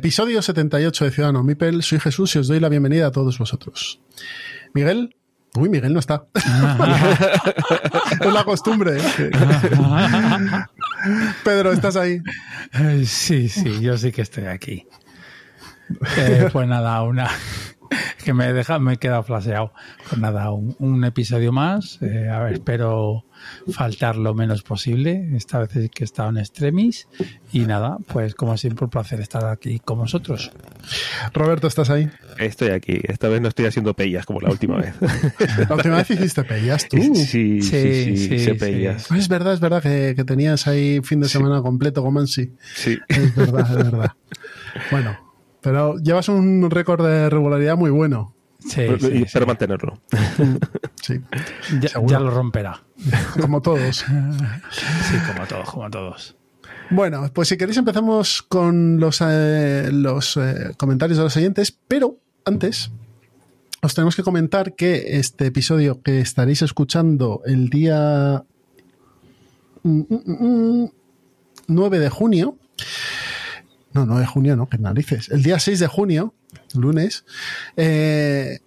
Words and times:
Episodio 0.00 0.40
78 0.40 1.04
de 1.04 1.10
Ciudadano 1.10 1.42
Mipel. 1.42 1.82
Soy 1.82 2.00
Jesús 2.00 2.34
y 2.34 2.38
os 2.38 2.48
doy 2.48 2.58
la 2.58 2.70
bienvenida 2.70 3.08
a 3.08 3.10
todos 3.10 3.38
vosotros. 3.38 4.00
Miguel, 4.72 5.14
Uy, 5.56 5.68
Miguel 5.68 5.92
no 5.92 6.00
está. 6.00 6.24
es 8.18 8.32
la 8.32 8.44
costumbre. 8.44 8.96
¿eh? 8.96 9.02
Pedro, 11.44 11.72
¿estás 11.72 11.96
ahí? 11.96 12.22
Sí, 13.04 13.50
sí, 13.50 13.82
yo 13.82 13.98
sí 13.98 14.10
que 14.10 14.22
estoy 14.22 14.46
aquí. 14.46 14.86
Eh, 16.16 16.48
pues 16.50 16.66
nada, 16.66 17.02
una 17.02 17.28
que 18.22 18.34
me 18.34 18.52
deja, 18.52 18.78
me 18.78 18.94
he 18.94 18.96
quedado 18.96 19.22
flaseado. 19.22 19.72
Pues 20.08 20.20
nada, 20.20 20.50
un, 20.50 21.04
episodio 21.04 21.52
más. 21.52 21.98
Eh, 22.02 22.28
a 22.28 22.40
ver, 22.40 22.54
espero 22.54 23.24
faltar 23.72 24.16
lo 24.16 24.34
menos 24.34 24.62
posible. 24.62 25.30
Esta 25.34 25.58
vez 25.60 25.74
es 25.76 25.90
que 25.90 26.04
he 26.04 26.06
estado 26.06 26.30
en 26.30 26.38
extremis. 26.38 27.08
Y 27.52 27.60
nada, 27.60 27.98
pues 28.06 28.34
como 28.34 28.56
siempre, 28.56 28.84
un 28.84 28.90
placer 28.90 29.20
estar 29.20 29.44
aquí 29.46 29.78
con 29.78 29.98
vosotros. 29.98 30.52
Roberto, 31.32 31.66
¿estás 31.66 31.90
ahí? 31.90 32.10
Estoy 32.38 32.70
aquí. 32.70 33.00
Esta 33.02 33.28
vez 33.28 33.40
no 33.40 33.48
estoy 33.48 33.66
haciendo 33.66 33.94
pellas 33.94 34.26
como 34.26 34.40
la 34.40 34.50
última 34.50 34.76
vez. 34.76 34.94
la 35.68 35.74
última 35.74 35.96
vez 35.96 36.10
hiciste 36.10 36.44
pellas 36.44 36.88
tú. 36.88 36.96
Sí, 36.98 37.14
sí, 37.14 37.62
sí, 37.62 38.16
sí, 38.16 38.38
sí 38.38 38.54
pellas. 38.54 39.10
Es 39.10 39.28
verdad, 39.28 39.54
es 39.54 39.60
verdad 39.60 39.82
que, 39.82 40.24
tenías 40.24 40.66
ahí 40.66 41.00
fin 41.02 41.20
de 41.20 41.28
semana 41.28 41.62
completo 41.62 42.02
con 42.02 42.14
Mansi. 42.14 42.52
Sí. 42.74 42.98
Es 43.08 43.34
verdad, 43.34 43.66
es 43.70 43.76
verdad. 43.76 44.12
Bueno, 44.90 45.29
pero 45.60 45.96
llevas 45.98 46.28
un 46.28 46.70
récord 46.70 47.04
de 47.04 47.30
regularidad 47.30 47.76
muy 47.76 47.90
bueno. 47.90 48.34
Sí, 48.58 48.82
y 49.12 49.22
espero 49.22 49.46
mantenerlo. 49.46 50.00
Sí. 51.02 51.18
Ya, 51.80 52.20
lo 52.20 52.30
romperá. 52.30 52.82
Como 53.40 53.62
todos. 53.62 53.96
Sí, 53.96 55.16
como 55.26 55.46
todos, 55.46 55.70
como 55.70 55.90
todos. 55.90 56.36
Bueno, 56.90 57.30
pues 57.32 57.48
si 57.48 57.56
queréis 57.56 57.78
empezamos 57.78 58.42
con 58.42 59.00
los, 59.00 59.22
eh, 59.22 59.88
los 59.90 60.36
eh, 60.36 60.74
comentarios 60.76 61.16
de 61.16 61.24
los 61.24 61.36
oyentes, 61.36 61.76
pero 61.88 62.18
antes 62.44 62.90
os 63.80 63.94
tenemos 63.94 64.14
que 64.14 64.22
comentar 64.22 64.74
que 64.74 65.18
este 65.18 65.46
episodio 65.46 66.02
que 66.02 66.20
estaréis 66.20 66.60
escuchando 66.62 67.40
el 67.46 67.70
día 67.70 68.44
9 69.82 70.06
mm, 70.10 70.14
mm, 70.26 70.88
mm, 71.66 71.90
de 71.90 72.10
junio, 72.10 72.58
no, 73.92 74.06
9 74.06 74.20
de 74.20 74.26
junio, 74.26 74.56
no, 74.56 74.68
que 74.68 74.78
narices, 74.78 75.28
el 75.30 75.42
día 75.42 75.58
6 75.58 75.80
de 75.80 75.86
junio, 75.86 76.34
lunes, 76.74 77.24
eh, 77.76 78.60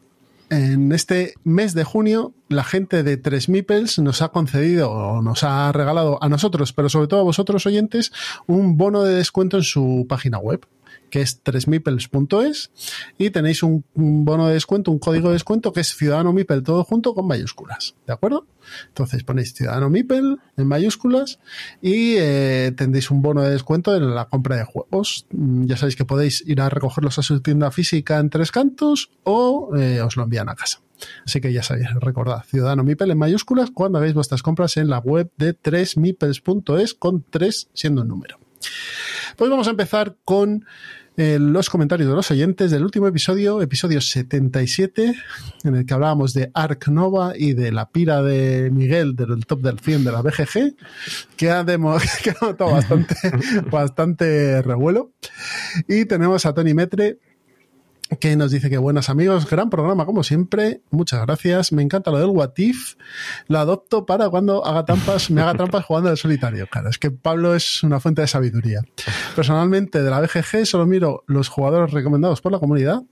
en 0.50 0.92
este 0.92 1.34
mes 1.44 1.74
de 1.74 1.84
junio, 1.84 2.34
la 2.48 2.64
gente 2.64 3.02
de 3.02 3.18
3 3.18 3.50
Mipels 3.50 3.98
nos 4.00 4.22
ha 4.22 4.30
concedido 4.30 4.92
o 4.92 5.22
nos 5.22 5.44
ha 5.44 5.72
regalado 5.72 6.22
a 6.22 6.30
nosotros, 6.30 6.74
pero 6.74 6.90
sobre 6.90 7.08
todo 7.08 7.22
a 7.22 7.24
vosotros 7.24 7.66
oyentes, 7.66 8.12
un 8.46 8.78
bono 8.78 9.04
de 9.04 9.16
descuento 9.16 9.58
en 9.58 9.64
su 9.64 10.06
página 10.08 10.38
web 10.38 10.66
que 11.14 11.22
es 11.22 11.44
3mipels.es 11.44 12.72
y 13.20 13.30
tenéis 13.30 13.62
un, 13.62 13.86
bono 13.94 14.48
de 14.48 14.56
descuento, 14.56 14.90
un 14.90 14.98
código 14.98 15.28
de 15.28 15.34
descuento 15.34 15.72
que 15.72 15.82
es 15.82 15.96
Ciudadano 15.96 16.34
Mipel 16.34 16.64
todo 16.64 16.84
junto 16.84 17.14
con 17.14 17.28
mayúsculas, 17.28 17.94
¿de 18.08 18.14
acuerdo? 18.14 18.48
Entonces 18.88 19.24
ponéis 19.24 19.54
Ciudadano 19.54 19.92
Mipel 19.92 20.40
en 20.58 20.68
mayúsculas 20.68 21.38
y 21.84 22.16
eh, 22.18 22.74
tendréis 22.76 23.12
un 23.12 23.22
bono 23.22 23.44
de 23.44 23.52
descuento 23.52 23.96
en 23.96 24.16
la 24.16 24.26
compra 24.26 24.56
de 24.56 24.64
juegos. 24.64 25.28
Mm, 25.30 25.68
ya 25.68 25.78
sabéis 25.78 25.96
que 25.96 26.04
podéis 26.04 26.44
ir 26.48 26.60
a 26.62 26.70
recogerlos 26.70 27.20
a 27.20 27.22
su 27.22 27.42
tienda 27.42 27.70
física 27.70 28.18
en 28.18 28.32
Tres 28.32 28.52
Cantos 28.52 29.12
o 29.22 29.70
eh, 29.78 30.02
os 30.02 30.18
lo 30.18 30.24
envían 30.24 30.50
a 30.50 30.56
casa. 30.56 30.82
Así 31.28 31.42
que 31.42 31.54
ya 31.54 31.62
sabéis, 31.62 31.94
recordad, 31.94 32.44
Ciudadano 32.46 32.84
Mipel 32.84 33.12
en 33.12 33.20
mayúsculas 33.20 33.70
cuando 33.70 34.00
hagáis 34.00 34.16
vuestras 34.16 34.42
compras 34.42 34.78
en 34.78 34.90
la 34.90 34.98
web 34.98 35.32
de 35.38 35.56
3mipels.es 35.56 36.96
con 36.96 37.24
3 37.30 37.70
siendo 37.72 38.02
un 38.02 38.08
número. 38.08 38.40
Pues 39.36 39.50
vamos 39.50 39.68
a 39.68 39.72
empezar 39.72 40.16
con 40.26 40.66
eh, 41.16 41.38
los 41.40 41.70
comentarios 41.70 42.10
de 42.10 42.16
los 42.16 42.32
oyentes 42.32 42.72
del 42.72 42.84
último 42.84 43.08
episodio, 43.08 43.62
episodio 43.62 44.02
77, 44.02 45.14
en 45.64 45.76
el 45.76 45.86
que 45.86 45.94
hablábamos 45.94 46.34
de 46.34 46.50
Ark 46.56 46.88
Nova 46.88 47.34
y 47.38 47.54
de 47.54 47.72
la 47.72 47.90
pira 47.92 48.24
de 48.24 48.72
Miguel 48.72 49.16
del 49.16 49.46
top 49.46 49.62
del 49.62 49.80
100 49.80 50.06
de 50.06 50.12
la 50.12 50.22
BGG, 50.22 50.76
que 51.38 51.52
ha, 51.52 51.64
demo, 51.64 51.98
que 52.24 52.32
ha 52.32 52.38
notado 52.42 52.72
bastante, 52.72 53.16
bastante 53.72 54.62
revuelo. 54.64 55.12
Y 55.88 56.06
tenemos 56.06 56.48
a 56.48 56.54
Tony 56.54 56.74
Metre, 56.74 57.20
que 58.20 58.36
nos 58.36 58.52
dice 58.52 58.70
que 58.70 58.78
buenas 58.78 59.10
amigos, 59.10 59.50
gran 59.50 59.70
programa 59.70 60.06
como 60.06 60.24
siempre, 60.24 60.82
muchas 60.92 61.22
gracias, 61.26 61.72
me 61.72 61.82
encanta 61.82 62.12
lo 62.12 62.20
del 62.20 62.30
What 62.30 62.54
If, 62.58 62.96
lo 63.48 63.60
adopto 63.60 64.06
para 64.06 64.30
cuando 64.30 64.66
haga 64.66 64.86
trampas, 64.86 65.30
me 65.32 65.42
haga 65.42 65.54
trampas 65.54 65.86
jugando 65.86 66.10
al 66.10 66.18
solitario. 66.18 66.68
Claro, 66.68 66.90
es 66.90 66.98
que 66.98 67.12
Pablo 67.12 67.56
es 67.56 67.84
una 67.84 68.00
fuente 68.00 68.22
de 68.22 68.28
sabiduría. 68.28 68.82
Personalmente 69.36 70.02
de 70.02 70.10
la 70.10 70.20
BGG 70.22 70.66
solo 70.66 70.86
miro 70.86 71.24
los 71.28 71.50
jugadores 71.50 71.92
recomendados 71.92 72.42
por 72.42 72.52
la 72.52 72.60
comunidad 72.60 73.04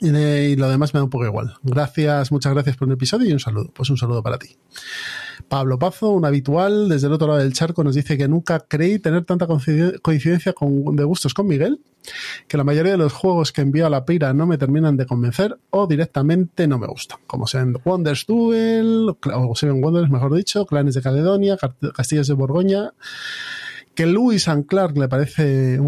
y, 0.00 0.56
lo 0.56 0.68
demás 0.68 0.92
me 0.94 0.98
da 0.98 1.04
un 1.04 1.10
poco 1.10 1.26
igual. 1.26 1.54
Gracias, 1.62 2.32
muchas 2.32 2.52
gracias 2.52 2.76
por 2.76 2.88
un 2.88 2.94
episodio 2.94 3.28
y 3.28 3.32
un 3.32 3.40
saludo. 3.40 3.70
Pues 3.72 3.88
un 3.88 3.96
saludo 3.96 4.22
para 4.22 4.38
ti. 4.38 4.56
Pablo 5.48 5.78
Pazo, 5.78 6.10
un 6.10 6.24
habitual 6.24 6.88
desde 6.88 7.06
el 7.06 7.12
otro 7.12 7.28
lado 7.28 7.38
del 7.38 7.52
charco, 7.52 7.84
nos 7.84 7.94
dice 7.94 8.18
que 8.18 8.26
nunca 8.26 8.60
creí 8.60 8.98
tener 8.98 9.24
tanta 9.24 9.46
coincidencia 9.46 10.54
de 10.58 11.04
gustos 11.04 11.34
con 11.34 11.46
Miguel, 11.46 11.80
que 12.48 12.56
la 12.56 12.64
mayoría 12.64 12.92
de 12.92 12.98
los 12.98 13.12
juegos 13.12 13.52
que 13.52 13.60
envío 13.60 13.86
a 13.86 13.90
la 13.90 14.04
pira 14.04 14.32
no 14.32 14.46
me 14.46 14.58
terminan 14.58 14.96
de 14.96 15.06
convencer 15.06 15.56
o 15.70 15.86
directamente 15.86 16.66
no 16.66 16.78
me 16.78 16.86
gustan, 16.86 17.18
como 17.26 17.46
sean 17.46 17.76
Wonders 17.84 18.26
Duel, 18.26 19.14
o 19.34 19.54
Seven 19.54 19.82
Wonders, 19.82 20.10
mejor 20.10 20.34
dicho, 20.34 20.66
Clanes 20.66 20.94
de 20.94 21.02
Caledonia, 21.02 21.56
Castillos 21.94 22.26
de 22.26 22.34
Borgoña, 22.34 22.92
que 23.94 24.06
Lewis 24.06 24.48
and 24.48 24.66
Clark 24.66 24.96
le 24.96 25.08
parece 25.08 25.78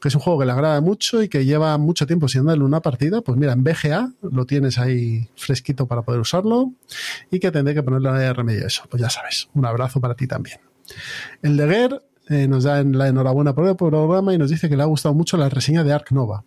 que 0.00 0.08
es 0.08 0.14
un 0.14 0.20
juego 0.20 0.40
que 0.40 0.46
le 0.46 0.52
agrada 0.52 0.80
mucho 0.80 1.22
y 1.22 1.28
que 1.28 1.44
lleva 1.44 1.76
mucho 1.76 2.06
tiempo 2.06 2.26
sin 2.26 2.46
darle 2.46 2.64
una 2.64 2.80
partida, 2.80 3.20
pues 3.20 3.36
mira, 3.36 3.52
en 3.52 3.62
BGA 3.62 4.12
lo 4.22 4.46
tienes 4.46 4.78
ahí 4.78 5.28
fresquito 5.36 5.86
para 5.86 6.02
poder 6.02 6.20
usarlo 6.20 6.72
y 7.30 7.38
que 7.38 7.50
tendré 7.50 7.74
que 7.74 7.82
ponerle 7.82 8.32
remedio 8.32 8.64
a 8.64 8.68
eso. 8.68 8.84
Pues 8.88 9.02
ya 9.02 9.10
sabes, 9.10 9.50
un 9.52 9.66
abrazo 9.66 10.00
para 10.00 10.14
ti 10.14 10.26
también. 10.26 10.58
El 11.42 11.56
de 11.56 11.68
Ger 11.68 12.02
eh, 12.30 12.48
nos 12.48 12.64
da 12.64 12.82
la 12.82 13.08
enhorabuena 13.08 13.54
por 13.54 13.68
el 13.68 13.76
programa 13.76 14.32
y 14.32 14.38
nos 14.38 14.50
dice 14.50 14.70
que 14.70 14.76
le 14.76 14.82
ha 14.82 14.86
gustado 14.86 15.14
mucho 15.14 15.36
la 15.36 15.50
reseña 15.50 15.84
de 15.84 15.92
Ark 15.92 16.12
Nova, 16.12 16.44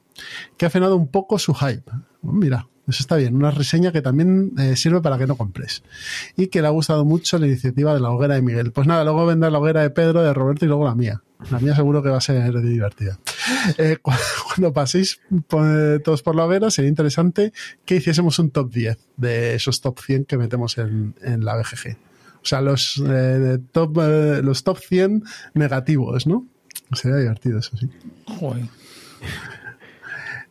que 0.57 0.65
ha 0.65 0.69
frenado 0.71 0.95
un 0.95 1.07
poco 1.07 1.37
su 1.37 1.53
hype. 1.53 1.91
Mira, 2.23 2.67
eso 2.87 3.01
está 3.01 3.15
bien, 3.15 3.35
una 3.35 3.51
reseña 3.51 3.93
que 3.93 4.01
también 4.01 4.51
eh, 4.57 4.75
sirve 4.75 5.01
para 5.01 5.17
que 5.17 5.25
no 5.25 5.37
compres. 5.37 5.83
Y 6.35 6.47
que 6.47 6.61
le 6.61 6.67
ha 6.67 6.71
gustado 6.71 7.05
mucho 7.05 7.39
la 7.39 7.47
iniciativa 7.47 7.93
de 7.93 8.01
la 8.01 8.09
hoguera 8.09 8.35
de 8.35 8.41
Miguel. 8.41 8.71
Pues 8.71 8.87
nada, 8.87 9.03
luego 9.05 9.25
vendrá 9.25 9.49
la 9.49 9.59
hoguera 9.59 9.81
de 9.81 9.89
Pedro, 9.89 10.21
de 10.21 10.33
Roberto 10.33 10.65
y 10.65 10.67
luego 10.67 10.83
la 10.83 10.95
mía. 10.95 11.21
La 11.49 11.59
mía 11.59 11.75
seguro 11.75 12.03
que 12.03 12.09
va 12.09 12.17
a 12.17 12.21
ser 12.21 12.61
divertida. 12.61 13.19
Eh, 13.77 13.97
cuando 14.01 14.73
paséis 14.73 15.21
todos 15.49 16.23
por 16.23 16.35
la 16.35 16.45
hoguera, 16.45 16.71
sería 16.71 16.89
interesante 16.89 17.53
que 17.85 17.95
hiciésemos 17.95 18.37
un 18.39 18.51
top 18.51 18.71
10 18.71 18.97
de 19.15 19.55
esos 19.55 19.79
top 19.79 19.99
100 19.99 20.25
que 20.25 20.37
metemos 20.37 20.77
en, 20.77 21.13
la 21.39 21.55
BGG. 21.55 21.97
O 22.43 22.45
sea, 22.45 22.61
los, 22.61 23.01
eh, 23.07 23.57
top, 23.71 23.97
los 24.43 24.63
top 24.63 24.77
100 24.77 25.23
negativos, 25.53 26.27
¿no? 26.27 26.45
Sería 26.91 27.17
divertido 27.17 27.59
eso, 27.59 27.77
sí. 27.77 27.89
Joder. 28.25 28.65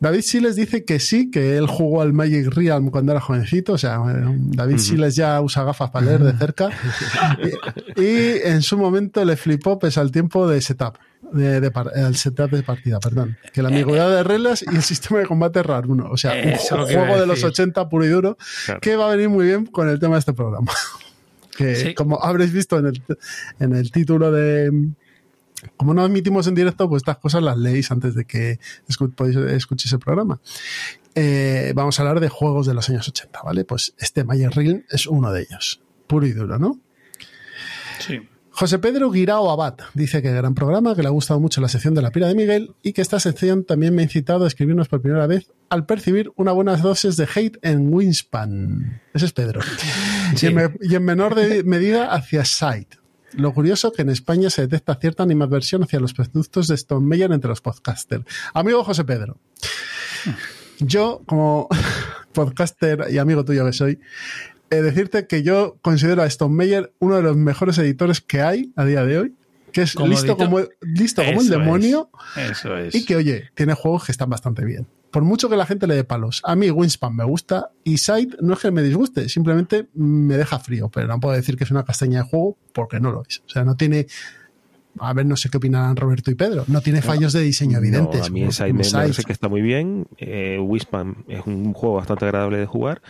David 0.03 0.23
Siles 0.23 0.57
dice 0.57 0.85
que 0.85 0.99
sí, 0.99 1.31
que 1.31 1.57
él 1.57 1.69
jugó 1.69 2.03
al 2.03 2.13
Magic 2.13 2.49
Realm 2.49 2.91
cuando 2.91 3.13
era 3.13 3.21
jovencito. 3.21 3.75
O 3.75 3.79
sea, 3.79 4.01
David 4.05 4.79
Siles 4.79 5.15
ya 5.15 5.41
usa 5.41 5.63
gafas 5.63 5.91
para 5.91 6.07
leer 6.07 6.25
de 6.25 6.33
cerca. 6.33 6.71
y, 7.97 8.43
en 8.43 8.63
su 8.63 8.77
momento 8.77 9.25
le 9.25 9.37
flipó 9.37 9.79
pese 9.79 10.01
al 10.01 10.11
tiempo 10.11 10.49
de 10.49 10.61
setup. 10.61 10.99
De, 11.33 11.71
el 11.95 12.17
setup 12.17 12.51
de 12.51 12.65
partida, 12.65 12.99
perdón. 12.99 13.39
Que 13.53 13.63
la 13.63 13.69
ambigüedad 13.69 14.11
de 14.11 14.25
reglas 14.25 14.65
y 14.69 14.75
el 14.75 14.83
sistema 14.83 15.21
de 15.21 15.27
combate 15.27 15.63
raro 15.63 15.93
uno. 15.93 16.09
O 16.11 16.17
sea, 16.17 16.33
un 16.35 16.85
juego 16.85 17.21
de 17.21 17.27
los 17.27 17.45
80 17.45 17.89
puro 17.89 18.05
y 18.05 18.09
duro 18.09 18.37
que 18.81 18.97
va 18.97 19.07
a 19.07 19.11
venir 19.15 19.29
muy 19.29 19.47
bien 19.47 19.67
con 19.67 19.89
el 19.89 20.01
tema 20.01 20.17
de 20.17 20.19
este 20.19 20.33
programa. 20.33 20.73
Que 21.57 21.95
como 21.95 22.23
habréis 22.23 22.53
visto 22.53 22.79
en 22.79 22.87
el, 22.87 23.03
en 23.61 23.75
el 23.75 23.91
título 23.91 24.33
de, 24.33 24.71
como 25.77 25.95
no 25.95 26.05
emitimos 26.05 26.47
en 26.47 26.55
directo, 26.55 26.89
pues 26.89 27.01
estas 27.01 27.19
cosas 27.19 27.43
las 27.43 27.57
leéis 27.57 27.91
antes 27.91 28.15
de 28.15 28.25
que 28.25 28.59
escuchéis 28.89 29.93
el 29.93 29.99
programa. 29.99 30.41
eh, 31.15 31.73
vamos 31.75 31.99
a 31.99 32.03
hablar 32.03 32.21
de 32.21 32.29
juegos 32.29 32.67
de 32.67 32.75
los 32.75 32.89
años 32.89 33.09
80, 33.09 33.43
¿vale? 33.43 33.65
Pues 33.65 33.95
este 33.99 34.25
Mayer 34.25 34.51
Realm 34.51 34.85
es 34.91 35.07
uno 35.07 35.33
de 35.33 35.43
ellos, 35.43 35.81
puro 36.07 36.27
y 36.27 36.33
duro, 36.33 36.59
¿no? 36.59 36.81
Sí. 38.01 38.21
José 38.63 38.79
Pedro 38.79 39.11
Guirao 39.11 39.51
Abad 39.51 39.75
dice 39.93 40.23
que 40.23 40.31
gran 40.31 40.55
programa, 40.55 40.95
que 40.95 41.03
le 41.03 41.09
ha 41.09 41.11
gustado 41.11 41.41
mucho 41.41 41.61
la 41.61 41.67
sección 41.67 41.95
de 41.95 42.03
la 42.03 42.13
pira 42.13 42.29
de 42.29 42.37
Miguel 42.37 42.77
y 42.81 42.93
que 42.93 43.03
esta 43.03 43.19
sección 43.19 43.65
también 43.65 43.93
me 43.93 44.03
ha 44.03 44.05
incitado 44.05 44.45
a 44.45 44.47
escribirnos 44.47 44.87
por 44.87 45.01
primera 45.03 45.27
vez 45.27 45.51
al 45.69 45.85
percibir 45.85 46.31
una 46.37 46.53
buena 46.53 46.77
dosis 46.77 47.17
de 47.17 47.27
hate 47.35 47.59
en 47.63 47.93
Winspan. 47.93 49.01
Ese 49.15 49.27
es 49.27 49.33
Pedro. 49.33 49.63
Sí. 50.37 50.47
Y, 50.47 50.49
en 50.51 50.55
me- 50.55 50.75
y 50.81 50.95
en 50.95 51.05
menor 51.05 51.35
de- 51.35 51.65
medida 51.65 52.13
hacia 52.15 52.45
Site. 52.45 52.99
Lo 53.33 53.53
curioso 53.53 53.91
que 53.91 54.03
en 54.03 54.11
España 54.11 54.49
se 54.49 54.63
detecta 54.63 54.95
cierta 54.95 55.25
animadversión 55.25 55.83
hacia 55.83 55.99
los 55.99 56.15
productos 56.15 56.69
de 56.69 56.77
Stone 56.77 57.05
Meyer 57.05 57.33
entre 57.33 57.49
los 57.49 57.61
podcasters. 57.63 58.25
Amigo 58.55 58.85
José 58.85 59.03
Pedro, 59.05 59.39
yo 60.79 61.23
como 61.27 61.67
podcaster 62.33 63.07
y 63.11 63.19
amigo 63.19 63.45
tuyo 63.45 63.67
que 63.67 63.73
soy, 63.73 63.99
decirte 64.81 65.27
que 65.27 65.43
yo 65.43 65.77
considero 65.83 66.23
a 66.23 66.27
Stone 66.27 66.55
Meyer 66.55 66.93
uno 66.99 67.17
de 67.17 67.23
los 67.23 67.37
mejores 67.37 67.77
editores 67.79 68.21
que 68.21 68.41
hay 68.41 68.73
a 68.77 68.85
día 68.85 69.05
de 69.05 69.19
hoy, 69.19 69.35
que 69.73 69.83
es 69.83 69.99
listo 69.99 70.37
como, 70.37 70.61
listo 70.81 71.23
como 71.25 71.41
el 71.41 71.49
demonio 71.49 72.11
es, 72.37 72.51
Eso 72.53 72.77
es. 72.77 72.95
y 72.95 73.05
que, 73.05 73.17
oye, 73.17 73.51
tiene 73.55 73.75
juegos 73.75 74.05
que 74.05 74.13
están 74.13 74.31
bastante 74.31 74.65
bien. 74.65 74.87
Por 75.11 75.25
mucho 75.25 75.51
que 75.51 75.57
la 75.57 75.67
gente 75.67 75.87
le 75.87 75.95
dé 75.95 76.05
palos. 76.05 76.41
A 76.43 76.57
mí 76.57 76.71
Winspan 76.71 77.15
me 77.15 77.25
gusta 77.25 77.71
y 77.85 77.99
Sight 77.99 78.37
no 78.41 78.55
es 78.55 78.61
que 78.61 78.71
me 78.71 78.83
disguste, 78.83 79.29
simplemente 79.29 79.89
me 79.95 80.39
deja 80.39 80.59
frío, 80.59 80.89
pero 80.89 81.07
no 81.07 81.21
puedo 81.21 81.35
decir 81.37 81.57
que 81.57 81.65
es 81.65 81.71
una 81.71 81.85
castaña 81.85 82.23
de 82.23 82.29
juego 82.29 82.57
porque 82.73 82.99
no 82.99 83.13
lo 83.13 83.23
es. 83.29 83.43
O 83.47 83.49
sea, 83.49 83.65
no 83.65 83.77
tiene... 83.77 84.07
A 84.99 85.15
ver, 85.15 85.25
no 85.25 85.37
sé 85.37 85.49
qué 85.49 85.57
opinarán 85.57 85.97
Roberto 85.97 86.31
y 86.31 86.35
Pedro. 86.35 86.65
No 86.67 86.83
tiene 86.83 87.01
fallos 87.01 87.33
de 87.33 87.41
diseño 87.41 87.79
evidentes. 87.79 88.21
No, 88.21 88.27
a 88.27 88.31
mí 88.31 88.43
Inside 88.43 88.75
me, 88.75 88.85
parece 88.85 89.25
que 89.25 89.33
está 89.33 89.49
muy 89.49 89.63
bien. 89.63 90.07
Eh, 90.19 90.59
Wispan 90.61 91.25
es 91.29 91.47
un 91.47 91.73
juego 91.73 91.97
bastante 91.97 92.27
agradable 92.27 92.59
de 92.59 92.67
jugar. 92.67 93.01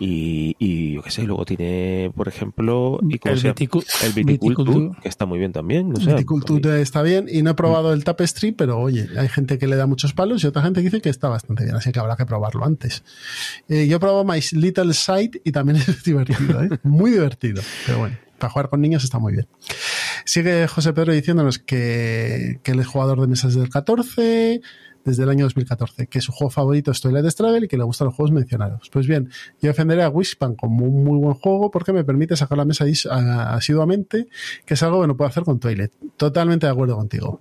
Y, 0.00 0.54
y 0.60 0.94
yo 0.94 1.02
qué 1.02 1.10
sé, 1.10 1.24
luego 1.24 1.44
tiene, 1.44 2.12
por 2.14 2.28
ejemplo, 2.28 3.00
¿y 3.02 3.14
El? 3.28 3.38
Viticu- 3.42 3.84
el 4.04 4.12
Viticulture, 4.12 4.64
Viticulture. 4.64 5.00
que 5.02 5.08
está 5.08 5.26
muy 5.26 5.38
bien 5.40 5.52
también. 5.52 5.92
O 5.92 5.96
sea, 6.00 6.14
Viticulture 6.14 6.80
está 6.80 7.02
bien 7.02 7.26
y 7.30 7.42
no 7.42 7.50
he 7.50 7.54
probado 7.54 7.92
el 7.92 8.04
Tapestry, 8.04 8.52
pero 8.52 8.78
oye, 8.78 9.08
hay 9.18 9.28
gente 9.28 9.58
que 9.58 9.66
le 9.66 9.74
da 9.76 9.86
muchos 9.86 10.12
palos 10.12 10.44
y 10.44 10.46
otra 10.46 10.62
gente 10.62 10.80
que 10.80 10.84
dice 10.84 11.00
que 11.00 11.08
está 11.08 11.28
bastante 11.28 11.64
bien, 11.64 11.74
así 11.74 11.90
que 11.90 11.98
habrá 11.98 12.16
que 12.16 12.26
probarlo 12.26 12.64
antes. 12.64 13.02
Eh, 13.68 13.88
yo 13.88 13.96
he 13.96 14.00
probado 14.00 14.24
My 14.24 14.40
Little 14.52 14.94
Sight 14.94 15.36
y 15.44 15.50
también 15.50 15.76
es 15.88 16.04
divertido, 16.04 16.62
¿eh? 16.62 16.68
muy 16.84 17.10
divertido, 17.10 17.60
pero 17.86 17.98
bueno, 17.98 18.16
para 18.38 18.52
jugar 18.52 18.68
con 18.68 18.80
niños 18.80 19.02
está 19.02 19.18
muy 19.18 19.32
bien. 19.32 19.48
Sigue 20.24 20.68
José 20.68 20.92
Pedro 20.92 21.12
diciéndonos 21.12 21.58
que, 21.58 22.60
que 22.62 22.72
él 22.72 22.80
es 22.80 22.86
jugador 22.86 23.20
de 23.20 23.26
mesas 23.26 23.54
del 23.54 23.68
14, 23.68 24.60
desde 25.04 25.22
el 25.22 25.30
año 25.30 25.44
2014, 25.44 26.06
que 26.06 26.20
su 26.20 26.32
juego 26.32 26.50
favorito 26.50 26.90
es 26.90 27.00
Toilet 27.00 27.28
Struggle 27.30 27.64
y 27.64 27.68
que 27.68 27.76
le 27.76 27.84
gustan 27.84 28.06
los 28.06 28.14
juegos 28.14 28.32
mencionados. 28.32 28.90
Pues 28.90 29.06
bien, 29.06 29.30
yo 29.60 29.68
defenderé 29.68 30.02
a 30.02 30.10
Wishpan 30.10 30.54
como 30.54 30.84
un 30.84 31.04
muy 31.04 31.18
buen 31.18 31.34
juego 31.34 31.70
porque 31.70 31.92
me 31.92 32.04
permite 32.04 32.36
sacar 32.36 32.58
la 32.58 32.64
mesa 32.64 32.84
asiduamente, 33.50 34.28
que 34.64 34.74
es 34.74 34.82
algo 34.82 35.00
que 35.00 35.06
no 35.06 35.16
puedo 35.16 35.28
hacer 35.28 35.44
con 35.44 35.58
Toilet. 35.58 35.92
Totalmente 36.16 36.66
de 36.66 36.72
acuerdo 36.72 36.96
contigo. 36.96 37.40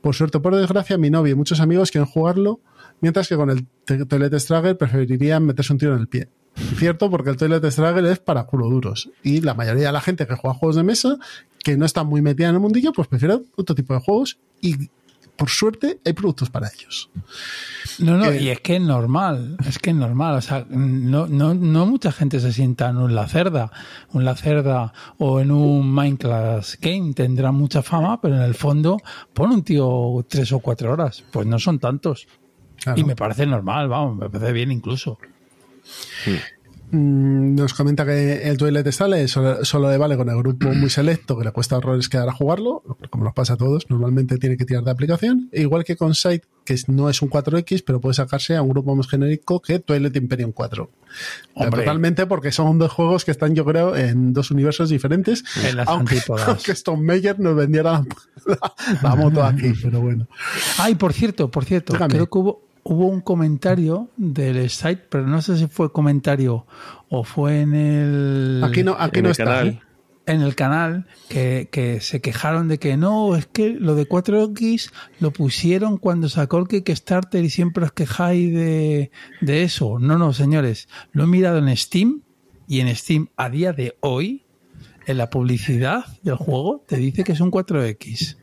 Por 0.00 0.14
suerte 0.14 0.40
por 0.40 0.56
desgracia, 0.56 0.96
mi 0.98 1.10
novia 1.10 1.32
y 1.32 1.34
muchos 1.34 1.60
amigos 1.60 1.90
quieren 1.90 2.08
jugarlo, 2.08 2.60
mientras 3.00 3.28
que 3.28 3.36
con 3.36 3.50
el 3.50 3.66
Toilet 3.84 4.38
Struggle 4.38 4.74
preferirían 4.76 5.44
meterse 5.44 5.72
un 5.72 5.78
tiro 5.78 5.94
en 5.94 6.00
el 6.00 6.08
pie. 6.08 6.28
Cierto, 6.76 7.10
porque 7.10 7.30
el 7.30 7.36
Toilet 7.36 7.64
Struggle 7.70 8.12
es 8.12 8.18
para 8.18 8.44
culo 8.44 8.68
duros. 8.68 9.10
Y 9.22 9.40
la 9.40 9.54
mayoría 9.54 9.86
de 9.86 9.92
la 9.92 10.00
gente 10.00 10.26
que 10.26 10.36
juega 10.36 10.54
juegos 10.54 10.76
de 10.76 10.82
mesa, 10.82 11.16
que 11.64 11.76
no 11.76 11.86
está 11.86 12.04
muy 12.04 12.20
metida 12.20 12.48
en 12.48 12.56
el 12.56 12.60
mundillo, 12.60 12.92
pues 12.92 13.08
prefiere 13.08 13.38
otro 13.56 13.74
tipo 13.74 13.94
de 13.94 14.00
juegos 14.00 14.38
y 14.60 14.90
por 15.36 15.48
suerte 15.50 15.98
hay 16.04 16.12
productos 16.12 16.50
para 16.50 16.68
ellos. 16.68 17.10
No, 17.98 18.16
no, 18.16 18.30
que- 18.30 18.40
y 18.42 18.48
es 18.48 18.60
que 18.60 18.76
es 18.76 18.82
normal, 18.82 19.56
es 19.66 19.78
que 19.78 19.90
es 19.90 19.96
normal, 19.96 20.36
o 20.36 20.40
sea, 20.40 20.64
no, 20.68 21.26
no, 21.26 21.54
no 21.54 21.86
mucha 21.86 22.12
gente 22.12 22.38
se 22.40 22.52
sienta 22.52 22.88
en 22.90 22.96
un 22.98 23.14
Lacerda, 23.14 23.70
un 24.12 24.24
Lacerda 24.24 24.92
o 25.18 25.40
en 25.40 25.50
un 25.50 25.90
Minecraft 25.92 26.74
Game, 26.80 27.12
tendrá 27.14 27.50
mucha 27.52 27.82
fama, 27.82 28.20
pero 28.20 28.36
en 28.36 28.42
el 28.42 28.54
fondo 28.54 28.98
pone 29.34 29.54
un 29.54 29.62
tío 29.64 30.24
tres 30.28 30.52
o 30.52 30.60
cuatro 30.60 30.92
horas, 30.92 31.24
pues 31.32 31.46
no 31.46 31.58
son 31.58 31.78
tantos. 31.78 32.26
Claro. 32.76 33.00
Y 33.00 33.04
me 33.04 33.14
parece 33.16 33.46
normal, 33.46 33.88
vamos, 33.88 34.16
me 34.16 34.28
parece 34.30 34.52
bien 34.52 34.70
incluso. 34.72 35.18
Mm, 36.26 36.30
Nos 36.94 37.72
comenta 37.72 38.04
que 38.04 38.42
el 38.42 38.58
Toilet 38.58 38.92
sale 38.92 39.26
solo, 39.26 39.64
solo 39.64 39.90
le 39.90 39.96
vale 39.96 40.14
con 40.18 40.28
el 40.28 40.36
grupo 40.36 40.68
muy 40.74 40.90
selecto 40.90 41.38
que 41.38 41.44
le 41.44 41.50
cuesta 41.50 41.78
horrores 41.78 42.10
quedar 42.10 42.28
a 42.28 42.32
jugarlo, 42.32 42.82
como 43.08 43.24
nos 43.24 43.32
pasa 43.32 43.54
a 43.54 43.56
todos, 43.56 43.88
normalmente 43.88 44.36
tiene 44.36 44.58
que 44.58 44.66
tirar 44.66 44.84
de 44.84 44.90
aplicación, 44.90 45.48
igual 45.54 45.84
que 45.84 45.96
con 45.96 46.14
Sight, 46.14 46.44
que 46.66 46.76
no 46.88 47.08
es 47.08 47.22
un 47.22 47.30
4X, 47.30 47.82
pero 47.86 47.98
puede 47.98 48.12
sacarse 48.12 48.56
a 48.56 48.62
un 48.62 48.68
grupo 48.68 48.94
más 48.94 49.08
genérico 49.08 49.62
que 49.62 49.78
Toilet 49.78 50.14
Imperium 50.16 50.52
4. 50.52 50.90
Pero 50.90 51.66
Hombre. 51.66 51.80
Totalmente 51.80 52.26
porque 52.26 52.52
son 52.52 52.78
dos 52.78 52.92
juegos 52.92 53.24
que 53.24 53.30
están, 53.30 53.54
yo 53.54 53.64
creo, 53.64 53.96
en 53.96 54.34
dos 54.34 54.50
universos 54.50 54.90
diferentes. 54.90 55.44
En 55.64 55.78
las 55.78 55.88
aunque, 55.88 56.20
Stone 56.72 57.02
Meyer 57.02 57.40
nos 57.40 57.56
vendiera 57.56 58.04
la, 58.44 58.58
la 59.02 59.16
moto 59.16 59.42
aquí, 59.42 59.72
pero 59.82 60.02
bueno. 60.02 60.28
Ay, 60.78 60.94
por 60.94 61.14
cierto, 61.14 61.50
por 61.50 61.64
cierto, 61.64 61.94
Dígame. 61.94 62.12
creo 62.12 62.26
que 62.28 62.38
hubo, 62.38 62.71
hubo 62.84 63.06
un 63.06 63.20
comentario 63.20 64.10
del 64.16 64.68
site, 64.70 65.06
pero 65.08 65.26
no 65.26 65.40
sé 65.42 65.56
si 65.56 65.66
fue 65.68 65.92
comentario 65.92 66.66
o 67.08 67.24
fue 67.24 67.60
en 67.60 67.74
el... 67.74 68.62
Aquí 68.64 68.82
no, 68.82 68.96
aquí 68.98 69.18
en 69.18 69.22
no 69.24 69.28
el 69.28 69.32
está. 69.32 69.44
canal. 69.44 69.82
en 70.26 70.40
el 70.40 70.54
canal 70.54 71.06
que, 71.28 71.68
que 71.70 72.00
se 72.00 72.20
quejaron 72.20 72.68
de 72.68 72.78
que 72.78 72.96
no, 72.96 73.36
es 73.36 73.46
que 73.46 73.70
lo 73.70 73.94
de 73.94 74.08
4X 74.08 74.90
lo 75.20 75.32
pusieron 75.32 75.96
cuando 75.98 76.28
sacó 76.28 76.58
el 76.58 76.68
Kickstarter 76.68 77.44
y 77.44 77.50
siempre 77.50 77.84
os 77.84 77.92
quejáis 77.92 78.52
de, 78.52 79.10
de 79.40 79.62
eso. 79.62 79.98
No, 79.98 80.18
no, 80.18 80.32
señores, 80.32 80.88
lo 81.12 81.24
he 81.24 81.26
mirado 81.26 81.58
en 81.58 81.76
Steam 81.76 82.22
y 82.68 82.80
en 82.80 82.94
Steam 82.96 83.28
a 83.36 83.50
día 83.50 83.72
de 83.72 83.96
hoy, 84.00 84.44
en 85.06 85.18
la 85.18 85.30
publicidad 85.30 86.04
del 86.22 86.36
juego, 86.36 86.84
te 86.86 86.96
dice 86.96 87.24
que 87.24 87.32
es 87.32 87.40
un 87.40 87.50
4X. 87.50 88.36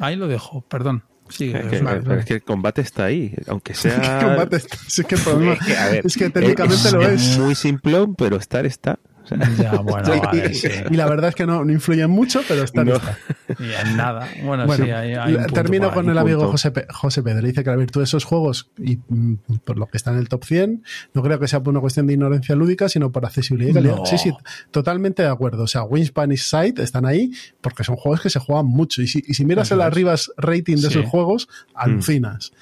Ahí 0.00 0.16
lo 0.16 0.26
dejo, 0.28 0.62
perdón. 0.62 1.04
Sigue, 1.30 1.58
Es 1.60 1.66
que, 1.66 1.76
Osvaldo. 1.76 2.04
pero 2.08 2.20
es 2.20 2.26
que 2.26 2.34
el 2.34 2.42
combate 2.42 2.80
está 2.82 3.04
ahí, 3.06 3.34
aunque 3.46 3.72
¿Qué 3.74 3.78
sea... 3.78 4.20
combate 4.24 4.56
está? 4.56 4.76
Si 4.86 5.00
es 5.02 5.06
que 5.06 5.14
el 5.16 5.20
problema 5.24 5.52
Es 5.54 5.66
que, 5.66 5.76
a 5.76 5.86
ver, 5.88 6.06
es 6.06 6.16
que 6.16 6.30
técnicamente 6.30 6.88
es, 6.88 6.92
lo 6.92 7.02
es. 7.08 7.38
muy 7.38 7.54
simplón, 7.54 8.14
pero 8.14 8.36
estar 8.36 8.66
está. 8.66 8.98
O 9.30 9.36
sea, 9.36 9.50
Ya, 9.56 9.72
bueno, 9.82 10.20
vale, 10.22 10.54
sí. 10.54 10.68
Y 10.90 10.94
la 10.94 11.06
verdad 11.06 11.28
es 11.30 11.34
que 11.34 11.46
no, 11.46 11.64
no 11.64 11.72
influyen 11.72 12.10
mucho, 12.10 12.40
pero 12.48 12.62
están. 12.64 12.86
No. 12.86 12.96
está. 12.96 13.16
Y 13.58 13.72
en 13.72 13.96
nada. 13.96 14.28
Bueno, 14.44 14.66
Bueno, 14.66 14.84
sí, 14.84 14.90
hay, 14.90 15.14
hay 15.14 15.30
un 15.30 15.36
la- 15.40 15.46
punto 15.46 15.54
termino 15.54 15.90
con 15.90 16.04
ahí. 16.06 16.12
el 16.12 16.18
amigo. 16.18 16.48
José, 16.50 16.70
Pe- 16.70 16.86
José 16.90 17.22
Pedro. 17.22 17.46
Dice 17.46 17.64
que 17.64 17.70
la 17.70 17.76
virtud 17.76 18.00
de 18.02 18.04
esos 18.04 18.24
juegos, 18.24 18.70
y 18.76 18.98
mm, 19.08 19.34
por 19.64 19.78
lo 19.78 19.86
que 19.86 19.96
está 19.96 20.10
en 20.12 20.18
el 20.18 20.28
top 20.28 20.44
100, 20.44 20.84
no 21.14 21.22
creo 21.22 21.40
que 21.40 21.48
sea 21.48 21.62
por 21.62 21.70
una 21.72 21.80
cuestión 21.80 22.06
de 22.06 22.12
ignorancia 22.12 22.54
lúdica, 22.54 22.88
sino 22.90 23.10
por 23.10 23.24
accesibilidad 23.24 23.70
y 23.70 23.74
calidad. 23.74 23.96
No. 23.96 24.06
Sí, 24.06 24.18
sí, 24.18 24.32
totalmente 24.70 25.22
de 25.22 25.28
acuerdo. 25.28 25.62
O 25.62 25.66
sea, 25.66 25.82
Wingspan 25.84 26.30
y 26.32 26.36
Sight 26.36 26.78
están 26.78 27.06
ahí 27.06 27.32
porque 27.62 27.84
son 27.84 27.96
juegos 27.96 28.20
que 28.20 28.28
se 28.30 28.38
juegan 28.38 28.66
mucho. 28.66 29.00
Y 29.00 29.06
si, 29.08 29.22
y 29.26 29.32
si 29.34 29.44
miras 29.46 29.70
el. 29.70 29.80
Arribas 29.80 30.30
rating 30.36 30.76
de 30.76 30.82
Sí. 30.82 30.86
esos 30.88 31.06
juegos, 31.06 31.48
alucinas. 31.74 32.52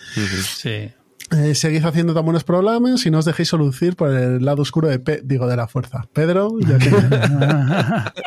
Sí. 0.56 0.90
Eh, 1.32 1.56
seguid 1.56 1.84
haciendo 1.84 2.14
tan 2.14 2.24
buenos 2.24 2.44
programas 2.44 3.04
y 3.04 3.10
no 3.10 3.18
os 3.18 3.24
dejéis 3.24 3.48
solucir 3.48 3.96
por 3.96 4.10
el 4.10 4.44
lado 4.44 4.62
oscuro 4.62 4.86
de, 4.88 5.00
Pe- 5.00 5.22
digo, 5.24 5.48
de 5.48 5.56
la 5.56 5.66
fuerza. 5.66 6.06
Pedro, 6.12 6.52
ya 6.60 6.78
que- 6.78 6.90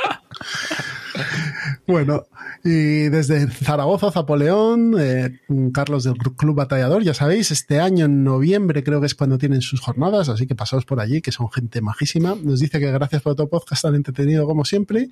Bueno, 1.88 2.24
y 2.64 3.10
desde 3.10 3.48
Zaragoza, 3.48 4.12
Zapoleón, 4.12 4.96
eh, 5.00 5.40
Carlos 5.74 6.04
del 6.04 6.14
Club 6.18 6.56
Batallador, 6.56 7.04
ya 7.04 7.14
sabéis, 7.14 7.52
este 7.52 7.80
año 7.80 8.06
en 8.06 8.24
noviembre 8.24 8.84
creo 8.84 9.00
que 9.00 9.08
es 9.08 9.16
cuando 9.16 9.38
tienen 9.38 9.62
sus 9.62 9.82
jornadas, 9.82 10.30
así 10.30 10.46
que 10.46 10.56
pasaos 10.56 10.86
por 10.86 11.00
allí, 11.00 11.22
que 11.22 11.32
son 11.32 11.50
gente 11.52 11.82
majísima. 11.82 12.36
Nos 12.42 12.60
dice 12.60 12.80
que 12.80 12.92
gracias 12.92 13.22
por 13.22 13.34
otro 13.34 13.50
podcast 13.50 13.82
tan 13.84 13.96
entretenido 13.96 14.46
como 14.46 14.66
siempre 14.66 15.10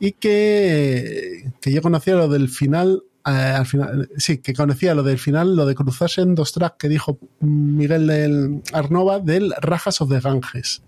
y 0.00 0.12
que, 0.12 1.50
que 1.60 1.72
yo 1.72 1.82
conocía 1.82 2.14
lo 2.14 2.28
del 2.28 2.48
final. 2.48 3.02
Eh, 3.26 3.30
al 3.30 3.66
final, 3.66 4.10
sí, 4.16 4.38
que 4.38 4.52
conocía 4.52 4.94
lo 4.94 5.02
del 5.02 5.18
final, 5.18 5.56
lo 5.56 5.64
de 5.64 5.74
cruzarse 5.74 6.20
en 6.20 6.34
dos 6.34 6.52
tracks 6.52 6.76
que 6.78 6.88
dijo 6.88 7.18
Miguel 7.40 8.06
del 8.06 8.62
Arnova 8.72 9.18
del 9.20 9.54
Rajas 9.60 10.00
of 10.00 10.10
the 10.10 10.20
Ganges. 10.20 10.82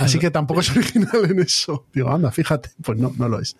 Así 0.00 0.18
que 0.18 0.30
tampoco 0.30 0.60
es 0.60 0.70
original 0.76 1.30
en 1.30 1.40
eso. 1.40 1.86
Digo, 1.92 2.10
anda, 2.10 2.30
fíjate, 2.30 2.70
pues 2.82 2.98
no, 2.98 3.12
no 3.16 3.28
lo 3.28 3.40
es. 3.40 3.56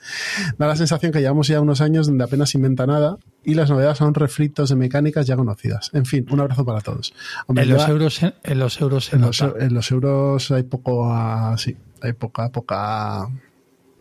Da 0.58 0.66
la 0.66 0.76
sensación 0.76 1.12
que 1.12 1.20
llevamos 1.20 1.48
ya 1.48 1.60
unos 1.60 1.80
años 1.80 2.06
donde 2.06 2.24
apenas 2.24 2.54
inventa 2.54 2.86
nada 2.86 3.18
y 3.44 3.54
las 3.54 3.70
novedades 3.70 3.98
son 3.98 4.14
refritos 4.14 4.70
de 4.70 4.76
mecánicas 4.76 5.26
ya 5.26 5.36
conocidas. 5.36 5.90
En 5.92 6.06
fin, 6.06 6.26
un 6.30 6.40
abrazo 6.40 6.64
para 6.64 6.80
todos. 6.80 7.12
Hombre, 7.46 7.64
En 7.64 7.70
los, 7.70 7.88
euros, 7.88 8.20
en 8.22 8.58
los 8.58 8.80
euros 8.80 9.04
se 9.06 9.16
en 9.16 9.22
los, 9.22 9.40
en 9.40 9.74
los 9.74 9.90
euros 9.90 10.50
hay 10.50 10.62
poco, 10.62 11.10
ah, 11.12 11.56
sí, 11.58 11.76
hay 12.02 12.12
poca, 12.14 12.50
poca 12.50 13.28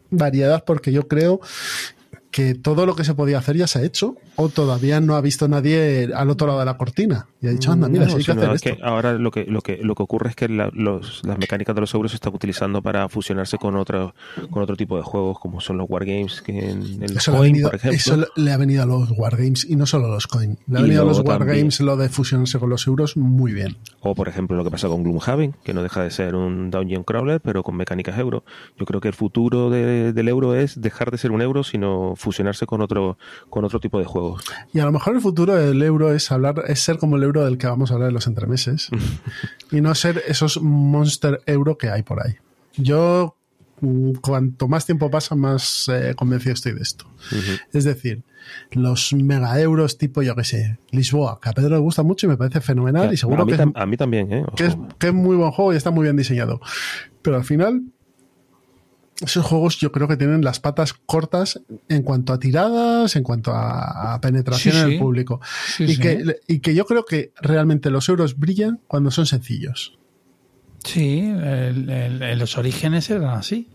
variedad 0.09 0.63
porque 0.65 0.91
yo 0.91 1.07
creo 1.07 1.41
que 2.31 2.53
todo 2.53 2.85
lo 2.85 2.95
que 2.95 3.03
se 3.03 3.15
podía 3.15 3.39
hacer 3.39 3.57
ya 3.57 3.65
se 3.65 3.79
ha 3.79 3.83
hecho 3.83 4.15
o 4.35 4.49
todavía 4.49 4.99
no 5.01 5.15
ha 5.15 5.21
visto 5.21 5.47
nadie 5.47 6.09
al 6.13 6.29
otro 6.29 6.45
lado 6.47 6.59
de 6.59 6.65
la 6.65 6.77
cortina 6.77 7.27
y 7.41 7.47
ha 7.47 7.49
dicho, 7.51 7.71
anda, 7.71 7.87
mira, 7.89 8.05
No, 8.05 8.11
sí 8.11 8.17
hay 8.17 8.23
que 8.23 8.31
hacer 8.33 8.49
es 8.49 8.55
esto. 8.63 8.75
que 8.77 8.83
ahora 8.83 9.13
lo 9.13 9.31
que, 9.31 9.45
lo 9.45 9.61
que, 9.61 9.77
lo 9.81 9.95
que 9.95 10.03
ocurre 10.03 10.29
es 10.29 10.35
que 10.35 10.47
la- 10.47 10.69
los- 10.73 11.21
las 11.25 11.37
mecánicas 11.39 11.73
de 11.73 11.81
los 11.81 11.93
euros 11.93 12.11
se 12.11 12.15
están 12.15 12.33
utilizando 12.35 12.81
para 12.83 13.09
fusionarse 13.09 13.57
con 13.57 13.75
otro, 13.75 14.13
con 14.51 14.61
otro 14.61 14.75
tipo 14.75 14.95
de 14.97 15.01
juegos, 15.03 15.39
como 15.39 15.59
son 15.59 15.77
los 15.79 15.89
wargames, 15.89 16.41
que 16.41 16.51
en 16.69 17.01
el 17.03 17.17
Eso, 17.17 17.31
le 17.31 17.37
Coin, 17.39 17.51
venido, 17.53 17.69
por 17.69 17.75
ejemplo. 17.79 17.97
eso 17.97 18.27
le 18.35 18.51
ha 18.51 18.57
venido 18.57 18.83
a 18.83 18.85
los 18.85 19.09
Wargames 19.11 19.65
y 19.67 19.75
no 19.75 19.85
solo 19.85 20.05
a 20.05 20.09
los 20.09 20.27
Coin. 20.27 20.57
Le 20.67 20.79
ha 20.79 20.81
venido 20.83 21.01
a 21.01 21.05
los 21.05 21.19
Wargames 21.21 21.79
lo 21.81 21.97
de 21.97 22.09
fusionarse 22.09 22.59
con 22.59 22.69
los 22.69 22.85
euros 22.87 23.17
muy 23.17 23.53
bien. 23.53 23.77
O, 24.01 24.13
por 24.15 24.27
ejemplo, 24.29 24.55
lo 24.55 24.63
que 24.63 24.71
pasa 24.71 24.87
con 24.87 25.03
Gloomhaven, 25.03 25.55
que 25.63 25.73
no 25.73 25.81
deja 25.83 26.03
de 26.03 26.11
ser 26.11 26.35
un 26.35 26.69
dungeon 26.69 27.03
crawler, 27.03 27.41
pero 27.41 27.63
con 27.63 27.75
mecánicas 27.75 28.17
euro. 28.19 28.43
Yo 28.77 28.85
creo 28.85 29.01
que 29.01 29.07
el 29.07 29.13
futuro 29.15 29.69
de- 29.71 30.13
del 30.13 30.27
euro 30.27 30.53
es 30.55 30.79
dejar 30.79 31.09
de 31.11 31.17
ser 31.17 31.31
un 31.31 31.41
euro, 31.41 31.63
sino 31.63 32.13
fusionarse 32.19 32.65
con 32.65 32.81
otro, 32.81 33.17
con 33.49 33.65
otro 33.65 33.79
tipo 33.79 33.97
de 33.97 34.05
juegos. 34.05 34.43
Y 34.73 34.79
a 34.79 34.85
lo 34.85 34.91
mejor 34.91 35.15
el 35.15 35.21
futuro 35.21 35.55
del 35.55 35.81
euro 35.81 36.13
es 36.13 36.31
hablar, 36.31 36.63
es 36.67 36.81
ser 36.81 36.97
como 36.97 37.15
el 37.15 37.23
euro 37.23 37.45
del 37.45 37.57
que 37.57 37.67
vamos 37.67 37.91
a 37.91 37.95
hablar 37.95 38.09
en 38.09 38.13
los 38.13 38.27
entremeses 38.27 38.89
y 39.71 39.81
no 39.81 39.95
ser 39.95 40.21
esos 40.27 40.61
monster 40.61 41.41
euro 41.45 41.77
que 41.77 41.89
hay 41.89 42.03
por 42.03 42.21
ahí. 42.21 42.35
Yo, 42.75 43.35
mm, 43.81 44.15
cuanto 44.15 44.67
más 44.67 44.85
tiempo 44.85 45.09
pasa, 45.09 45.35
más 45.35 45.89
eh, 45.89 46.13
convencido 46.15 46.53
estoy 46.53 46.73
de 46.73 46.81
esto. 46.81 47.05
Es 47.71 47.85
decir, 47.85 48.23
los 48.71 49.13
mega 49.13 49.59
euros 49.59 49.97
tipo, 49.97 50.21
yo 50.21 50.35
que 50.35 50.43
sé, 50.43 50.77
Lisboa, 50.91 51.39
que 51.41 51.49
a 51.49 51.53
Pedro 51.53 51.69
le 51.69 51.77
gusta 51.77 52.03
mucho 52.03 52.27
y 52.27 52.29
me 52.29 52.37
parece 52.37 52.59
fenomenal 52.59 53.13
y 53.13 53.17
seguro 53.17 53.43
a, 53.43 53.45
mí 53.45 53.53
que 53.53 53.61
es, 53.61 53.69
a 53.73 53.85
mí 53.85 53.97
también, 53.97 54.31
¿eh? 54.33 54.45
que, 54.55 54.65
es, 54.65 54.77
que 54.97 55.07
es 55.07 55.13
muy 55.13 55.37
buen 55.37 55.51
juego 55.51 55.73
y 55.73 55.77
está 55.77 55.91
muy 55.91 56.03
bien 56.03 56.17
diseñado. 56.17 56.59
Pero 57.21 57.37
al 57.37 57.43
final, 57.43 57.83
esos 59.21 59.45
juegos 59.45 59.77
yo 59.77 59.91
creo 59.91 60.07
que 60.07 60.15
tienen 60.17 60.43
las 60.43 60.59
patas 60.59 60.93
cortas 60.93 61.59
en 61.89 62.03
cuanto 62.03 62.31
a 62.33 62.39
tiradas, 62.39 63.15
en 63.15 63.23
cuanto 63.23 63.51
a, 63.53 64.13
a 64.13 64.21
penetración 64.21 64.73
Sí, 64.73 64.79
en 64.79 64.87
sí. 64.87 64.93
el 64.93 64.99
público. 64.99 65.41
Sí, 65.75 65.83
y. 65.83 65.97
Que, 65.97 66.37
y 66.47 66.59
que 66.59 66.73
yo 66.73 66.85
creo 66.85 67.03
que 67.05 67.33
realmente 67.41 67.89
los 67.89 68.07
euros 68.09 68.37
brillan 68.39 68.79
cuando 68.87 69.11
son 69.11 69.25
sencillos. 69.25 69.97
Sí, 70.83 71.19
el- 71.19 72.39
los 72.39 72.57
orígenes 72.57 73.09
eran 73.09 73.37
así. 73.37 73.69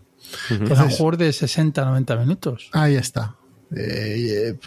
Eran 0.49 0.89
juegos 0.89 1.19
de 1.19 1.31
60, 1.31 1.85
90 1.85 2.15
minutos. 2.15 2.69
Ahí 2.73 2.95
está. 2.95 3.35
Eh, 3.75 4.49
eh, 4.51 4.59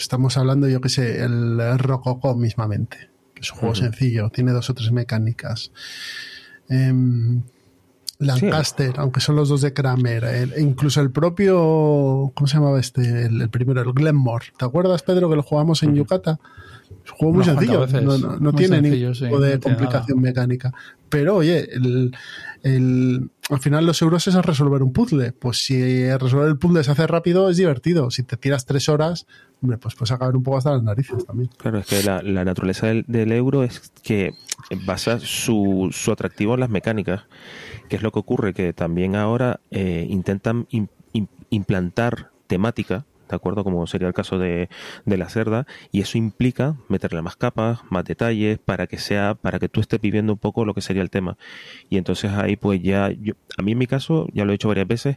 estamos 0.00 0.36
hablando, 0.36 0.68
yo 0.68 0.80
que 0.80 0.88
sé, 0.88 1.22
el 1.22 1.78
Rococo 1.78 2.34
mismamente. 2.34 3.10
que 3.34 3.42
Es 3.42 3.52
un 3.52 3.58
juego 3.58 3.74
sencillo, 3.76 4.30
tiene 4.30 4.50
dos 4.50 4.68
o 4.70 4.74
tres 4.74 4.90
mecánicas. 4.90 5.70
Em, 6.68 7.42
Lancaster, 8.18 8.94
aunque 8.98 9.20
son 9.20 9.36
los 9.36 9.48
dos 9.48 9.60
de 9.60 9.72
Kramer, 9.72 10.24
el- 10.24 10.52
e 10.54 10.60
incluso 10.62 11.00
el 11.00 11.10
propio, 11.10 12.32
¿cómo 12.34 12.46
se 12.46 12.54
llamaba 12.56 12.80
este? 12.80 13.26
El, 13.26 13.42
el 13.42 13.50
primero, 13.50 13.82
el 13.82 13.92
Glenmore. 13.92 14.46
¿Te 14.58 14.64
acuerdas, 14.64 15.02
Pedro, 15.02 15.28
que 15.28 15.36
lo 15.36 15.42
jugamos 15.42 15.82
en 15.82 15.94
Yucata? 15.94 16.38
Es 17.04 17.10
un 17.12 17.16
juego 17.18 17.34
muy 17.34 17.44
sencillo, 17.44 17.86
no, 17.86 18.18
no- 18.18 18.36
no 18.38 18.52
Muy 18.52 18.54
tiene 18.66 18.80
ningún 18.80 19.14
sí, 19.14 19.24
tipo 19.24 19.36
no 19.36 19.40
de 19.40 19.58
complicación 19.60 20.20
mecánica. 20.20 20.72
Pero 21.08 21.36
oye, 21.36 21.68
el, 21.72 22.14
el- 22.62 23.30
al 23.48 23.60
final 23.60 23.86
los 23.86 24.00
euros 24.02 24.26
es 24.26 24.34
resolver 24.34 24.82
un 24.82 24.92
puzzle. 24.92 25.32
Pues 25.32 25.64
si 25.64 26.10
resolver 26.16 26.48
el 26.48 26.58
puzzle 26.58 26.82
se 26.84 26.90
hace 26.92 27.06
rápido, 27.06 27.48
es 27.48 27.56
divertido. 27.56 28.10
Si 28.10 28.22
te 28.24 28.36
tiras 28.36 28.66
tres 28.66 28.88
horas, 28.88 29.26
hombre, 29.62 29.78
pues 29.78 29.94
puedes 29.94 30.10
acabar 30.10 30.34
un 30.36 30.42
poco 30.42 30.58
hasta 30.58 30.72
las 30.72 30.82
narices 30.82 31.24
también. 31.26 31.50
Claro, 31.56 31.78
es 31.78 31.86
que 31.86 32.02
la, 32.02 32.22
la 32.22 32.44
naturaleza 32.44 32.88
del, 32.88 33.04
del 33.06 33.30
euro 33.32 33.62
es 33.62 33.92
que 34.02 34.32
basa 34.84 35.20
su, 35.20 35.90
su 35.92 36.10
atractivo 36.10 36.54
en 36.54 36.60
las 36.60 36.70
mecánicas, 36.70 37.22
que 37.88 37.96
es 37.96 38.02
lo 38.02 38.12
que 38.12 38.18
ocurre, 38.18 38.54
que 38.54 38.72
también 38.72 39.16
ahora 39.16 39.60
eh, 39.70 40.06
intentan 40.08 40.66
im- 40.70 40.88
im- 41.12 41.28
implantar 41.50 42.30
temática, 42.46 43.06
¿de 43.28 43.34
acuerdo? 43.36 43.64
Como 43.64 43.86
sería 43.86 44.06
el 44.08 44.14
caso 44.14 44.38
de, 44.38 44.68
de 45.04 45.16
la 45.16 45.28
cerda, 45.28 45.66
y 45.90 46.00
eso 46.00 46.16
implica 46.18 46.76
meterle 46.88 47.22
más 47.22 47.36
capas, 47.36 47.80
más 47.90 48.04
detalles, 48.04 48.58
para 48.58 48.86
que 48.86 48.98
sea, 48.98 49.34
para 49.34 49.58
que 49.58 49.68
tú 49.68 49.80
estés 49.80 50.00
viviendo 50.00 50.32
un 50.32 50.38
poco 50.38 50.64
lo 50.64 50.74
que 50.74 50.80
sería 50.80 51.02
el 51.02 51.10
tema. 51.10 51.36
Y 51.88 51.96
entonces 51.98 52.30
ahí 52.32 52.56
pues 52.56 52.80
ya, 52.82 53.10
yo, 53.10 53.34
a 53.58 53.62
mí 53.62 53.72
en 53.72 53.78
mi 53.78 53.86
caso, 53.86 54.26
ya 54.32 54.44
lo 54.44 54.52
he 54.52 54.54
hecho 54.54 54.68
varias 54.68 54.86
veces, 54.86 55.16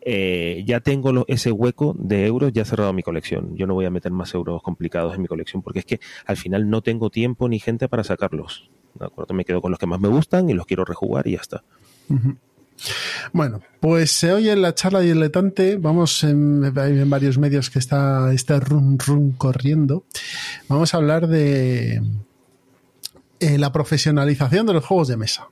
eh, 0.00 0.62
ya 0.66 0.80
tengo 0.80 1.12
lo- 1.12 1.24
ese 1.28 1.50
hueco 1.50 1.94
de 1.98 2.26
euros 2.26 2.52
ya 2.52 2.64
cerrado 2.64 2.92
mi 2.92 3.02
colección. 3.02 3.56
Yo 3.56 3.66
no 3.66 3.74
voy 3.74 3.84
a 3.84 3.90
meter 3.90 4.12
más 4.12 4.32
euros 4.34 4.62
complicados 4.62 5.14
en 5.16 5.22
mi 5.22 5.26
colección 5.28 5.62
porque 5.62 5.80
es 5.80 5.84
que 5.84 6.00
al 6.26 6.36
final 6.36 6.70
no 6.70 6.82
tengo 6.82 7.10
tiempo 7.10 7.48
ni 7.48 7.58
gente 7.58 7.88
para 7.88 8.04
sacarlos. 8.04 8.70
¿De 8.94 9.04
acuerdo? 9.06 9.34
Me 9.34 9.44
quedo 9.44 9.60
con 9.60 9.70
los 9.72 9.78
que 9.78 9.86
más 9.86 10.00
me 10.00 10.08
gustan 10.08 10.48
y 10.48 10.54
los 10.54 10.66
quiero 10.66 10.84
rejugar 10.84 11.26
y 11.26 11.32
ya 11.32 11.38
está. 11.40 11.64
Bueno, 13.32 13.60
pues 13.80 14.12
se 14.12 14.32
oye 14.32 14.52
en 14.52 14.62
la 14.62 14.74
charla 14.74 15.00
diletante, 15.00 15.76
vamos 15.76 16.22
en, 16.24 16.72
varios 17.10 17.38
medios 17.38 17.70
que 17.70 17.78
está 17.78 18.32
este 18.32 18.58
run 18.60 18.96
corriendo. 19.36 20.04
Vamos 20.68 20.94
a 20.94 20.98
hablar 20.98 21.26
de 21.26 22.02
eh, 23.40 23.58
la 23.58 23.72
profesionalización 23.72 24.66
de 24.66 24.72
los 24.74 24.84
juegos 24.84 25.08
de 25.08 25.16
mesa. 25.16 25.48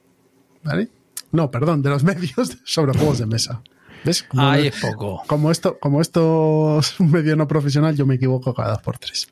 ¿Vale? 0.62 0.88
No, 1.32 1.50
perdón, 1.50 1.82
de 1.82 1.90
los 1.90 2.04
medios 2.04 2.58
sobre 2.64 2.96
juegos 2.96 3.18
de 3.18 3.26
mesa. 3.26 3.62
¿Ves? 4.04 4.22
Como, 4.22 4.54
es 4.54 4.80
poco. 4.80 5.22
como 5.26 5.50
esto, 5.50 5.78
como 5.80 6.00
esto 6.00 6.78
es 6.78 7.00
un 7.00 7.10
medio 7.10 7.34
no 7.34 7.48
profesional, 7.48 7.96
yo 7.96 8.06
me 8.06 8.14
equivoco 8.14 8.54
cada 8.54 8.70
dos 8.70 8.82
por 8.82 8.98
tres. 8.98 9.26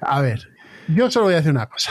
A 0.00 0.20
ver, 0.20 0.48
yo 0.86 1.10
solo 1.10 1.26
voy 1.26 1.34
a 1.34 1.38
decir 1.38 1.50
una 1.50 1.66
cosa. 1.66 1.90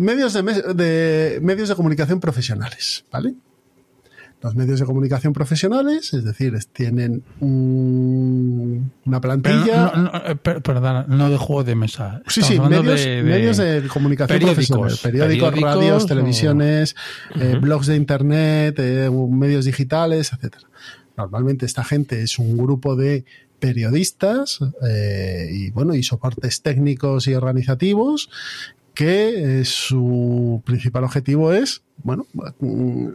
Medios 0.00 0.32
de, 0.32 0.42
de- 0.74 1.40
medios 1.42 1.68
de 1.68 1.74
comunicación 1.74 2.20
profesionales, 2.20 3.04
¿vale? 3.12 3.34
Los 4.42 4.54
medios 4.54 4.80
de 4.80 4.86
comunicación 4.86 5.34
profesionales, 5.34 6.14
es 6.14 6.24
decir, 6.24 6.58
tienen 6.72 7.22
un- 7.40 8.90
una 9.04 9.20
plantilla. 9.20 9.92
no, 9.94 10.02
no, 10.04 10.12
eh, 10.24 10.36
per- 10.36 10.62
perdona, 10.62 11.04
no 11.06 11.28
de 11.28 11.36
juego 11.36 11.62
de 11.64 11.74
mesa. 11.74 12.22
Sí, 12.26 12.40
sí, 12.42 12.58
medios 12.58 12.86
de, 12.86 12.92
de, 13.10 13.16
de- 13.16 13.22
medios 13.22 13.56
de 13.58 13.82
comunicación 13.88 14.38
periódicos. 14.38 14.68
profesional. 14.68 14.98
Periódicos, 15.02 15.50
Periódicos 15.50 15.74
radios, 15.76 16.04
o- 16.04 16.06
televisiones, 16.06 16.96
eh, 17.38 17.58
blogs 17.60 17.86
de 17.86 17.96
internet, 17.96 18.76
eh, 18.78 19.10
medios 19.10 19.66
digitales, 19.66 20.32
etcétera. 20.32 20.66
Normalmente 21.18 21.66
esta 21.66 21.84
gente 21.84 22.22
es 22.22 22.38
un 22.38 22.56
grupo 22.56 22.96
de 22.96 23.26
periodistas 23.58 24.58
eh, 24.88 25.50
y 25.52 25.70
bueno 25.70 25.94
y 25.94 26.02
soportes 26.02 26.62
técnicos 26.62 27.28
y 27.28 27.34
organizativos 27.34 28.30
que 29.00 29.60
eh, 29.60 29.64
su 29.64 30.62
principal 30.66 31.04
objetivo 31.04 31.54
es 31.54 31.80
bueno 32.02 32.26
mm, 32.58 33.06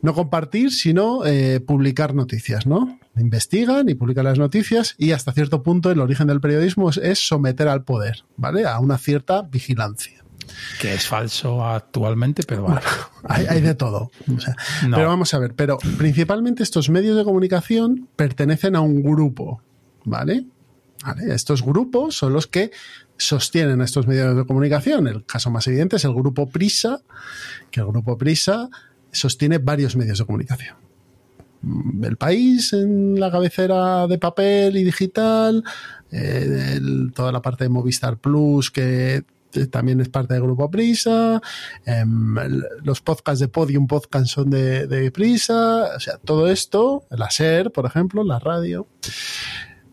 no 0.00 0.14
compartir, 0.14 0.70
sino 0.70 1.26
eh, 1.26 1.58
publicar 1.58 2.14
noticias, 2.14 2.68
¿no? 2.68 3.00
Investigan 3.16 3.88
y 3.88 3.94
publican 3.94 4.26
las 4.26 4.38
noticias 4.38 4.94
y 4.98 5.10
hasta 5.10 5.32
cierto 5.32 5.64
punto 5.64 5.90
el 5.90 5.98
origen 5.98 6.28
del 6.28 6.40
periodismo 6.40 6.88
es, 6.88 6.98
es 6.98 7.18
someter 7.18 7.66
al 7.66 7.82
poder, 7.82 8.22
¿vale? 8.36 8.64
A 8.64 8.78
una 8.78 8.96
cierta 8.96 9.42
vigilancia. 9.42 10.22
que 10.80 10.94
es 10.94 11.08
falso 11.08 11.64
actualmente, 11.64 12.44
pero 12.46 12.62
vale. 12.62 12.82
Hay, 13.24 13.46
hay 13.46 13.60
de 13.60 13.74
todo. 13.74 14.12
O 14.32 14.38
sea, 14.38 14.54
No. 14.86 14.98
Pero 14.98 15.08
vamos 15.08 15.34
a 15.34 15.40
ver, 15.40 15.54
pero 15.54 15.78
principalmente 15.98 16.62
estos 16.62 16.90
medios 16.90 17.16
de 17.16 17.24
comunicación 17.24 18.08
pertenecen 18.14 18.76
a 18.76 18.80
un 18.80 19.02
grupo, 19.02 19.62
¿vale? 20.04 20.46
¿Vale? 21.04 21.34
Estos 21.34 21.64
grupos 21.64 22.16
son 22.16 22.32
los 22.32 22.46
que 22.46 22.70
sostienen 23.16 23.80
estos 23.80 24.06
medios 24.06 24.36
de 24.36 24.44
comunicación. 24.44 25.06
El 25.06 25.24
caso 25.24 25.50
más 25.50 25.66
evidente 25.66 25.96
es 25.96 26.04
el 26.04 26.14
grupo 26.14 26.48
Prisa, 26.48 27.00
que 27.70 27.80
el 27.80 27.86
grupo 27.86 28.16
Prisa 28.18 28.68
sostiene 29.10 29.58
varios 29.58 29.96
medios 29.96 30.18
de 30.18 30.26
comunicación. 30.26 30.76
Mm, 31.62 32.04
El 32.04 32.16
país 32.16 32.72
en 32.72 33.18
la 33.20 33.30
cabecera 33.30 34.06
de 34.06 34.18
papel 34.18 34.76
y 34.76 34.84
digital, 34.84 35.62
eh, 36.10 36.80
toda 37.14 37.32
la 37.32 37.40
parte 37.40 37.64
de 37.64 37.70
Movistar 37.70 38.18
Plus 38.18 38.70
que 38.70 39.24
eh, 39.54 39.66
también 39.66 40.00
es 40.00 40.08
parte 40.08 40.34
del 40.34 40.42
grupo 40.42 40.70
Prisa, 40.70 41.40
em, 41.84 42.34
los 42.82 43.00
podcasts 43.02 43.40
de 43.40 43.48
Podium 43.48 43.86
Podcast 43.86 44.26
son 44.26 44.50
de, 44.50 44.86
de 44.86 45.10
Prisa, 45.10 45.90
o 45.94 46.00
sea, 46.00 46.16
todo 46.18 46.48
esto, 46.48 47.04
la 47.10 47.30
SER, 47.30 47.70
por 47.70 47.86
ejemplo, 47.86 48.24
la 48.24 48.38
radio, 48.38 48.86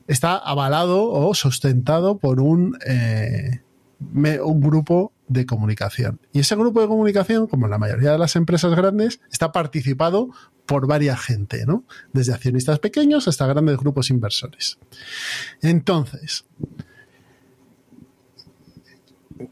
está 0.10 0.36
avalado 0.38 1.08
o 1.08 1.34
sustentado 1.36 2.18
por 2.18 2.42
un, 2.42 2.78
eh, 2.84 3.62
un 4.01 4.60
grupo 4.60 5.13
de 5.28 5.46
comunicación. 5.46 6.20
Y 6.34 6.39
ese 6.39 6.56
grupo 6.56 6.82
de 6.82 6.88
comunicación, 6.88 7.46
como 7.46 7.68
en 7.68 7.72
la 7.72 7.78
mayoría 7.78 8.12
de 8.12 8.18
las 8.18 8.36
empresas 8.36 8.75
grandes, 8.75 9.22
está 9.32 9.51
participado 9.51 10.32
por 10.66 10.88
varias 10.88 11.22
gente, 11.22 11.63
¿no? 11.68 11.84
Desde 12.12 12.34
accionistas 12.34 12.80
pequeños 12.80 13.28
hasta 13.28 13.46
grandes 13.46 13.78
grupos 13.78 14.10
inversores. 14.10 14.80
Entonces, 15.62 16.44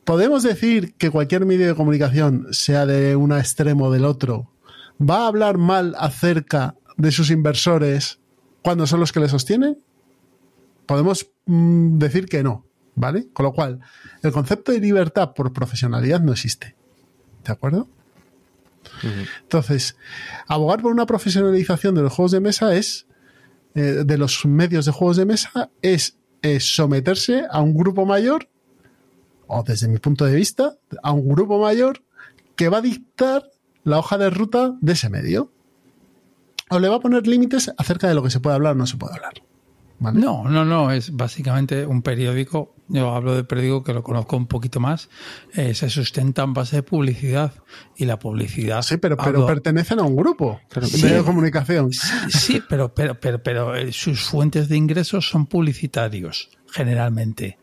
podemos 0.06 0.42
decir 0.42 0.96
que 0.96 1.12
cualquier 1.12 1.46
medio 1.46 1.68
de 1.68 1.76
comunicación, 1.76 2.48
sea 2.50 2.88
de 2.88 3.16
un 3.16 3.32
extremo 3.32 3.86
o 3.86 3.92
del 3.92 4.06
otro, 4.06 4.52
va 5.00 5.26
a 5.26 5.28
hablar 5.28 5.60
mal 5.60 5.94
acerca 6.00 6.74
de 6.98 7.12
sus 7.12 7.30
inversores 7.30 8.20
cuando 8.64 8.88
son 8.88 9.00
los 9.00 9.12
que 9.12 9.20
le 9.20 9.30
sostienen? 9.30 9.78
Podemos 10.88 11.30
mm, 11.46 12.00
decir 12.00 12.26
que 12.26 12.42
no, 12.42 12.66
¿vale? 12.96 13.28
Con 13.34 13.46
lo 13.46 13.54
cual, 13.54 13.80
el 14.24 14.32
concepto 14.32 14.72
de 14.72 14.80
libertad 14.80 15.34
por 15.34 15.54
profesionalidad 15.54 16.22
no 16.22 16.32
existe. 16.32 16.76
¿De 17.44 17.54
acuerdo? 17.54 17.88
Entonces, 19.42 19.96
abogar 20.48 20.82
por 20.82 20.92
una 20.92 21.06
profesionalización 21.06 21.94
de 21.94 22.02
los 22.02 22.14
juegos 22.14 22.32
de 22.32 22.40
mesa 22.40 22.74
es 22.76 23.06
eh, 23.76 24.04
de 24.06 24.18
los 24.18 24.46
medios 24.46 24.86
de 24.86 24.92
juegos 24.92 25.18
de 25.18 25.26
mesa 25.26 25.70
es, 25.82 26.18
es 26.42 26.76
someterse 26.76 27.44
a 27.50 27.62
un 27.62 27.76
grupo 27.76 28.06
mayor, 28.06 28.50
o 29.46 29.64
desde 29.64 29.88
mi 29.88 30.00
punto 30.00 30.26
de 30.26 30.36
vista, 30.36 30.78
a 31.04 31.12
un 31.12 31.28
grupo 31.28 31.60
mayor 31.60 32.02
que 32.56 32.70
va 32.70 32.80
a 32.80 32.82
dictar 32.82 33.44
la 33.84 34.00
hoja 34.00 34.18
de 34.18 34.30
ruta 34.30 34.76
de 34.82 34.94
ese 34.94 35.10
medio. 35.10 35.52
O 36.70 36.80
le 36.80 36.90
va 36.90 36.96
a 36.96 37.00
poner 37.00 37.28
límites 37.28 37.72
acerca 37.78 38.08
de 38.08 38.16
lo 38.16 38.24
que 38.24 38.30
se 38.30 38.40
puede 38.40 38.56
hablar 38.56 38.74
o 38.74 38.76
no 38.76 38.88
se 38.88 38.98
puede 38.98 39.14
hablar. 39.14 39.36
¿Vale? 40.00 40.20
No, 40.20 40.50
no, 40.50 40.64
no, 40.66 40.92
es 40.92 41.16
básicamente 41.16 41.86
un 41.86 42.02
periódico, 42.02 42.76
yo 42.88 43.14
hablo 43.14 43.36
de 43.36 43.44
periódico 43.44 43.84
que 43.84 43.94
lo 43.94 44.04
conozco 44.04 44.38
un 44.38 44.48
poquito 44.48 44.80
más, 44.80 45.10
eh, 45.56 45.74
se 45.74 45.90
sustenta 45.90 46.44
en 46.44 46.54
base 46.54 46.78
de 46.78 46.84
publicidad 46.84 47.54
y 47.96 48.06
la 48.06 48.18
publicidad... 48.20 48.82
Sí, 48.82 48.98
pero, 48.98 49.18
pero 49.18 49.40
hablo- 49.40 49.46
pertenecen 49.48 50.00
a 50.00 50.04
un 50.04 50.16
grupo 50.16 50.60
Sí. 50.84 51.08
de 51.08 51.24
comunicación. 51.24 51.92
Sí, 52.30 52.62
pero, 52.70 52.94
pero, 52.94 53.20
pero, 53.20 53.42
pero 53.42 53.76
eh, 53.76 53.92
sus 53.92 54.22
fuentes 54.22 54.70
de 54.70 54.78
ingresos 54.78 55.28
son 55.30 55.46
publicitarios, 55.48 56.50
generalmente. 56.72 57.58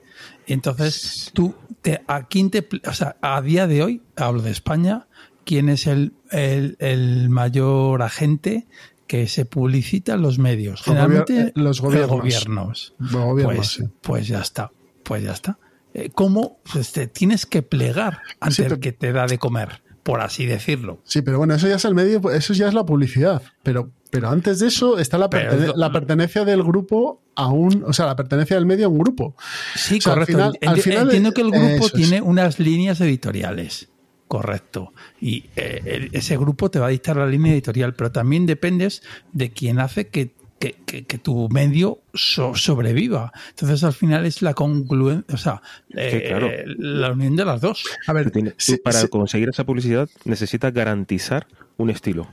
Entonces, 0.46 1.30
tú, 1.34 1.54
te, 1.82 2.02
¿a 2.06 2.26
quién 2.28 2.50
te, 2.50 2.66
o 2.86 2.92
sea, 2.92 3.16
a 3.22 3.40
día 3.40 3.66
de 3.66 3.82
hoy, 3.82 4.02
hablo 4.16 4.42
de 4.42 4.50
España, 4.50 5.06
¿quién 5.44 5.68
es 5.68 5.86
el, 5.86 6.12
el, 6.30 6.76
el 6.80 7.28
mayor 7.30 8.02
agente 8.02 8.66
que 9.06 9.26
se 9.28 9.44
publicita 9.44 10.14
en 10.14 10.22
los 10.22 10.38
medios? 10.38 10.82
Generalmente, 10.82 11.34
gobier- 11.34 11.52
los 11.54 11.80
gobiernos. 11.80 12.10
gobiernos. 12.10 12.94
Los 12.98 13.12
gobiernos, 13.12 13.56
pues, 13.56 13.68
sí. 13.68 13.82
pues 14.00 14.28
ya 14.28 14.40
está, 14.40 14.70
pues 15.02 15.22
ya 15.22 15.32
está. 15.32 15.58
Eh, 15.92 16.10
¿Cómo? 16.14 16.58
Pues 16.72 16.92
te 16.92 17.06
tienes 17.06 17.46
que 17.46 17.62
plegar 17.62 18.20
ante 18.40 18.54
Sí, 18.56 18.62
el 18.62 18.80
que 18.80 18.92
te 18.92 19.12
da 19.12 19.26
de 19.26 19.38
comer, 19.38 19.82
por 20.02 20.20
así 20.20 20.44
decirlo. 20.46 21.00
Sí, 21.04 21.22
pero 21.22 21.38
bueno, 21.38 21.54
eso 21.54 21.68
ya 21.68 21.76
es 21.76 21.84
el 21.84 21.94
medio, 21.94 22.20
eso 22.30 22.52
ya 22.54 22.66
es 22.68 22.74
la 22.74 22.84
publicidad. 22.84 23.42
Pero, 23.62 23.90
pero 24.10 24.28
antes 24.30 24.58
de 24.58 24.66
eso 24.68 24.98
está 24.98 25.18
la, 25.18 25.30
pertene- 25.30 25.72
la 25.76 25.92
pertenencia 25.92 26.44
del 26.44 26.62
grupo 26.64 27.22
a 27.36 27.48
un, 27.48 27.84
o 27.86 27.92
sea, 27.92 28.06
la 28.06 28.16
pertenencia 28.16 28.56
del 28.56 28.66
medio 28.66 28.86
a 28.86 28.88
un 28.88 28.98
grupo. 28.98 29.36
Sí, 29.76 29.98
O 29.98 30.00
sea, 30.00 30.12
al 30.14 30.18
correcto. 30.20 30.32
final- 30.32 30.58
al 30.66 30.80
final, 30.80 31.02
Entiendo 31.04 31.32
que 31.32 31.40
el 31.42 31.50
grupo 31.50 31.86
es. 31.86 31.92
tiene 31.92 32.22
unas 32.22 32.58
líneas 32.58 33.00
editoriales. 33.00 33.88
Correcto. 34.38 34.92
Y 35.20 35.44
eh, 35.56 36.08
ese 36.12 36.36
grupo 36.36 36.70
te 36.70 36.78
va 36.80 36.86
a 36.86 36.90
dictar 36.90 37.16
la 37.16 37.26
línea 37.26 37.52
editorial, 37.52 37.94
pero 37.94 38.10
también 38.10 38.46
dependes 38.46 39.02
de 39.32 39.50
quién 39.50 39.78
hace 39.78 40.08
que, 40.08 40.32
que- 40.58 40.76
que- 40.86 41.04
que 41.04 41.18
tu 41.18 41.48
medio 41.50 42.00
so- 42.14 42.54
sobreviva. 42.56 43.32
Entonces, 43.50 43.84
al 43.84 43.92
final 43.92 44.26
es 44.26 44.42
la 44.42 44.54
concluencia, 44.54 45.34
o 45.34 45.38
sea, 45.38 45.62
eh, 45.96 46.24
claro. 46.28 46.50
la 46.78 47.12
unión 47.12 47.36
de 47.36 47.44
las 47.44 47.60
dos. 47.60 47.84
A 48.06 48.12
ver, 48.12 48.24
Tú 48.24 48.30
tienes- 48.30 48.52
tú 48.56 48.58
sí, 48.72 48.76
para 48.78 49.00
sí, 49.00 49.08
conseguir 49.08 49.48
esa 49.50 49.64
publicidad 49.64 50.08
necesitas 50.24 50.72
garantizar 50.72 51.46
un 51.76 51.90
estilo, 51.90 52.26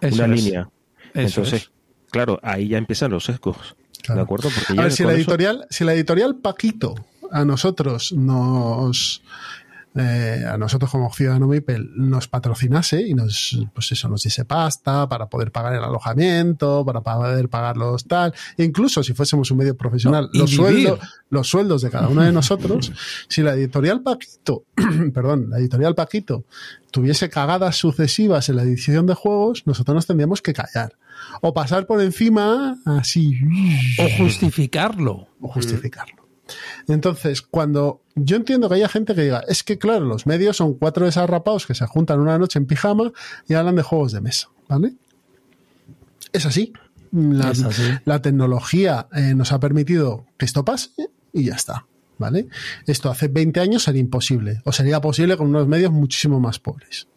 Eso 0.00 0.22
una 0.24 0.34
es. 0.34 0.44
línea. 0.44 0.68
Eso 1.14 1.40
Entonces, 1.40 1.62
es. 1.62 1.70
claro, 2.10 2.38
ahí 2.42 2.68
ya 2.68 2.78
empiezan 2.78 3.10
los 3.10 3.24
sesgos. 3.24 3.56
Claro. 4.02 4.18
¿De 4.20 4.24
acuerdo? 4.24 4.48
Porque 4.54 4.72
a 4.72 4.76
ya 4.76 4.82
ver, 4.82 4.92
si 4.92 5.02
la, 5.04 5.10
eso- 5.10 5.16
editorial, 5.18 5.66
si 5.70 5.84
la 5.84 5.94
editorial 5.94 6.36
Paquito 6.36 6.94
a 7.30 7.44
nosotros 7.44 8.12
nos. 8.12 9.22
Eh, 9.94 10.44
a 10.48 10.56
nosotros 10.58 10.90
como 10.90 11.12
Ciudadano 11.12 11.46
Mipel 11.46 11.90
nos 11.96 12.28
patrocinase 12.28 13.00
y 13.02 13.14
nos, 13.14 13.58
pues 13.74 13.90
eso, 13.92 14.08
nos 14.08 14.22
diese 14.22 14.44
pasta 14.44 15.08
para 15.08 15.28
poder 15.28 15.50
pagar 15.50 15.74
el 15.74 15.82
alojamiento, 15.82 16.84
para 16.84 17.00
poder 17.00 17.48
pagar 17.48 17.76
los 17.76 18.04
tal, 18.04 18.34
e 18.56 18.64
incluso 18.64 19.02
si 19.02 19.14
fuésemos 19.14 19.50
un 19.50 19.58
medio 19.58 19.76
profesional, 19.76 20.28
No, 20.32 20.40
los, 20.40 20.50
sueldos, 20.50 21.00
los 21.30 21.48
sueldos 21.48 21.82
de 21.82 21.90
cada 21.90 22.08
uno 22.08 22.22
de 22.22 22.32
nosotros, 22.32 22.92
si 23.28 23.42
la 23.42 23.54
editorial 23.54 24.02
Paquito, 24.02 24.64
perdón, 25.14 25.50
la 25.50 25.58
editorial 25.58 25.94
Paquito 25.94 26.44
tuviese 26.90 27.28
cagadas 27.28 27.76
sucesivas 27.76 28.48
en 28.48 28.56
la 28.56 28.62
edición 28.62 29.06
de 29.06 29.14
juegos, 29.14 29.66
nosotros 29.66 29.94
nos 29.94 30.06
tendríamos 30.06 30.42
que 30.42 30.52
callar. 30.52 30.96
O 31.40 31.52
pasar 31.52 31.86
por 31.86 32.00
encima 32.00 32.78
así 32.86 33.40
O 33.98 34.08
justificarlo. 34.16 35.26
o 35.40 35.48
justificarlo. 35.48 36.17
Entonces, 36.86 37.42
cuando 37.42 38.02
yo 38.14 38.36
entiendo 38.36 38.68
que 38.68 38.76
haya 38.76 38.88
gente 38.88 39.14
que 39.14 39.22
diga, 39.22 39.42
es 39.48 39.62
que 39.62 39.78
claro, 39.78 40.04
los 40.04 40.26
medios 40.26 40.56
son 40.56 40.74
cuatro 40.74 41.06
desarrapados 41.06 41.66
que 41.66 41.74
se 41.74 41.86
juntan 41.86 42.20
una 42.20 42.38
noche 42.38 42.58
en 42.58 42.66
pijama 42.66 43.12
y 43.48 43.54
hablan 43.54 43.76
de 43.76 43.82
juegos 43.82 44.12
de 44.12 44.20
mesa, 44.20 44.48
¿vale? 44.68 44.94
Es 46.32 46.46
así. 46.46 46.72
La, 47.10 47.50
Es 47.50 47.62
así. 47.62 47.82
la 48.04 48.20
tecnología 48.20 49.08
eh, 49.12 49.34
nos 49.34 49.52
ha 49.52 49.60
permitido 49.60 50.26
que 50.36 50.44
esto 50.44 50.64
pase 50.64 50.90
y 51.32 51.44
ya 51.44 51.54
está, 51.54 51.86
¿vale? 52.18 52.48
Esto 52.86 53.10
hace 53.10 53.28
20 53.28 53.60
años 53.60 53.84
sería 53.84 54.00
imposible, 54.00 54.60
o 54.64 54.72
sería 54.72 55.00
posible 55.00 55.36
con 55.36 55.48
unos 55.48 55.66
medios 55.66 55.92
muchísimo 55.92 56.40
más 56.40 56.58
pobres. 56.58 57.08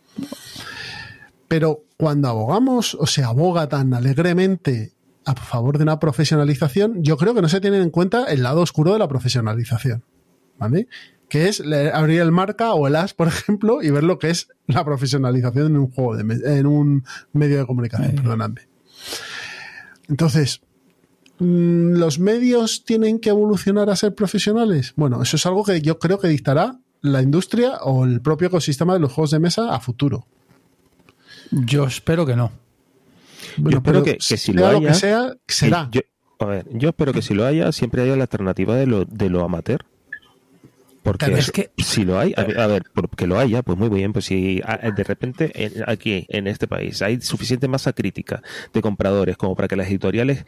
Pero 1.48 1.84
cuando 1.98 2.30
abogamos 2.30 2.96
o 2.96 3.06
se 3.06 3.24
aboga 3.24 3.68
tan 3.68 3.94
alegremente 3.94 4.94
a 5.26 5.36
favor 5.36 5.78
de 5.78 5.84
una 5.84 6.00
profesionalización, 6.00 7.04
yo 7.04 7.18
creo 7.18 7.34
que 7.34 7.42
no 7.42 7.50
se 7.50 7.62
tiene 7.62 7.78
en 7.78 7.90
cuenta 7.90 8.26
el 8.26 8.44
lado 8.44 8.62
oscuro 8.62 8.94
de 8.94 9.00
la 9.00 9.08
profesionalización, 9.08 10.04
¿vale? 10.58 10.88
Que 11.30 11.48
es 11.48 11.62
abrir 11.94 12.22
el 12.22 12.32
marca 12.32 12.74
o 12.74 12.88
el 12.88 12.96
as, 12.96 13.14
por 13.14 13.28
ejemplo, 13.30 13.82
y 13.82 13.90
ver 13.90 14.04
lo 14.04 14.20
que 14.20 14.30
es 14.30 14.50
la 14.68 14.84
profesionalización 14.84 15.68
en 15.68 15.78
un 15.78 15.92
juego 15.92 16.16
de 16.16 16.60
en 16.60 16.66
un 16.66 17.04
medio 17.34 17.60
de 17.60 17.66
comunicación, 17.66 18.16
perdonadme. 18.16 18.62
Entonces, 20.10 20.62
mm, 21.40 21.94
¿los 21.94 22.20
medios 22.20 22.84
tienen 22.84 23.20
que 23.20 23.30
evolucionar 23.30 23.90
a 23.90 23.96
ser 23.96 24.16
profesionales? 24.16 24.94
Bueno, 24.96 25.22
eso 25.22 25.36
es 25.36 25.46
algo 25.46 25.64
que 25.64 25.82
yo 25.82 26.00
creo 26.00 26.20
que 26.20 26.28
dictará 26.28 26.80
la 27.02 27.22
industria 27.22 27.78
o 27.84 28.06
el 28.06 28.22
propio 28.22 28.48
ecosistema 28.48 28.94
de 28.94 29.00
los 29.00 29.12
juegos 29.12 29.32
de 29.32 29.40
mesa 29.40 29.74
a 29.74 29.80
futuro. 29.80 30.26
Yo 31.52 31.86
espero 31.86 32.26
que 32.26 32.36
no. 32.36 32.52
Bueno, 33.58 33.78
espero 33.80 34.04
pero 34.04 34.04
que- 34.04 34.18
que 34.18 34.38
si 34.38 34.38
sea 34.38 34.54
lo 34.54 34.62
lo 34.62 34.78
haya, 34.78 34.88
que 34.90 34.94
sea, 34.94 35.34
será. 35.48 35.90
Yo, 35.92 36.02
a 36.40 36.46
ver, 36.46 36.66
yo 36.72 36.90
espero 36.90 37.14
que 37.14 37.22
si 37.22 37.34
lo 37.34 37.46
haya, 37.46 37.72
siempre 37.72 38.02
haya 38.02 38.16
la 38.16 38.24
alternativa 38.24 38.76
de 38.76 38.88
lo, 38.88 39.06
de 39.06 39.30
lo 39.30 39.44
amateur. 39.44 39.86
Porque 41.04 41.26
Claro, 41.26 41.40
es 41.40 41.52
que- 41.52 41.72
si 41.78 42.06
lo 42.06 42.20
hay, 42.20 42.34
a 42.38 42.44
ver, 42.44 42.60
a 42.60 42.68
ver, 42.68 42.84
porque 42.94 43.26
lo 43.26 43.40
haya, 43.40 43.64
pues 43.64 43.76
muy 43.78 43.90
bien, 43.90 44.14
pues 44.14 44.26
si 44.26 44.62
a- 44.64 44.92
de 44.92 45.04
repente 45.04 45.52
en- 45.56 45.84
aquí, 45.88 46.28
en 46.30 46.46
este 46.46 46.68
país, 46.68 47.02
hay 47.02 47.20
suficiente 47.22 47.68
masa 47.68 47.92
crítica 47.94 48.44
de 48.72 48.82
compradores 48.82 49.36
como 49.36 49.56
para 49.56 49.68
que 49.68 49.76
las 49.76 49.88
editoriales 49.88 50.46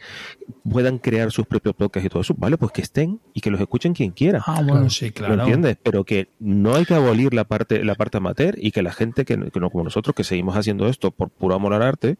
puedan 0.68 0.98
crear 0.98 1.32
sus 1.32 1.46
propios 1.46 1.74
podcasts 1.74 2.06
y 2.06 2.08
todo 2.08 2.22
eso, 2.22 2.34
vale, 2.38 2.56
pues 2.56 2.70
que 2.72 2.82
estén 2.82 3.20
y 3.32 3.40
que 3.40 3.50
los 3.50 3.60
escuchen 3.60 3.94
quien 3.94 4.12
quiera. 4.12 4.42
Ah, 4.46 4.62
bueno, 4.64 4.88
sí, 4.90 5.10
claro. 5.10 5.34
¿Lo 5.36 5.42
entiendes? 5.42 5.76
Pero 5.82 6.04
que 6.04 6.28
no 6.38 6.74
hay 6.76 6.84
que 6.84 6.94
abolir 6.94 7.34
la 7.34 7.44
parte, 7.44 7.84
la 7.84 7.94
parte 7.96 8.18
amateur 8.18 8.54
y 8.58 8.70
que 8.70 8.82
la 8.82 8.92
gente 8.92 9.24
que, 9.24 9.36
no- 9.36 9.50
que 9.50 9.58
no 9.60 9.70
como 9.70 9.84
nosotros, 9.84 10.14
que 10.14 10.22
seguimos 10.24 10.56
haciendo 10.56 10.88
esto 10.88 11.10
por 11.10 11.30
puro 11.30 11.54
amor 11.56 11.72
al 11.74 11.82
arte, 11.82 12.16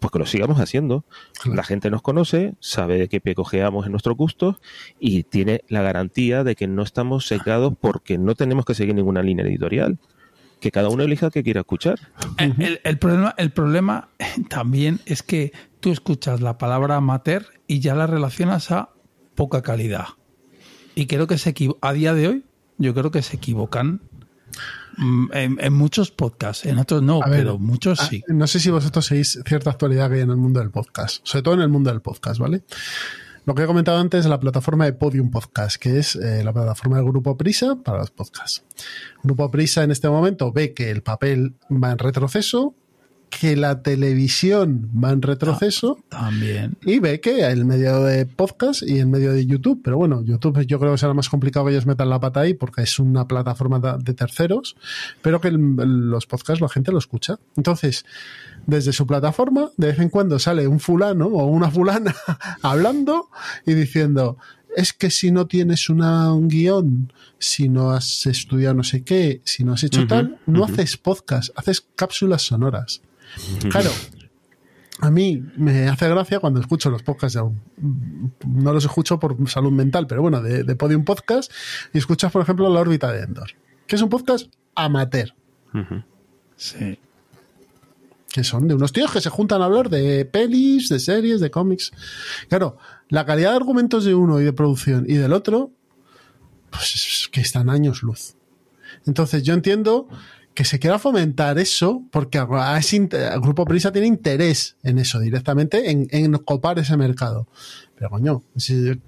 pues 0.00 0.10
que 0.10 0.18
lo 0.18 0.26
sigamos 0.26 0.58
haciendo. 0.58 1.04
Claro. 1.40 1.56
La 1.56 1.62
gente 1.64 1.90
nos 1.90 2.02
conoce, 2.02 2.54
sabe 2.60 2.98
de 2.98 3.08
qué 3.08 3.20
pie 3.20 3.34
cojeamos 3.34 3.86
en 3.86 3.92
nuestros 3.92 4.16
gustos 4.16 4.56
y 4.98 5.22
tiene 5.24 5.62
la 5.68 5.82
garantía 5.82 6.44
de 6.44 6.56
que 6.56 6.66
no 6.66 6.82
estamos 6.82 7.26
sesgados 7.26 7.73
porque 7.74 8.18
no 8.18 8.34
tenemos 8.34 8.64
que 8.64 8.74
seguir 8.74 8.94
ninguna 8.94 9.22
línea 9.22 9.44
editorial. 9.46 9.98
Que 10.60 10.70
cada 10.70 10.88
uno 10.88 11.02
elija 11.02 11.30
que 11.30 11.42
quiera 11.42 11.60
escuchar. 11.60 11.98
El, 12.38 12.54
el- 12.62 12.80
el 12.84 12.98
problema, 12.98 13.34
el 13.36 13.50
problema 13.50 14.08
también 14.48 15.00
es 15.04 15.22
que 15.22 15.52
tú 15.80 15.92
escuchas 15.92 16.40
la 16.40 16.56
palabra 16.56 16.96
amateur 16.96 17.44
y 17.66 17.80
ya 17.80 17.94
la 17.94 18.06
relacionas 18.06 18.70
a 18.70 18.90
poca 19.34 19.60
calidad. 19.62 20.06
Y 20.94 21.06
creo 21.06 21.26
que 21.26 21.36
se 21.38 21.50
equivo- 21.54 21.76
a 21.82 21.92
día 21.92 22.14
de 22.14 22.28
hoy, 22.28 22.44
yo 22.78 22.94
creo 22.94 23.10
que 23.10 23.20
se 23.20 23.36
equivocan 23.36 24.00
mm, 24.96 25.26
en, 25.32 25.58
en 25.60 25.72
muchos 25.74 26.10
podcasts, 26.12 26.64
en 26.64 26.78
otros 26.78 27.02
no, 27.02 27.20
A 27.22 27.28
ver, 27.28 27.40
pero 27.40 27.58
muchos 27.58 28.00
ah, 28.00 28.06
sí. 28.08 28.22
No 28.28 28.46
sé 28.46 28.58
si 28.60 28.70
vosotros 28.70 29.04
seguís 29.04 29.38
cierta 29.44 29.70
actualidad 29.70 30.08
que 30.08 30.14
hay 30.16 30.20
en 30.22 30.30
el 30.30 30.36
mundo 30.36 30.60
del 30.60 30.70
podcast, 30.70 31.20
sobre 31.24 31.42
todo 31.42 31.54
en 31.54 31.60
el 31.60 31.68
mundo 31.68 31.90
del 31.90 32.00
podcast, 32.00 32.38
¿vale? 32.40 32.62
Lo 33.46 33.54
que 33.54 33.62
he 33.64 33.66
comentado 33.66 33.98
antes 33.98 34.20
es 34.20 34.26
la 34.30 34.40
plataforma 34.40 34.86
de 34.86 34.94
Podium 34.94 35.30
Podcast, 35.30 35.76
que 35.76 35.98
es 35.98 36.16
eh, 36.16 36.42
la 36.42 36.52
plataforma 36.52 36.96
del 36.96 37.04
Grupo 37.06 37.36
Prisa 37.36 37.76
para 37.76 37.98
los 37.98 38.10
podcasts. 38.10 38.64
Grupo 39.22 39.50
Prisa 39.50 39.82
en 39.84 39.90
este 39.90 40.08
momento 40.08 40.50
ve 40.52 40.72
que 40.72 40.90
el 40.90 41.02
papel 41.02 41.54
va 41.70 41.92
en 41.92 41.98
retroceso, 41.98 42.74
que 43.28 43.56
la 43.56 43.82
televisión 43.82 44.88
va 45.02 45.10
en 45.10 45.20
retroceso 45.20 45.98
También. 46.08 46.76
y 46.82 47.00
ve 47.00 47.20
que 47.20 47.44
el 47.44 47.64
medio 47.64 48.04
de 48.04 48.26
podcast 48.26 48.82
y 48.82 48.98
el 49.00 49.08
medio 49.08 49.32
de 49.32 49.44
YouTube, 49.44 49.80
pero 49.82 49.96
bueno, 49.98 50.22
YouTube 50.22 50.64
yo 50.66 50.78
creo 50.78 50.92
que 50.92 50.98
será 50.98 51.14
más 51.14 51.28
complicado 51.28 51.66
que 51.66 51.72
ellos 51.72 51.84
metan 51.84 52.08
la 52.10 52.20
pata 52.20 52.40
ahí 52.40 52.54
porque 52.54 52.82
es 52.82 52.98
una 53.00 53.26
plataforma 53.26 53.80
de 53.98 54.14
terceros, 54.14 54.76
pero 55.20 55.40
que 55.40 55.48
el- 55.48 55.74
los 56.10 56.26
podcasts 56.26 56.60
la 56.62 56.68
gente 56.68 56.92
lo 56.92 56.98
escucha. 56.98 57.38
Entonces, 57.56 58.06
desde 58.66 58.92
su 58.92 59.06
plataforma, 59.06 59.70
de 59.76 59.88
vez 59.88 59.98
en 59.98 60.08
cuando 60.08 60.38
sale 60.38 60.66
un 60.66 60.80
fulano 60.80 61.26
o 61.26 61.46
una 61.46 61.70
fulana 61.70 62.14
hablando 62.62 63.28
y 63.66 63.74
diciendo, 63.74 64.36
es 64.76 64.92
que 64.92 65.10
si 65.10 65.30
no 65.30 65.46
tienes 65.46 65.88
una, 65.88 66.32
un 66.32 66.48
guion, 66.48 67.12
si 67.38 67.68
no 67.68 67.90
has 67.90 68.26
estudiado 68.26 68.74
no 68.74 68.82
sé 68.84 69.04
qué, 69.04 69.40
si 69.44 69.64
no 69.64 69.72
has 69.74 69.84
hecho 69.84 70.00
tal, 70.08 70.38
no 70.46 70.64
haces 70.64 70.96
podcast, 70.96 71.50
haces 71.56 71.80
cápsulas 71.94 72.42
sonoras. 72.42 73.00
Claro, 73.70 73.90
a 75.00 75.10
mí 75.10 75.42
me 75.56 75.88
hace 75.88 76.08
gracia 76.08 76.38
cuando 76.40 76.60
escucho 76.60 76.88
los 76.90 77.02
podcasts 77.02 77.34
de 77.36 77.42
un- 77.42 78.32
no 78.46 78.72
los 78.72 78.84
escucho 78.84 79.18
por 79.18 79.36
salud 79.48 79.72
mental, 79.72 80.06
pero 80.06 80.22
bueno, 80.22 80.40
de, 80.42 80.62
de 80.64 80.76
Podium 80.76 81.04
Podcast 81.04 81.50
y 81.92 81.98
escuchas, 81.98 82.30
por 82.32 82.42
ejemplo, 82.42 82.72
La 82.72 82.80
órbita 82.80 83.12
de 83.12 83.22
Endor, 83.24 83.50
que 83.86 83.96
es 83.96 84.02
un 84.02 84.08
podcast 84.08 84.46
amateur. 84.74 85.34
Sí. 86.56 86.98
Que 88.34 88.42
son 88.42 88.66
de 88.66 88.74
unos 88.74 88.92
tíos 88.92 89.12
que 89.12 89.20
se 89.20 89.30
juntan 89.30 89.62
a 89.62 89.66
hablar 89.66 89.88
de 89.88 90.24
pelis, 90.24 90.88
de 90.88 90.98
series, 90.98 91.40
de 91.40 91.52
cómics. 91.52 91.92
Claro, 92.48 92.78
la 93.08 93.24
calidad 93.24 93.50
de 93.50 93.56
argumentos 93.58 94.04
de 94.04 94.16
uno 94.16 94.40
y 94.40 94.44
de 94.44 94.52
producción 94.52 95.04
y 95.08 95.14
del 95.14 95.32
otro, 95.32 95.70
pues 96.68 96.96
es 96.96 97.28
que 97.30 97.40
están 97.40 97.70
años 97.70 98.02
luz. 98.02 98.34
Entonces 99.06 99.44
yo 99.44 99.54
entiendo 99.54 100.08
que 100.52 100.64
se 100.64 100.80
quiera 100.80 100.98
fomentar 100.98 101.60
eso 101.60 102.02
porque 102.10 102.38
el 102.38 103.40
Grupo 103.40 103.64
Prisa 103.66 103.92
tiene 103.92 104.08
interés 104.08 104.74
en 104.82 104.98
eso 104.98 105.20
directamente, 105.20 105.88
en, 105.88 106.32
copar 106.38 106.80
ese 106.80 106.96
mercado. 106.96 107.46
Pero 107.94 108.10
coño, 108.10 108.42
si, 108.56 109.00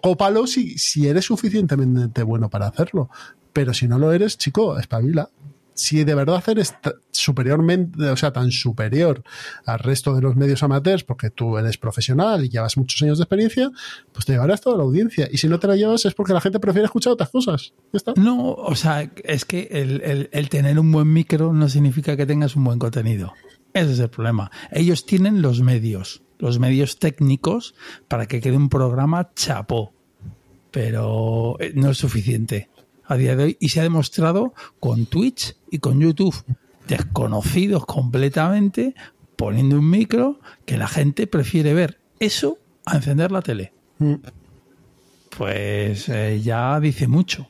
cópalo 0.00 0.46
si, 0.46 0.78
si 0.78 1.08
eres 1.08 1.24
suficientemente 1.24 2.22
bueno 2.22 2.48
para 2.48 2.68
hacerlo. 2.68 3.10
Pero 3.52 3.74
si 3.74 3.88
no 3.88 3.98
lo 3.98 4.12
eres, 4.12 4.38
chico, 4.38 4.78
espabila. 4.78 5.30
Si 5.80 6.02
de 6.02 6.16
verdad 6.16 6.42
eres 6.48 6.74
superiormente, 7.12 8.04
o 8.10 8.16
sea, 8.16 8.32
tan 8.32 8.50
superior 8.50 9.22
al 9.64 9.78
resto 9.78 10.12
de 10.12 10.20
los 10.22 10.34
medios 10.34 10.62
amateurs, 10.64 11.04
porque 11.04 11.30
tú 11.30 11.56
eres 11.56 11.78
profesional 11.78 12.44
y 12.44 12.48
llevas 12.48 12.76
muchos 12.76 13.00
años 13.02 13.18
de 13.18 13.22
experiencia, 13.22 13.70
pues 14.12 14.26
te 14.26 14.32
llevarás 14.32 14.60
toda 14.60 14.76
la 14.76 14.82
audiencia. 14.82 15.28
Y 15.30 15.38
si 15.38 15.46
no 15.46 15.60
te 15.60 15.68
la 15.68 15.76
llevas 15.76 16.04
es 16.04 16.14
porque 16.14 16.32
la 16.32 16.40
gente 16.40 16.58
prefiere 16.58 16.86
escuchar 16.86 17.12
otras 17.12 17.30
cosas. 17.30 17.74
Ya 17.92 17.96
está. 17.96 18.12
No, 18.16 18.54
o 18.54 18.74
sea, 18.74 19.08
es 19.22 19.44
que 19.44 19.68
el, 19.70 20.00
el- 20.02 20.28
el 20.32 20.48
tener 20.48 20.80
un 20.80 20.90
buen 20.90 21.12
micro 21.12 21.52
no 21.52 21.68
significa 21.68 22.16
que 22.16 22.26
tengas 22.26 22.56
un 22.56 22.64
buen 22.64 22.80
contenido. 22.80 23.32
Ese 23.72 23.92
es 23.92 23.98
el 24.00 24.10
problema. 24.10 24.50
Ellos 24.72 25.06
tienen 25.06 25.42
los 25.42 25.60
medios, 25.62 26.22
los 26.40 26.58
medios 26.58 26.98
técnicos 26.98 27.76
para 28.08 28.26
que 28.26 28.40
quede 28.40 28.56
un 28.56 28.68
programa 28.68 29.30
chapó, 29.36 29.92
pero 30.70 31.56
eh, 31.60 31.72
no 31.74 31.90
es 31.90 31.98
suficiente 31.98 32.68
a 33.08 33.16
día 33.16 33.34
de 33.34 33.44
hoy 33.44 33.56
y 33.58 33.70
se 33.70 33.80
ha 33.80 33.82
demostrado 33.82 34.54
con 34.78 35.06
Twitch 35.06 35.56
y 35.70 35.78
con 35.78 35.98
YouTube, 36.00 36.36
desconocidos 36.86 37.84
completamente, 37.86 38.94
poniendo 39.34 39.78
un 39.78 39.90
micro 39.90 40.38
que 40.66 40.76
la 40.76 40.86
gente 40.86 41.26
prefiere 41.26 41.74
ver 41.74 41.98
eso 42.20 42.58
a 42.84 42.96
encender 42.96 43.32
la 43.32 43.42
tele 43.42 43.72
Mm. 44.00 44.14
pues 45.36 46.08
eh, 46.08 46.40
ya 46.40 46.78
dice 46.80 47.08
mucho. 47.08 47.48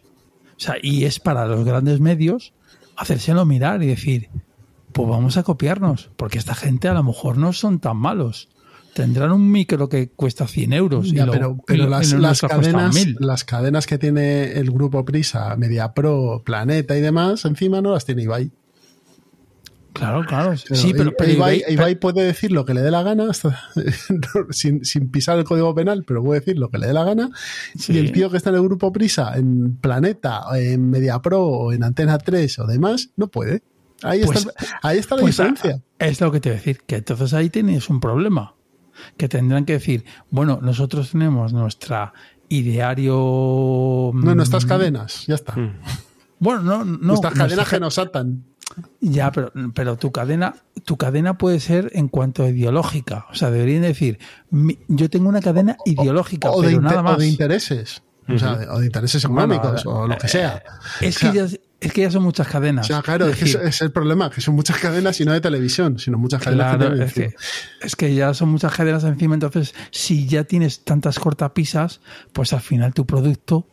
O 0.57 0.61
sea, 0.61 0.77
y 0.81 1.05
es 1.05 1.21
para 1.21 1.47
los 1.47 1.65
grandes 1.65 2.01
medios 2.01 2.53
hacérselo 2.97 3.45
mirar 3.45 3.83
y 3.83 3.87
decir, 3.87 4.31
pues 4.93 5.09
vamos 5.09 5.37
a 5.37 5.43
copiarnos, 5.43 6.11
porque 6.17 6.39
esta 6.39 6.55
gente 6.55 6.89
a 6.89 6.95
lo 6.95 7.03
mejor 7.03 7.37
no 7.37 7.53
son 7.53 7.81
tan 7.81 7.97
malos. 7.99 8.49
Tendrán 9.03 9.31
un 9.31 9.51
micro 9.51 9.89
que 9.89 10.11
cuesta 10.11 10.47
100 10.49 10.73
euros 10.73 11.11
Ya, 11.13 11.23
y 11.23 11.27
lo- 11.27 11.59
pero, 11.65 11.87
las, 11.89 12.41
cadenas, 12.41 12.95
1000. 12.95 13.17
las 13.21 13.45
cadenas 13.45 13.87
que 13.87 13.97
tiene 13.97 14.53
el 14.59 14.71
grupo 14.73 15.05
Prisa, 15.05 15.55
Media 15.57 15.93
Pro, 15.95 16.43
Planeta 16.45 16.97
y 16.97 17.01
demás, 17.01 17.45
encima 17.45 17.81
no 17.81 17.93
las 17.93 18.05
tiene 18.05 18.25
Ibai. 18.25 18.51
Claro, 19.93 20.25
claro. 20.27 20.55
Pero 20.69 20.81
sí, 20.81 20.93
pero, 20.95 21.13
Ibai, 21.27 21.61
Ibai- 21.61 21.73
Ibai 21.73 21.95
puede 21.99 22.23
decir 22.25 22.53
lo 22.53 22.65
que 22.65 22.75
le 22.75 22.83
dé 22.83 22.91
la 22.91 23.03
gana, 23.03 23.27
hasta- 23.31 23.59
sin, 24.51 24.85
sin 24.85 25.11
pisar 25.11 25.39
el 25.39 25.45
código 25.45 25.75
penal, 25.75 26.05
pero 26.07 26.23
puede 26.23 26.41
decir 26.41 26.59
lo 26.59 26.69
que 26.71 26.79
le 26.79 26.87
dé 26.89 26.93
la 26.93 27.05
gana. 27.05 27.31
Sí. 27.77 27.93
Y 27.95 27.99
el 27.99 28.13
tío 28.13 28.31
que 28.31 28.37
está 28.37 28.51
en 28.51 28.57
el 28.57 28.63
grupo 28.63 28.93
Prisa, 28.93 29.33
en 29.37 29.77
Planeta, 29.77 30.43
en 30.57 30.91
Media 30.91 31.21
Pro, 31.21 31.45
o 31.45 31.73
en 31.73 31.83
Antena 31.85 32.19
3 32.19 32.59
o 32.61 32.67
demás, 32.67 33.11
no 33.17 33.29
puede. 33.29 33.63
Ahí, 34.03 34.23
Pues- 34.25 34.39
está, 34.47 34.51
el- 34.61 34.67
ahí 34.83 34.99
está 34.99 35.15
la 35.17 35.23
Pues, 35.23 35.37
diferencia. 35.37 35.83
es 35.99 36.21
lo 36.21 36.31
que 36.31 36.41
te 36.41 36.49
voy 36.51 36.57
a 36.57 36.59
decir, 36.59 36.81
que 36.87 36.97
entonces 36.97 37.33
ahí 37.35 37.51
tienes 37.51 37.89
un 37.91 37.99
problema. 38.01 38.55
Que 39.17 39.29
tendrán 39.29 39.65
que 39.65 39.75
decir, 39.75 40.05
bueno, 40.31 40.59
nosotros 40.63 41.11
tenemos 41.13 41.53
nuestra 41.53 42.13
ideario. 42.49 44.11
No, 44.15 44.35
nuestras 44.35 44.65
mm, 44.65 44.69
cadenas, 44.69 45.27
ya 45.27 45.35
está. 45.35 45.55
Bueno, 46.39 46.63
no, 46.63 46.85
no. 46.85 46.99
nuestras 46.99 47.35
nuestra 47.35 47.47
cadenas 47.47 47.65
ca- 47.69 47.77
que 47.77 47.81
nos 47.81 47.99
atan. 47.99 48.45
Ya, 49.01 49.33
pero, 49.33 49.51
pero 49.75 49.97
tu 49.97 50.13
cadena, 50.13 50.55
tu 50.85 50.97
cadena 50.97 51.39
puede 51.39 51.59
ser 51.59 51.91
en 51.95 52.09
cuanto 52.09 52.45
a 52.45 52.49
ideológica. 52.49 53.27
O 53.31 53.35
sea, 53.35 53.51
deberían 53.51 53.83
decir, 53.83 54.19
mi- 54.51 54.79
yo 54.89 55.09
tengo 55.11 55.29
una 55.29 55.41
cadena 55.41 55.77
ideológica, 55.85 56.51
o, 56.51 56.61
de 56.63 56.69
pero 56.69 56.83
nada 56.83 57.01
o 57.01 57.03
más. 57.03 57.19
de 57.19 57.29
intereses. 57.29 58.03
O 58.29 58.39
sea, 58.39 58.57
de, 58.57 58.69
o 58.69 58.79
de 58.79 58.87
intereses 58.87 59.25
económicos, 59.25 59.85
Bueno, 59.85 60.01
o 60.01 60.07
lo 60.07 60.19
que 60.19 60.29
sea. 60.29 60.63
Es 61.01 61.17
O 61.17 61.21
sea, 61.21 61.33
que 61.33 61.37
ya, 61.39 61.47
es 61.81 61.93
que 61.93 62.01
ya 62.03 62.11
son 62.11 62.23
muchas 62.23 62.49
O 62.49 62.51
cadenas. 62.51 62.87
sea, 62.87 63.03
claro, 63.03 63.27
es, 63.27 63.39
decir, 63.39 63.61
es, 63.63 63.69
es 63.69 63.83
el 63.83 63.93
problema, 63.93 64.31
que 64.31 64.41
son 64.41 64.55
muchas 64.55 64.79
cadenas 64.79 65.21
y 65.21 65.25
no 65.25 65.33
de 65.33 65.41
televisión, 65.41 65.99
sino 65.99 66.19
muchas 66.19 66.43
cadenas 66.43 66.77
Claro, 66.77 66.97
que 67.15 67.35
es 67.81 67.97
que 67.97 68.15
ya 68.15 68.35
son 68.35 68.49
muchas 68.49 68.75
cadenas 68.75 69.05
encima, 69.05 69.35
entonces 69.35 69.75
si 69.91 70.27
ya 70.27 70.45
tienes 70.45 70.85
tantas 70.85 71.19
cortapisas, 71.19 72.01
pues 72.33 72.53
al 72.53 72.61
final 72.61 72.95
tu 72.95 73.07
producto 73.07 73.69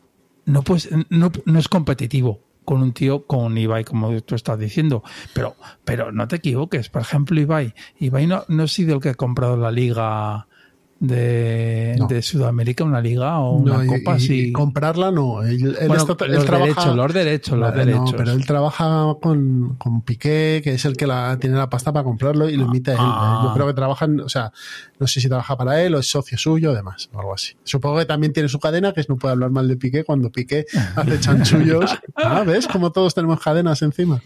no, 0.45 0.61
pues, 0.63 0.89
no, 1.09 1.31
no 1.45 1.59
es 1.59 1.67
competitivo 1.67 2.41
con 2.63 2.81
un 2.81 2.93
tío 2.93 3.25
con 3.25 3.57
Ibai, 3.57 3.83
como 3.83 4.19
tú 4.21 4.35
estás 4.35 4.59
diciendo. 4.59 5.03
Pero, 5.33 5.55
pero 5.83 6.11
no 6.11 6.27
te 6.27 6.37
equivoques, 6.37 6.89
por 6.89 7.01
ejemplo, 7.03 7.39
Ibai. 7.39 7.73
Ibai 7.99 8.27
no, 8.27 8.43
no 8.47 8.63
ha 8.63 8.67
sido 8.67 8.95
el 8.95 9.01
que 9.01 9.09
ha 9.09 9.13
comprado 9.15 9.55
la 9.55 9.71
liga 9.71 10.47
de, 10.97 11.95
No. 11.99 12.07
de 12.07 12.21
Sudamérica, 12.21 12.83
una 12.83 13.01
liga 13.01 13.39
o 13.39 13.57
una 13.57 13.83
No, 13.83 13.85
copa 13.85 14.17
y, 14.17 14.51
comprarla 14.53 15.11
no. 15.11 15.43
Él, 15.43 15.75
él 15.79 15.87
Bueno, 15.87 16.03
está- 16.09 16.25
él 16.25 16.31
los 16.33 16.45
trabaja- 16.45 16.65
derechos, 16.73 16.95
los 16.95 17.13
derechos, 17.13 17.57
los 17.59 17.75
derechos. 17.75 18.13
Pero 18.17 18.31
él 18.31 18.45
trabaja 18.45 19.05
con, 19.21 19.75
con 19.77 20.01
Piqué, 20.03 20.61
que 20.63 20.73
es 20.75 20.85
el 20.85 20.95
que 20.95 21.05
la, 21.05 21.37
tiene 21.39 21.57
la 21.57 21.69
pasta 21.69 21.91
para 21.91 22.03
comprarlo 22.05 22.49
y 22.49 22.55
lo 22.55 22.65
emite 22.65 22.91
él. 22.91 22.97
Ah. 22.99 23.41
Yo 23.43 23.53
creo 23.53 23.67
que 23.67 23.73
trabajan, 23.73 24.19
o 24.21 24.29
sea, 24.29 24.51
no 24.99 25.05
sé 25.07 25.19
si 25.19 25.27
trabaja 25.27 25.57
para 25.57 25.81
él 25.83 25.95
o 25.95 25.99
es 25.99 26.07
socio 26.07 26.37
suyo, 26.37 26.71
además, 26.71 27.09
o 27.13 27.19
algo 27.19 27.33
así. 27.33 27.55
Supongo 27.63 27.97
que 27.99 28.05
también 28.05 28.31
tiene 28.31 28.47
su 28.49 28.59
cadena, 28.59 28.93
que 28.93 29.01
es 29.01 29.09
no 29.09 29.17
puede 29.17 29.33
hablar 29.33 29.51
mal 29.51 29.67
de 29.67 29.75
Piqué 29.75 30.03
cuando 30.05 30.31
Piqué 30.31 30.65
hace 30.95 31.19
chanchullos. 31.19 31.91
Ah, 32.15 32.43
¿ves? 32.45 32.67
Como 32.67 32.91
todos 32.91 33.13
tenemos 33.13 33.39
cadenas 33.41 33.81
encima. 33.81 34.21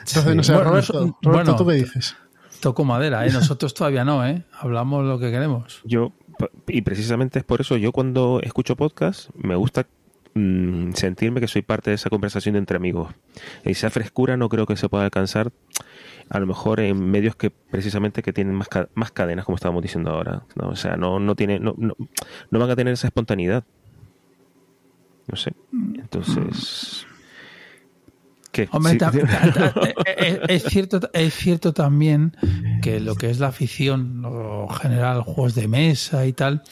Entonces, 0.00 0.24
Sí. 0.24 0.34
no 0.36 0.42
sé, 0.42 0.52
Bueno, 0.54 0.70
Roberto, 0.70 0.92
Roberto, 0.98 1.18
bueno, 1.22 1.56
¿tú 1.56 1.66
qué 1.66 1.74
dices? 1.74 2.16
Toco 2.64 2.84
madera, 2.84 3.26
¿eh? 3.26 3.30
Nosotros 3.32 3.74
todavía 3.74 4.04
no, 4.06 4.26
¿eh? 4.26 4.42
Hablamos 4.58 5.04
lo 5.04 5.18
que 5.18 5.30
queremos. 5.30 5.82
Yo, 5.84 6.12
y 6.66 6.80
precisamente 6.80 7.38
es 7.38 7.44
por 7.44 7.60
eso, 7.60 7.76
yo 7.76 7.92
cuando 7.92 8.40
escucho 8.42 8.74
podcast 8.74 9.28
me 9.36 9.54
gusta 9.54 9.86
mm, 10.32 10.92
sentirme 10.92 11.40
que 11.42 11.46
soy 11.46 11.60
parte 11.60 11.90
de 11.90 11.96
esa 11.96 12.08
conversación 12.08 12.56
entre 12.56 12.78
amigos. 12.78 13.12
Esa 13.64 13.90
frescura 13.90 14.38
no 14.38 14.48
creo 14.48 14.64
que 14.64 14.76
se 14.76 14.88
pueda 14.88 15.04
alcanzar 15.04 15.52
a 16.30 16.38
lo 16.40 16.46
mejor 16.46 16.80
en 16.80 16.98
medios 17.10 17.36
que 17.36 17.50
precisamente 17.50 18.22
que 18.22 18.32
tienen 18.32 18.54
más, 18.54 18.68
ca- 18.68 18.88
más 18.94 19.10
cadenas, 19.12 19.44
como 19.44 19.56
estábamos 19.56 19.82
diciendo 19.82 20.10
ahora. 20.10 20.44
¿no? 20.54 20.68
O 20.70 20.76
sea, 20.76 20.96
no, 20.96 21.20
no, 21.20 21.34
tiene, 21.36 21.58
no, 21.60 21.74
no, 21.76 21.94
no 22.50 22.58
van 22.58 22.70
a 22.70 22.76
tener 22.76 22.94
esa 22.94 23.08
espontaneidad. 23.08 23.62
No 25.28 25.36
sé. 25.36 25.52
Entonces... 25.70 27.06
¿Qué? 28.54 28.68
Hombre, 28.72 28.92
Sí. 28.92 28.98
ta- 28.98 29.10
ta- 29.10 29.52
ta- 29.52 29.74
es, 30.16 30.38
es 30.48 30.62
cierto, 30.64 31.00
es 31.12 31.34
cierto 31.34 31.72
también 31.74 32.34
que 32.80 33.00
lo 33.00 33.16
que 33.16 33.28
es 33.28 33.38
la 33.40 33.48
afición 33.48 34.22
o 34.24 34.68
general, 34.68 35.22
juegos 35.22 35.54
de 35.54 35.68
mesa 35.68 36.24
y 36.24 36.32
tal, 36.32 36.62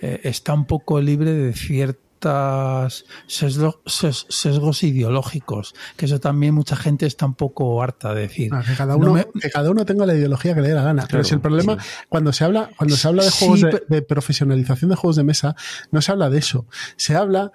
eh, 0.00 0.20
está 0.22 0.54
un 0.54 0.64
poco 0.66 1.00
libre 1.00 1.32
de 1.32 1.52
ciertas 1.52 3.04
sesgo- 3.26 3.80
ses- 3.84 4.26
sesgos 4.30 4.82
ideológicos, 4.82 5.74
que 5.96 6.06
eso 6.06 6.20
también 6.20 6.54
mucha 6.54 6.76
gente 6.76 7.04
está 7.06 7.26
un 7.26 7.34
poco 7.34 7.82
harta 7.82 8.14
de 8.14 8.22
decir. 8.22 8.50
Ah, 8.54 8.62
que, 8.66 8.74
cada 8.74 8.94
no 8.94 8.98
uno, 9.00 9.12
me- 9.14 9.26
que 9.40 9.50
cada 9.50 9.70
uno 9.70 9.84
tenga 9.84 10.06
la 10.06 10.14
ideología 10.14 10.54
que 10.54 10.60
le 10.62 10.68
dé 10.68 10.74
la 10.74 10.82
gana. 10.84 11.06
Pero 11.10 11.24
si 11.24 11.34
el 11.34 11.40
problema, 11.40 11.76
sí. 11.82 11.88
cuando 12.08 12.32
se 12.32 12.44
habla, 12.44 12.70
cuando 12.78 12.96
se 12.96 13.08
habla 13.08 13.24
de 13.24 13.30
Sí, 13.30 13.38
juegos 13.40 13.60
de, 13.62 13.70
pero- 13.72 13.84
de 13.88 14.02
profesionalización 14.02 14.90
de 14.90 14.96
juegos 14.96 15.16
de 15.16 15.24
mesa, 15.24 15.56
no 15.90 16.00
se 16.00 16.12
habla 16.12 16.30
de 16.30 16.38
eso. 16.38 16.66
Se 16.96 17.14
habla, 17.16 17.52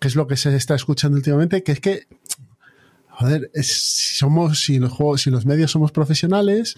que 0.00 0.08
es 0.08 0.14
lo 0.16 0.26
que 0.26 0.36
se 0.36 0.54
está 0.54 0.74
escuchando 0.74 1.16
últimamente, 1.16 1.62
que 1.62 1.72
es 1.72 1.80
que, 1.80 2.06
joder, 3.18 3.50
es- 3.54 3.96
si 3.96 4.14
somos, 4.16 4.60
si 4.60 4.78
los 4.78 4.92
juegos, 4.92 5.22
si 5.22 5.30
los 5.30 5.44
medios 5.46 5.70
somos 5.70 5.92
profesionales, 5.92 6.76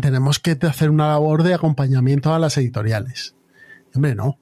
tenemos 0.00 0.38
que 0.38 0.56
hacer 0.62 0.90
una 0.90 1.08
labor 1.08 1.42
de 1.42 1.54
acompañamiento 1.54 2.32
a 2.32 2.38
las 2.38 2.56
editoriales. 2.56 3.34
Hombre, 3.94 4.14
no. 4.14 4.38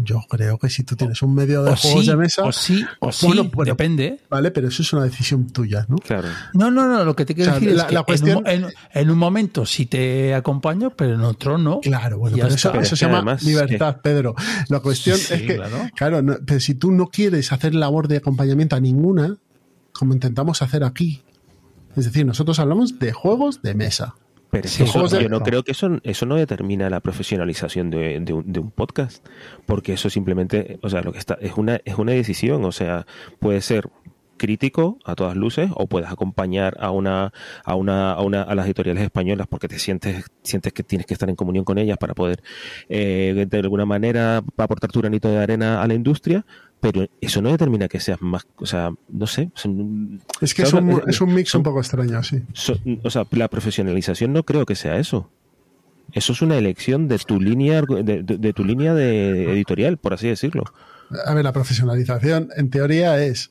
Yo 0.00 0.20
creo 0.28 0.58
que 0.58 0.70
si 0.70 0.84
tú 0.84 0.94
tienes 0.94 1.22
un 1.22 1.34
medio 1.34 1.64
de 1.64 1.72
o 1.72 1.76
juegos 1.76 2.04
sí, 2.04 2.10
de 2.10 2.16
mesa, 2.16 2.44
o 2.44 2.52
sí, 2.52 2.84
o 3.00 3.10
sí, 3.10 3.26
bueno, 3.26 3.50
bueno, 3.52 3.72
depende. 3.72 4.20
vale, 4.30 4.52
pero 4.52 4.68
eso 4.68 4.82
es 4.82 4.92
una 4.92 5.02
decisión 5.02 5.48
tuya, 5.50 5.86
¿no? 5.88 5.96
Claro. 5.96 6.28
No, 6.54 6.70
no, 6.70 6.86
no, 6.86 7.04
lo 7.04 7.16
que 7.16 7.24
te 7.24 7.34
quiero 7.34 7.50
O 7.50 7.54
sea, 7.54 7.60
decir 7.60 7.76
la- 7.76 7.82
es 7.82 7.88
que 7.88 7.94
la 7.94 8.02
cuestión- 8.04 8.46
en, 8.46 8.58
un, 8.58 8.62
mo- 8.62 8.68
en- 8.68 8.74
en 9.02 9.10
un 9.10 9.18
momento 9.18 9.66
sí 9.66 9.86
te 9.86 10.36
acompaño, 10.36 10.90
pero 10.94 11.14
en 11.14 11.22
otro 11.22 11.58
no. 11.58 11.80
Claro, 11.80 12.18
bueno, 12.18 12.36
pero 12.36 12.46
eso, 12.46 12.54
está. 12.54 12.68
eso 12.68 12.78
Pero 12.78 12.96
se 12.96 12.96
llama 13.06 13.16
además, 13.18 13.42
libertad, 13.42 13.96
Pedro. 14.00 14.36
La 14.68 14.78
cuestión 14.78 15.18
Sí, 15.18 15.34
es 15.34 15.42
que, 15.42 15.56
claro. 15.56 15.76
claro, 15.96 16.22
no- 16.22 16.36
pero 16.46 16.60
si 16.60 16.74
tú 16.76 16.92
no 16.92 17.08
quieres 17.08 17.50
hacer 17.50 17.74
labor 17.74 18.06
de 18.06 18.18
acompañamiento 18.18 18.76
a 18.76 18.80
ninguna, 18.80 19.36
como 19.98 20.14
intentamos 20.14 20.62
hacer 20.62 20.84
aquí, 20.84 21.22
es 21.96 22.04
decir, 22.04 22.24
nosotros 22.24 22.58
hablamos 22.60 22.98
de 22.98 23.12
juegos 23.12 23.60
de 23.62 23.74
mesa. 23.74 24.14
Pero 24.50 24.66
Sí, 24.66 24.84
eso- 24.84 25.06
yo 25.20 25.28
no 25.28 25.40
creo 25.42 25.62
que 25.62 25.72
eso, 25.72 25.98
eso 26.04 26.24
no 26.24 26.36
determina 26.36 26.88
la 26.88 27.00
profesionalización 27.00 27.90
de, 27.90 28.18
de 28.20 28.32
un, 28.32 28.50
de 28.50 28.60
un 28.60 28.70
podcast, 28.70 29.26
porque 29.66 29.92
eso 29.92 30.08
simplemente, 30.08 30.78
o 30.82 30.88
sea, 30.88 31.02
lo 31.02 31.12
que 31.12 31.18
está 31.18 31.36
es 31.40 31.52
una 31.58 31.80
es 31.84 31.98
una 31.98 32.12
decisión, 32.12 32.64
o 32.64 32.72
sea, 32.72 33.06
puede 33.40 33.60
ser 33.60 33.90
crítico 34.38 34.98
a 35.04 35.14
todas 35.14 35.36
luces 35.36 35.70
o 35.74 35.86
puedes 35.86 36.10
acompañar 36.10 36.76
a 36.80 36.90
una 36.90 37.32
a 37.64 37.74
una 37.74 38.12
a, 38.12 38.22
una, 38.22 38.42
a 38.42 38.54
las 38.54 38.66
editoriales 38.66 39.02
españolas 39.02 39.46
porque 39.46 39.68
te 39.68 39.78
sientes 39.78 40.24
sientes 40.42 40.72
que 40.72 40.82
tienes 40.82 41.06
que 41.06 41.12
estar 41.12 41.28
en 41.28 41.36
comunión 41.36 41.64
con 41.64 41.76
ellas 41.76 41.98
para 41.98 42.14
poder 42.14 42.42
eh, 42.88 43.46
de 43.48 43.58
alguna 43.58 43.84
manera 43.84 44.42
aportar 44.56 44.90
tu 44.90 45.00
granito 45.00 45.28
de 45.28 45.38
arena 45.38 45.82
a 45.82 45.86
la 45.86 45.94
industria 45.94 46.46
pero 46.80 47.08
eso 47.20 47.42
no 47.42 47.50
determina 47.50 47.88
que 47.88 47.98
seas 47.98 48.22
más, 48.22 48.46
o 48.56 48.66
sea, 48.66 48.92
no 49.08 49.26
sé. 49.26 49.50
Es 50.40 50.54
que 50.54 50.62
es 50.62 50.72
un, 50.72 51.02
es 51.06 51.20
un 51.20 51.34
mix 51.34 51.54
un 51.54 51.62
poco 51.62 51.80
extraño, 51.80 52.22
sí. 52.22 52.42
o 53.02 53.10
sea, 53.10 53.26
la 53.32 53.48
profesionalización 53.48 54.32
no 54.32 54.44
creo 54.44 54.64
que 54.64 54.76
sea 54.76 54.98
eso. 54.98 55.28
Eso 56.12 56.32
es 56.32 56.40
una 56.40 56.56
elección 56.56 57.08
de 57.08 57.18
tu 57.18 57.40
línea 57.40 57.82
de, 57.82 58.22
de, 58.22 58.52
tu 58.52 58.64
línea 58.64 58.94
de 58.94 59.52
editorial, 59.52 59.98
por 59.98 60.14
así 60.14 60.28
decirlo. 60.28 60.64
A 61.26 61.34
ver, 61.34 61.44
la 61.44 61.52
profesionalización 61.52 62.48
en 62.56 62.70
teoría 62.70 63.22
es 63.22 63.50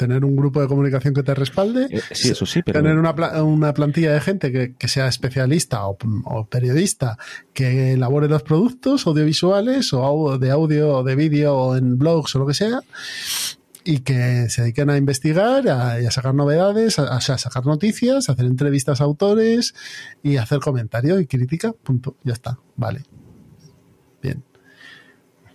tener 0.00 0.24
un 0.24 0.34
grupo 0.34 0.62
de 0.62 0.66
comunicación 0.66 1.12
que 1.12 1.22
te 1.22 1.34
respalde, 1.34 1.86
eh, 1.90 2.00
sí, 2.12 2.30
eso 2.30 2.46
sí, 2.46 2.62
tener 2.62 2.96
una, 2.96 3.12
una, 3.42 3.74
plantilla 3.74 4.14
de 4.14 4.20
gente 4.22 4.50
que, 4.50 4.74
que 4.74 4.88
sea 4.88 5.08
especialista 5.08 5.86
o, 5.86 5.98
o, 6.24 6.46
periodista 6.46 7.18
que 7.52 7.92
elabore 7.92 8.26
los 8.26 8.42
productos 8.42 9.06
audiovisuales 9.06 9.92
o 9.92 10.38
de 10.38 10.50
audio 10.50 10.96
o 10.96 11.04
de 11.04 11.16
vídeo 11.16 11.54
o 11.54 11.76
en 11.76 11.98
blogs 11.98 12.34
o 12.34 12.38
lo 12.38 12.46
que 12.46 12.54
sea 12.54 12.80
y 13.84 13.98
que 13.98 14.48
se 14.48 14.62
dediquen 14.62 14.88
a 14.88 14.96
investigar 14.96 15.68
a, 15.68 16.00
y 16.00 16.06
a 16.06 16.10
sacar 16.10 16.34
novedades, 16.34 16.98
a, 16.98 17.14
a, 17.16 17.20
sacar 17.20 17.66
noticias, 17.66 18.30
a 18.30 18.32
hacer 18.32 18.46
entrevistas 18.46 19.02
a 19.02 19.04
autores 19.04 19.74
y 20.22 20.38
hacer 20.38 20.60
comentarios 20.60 21.20
y 21.20 21.26
crítica, 21.26 21.74
punto, 21.74 22.16
ya 22.24 22.32
está, 22.32 22.58
vale. 22.76 23.02
Bien. 24.22 24.42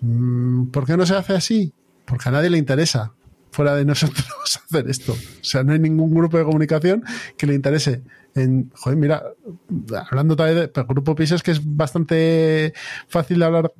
Mm, 0.02 0.68
¿Por 0.68 0.86
qué 0.86 0.98
no 0.98 1.08
se 1.08 1.16
hace 1.16 1.34
así? 1.34 1.74
Porque 2.06 2.30
a 2.30 2.32
nadie 2.32 2.52
le 2.52 2.60
interesa 2.60 3.15
fuera 3.56 3.74
de 3.76 3.86
nosotros 3.86 4.28
hacer 4.68 4.90
esto. 4.90 5.14
O 5.14 5.44
sea, 5.44 5.64
no 5.64 5.72
hay 5.72 5.80
ningún 5.80 6.14
grupo 6.14 6.38
de 6.38 6.44
comunicación 6.44 7.04
que 7.38 7.48
le 7.48 7.56
interese. 7.56 8.04
En, 8.36 8.70
joder, 8.76 8.98
mira, 8.98 9.24
hablando 10.12 10.36
también 10.36 10.70
de 10.74 10.84
Grupo 10.84 11.16
Pisos, 11.16 11.42
que 11.42 11.52
es 11.52 11.62
bastante 11.64 12.74
fácil 13.08 13.42
hablar 13.44 13.72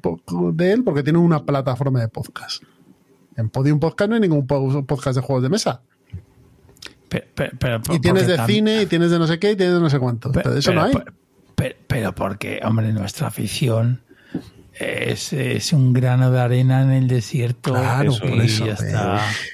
de 0.54 0.72
él 0.72 0.84
porque 0.84 1.04
tiene 1.04 1.20
una 1.20 1.46
plataforma 1.46 2.00
de 2.00 2.08
podcast. 2.08 2.64
En 3.36 3.50
Podium 3.50 3.82
Podcast 3.82 4.08
no 4.10 4.16
hay 4.16 4.22
ningún 4.22 4.48
podcast 4.48 5.18
de 5.18 5.22
juegos 5.22 5.44
de 5.44 5.50
mesa. 5.50 5.82
Pero, 7.10 7.82
y 7.92 8.00
tienes 8.00 8.28
de 8.28 8.38
cine, 8.46 8.84
y 8.84 8.86
tienes 8.86 9.12
de 9.12 9.20
no 9.20 9.28
sé 9.28 9.40
qué, 9.40 9.52
y 9.52 9.56
tienes 9.58 9.76
de 9.76 9.82
no 9.82 9.90
sé 9.90 10.00
cuánto. 10.00 10.32
Pero, 10.32 10.56
eso 10.56 10.74
no 10.74 10.84
hay. 10.84 10.94
pero 11.88 12.16
porque, 12.16 12.62
hombre, 12.64 12.94
nuestra 12.94 13.28
afición 13.28 14.05
es, 14.78 15.32
es, 15.32 15.72
un 15.72 15.94
grano 15.94 16.32
de 16.32 16.40
arena 16.40 16.82
en 16.82 16.92
el 16.92 17.08
desierto. 17.08 17.74
Claro, 17.74 18.14
por 18.20 18.42
eso. 18.42 18.66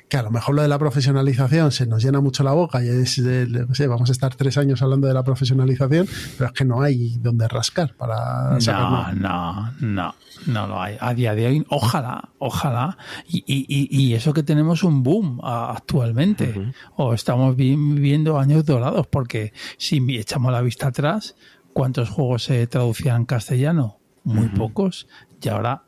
Que 0.09 0.17
a 0.17 0.23
lo 0.23 0.31
mejor 0.31 0.55
lo 0.55 0.61
de 0.63 0.67
la 0.67 0.79
profesionalización 0.79 1.71
se 1.71 1.85
nos 1.85 2.03
llena 2.03 2.21
mucho 2.21 2.43
la 2.43 2.53
boca 2.53 2.83
y 2.83 2.87
es, 2.87 3.13
sé, 3.13 3.87
vamos 3.87 4.09
a 4.09 4.11
estar 4.11 4.35
tres 4.35 4.57
años 4.57 4.81
hablando 4.81 5.07
de 5.07 5.13
la 5.13 5.23
profesionalización, 5.23 6.07
pero 6.37 6.47
es 6.47 6.53
que 6.53 6.65
no 6.65 6.81
hay 6.81 7.17
donde 7.19 7.47
rascar 7.47 7.93
para 7.95 8.57
No, 8.65 9.13
no, 9.13 9.71
no, 9.79 10.15
no 10.47 10.67
lo 10.67 10.81
hay. 10.81 10.97
A 10.99 11.13
día 11.13 11.35
de 11.35 11.47
hoy, 11.47 11.65
ojalá, 11.69 12.29
ojalá. 12.39 12.97
Y, 13.27 13.43
y, 13.45 13.87
y 13.95 14.13
eso 14.15 14.33
que 14.33 14.43
tenemos 14.43 14.83
un 14.83 15.03
boom 15.03 15.39
actualmente. 15.43 16.73
O 16.95 17.13
estamos 17.13 17.55
viviendo 17.55 18.39
años 18.39 18.65
dorados, 18.65 19.05
porque 19.07 19.53
si 19.77 20.03
echamos 20.17 20.51
la 20.51 20.61
vista 20.61 20.87
atrás, 20.87 21.35
¿cuántos 21.73 22.09
juegos 22.09 22.43
se 22.43 22.65
traducían 22.65 23.17
en 23.17 23.25
castellano? 23.25 24.00
Muy 24.23 24.47
pocos, 24.49 25.07
y 25.41 25.49
ahora 25.49 25.83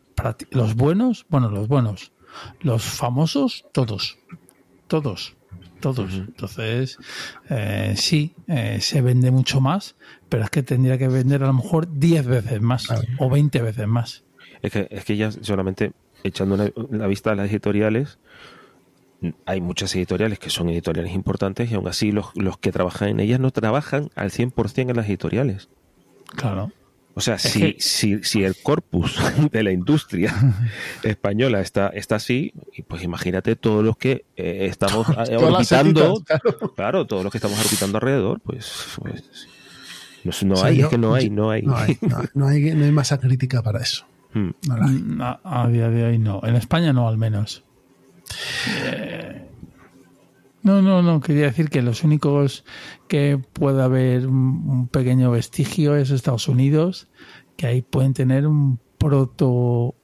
los 0.52 0.76
buenos, 0.76 1.26
bueno, 1.30 1.50
los 1.50 1.68
buenos, 1.68 2.12
los 2.62 2.84
famosos, 2.84 3.66
todos, 3.72 4.18
todos, 4.88 5.36
todos. 5.80 6.14
Entonces, 6.14 6.98
eh, 7.50 7.94
sí, 7.98 8.34
eh, 8.48 8.80
se 8.82 9.02
vende 9.02 9.32
mucho 9.32 9.62
más, 9.62 9.96
pero 10.30 10.44
es 10.44 10.50
que 10.50 10.64
tendría 10.64 10.98
que 10.98 11.08
vender 11.08 11.44
a 11.44 11.48
lo 11.48 11.54
mejor 11.54 11.88
10 11.92 12.26
veces 12.28 12.62
más 12.62 12.88
o 13.20 13.30
20 13.30 13.62
veces 13.62 13.88
más. 13.88 14.24
Es 14.62 14.72
que, 14.72 14.88
es 14.90 15.04
que 15.04 15.18
ya 15.18 15.32
solamente 15.32 15.92
echando 16.24 16.58
la 16.90 17.08
vista 17.08 17.32
a 17.32 17.36
las 17.36 17.50
editoriales, 17.50 18.18
hay 19.46 19.62
muchas 19.62 19.96
editoriales 19.96 20.40
que 20.40 20.50
son 20.50 20.70
editoriales 20.70 21.14
importantes 21.14 21.72
y 21.72 21.76
aún 21.76 21.88
así 21.88 22.12
los, 22.12 22.28
los 22.36 22.58
que 22.58 22.72
trabajan 22.72 23.10
en 23.10 23.20
ellas 23.20 23.40
no 23.40 23.52
trabajan 23.52 24.10
al 24.16 24.32
100% 24.32 24.90
en 24.90 24.96
las 24.96 25.08
editoriales. 25.08 25.70
Claro. 26.36 26.72
O 27.16 27.22
sea, 27.22 27.38
si, 27.38 27.76
si, 27.80 28.24
si, 28.24 28.44
el 28.44 28.56
corpus 28.56 29.20
de 29.52 29.64
la 29.64 29.72
industria 29.72 30.34
española 31.04 31.62
está, 31.62 31.90
está 31.90 32.16
así, 32.16 32.54
pues 32.88 33.04
imagínate 33.04 33.56
todos 33.56 33.84
los 33.84 33.98
que 33.98 34.26
eh, 34.36 34.66
estamos 34.70 35.08
eh, 35.30 35.38
orbitando, 35.38 36.24
claro. 36.76 37.06
todos 37.06 37.24
los 37.24 37.32
que 37.32 37.38
estamos 37.38 37.64
orbitando 37.64 37.98
alrededor, 37.98 38.40
pues, 38.40 38.98
pues 39.00 40.44
no, 40.44 40.62
hay, 40.64 40.82
es 40.82 40.88
que 40.88 40.98
no 40.98 41.14
hay, 41.14 41.30
no 41.30 41.52
hay. 41.52 41.62
No 41.62 41.78
hay, 41.78 41.98
no, 42.34 42.48
hay, 42.48 42.74
no 42.74 42.86
hay 42.86 42.92
masa 42.92 43.20
crítica 43.20 43.62
para 43.62 43.82
eso. 43.82 44.06
Hmm. 44.34 44.52
A, 45.22 45.68
día 45.68 45.90
de 45.90 46.06
hoy 46.06 46.18
no. 46.18 46.42
En 46.44 46.56
España 46.56 46.94
no, 46.94 47.08
al 47.08 47.18
menos. 47.18 47.64
Eh, 48.86 49.43
no, 50.64 50.82
no, 50.82 51.02
no. 51.02 51.20
Quería 51.22 51.46
decir 51.46 51.70
que 51.70 51.82
los 51.82 52.04
únicos 52.04 52.64
que 53.08 53.40
puede 53.54 53.84
haber 53.84 54.28
un, 54.28 54.88
pequeño 54.88 55.30
vestigio 55.32 55.96
es 55.96 56.10
Estados 56.10 56.48
Unidos, 56.48 57.08
que 57.58 57.68
ahí 57.68 57.82
pueden 57.82 58.14
tener 58.14 58.48
un 58.48 58.80
proto. 58.98 59.96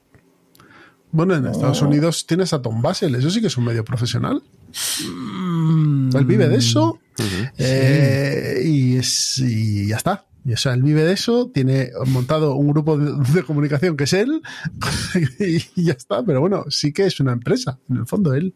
Bueno, 1.12 1.34
en 1.34 1.46
Estados 1.46 1.82
Unidos 1.82 2.26
tienes 2.26 2.52
a 2.52 2.62
Tom 2.62 2.82
Basel, 2.82 3.14
eso 3.14 3.30
sí 3.30 3.40
que 3.40 3.48
es 3.48 3.56
un 3.56 3.64
medio 3.64 3.84
profesional. 3.84 4.42
Mm. 5.04 6.14
Él 6.14 6.24
vive 6.24 6.48
de 6.48 6.56
eso 6.56 7.00
eh, 7.58 8.62
y, 8.64 8.96
es, 8.96 9.38
y 9.38 9.88
ya 9.88 9.96
está. 9.96 10.26
Y, 10.44 10.54
o 10.54 10.56
sea, 10.56 10.72
él 10.72 10.82
vive 10.82 11.02
de 11.04 11.12
eso, 11.12 11.50
tiene 11.52 11.90
montado 12.06 12.54
un 12.54 12.68
grupo 12.68 12.96
de, 12.96 13.42
comunicación 13.42 13.96
que 13.96 14.04
es 14.04 14.12
él, 14.12 14.42
y, 15.38 15.84
ya 15.84 15.92
está. 15.92 16.22
Pero 16.22 16.40
bueno, 16.40 16.64
sí 16.68 16.92
que 16.92 17.06
es 17.06 17.20
una 17.20 17.32
empresa, 17.32 17.78
en 17.88 17.98
el 17.98 18.06
fondo 18.06 18.34
él. 18.34 18.54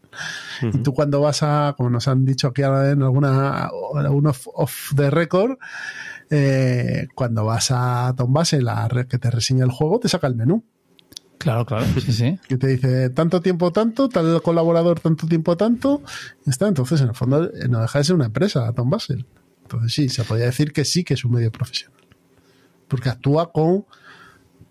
Y 0.61 0.79
tú 0.79 0.93
cuando 0.93 1.21
vas 1.21 1.43
a, 1.43 1.75
como 1.77 1.89
nos 1.89 2.07
han 2.07 2.25
dicho 2.25 2.47
aquí 2.47 2.63
en 2.63 3.03
alguna, 3.03 3.69
algún 3.95 4.27
off, 4.27 4.47
off 4.53 4.93
the 4.95 5.09
record, 5.09 5.57
eh, 6.29 7.07
cuando 7.13 7.45
vas 7.45 7.69
a 7.71 8.13
Tom 8.17 8.33
Base, 8.33 8.61
la 8.61 8.87
red 8.87 9.07
que 9.07 9.19
te 9.19 9.29
reseña 9.29 9.63
el 9.63 9.71
juego, 9.71 9.99
te 9.99 10.09
saca 10.09 10.27
el 10.27 10.35
menú. 10.35 10.63
Claro, 11.37 11.65
claro, 11.65 11.85
sí, 12.03 12.11
sí. 12.11 12.39
Que 12.47 12.57
te 12.57 12.67
dice 12.67 13.09
tanto 13.11 13.41
tiempo 13.41 13.71
tanto, 13.71 14.09
tal 14.09 14.41
colaborador 14.41 14.99
tanto 14.99 15.27
tiempo 15.27 15.55
tanto, 15.55 16.01
y 16.45 16.49
está. 16.49 16.67
Entonces, 16.67 17.01
en 17.01 17.09
el 17.09 17.15
fondo, 17.15 17.51
no 17.69 17.81
deja 17.81 17.99
de 17.99 18.05
ser 18.05 18.15
una 18.15 18.25
empresa, 18.25 18.71
Tom 18.73 18.89
Basel. 18.89 19.25
Entonces 19.65 19.93
sí, 19.93 20.09
se 20.09 20.23
podría 20.23 20.45
decir 20.45 20.71
que 20.71 20.85
sí 20.85 21.03
que 21.03 21.15
es 21.15 21.25
un 21.25 21.31
medio 21.31 21.51
profesional. 21.51 21.99
Porque 22.87 23.09
actúa 23.09 23.51
con 23.51 23.85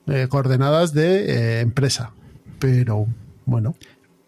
eh, 0.07 0.29
coordenadas 0.29 0.93
de 0.93 1.31
eh, 1.31 1.61
empresa. 1.61 2.13
Pero 2.61 3.09
bueno. 3.45 3.75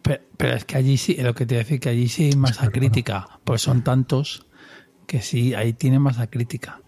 Pero, 0.03 0.55
es 0.55 0.65
que 0.65 0.77
allí 0.77 0.97
sí, 0.99 1.17
lo 1.17 1.35
que 1.35 1.47
te 1.47 1.55
voy 1.55 1.61
a 1.61 1.65
decir, 1.65 1.81
que 1.81 1.89
allí 1.89 2.09
sí 2.09 2.25
hay 2.25 2.37
masa 2.37 2.71
crítica. 2.71 3.41
Pues 3.45 3.63
son 3.63 3.83
tantos 3.83 4.47
que 5.07 5.23
sí, 5.23 5.55
ahí 5.55 5.73
tiene 5.73 5.99
masa 5.99 6.27
crítica. 6.29 6.81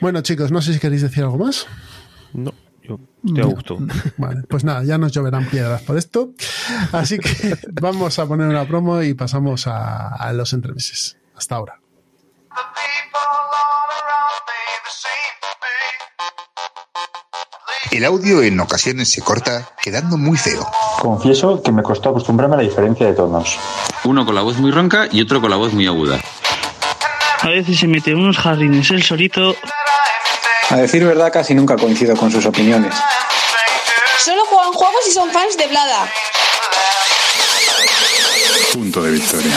Bueno, 0.00 0.20
chicos, 0.22 0.50
no 0.50 0.60
sé 0.62 0.72
si 0.72 0.78
queréis 0.78 1.02
decir 1.02 1.24
algo 1.24 1.38
más. 1.38 1.66
No. 2.32 2.52
Yo 2.82 3.00
te 3.34 3.42
gusto. 3.42 3.78
Vale, 4.16 4.42
pues 4.48 4.64
nada, 4.64 4.84
ya 4.84 4.96
nos 4.96 5.12
lloverán 5.12 5.46
piedras 5.48 5.82
por 5.82 5.98
esto. 5.98 6.32
Así 6.92 7.18
que 7.18 7.56
vamos 7.80 8.18
a 8.18 8.26
poner 8.26 8.48
una 8.48 8.66
promo 8.66 9.02
y 9.02 9.14
pasamos 9.14 9.66
a, 9.66 10.08
a 10.08 10.32
los 10.32 10.52
entremeses. 10.52 11.16
Hasta 11.36 11.56
ahora. 11.56 11.78
El 17.90 18.04
audio 18.04 18.42
en 18.42 18.60
ocasiones 18.60 19.10
se 19.10 19.22
corta, 19.22 19.70
quedando 19.80 20.18
muy 20.18 20.36
feo. 20.36 20.66
Confieso 20.98 21.62
que 21.62 21.72
me 21.72 21.82
costó 21.82 22.10
acostumbrarme 22.10 22.56
a 22.56 22.58
la 22.58 22.64
diferencia 22.64 23.06
de 23.06 23.14
tonos. 23.14 23.58
Uno 24.04 24.26
con 24.26 24.34
la 24.34 24.42
voz 24.42 24.56
muy 24.58 24.70
ronca 24.70 25.08
y 25.10 25.22
otro 25.22 25.40
con 25.40 25.50
la 25.50 25.56
voz 25.56 25.72
muy 25.72 25.86
aguda. 25.86 26.20
A 27.40 27.48
veces 27.48 27.78
se 27.78 27.86
mete 27.86 28.14
unos 28.14 28.36
jardines 28.36 28.90
el 28.90 29.02
solito. 29.02 29.54
A 30.68 30.76
decir 30.76 31.04
verdad, 31.04 31.32
casi 31.32 31.54
nunca 31.54 31.76
coincido 31.76 32.16
con 32.16 32.30
sus 32.30 32.44
opiniones. 32.44 32.94
Solo 34.18 34.44
juegan 34.46 34.72
juegos 34.72 35.00
y 35.08 35.12
son 35.12 35.30
fans 35.30 35.56
de 35.56 35.66
Blada. 35.68 36.12
Punto 38.72 39.02
de 39.02 39.12
victoria. 39.12 39.52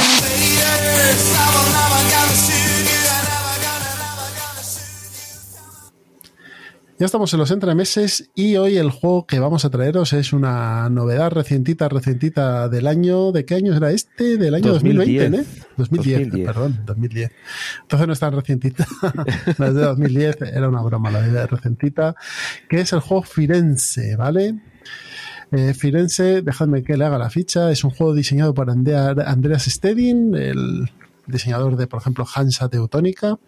Ya 6.99 7.05
estamos 7.05 7.31
en 7.33 7.39
los 7.39 7.49
entremeses 7.51 8.29
y 8.35 8.57
hoy 8.57 8.75
el 8.75 8.89
juego 8.91 9.25
que 9.25 9.39
vamos 9.39 9.63
a 9.63 9.69
traeros 9.69 10.11
es 10.11 10.33
una 10.33 10.89
novedad 10.89 11.31
recientita, 11.31 11.87
recientita 11.87 12.67
del 12.67 12.87
año. 12.87 13.31
¿De 13.31 13.45
qué 13.45 13.55
año 13.55 13.73
era 13.73 13.91
este? 13.91 14.35
Del 14.35 14.53
año 14.53 14.73
2020, 14.73 15.37
¿eh? 15.37 15.45
2010, 15.77 16.45
perdón, 16.45 16.81
2010. 16.85 17.31
Entonces 17.83 18.05
no 18.05 18.11
es 18.11 18.19
tan 18.19 18.33
recientita. 18.33 18.85
Desde 19.45 19.79
2010 19.79 20.41
era 20.41 20.67
una 20.67 20.81
broma 20.81 21.09
la 21.09 21.25
idea 21.25 21.39
de 21.39 21.47
recientita, 21.47 22.15
que 22.67 22.81
es 22.81 22.91
el 22.91 22.99
juego 22.99 23.23
Firenze, 23.23 24.17
¿vale? 24.17 24.59
Eh, 25.53 25.73
Firenze, 25.73 26.41
dejadme 26.41 26.83
que 26.83 26.97
le 26.97 27.05
haga 27.05 27.17
la 27.17 27.29
ficha, 27.29 27.71
es 27.71 27.85
un 27.85 27.91
juego 27.91 28.13
diseñado 28.13 28.53
por 28.53 28.69
Andrea, 28.69 29.15
Andreas 29.25 29.63
Stedin, 29.63 30.35
el 30.35 30.91
diseñador 31.29 31.75
de, 31.75 31.87
por 31.87 31.99
ejemplo, 32.01 32.25
Hansa 32.33 32.69
Teutónica. 32.69 33.39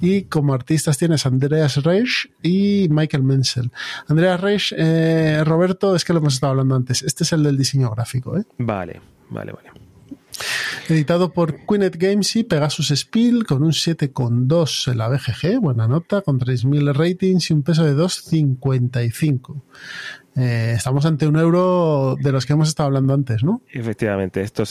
Y 0.00 0.22
como 0.24 0.54
artistas 0.54 0.96
tienes 0.96 1.26
Andreas 1.26 1.82
Reich 1.82 2.30
y 2.42 2.88
Michael 2.90 3.24
Menzel. 3.24 3.72
Andreas 4.06 4.40
Reich, 4.40 4.74
eh, 4.76 5.42
Roberto, 5.44 5.96
es 5.96 6.04
que 6.04 6.12
lo 6.12 6.20
hemos 6.20 6.34
estado 6.34 6.52
hablando 6.52 6.76
antes. 6.76 7.02
Este 7.02 7.24
es 7.24 7.32
el 7.32 7.42
del 7.42 7.58
diseño 7.58 7.90
gráfico. 7.90 8.36
¿eh? 8.38 8.44
Vale, 8.58 9.00
vale, 9.30 9.52
vale. 9.52 9.70
Editado 10.88 11.32
por 11.32 11.66
Queenet 11.66 11.96
Games 11.96 12.34
y 12.36 12.44
Pegasus 12.44 12.92
Spiel 12.94 13.44
con 13.44 13.62
un 13.62 13.72
7,2 13.72 14.90
en 14.90 14.98
la 14.98 15.08
BGG, 15.08 15.60
buena 15.60 15.86
nota, 15.86 16.22
con 16.22 16.38
3.000 16.38 16.94
ratings 16.94 17.50
y 17.50 17.54
un 17.54 17.62
peso 17.62 17.84
de 17.84 17.94
2,55. 17.94 19.62
Eh, 20.38 20.72
estamos 20.76 21.04
ante 21.04 21.26
un 21.26 21.36
euro 21.36 22.16
de 22.20 22.32
los 22.32 22.46
que 22.46 22.52
hemos 22.52 22.68
estado 22.68 22.86
hablando 22.86 23.14
antes, 23.14 23.42
¿no? 23.42 23.62
Efectivamente, 23.72 24.40
esto, 24.42 24.62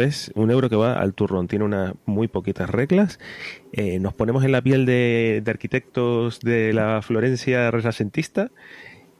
es 0.00 0.32
un 0.34 0.50
euro 0.50 0.68
que 0.68 0.76
va 0.76 0.94
al 0.94 1.14
turrón, 1.14 1.46
tiene 1.46 1.64
unas 1.64 1.94
muy 2.04 2.28
poquitas 2.28 2.68
reglas. 2.68 3.20
Eh, 3.72 3.98
nos 4.00 4.14
ponemos 4.14 4.44
en 4.44 4.52
la 4.52 4.62
piel 4.62 4.86
de, 4.86 5.40
de 5.44 5.50
arquitectos 5.50 6.40
de 6.40 6.72
la 6.72 7.00
Florencia 7.02 7.70
renacentista 7.70 8.50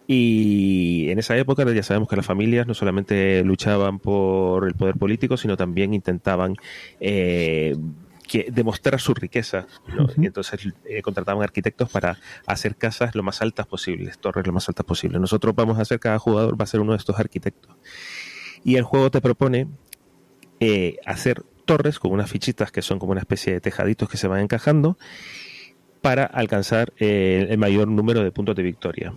y 0.07 1.09
en 1.09 1.19
esa 1.19 1.37
época 1.37 1.65
ya 1.73 1.83
sabemos 1.83 2.09
que 2.09 2.17
las 2.17 2.27
familias 2.27 2.67
no 2.67 2.75
solamente 2.75 3.43
luchaban 3.43 3.99
por 3.99 4.67
el 4.67 4.75
poder 4.75 4.97
político, 4.97 5.37
sino 5.37 5.57
también 5.57 5.95
intentaban 5.95 6.57
eh, 7.01 7.75
que 8.27 8.49
demostrar 8.51 9.01
su 9.01 9.15
riqueza. 9.15 9.67
¿no? 9.97 10.09
Y 10.17 10.27
entonces 10.27 10.61
eh, 10.85 11.03
contrataban 11.03 11.43
arquitectos 11.43 11.91
para 11.91 12.19
hacer 12.47 12.77
casas 12.77 13.15
lo 13.15 13.23
más 13.23 13.43
altas 13.43 13.67
posibles, 13.67 14.19
torres 14.19 14.47
lo 14.47 14.53
más 14.53 14.69
altas 14.69 14.85
posibles. 14.85 15.21
Nosotros 15.21 15.55
vamos 15.55 15.79
a 15.79 15.83
hacer, 15.83 16.01
cada 16.01 16.19
jugador 16.19 16.61
va 16.61 16.65
a 16.65 16.67
ser 16.67 16.81
uno 16.81 16.93
de 16.93 16.99
estos 16.99 17.19
arquitectos. 17.19 17.77
Y 18.65 18.77
el 18.77 18.83
juego 18.83 19.11
te 19.11 19.21
propone 19.21 19.69
eh, 20.61 20.97
hacer 21.05 21.43
torres 21.65 21.99
con 21.99 22.13
unas 22.13 22.31
fichitas 22.31 22.71
que 22.73 22.83
son 22.83 22.99
como 22.99 23.13
una 23.13 23.21
especie 23.21 23.53
de 23.53 23.61
tejaditos 23.61 24.09
que 24.09 24.17
se 24.17 24.29
van 24.29 24.41
encajando 24.41 24.99
para 26.01 26.25
alcanzar 26.25 26.93
eh, 26.99 27.47
el 27.49 27.59
mayor 27.59 27.89
número 27.89 28.23
de 28.23 28.31
puntos 28.31 28.55
de 28.55 28.63
victoria. 28.63 29.13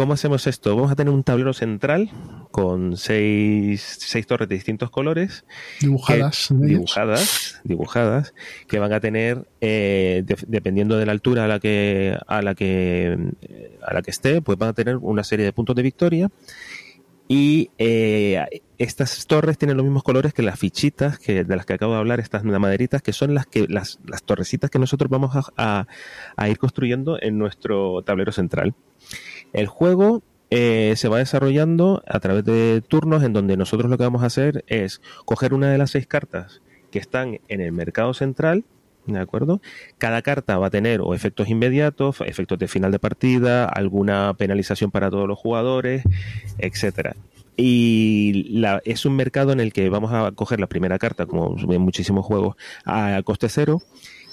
¿Cómo 0.00 0.14
hacemos 0.14 0.46
esto? 0.46 0.74
Vamos 0.74 0.90
a 0.90 0.96
tener 0.96 1.12
un 1.12 1.22
tablero 1.22 1.52
central 1.52 2.08
con 2.52 2.96
seis, 2.96 3.98
seis 4.00 4.26
torres 4.26 4.48
de 4.48 4.54
distintos 4.54 4.88
colores. 4.88 5.44
Dibujadas. 5.78 6.48
Que, 6.48 6.54
dibujadas, 6.68 7.60
dibujadas, 7.64 8.34
que 8.66 8.78
van 8.78 8.94
a 8.94 9.00
tener, 9.00 9.46
eh, 9.60 10.22
de, 10.24 10.38
dependiendo 10.48 10.96
de 10.96 11.04
la 11.04 11.12
altura 11.12 11.44
a 11.44 11.48
la 11.48 11.60
que, 11.60 12.16
a 12.26 12.40
la 12.40 12.54
que, 12.54 13.14
a 13.82 13.92
la 13.92 14.00
que 14.00 14.10
esté, 14.10 14.40
pues 14.40 14.56
van 14.56 14.70
a 14.70 14.72
tener 14.72 14.96
una 14.96 15.22
serie 15.22 15.44
de 15.44 15.52
puntos 15.52 15.76
de 15.76 15.82
victoria. 15.82 16.30
Y 17.28 17.70
eh, 17.76 18.62
estas 18.78 19.26
torres 19.26 19.58
tienen 19.58 19.76
los 19.76 19.84
mismos 19.84 20.02
colores 20.02 20.32
que 20.32 20.40
las 20.40 20.58
fichitas 20.58 21.18
que, 21.18 21.44
de 21.44 21.56
las 21.56 21.66
que 21.66 21.74
acabo 21.74 21.92
de 21.92 21.98
hablar, 21.98 22.20
estas 22.20 22.42
maderitas, 22.42 23.02
que 23.02 23.12
son 23.12 23.34
las 23.34 23.44
que 23.44 23.66
las, 23.68 24.00
las 24.06 24.22
torrecitas 24.22 24.70
que 24.70 24.78
nosotros 24.78 25.10
vamos 25.10 25.36
a, 25.36 25.42
a, 25.58 25.86
a 26.36 26.48
ir 26.48 26.56
construyendo 26.56 27.18
en 27.20 27.36
nuestro 27.36 28.02
tablero 28.02 28.32
central. 28.32 28.74
El 29.52 29.66
juego 29.66 30.22
eh, 30.50 30.94
se 30.96 31.08
va 31.08 31.18
desarrollando 31.18 32.02
a 32.06 32.18
través 32.20 32.44
de 32.44 32.82
turnos 32.86 33.22
en 33.22 33.32
donde 33.32 33.56
nosotros 33.56 33.90
lo 33.90 33.96
que 33.96 34.04
vamos 34.04 34.22
a 34.22 34.26
hacer 34.26 34.64
es 34.66 35.00
coger 35.24 35.54
una 35.54 35.70
de 35.70 35.78
las 35.78 35.90
seis 35.92 36.06
cartas 36.06 36.60
que 36.90 36.98
están 36.98 37.38
en 37.46 37.60
el 37.60 37.70
mercado 37.70 38.14
central, 38.14 38.64
¿de 39.06 39.20
acuerdo? 39.20 39.60
Cada 39.98 40.22
carta 40.22 40.58
va 40.58 40.66
a 40.66 40.70
tener 40.70 41.00
o 41.00 41.14
efectos 41.14 41.48
inmediatos, 41.48 42.20
efectos 42.26 42.58
de 42.58 42.66
final 42.66 42.90
de 42.90 42.98
partida, 42.98 43.64
alguna 43.64 44.34
penalización 44.34 44.90
para 44.90 45.08
todos 45.08 45.28
los 45.28 45.38
jugadores, 45.38 46.02
etcétera. 46.58 47.14
Y 47.56 48.48
la, 48.50 48.80
es 48.84 49.04
un 49.04 49.14
mercado 49.16 49.52
en 49.52 49.60
el 49.60 49.72
que 49.72 49.88
vamos 49.88 50.12
a 50.12 50.32
coger 50.32 50.60
la 50.60 50.66
primera 50.66 50.98
carta, 50.98 51.26
como 51.26 51.56
en 51.58 51.80
muchísimos 51.80 52.24
juegos, 52.24 52.56
a 52.84 53.20
coste 53.24 53.48
cero 53.48 53.82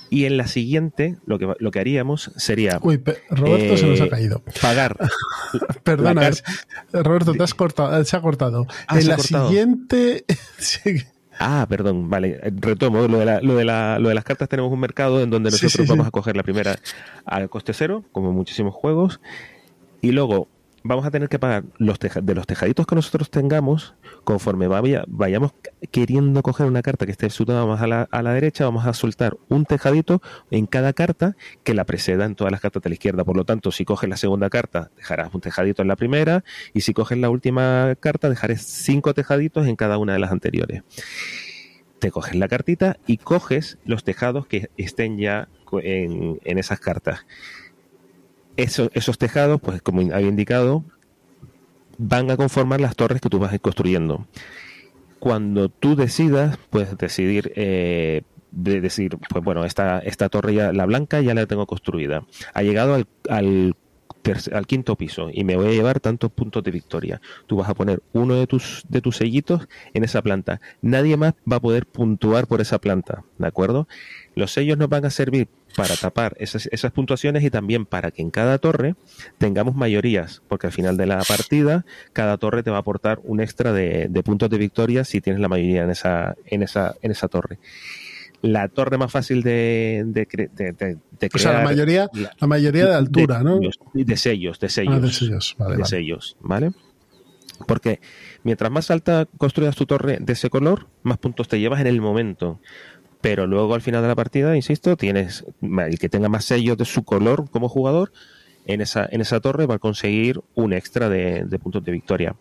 y 0.09 0.25
en 0.25 0.37
la 0.37 0.47
siguiente 0.47 1.17
lo 1.25 1.39
que, 1.39 1.53
lo 1.59 1.71
que 1.71 1.79
haríamos 1.79 2.31
sería... 2.35 2.79
Uy, 2.81 3.01
Roberto 3.29 3.73
eh, 3.73 3.77
se 3.77 3.87
nos 3.87 4.01
ha 4.01 4.09
caído. 4.09 4.41
Pagar. 4.61 4.97
Perdona, 5.83 6.27
es, 6.27 6.43
Roberto, 6.91 7.33
te 7.33 7.43
has 7.43 7.53
cortado, 7.53 8.03
se 8.03 8.15
ha 8.15 8.21
cortado. 8.21 8.67
Ah, 8.87 8.99
en 8.99 9.07
la 9.07 9.15
cortado. 9.17 9.49
siguiente... 9.49 10.25
Ah, 11.39 11.67
perdón, 11.69 12.09
vale, 12.09 12.39
retomo. 12.55 13.07
Lo 13.07 13.19
de, 13.19 13.25
la, 13.25 13.41
lo, 13.41 13.55
de 13.55 13.63
la, 13.63 13.99
lo 13.99 14.09
de 14.09 14.15
las 14.15 14.23
cartas 14.23 14.49
tenemos 14.49 14.71
un 14.71 14.79
mercado 14.79 15.21
en 15.21 15.29
donde 15.29 15.51
nosotros 15.51 15.71
Sí, 15.71 15.83
sí, 15.83 15.87
vamos 15.87 16.05
sí. 16.05 16.07
a 16.07 16.11
coger 16.11 16.35
la 16.35 16.41
primera 16.41 16.79
al 17.25 17.47
coste 17.47 17.73
cero, 17.73 18.03
como 18.11 18.31
muchísimos 18.31 18.73
juegos, 18.73 19.19
y 20.01 20.13
luego 20.13 20.47
vamos 20.87 21.05
a 21.05 21.11
tener 21.11 21.29
que 21.29 21.37
pagar 21.39 21.63
los 21.77 21.99
teja- 21.99 22.21
de 22.21 22.33
los 22.35 22.47
tejaditos 22.47 22.87
que 22.87 22.95
nosotros 22.95 23.29
tengamos, 23.29 23.95
conforme 24.23 24.67
vaya- 24.67 25.03
vayamos 25.07 25.51
queriendo 25.91 26.41
coger 26.41 26.65
una 26.65 26.81
carta 26.81 27.05
que 27.05 27.11
esté 27.11 27.29
situada 27.29 27.65
más 27.65 27.81
a 27.81 27.87
la, 27.87 28.07
a 28.11 28.21
la 28.23 28.33
derecha, 28.33 28.65
vamos 28.65 28.85
a 28.87 28.93
soltar 28.93 29.37
un 29.49 29.65
tejadito 29.65 30.21
en 30.51 30.65
cada 30.65 30.93
carta 30.93 31.35
que 31.63 31.73
la 31.73 31.85
preceda 31.85 32.25
en 32.25 32.35
todas 32.35 32.51
las 32.51 32.61
cartas 32.61 32.81
de 32.83 32.89
la 32.89 32.93
izquierda. 32.93 33.23
Por 33.23 33.35
lo 33.37 33.45
tanto, 33.45 33.71
si 33.71 33.85
coges 33.85 34.09
la 34.09 34.17
segunda 34.17 34.49
carta, 34.49 34.89
dejarás 34.97 35.33
un 35.33 35.41
tejadito 35.41 35.81
en 35.81 35.87
la 35.87 35.95
primera, 35.95 36.43
y 36.73 36.81
si 36.81 36.93
coges 36.93 37.17
la 37.17 37.29
última 37.29 37.95
carta, 37.99 38.29
dejarás 38.29 38.61
cinco 38.61 39.13
tejaditos 39.13 39.67
en 39.67 39.75
cada 39.75 39.97
una 39.97 40.13
de 40.13 40.19
las 40.19 40.31
anteriores. 40.31 40.83
Te 41.99 42.11
coges 42.11 42.35
la 42.35 42.47
cartita 42.47 42.97
y 43.07 43.17
coges 43.17 43.79
los 43.83 44.03
tejados 44.03 44.45
que 44.45 44.69
estén 44.77 45.17
ya 45.17 45.49
en, 45.81 46.39
en 46.43 46.57
esas 46.59 46.79
cartas. 46.79 47.25
Eso- 48.57 48.89
esos 48.93 49.17
tejados, 49.17 49.61
pues 49.61 49.81
como 49.81 50.01
había 50.13 50.27
indicado, 50.27 50.83
van 51.97 52.29
a 52.31 52.37
conformar 52.37 52.81
las 52.81 52.95
torres 52.95 53.21
que 53.21 53.29
tú 53.29 53.39
vas 53.39 53.51
a 53.51 53.55
ir 53.55 53.61
construyendo. 53.61 54.27
Cuando 55.19 55.69
tú 55.69 55.95
decidas, 55.95 56.57
puedes 56.69 56.95
decidir, 56.97 57.51
eh, 57.55 58.21
de 58.51 58.81
decir, 58.81 59.17
pues 59.29 59.43
bueno, 59.43 59.65
esta, 59.65 59.99
esta 59.99 60.29
torre 60.29 60.53
ya, 60.53 60.71
la 60.73 60.85
blanca 60.85 61.21
ya 61.21 61.33
la 61.33 61.45
tengo 61.45 61.65
construida. 61.65 62.23
Ha 62.53 62.61
llegado 62.63 62.93
al, 62.95 63.07
al, 63.29 63.75
al 64.53 64.67
quinto 64.67 64.95
piso 64.95 65.29
y 65.31 65.43
me 65.43 65.55
voy 65.55 65.67
a 65.67 65.71
llevar 65.71 65.99
tantos 65.99 66.31
puntos 66.31 66.63
de 66.63 66.71
victoria. 66.71 67.21
Tú 67.45 67.57
vas 67.57 67.69
a 67.69 67.73
poner 67.73 68.01
uno 68.13 68.35
de 68.35 68.47
tus, 68.47 68.83
de 68.89 69.01
tus 69.01 69.17
sellitos 69.17 69.67
en 69.93 70.03
esa 70.03 70.21
planta. 70.21 70.61
Nadie 70.81 71.17
más 71.17 71.33
va 71.49 71.57
a 71.57 71.61
poder 71.61 71.85
puntuar 71.85 72.47
por 72.47 72.61
esa 72.61 72.79
planta, 72.79 73.23
¿de 73.37 73.47
acuerdo? 73.47 73.87
Los 74.35 74.51
sellos 74.51 74.77
nos 74.77 74.89
van 74.89 75.05
a 75.05 75.09
servir 75.09 75.47
para 75.75 75.95
tapar 75.95 76.35
esas, 76.39 76.67
esas 76.71 76.91
puntuaciones 76.91 77.43
y 77.43 77.49
también 77.49 77.85
para 77.85 78.11
que 78.11 78.21
en 78.21 78.31
cada 78.31 78.57
torre 78.57 78.95
tengamos 79.37 79.75
mayorías, 79.75 80.41
porque 80.47 80.67
al 80.67 80.73
final 80.73 80.97
de 80.97 81.05
la 81.05 81.21
partida 81.27 81.85
cada 82.13 82.37
torre 82.37 82.63
te 82.63 82.71
va 82.71 82.77
a 82.77 82.81
aportar 82.81 83.19
un 83.23 83.41
extra 83.41 83.73
de, 83.73 84.07
de 84.09 84.23
puntos 84.23 84.49
de 84.49 84.57
victoria 84.57 85.03
si 85.03 85.21
tienes 85.21 85.41
la 85.41 85.49
mayoría 85.49 85.83
en 85.83 85.91
esa, 85.91 86.35
en 86.45 86.63
esa, 86.63 86.95
en 87.01 87.11
esa 87.11 87.27
torre. 87.27 87.59
La 88.41 88.67
torre 88.69 88.97
más 88.97 89.11
fácil 89.11 89.41
de, 89.41 90.03
de, 90.05 90.27
de- 90.53 90.71
de- 90.73 90.97
de 91.19 91.29
O 91.33 91.37
sea, 91.39 91.51
la 91.53 91.57
crear- 91.59 91.63
mayoría, 91.65 92.09
la 92.39 92.47
mayoría 92.47 92.85
de 92.85 92.93
altura, 92.95 93.41
¿no? 93.41 93.59
De 93.93 94.15
sellos, 94.17 94.59
de 94.59 94.69
sellos. 94.69 94.95
Ah, 94.95 94.99
de 94.99 95.11
sellos, 95.11 95.55
vale, 95.57 95.71
de 95.71 95.77
vale. 95.81 95.89
sellos, 95.89 96.37
¿vale? 96.39 96.71
Porque 97.65 97.99
mientras 98.43 98.69
más 98.71 98.91
alta 98.91 99.27
construyas 99.37 99.75
tu 99.75 99.85
torre 99.87 100.19
de 100.21 100.33
ese 100.33 100.49
color, 100.51 100.87
más 101.01 101.17
puntos 101.17 101.47
te 101.47 101.59
llevas 101.59 101.81
en 101.81 101.87
el 101.87 101.99
momento. 102.01 102.59
Pero 103.21 103.47
luego 103.47 103.73
al 103.73 103.81
final 103.81 104.03
de 104.03 104.07
la 104.09 104.15
partida, 104.15 104.55
insisto, 104.55 104.95
tienes 104.95 105.43
el 105.61 105.97
que 105.97 106.07
tenga 106.07 106.29
más 106.29 106.45
sellos 106.45 106.77
de 106.77 106.85
su 106.85 107.03
color 107.03 107.49
como 107.49 107.67
jugador, 107.67 108.11
en 108.67 108.81
esa, 108.81 109.07
en 109.11 109.21
esa 109.21 109.39
torre 109.39 109.65
va 109.65 109.75
a 109.75 109.79
conseguir 109.79 110.39
un 110.53 110.73
extra 110.73 111.09
de, 111.09 111.43
de 111.45 111.57
puntos 111.59 111.83
de 111.83 111.91
victoria. 111.91 112.35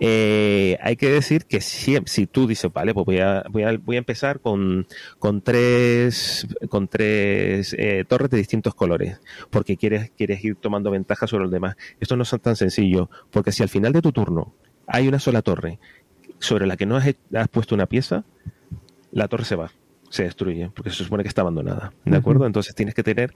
Eh, 0.00 0.76
hay 0.82 0.96
que 0.96 1.08
decir 1.08 1.46
que 1.46 1.60
si, 1.60 1.96
si 2.04 2.26
tú 2.26 2.46
dices, 2.46 2.70
vale, 2.72 2.92
pues 2.92 3.06
voy 3.06 3.18
a, 3.18 3.44
voy 3.50 3.62
a, 3.62 3.78
voy 3.78 3.96
a 3.96 3.98
empezar 3.98 4.40
con, 4.40 4.86
con 5.18 5.40
tres, 5.40 6.46
con 6.68 6.86
tres 6.88 7.74
eh, 7.78 8.04
torres 8.06 8.30
de 8.30 8.36
distintos 8.36 8.74
colores, 8.74 9.20
porque 9.50 9.76
quieres, 9.76 10.10
quieres 10.16 10.44
ir 10.44 10.56
tomando 10.56 10.90
ventaja 10.90 11.26
sobre 11.26 11.44
los 11.44 11.52
demás. 11.52 11.76
Esto 11.98 12.16
no 12.16 12.24
es 12.24 12.30
tan 12.42 12.56
sencillo, 12.56 13.08
porque 13.30 13.52
si 13.52 13.62
al 13.62 13.68
final 13.68 13.92
de 13.92 14.02
tu 14.02 14.12
turno 14.12 14.54
hay 14.86 15.08
una 15.08 15.18
sola 15.18 15.42
torre 15.42 15.78
sobre 16.38 16.66
la 16.66 16.76
que 16.76 16.86
no 16.86 16.96
has 16.96 17.48
puesto 17.50 17.74
una 17.74 17.86
pieza, 17.86 18.24
la 19.12 19.28
torre 19.28 19.44
se 19.44 19.56
va, 19.56 19.72
se 20.10 20.24
destruye, 20.24 20.70
porque 20.74 20.90
se 20.90 21.04
supone 21.04 21.22
que 21.22 21.28
está 21.28 21.40
abandonada. 21.40 21.92
¿De 22.04 22.16
acuerdo? 22.16 22.44
Entonces 22.46 22.74
tienes 22.74 22.94
que 22.94 23.02
tener, 23.02 23.32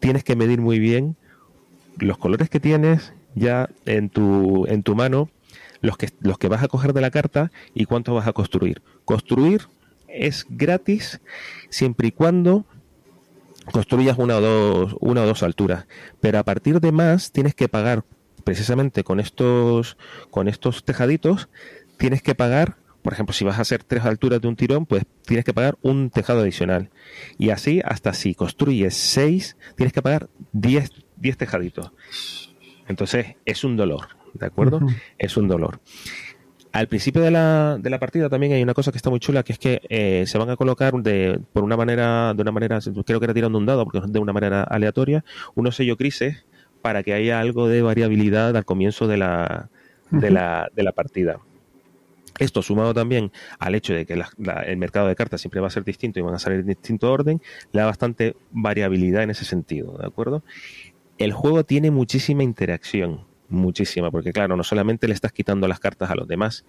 tienes 0.00 0.24
que 0.24 0.34
medir 0.34 0.60
muy 0.60 0.80
bien 0.80 1.16
los 1.98 2.18
colores 2.18 2.50
que 2.50 2.58
tienes 2.58 3.12
ya 3.34 3.70
en 3.86 4.08
tu, 4.08 4.66
en 4.66 4.82
tu 4.82 4.96
mano, 4.96 5.30
los 5.80 5.96
que, 5.96 6.08
los 6.20 6.38
que 6.38 6.48
vas 6.48 6.62
a 6.62 6.68
coger 6.68 6.92
de 6.92 7.00
la 7.00 7.10
carta 7.10 7.50
y 7.74 7.84
cuánto 7.84 8.14
vas 8.14 8.26
a 8.26 8.32
construir. 8.32 8.82
Construir 9.04 9.68
es 10.08 10.46
gratis 10.48 11.20
siempre 11.68 12.08
y 12.08 12.12
cuando 12.12 12.66
construyas 13.72 14.18
una 14.18 14.38
o 14.38 14.40
dos, 14.40 14.96
una 15.00 15.22
o 15.22 15.26
dos 15.26 15.42
alturas. 15.42 15.86
Pero 16.20 16.38
a 16.38 16.44
partir 16.44 16.80
de 16.80 16.92
más 16.92 17.32
tienes 17.32 17.54
que 17.54 17.68
pagar 17.68 18.04
precisamente 18.44 19.04
con 19.04 19.20
estos, 19.20 19.96
con 20.30 20.48
estos 20.48 20.84
tejaditos, 20.84 21.48
tienes 21.96 22.22
que 22.22 22.34
pagar, 22.34 22.76
por 23.02 23.12
ejemplo, 23.12 23.32
si 23.32 23.44
vas 23.44 23.58
a 23.58 23.62
hacer 23.62 23.84
tres 23.84 24.04
alturas 24.04 24.40
de 24.40 24.48
un 24.48 24.56
tirón, 24.56 24.86
pues 24.86 25.04
tienes 25.24 25.44
que 25.44 25.54
pagar 25.54 25.78
un 25.82 26.10
tejado 26.10 26.40
adicional. 26.40 26.90
Y 27.38 27.50
así, 27.50 27.80
hasta 27.84 28.12
si 28.12 28.34
construyes 28.34 28.94
seis, 28.94 29.56
tienes 29.76 29.92
que 29.92 30.02
pagar 30.02 30.28
10 30.52 30.90
10 31.20 31.36
tejaditos. 31.36 31.92
Entonces, 32.88 33.36
es 33.44 33.62
un 33.62 33.76
dolor. 33.76 34.19
¿De 34.34 34.46
acuerdo? 34.46 34.80
Es 35.18 35.36
un 35.36 35.48
dolor. 35.48 35.80
Al 36.72 36.86
principio 36.86 37.20
de 37.20 37.32
la, 37.32 37.78
de 37.80 37.90
la 37.90 37.98
partida 37.98 38.28
también 38.28 38.52
hay 38.52 38.62
una 38.62 38.74
cosa 38.74 38.92
que 38.92 38.98
está 38.98 39.10
muy 39.10 39.18
chula, 39.18 39.42
que 39.42 39.52
es 39.52 39.58
que 39.58 39.80
eh, 39.88 40.24
se 40.26 40.38
van 40.38 40.50
a 40.50 40.56
colocar 40.56 40.94
de, 40.94 41.40
por 41.52 41.64
una 41.64 41.76
manera, 41.76 42.32
de 42.32 42.42
una 42.42 42.52
manera, 42.52 42.78
creo 43.04 43.18
que 43.18 43.24
era 43.24 43.34
tirando 43.34 43.58
un 43.58 43.66
dado, 43.66 43.84
porque 43.84 44.00
de 44.06 44.18
una 44.20 44.32
manera 44.32 44.62
aleatoria, 44.62 45.24
unos 45.56 45.74
sellos 45.74 45.98
grises 45.98 46.44
para 46.80 47.02
que 47.02 47.12
haya 47.12 47.40
algo 47.40 47.68
de 47.68 47.82
variabilidad 47.82 48.56
al 48.56 48.64
comienzo 48.64 49.08
de 49.08 49.16
la, 49.16 49.68
de 50.10 50.30
la, 50.30 50.68
de 50.74 50.82
la 50.82 50.92
partida. 50.92 51.40
Esto 52.38 52.62
sumado 52.62 52.94
también 52.94 53.32
al 53.58 53.74
hecho 53.74 53.92
de 53.92 54.06
que 54.06 54.14
el 54.14 54.76
mercado 54.78 55.08
de 55.08 55.16
cartas 55.16 55.40
siempre 55.42 55.60
va 55.60 55.66
a 55.66 55.70
ser 55.70 55.84
distinto 55.84 56.20
y 56.20 56.22
van 56.22 56.34
a 56.34 56.38
salir 56.38 56.60
en 56.60 56.68
distinto 56.68 57.12
orden, 57.12 57.42
le 57.72 57.80
da 57.80 57.86
bastante 57.86 58.36
variabilidad 58.50 59.24
en 59.24 59.30
ese 59.30 59.44
sentido, 59.44 59.98
¿de 59.98 60.06
acuerdo? 60.06 60.42
El 61.18 61.32
juego 61.32 61.64
tiene 61.64 61.90
muchísima 61.90 62.42
interacción, 62.42 63.26
muchísima, 63.50 64.10
porque 64.10 64.32
claro, 64.32 64.56
no 64.56 64.64
solamente 64.64 65.06
le 65.08 65.14
estás 65.14 65.32
quitando 65.32 65.68
las 65.68 65.80
cartas 65.80 66.10
a 66.10 66.14
los 66.14 66.28
demás, 66.28 66.64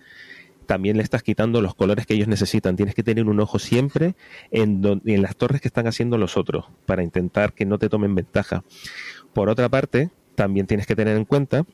también 0.66 0.98
le 0.98 1.04
estás 1.04 1.24
quitando 1.24 1.62
los 1.62 1.76
colores 1.76 2.06
que 2.06 2.14
ellos 2.14 2.28
necesitan. 2.28 2.76
Tienes 2.76 2.96
que 2.96 3.04
tener 3.04 3.28
un 3.28 3.40
ojo 3.40 3.60
siempre 3.60 4.16
en, 4.52 5.02
en 5.06 5.22
las 5.22 5.36
torres 5.36 5.62
que 5.62 5.68
están 5.68 5.88
haciendo 5.88 6.18
los 6.18 6.38
otros 6.38 6.66
para 6.86 7.04
intentar 7.04 7.54
que 7.54 7.66
no 7.66 7.78
te 7.78 7.90
tomen 7.90 8.16
ventaja. 8.16 8.64
Por 9.34 9.50
otra 9.50 9.70
parte, 9.70 10.12
también 10.36 10.68
tienes 10.68 10.88
que 10.88 10.96
tener 10.96 11.18
en 11.18 11.26
cuenta 11.26 11.66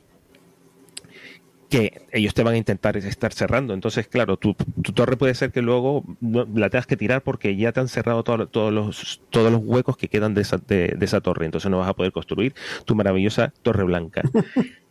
que 1.68 2.06
ellos 2.12 2.34
te 2.34 2.42
van 2.42 2.54
a 2.54 2.56
intentar 2.56 2.96
estar 2.96 3.32
cerrando. 3.32 3.74
Entonces, 3.74 4.08
claro, 4.08 4.36
tu, 4.36 4.54
torre 4.94 5.16
puede 5.16 5.34
ser 5.34 5.52
que 5.52 5.62
luego 5.62 6.04
la 6.20 6.70
tengas 6.70 6.86
que 6.86 6.96
tirar 6.96 7.22
porque 7.22 7.56
ya 7.56 7.72
te 7.72 7.80
han 7.80 7.88
cerrado 7.88 8.24
todos 8.24 8.72
los, 8.72 9.20
todos 9.30 9.52
los 9.52 9.60
huecos 9.62 9.96
que 9.96 10.08
quedan 10.08 10.34
de 10.34 10.42
esa, 10.42 10.56
de, 10.56 10.96
esa 11.00 11.20
torre. 11.20 11.44
Entonces 11.44 11.70
no 11.70 11.78
vas 11.78 11.88
a 11.88 11.94
poder 11.94 12.12
construir 12.12 12.54
tu 12.84 12.94
maravillosa 12.94 13.52
torre 13.62 13.84
blanca. 13.84 14.22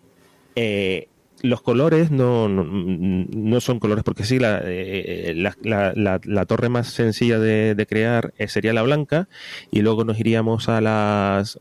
Eh, 0.59 1.09
los 1.43 1.61
colores 1.61 2.09
no, 2.09 2.49
no, 2.49 3.61
son 3.61 3.79
colores 3.79 4.03
porque 4.03 4.23
sí, 4.23 4.39
la, 4.39 4.59
eh, 4.63 5.35
la, 5.35 5.93
la, 5.93 6.45
torre 6.47 6.67
más 6.67 6.87
sencilla 6.87 7.37
de, 7.37 7.75
de 7.75 7.85
crear 7.85 8.33
eh, 8.39 8.47
sería 8.47 8.73
la 8.73 8.81
blanca 8.81 9.29
y 9.69 9.81
luego 9.81 10.03
nos 10.03 10.19
iríamos 10.19 10.67
a 10.67 10.81
las 10.81 11.59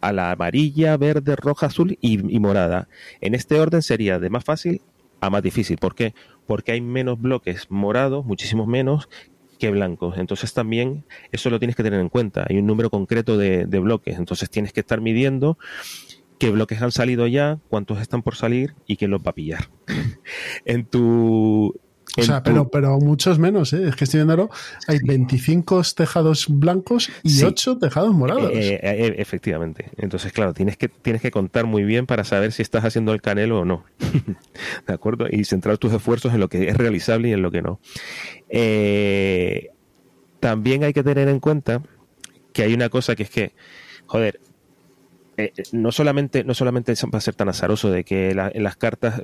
a 0.00 0.12
la 0.14 0.30
amarilla, 0.30 0.96
verde, 0.96 1.36
roja, 1.36 1.66
azul 1.66 1.98
y, 2.00 2.16
morada. 2.40 2.88
En 3.20 3.34
este 3.34 3.60
orden 3.60 3.82
sería 3.82 4.18
de 4.18 4.30
más 4.30 4.44
fácil 4.44 4.80
a 5.20 5.28
más 5.28 5.42
difícil. 5.42 5.76
¿Por 5.76 5.94
qué? 5.94 6.14
Porque 6.46 6.72
hay 6.72 6.80
menos 6.80 7.20
bloques 7.20 7.70
morados, 7.70 8.24
muchísimos 8.24 8.66
menos, 8.66 9.10
que 9.60 9.70
blancos. 9.70 10.16
Entonces 10.16 10.54
también 10.54 11.04
eso 11.32 11.50
lo 11.50 11.58
tienes 11.58 11.76
que 11.76 11.82
tener 11.82 12.00
en 12.00 12.08
cuenta. 12.08 12.46
Hay 12.48 12.56
un 12.56 12.66
número 12.66 12.88
concreto 12.88 13.36
de, 13.36 13.66
de 13.66 13.78
bloques. 13.78 14.18
Entonces 14.18 14.48
tienes 14.48 14.72
que 14.72 14.80
estar 14.80 15.02
midiendo 15.02 15.58
qué 16.42 16.50
bloques 16.50 16.82
han 16.82 16.90
salido 16.90 17.28
ya, 17.28 17.60
cuántos 17.68 18.00
están 18.00 18.24
por 18.24 18.34
salir 18.34 18.74
y 18.88 18.96
quién 18.96 19.12
los 19.12 19.20
va 19.20 19.30
a 19.30 19.34
pillar. 19.34 19.68
en 20.64 20.84
tu 20.84 21.72
o 22.18 22.22
sea, 22.22 22.42
pero, 22.42 22.68
pero 22.68 22.98
muchos 22.98 23.38
menos, 23.38 23.72
¿eh? 23.72 23.88
Es 23.88 23.94
que 23.94 24.04
estoy 24.04 24.18
viendo 24.18 24.50
hay 24.88 24.98
25 25.04 25.82
tejados 25.96 26.46
blancos 26.48 27.10
y 27.22 27.44
8 27.44 27.78
tejados 27.78 28.12
morados. 28.12 28.50
Eh, 28.52 28.74
eh, 28.74 28.80
eh, 28.82 29.14
efectivamente. 29.18 29.92
Entonces, 29.96 30.32
claro, 30.32 30.52
tienes 30.52 30.76
que, 30.76 30.88
tienes 30.88 31.22
que 31.22 31.30
contar 31.30 31.64
muy 31.64 31.84
bien 31.84 32.06
para 32.06 32.24
saber 32.24 32.50
si 32.50 32.60
estás 32.60 32.84
haciendo 32.84 33.12
el 33.12 33.22
canelo 33.22 33.60
o 33.60 33.64
no. 33.64 33.84
¿De 34.86 34.92
acuerdo? 34.92 35.26
Y 35.30 35.44
centrar 35.44 35.78
tus 35.78 35.92
esfuerzos 35.92 36.34
en 36.34 36.40
lo 36.40 36.48
que 36.48 36.68
es 36.68 36.76
realizable 36.76 37.28
y 37.28 37.32
en 37.32 37.40
lo 37.40 37.52
que 37.52 37.62
no. 37.62 37.80
también 40.40 40.82
hay 40.82 40.92
que 40.92 41.04
tener 41.04 41.28
en 41.28 41.38
cuenta 41.38 41.82
que 42.52 42.64
hay 42.64 42.74
una 42.74 42.88
cosa 42.88 43.14
que 43.14 43.22
es 43.22 43.30
que, 43.30 43.54
joder, 44.06 44.40
eh, 45.42 45.52
eh, 45.56 45.62
no 45.72 45.90
solamente 45.90 46.44
no 46.44 46.54
solamente 46.54 46.94
va 47.12 47.18
a 47.18 47.20
ser 47.20 47.34
tan 47.34 47.48
azaroso 47.48 47.90
de 47.90 48.04
que 48.04 48.34
las 48.34 48.76
cartas 48.76 49.22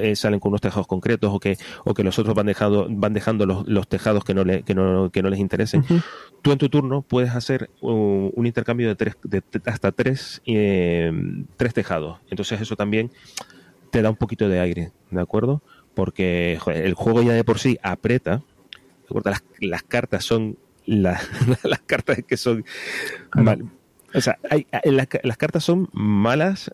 eh, 0.00 0.14
salen 0.14 0.38
con 0.38 0.50
unos 0.50 0.60
tejados 0.60 0.86
concretos 0.86 1.32
o 1.32 1.40
que 1.40 1.56
o 1.84 1.92
que 1.92 2.04
los 2.04 2.18
otros 2.18 2.34
van 2.36 2.46
dejando 2.46 2.86
van 2.88 3.12
dejando 3.12 3.46
los, 3.46 3.88
tejados 3.88 4.24
que 4.24 4.34
no, 4.34 4.44
le, 4.44 4.62
que 4.62 4.74
no, 4.74 5.10
que 5.10 5.22
no 5.22 5.30
les 5.30 5.40
interesen 5.40 5.84
tú 6.42 6.52
en 6.52 6.58
tu 6.58 6.68
turno 6.68 7.02
puedes 7.02 7.34
hacer 7.34 7.70
un, 7.80 8.46
intercambio 8.46 8.86
de 8.86 8.94
tres 8.94 9.16
de, 9.24 9.42
hasta 9.64 9.90
tres 9.90 10.40
tres 11.56 11.74
tejados. 11.74 12.18
Entonces 12.30 12.60
eso 12.60 12.76
también 12.76 13.10
te 13.90 14.02
da 14.02 14.10
un 14.10 14.16
poquito 14.16 14.48
de 14.48 14.60
aire 14.60 14.92
de 15.10 15.20
acuerdo 15.20 15.62
porque 15.94 16.58
el 16.66 16.94
juego 16.94 17.22
ya 17.22 17.32
de 17.32 17.42
por 17.42 17.58
sí 17.58 17.78
aprieta 17.82 18.42
las, 19.24 19.42
las 19.60 19.82
cartas 19.82 20.24
son 20.24 20.58
las 20.86 21.80
cartas 21.86 22.18
que 22.26 22.36
son 22.36 22.64
o 24.16 24.20
sea, 24.20 24.38
hay, 24.50 24.66
las, 24.84 25.36
cartas 25.36 25.62
son 25.62 25.88
malas 25.92 26.72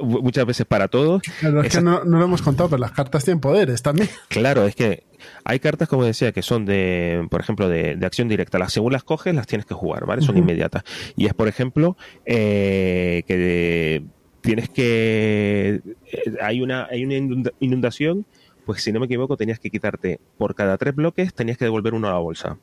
muchas 0.00 0.46
veces 0.46 0.66
para 0.66 0.88
todos. 0.88 1.22
Claro, 1.40 1.62
es 1.62 1.76
que 1.76 1.82
no, 1.82 2.02
lo 2.02 2.24
hemos 2.24 2.40
contado, 2.40 2.70
pero 2.70 2.80
las 2.80 2.92
cartas 2.92 3.24
tienen 3.24 3.40
poderes 3.40 3.82
también. 3.82 4.08
Claro, 4.28 4.66
es 4.66 4.74
que 4.74 5.04
hay 5.44 5.58
cartas, 5.58 5.88
como 5.88 6.04
decía, 6.04 6.32
que 6.32 6.42
son 6.42 6.64
de, 6.64 7.26
por 7.30 7.40
ejemplo, 7.40 7.68
de, 7.68 7.98
acción 8.02 8.28
directa. 8.28 8.58
Las 8.58 8.72
según 8.72 8.92
las 8.92 9.04
coges, 9.04 9.34
las 9.34 9.46
tienes 9.46 9.66
que 9.66 9.74
jugar, 9.74 10.06
¿vale? 10.06 10.22
Son 10.22 10.36
inmediatas. 10.36 10.84
Y 11.16 11.26
es, 11.26 11.34
por 11.34 11.48
ejemplo, 11.48 11.96
eh, 12.24 13.24
que 13.26 14.04
tienes 14.40 14.68
que... 14.70 15.82
Eh, 16.06 16.36
hay 16.40 16.62
una, 16.62 16.86
hay 16.86 17.04
una 17.04 17.14
inundación, 17.60 18.26
pues 18.64 18.82
si 18.82 18.92
no 18.92 19.00
me 19.00 19.06
equivoco, 19.06 19.36
tenías 19.36 19.58
que 19.58 19.70
quitarte 19.70 20.20
por 20.38 20.54
cada 20.54 20.78
tres 20.78 20.94
bloques, 20.94 21.34
tenías 21.34 21.58
que 21.58 21.64
devolver 21.64 21.94
uno 21.94 22.08
a 22.08 22.12
la 22.12 22.18
bolsa. 22.18 22.58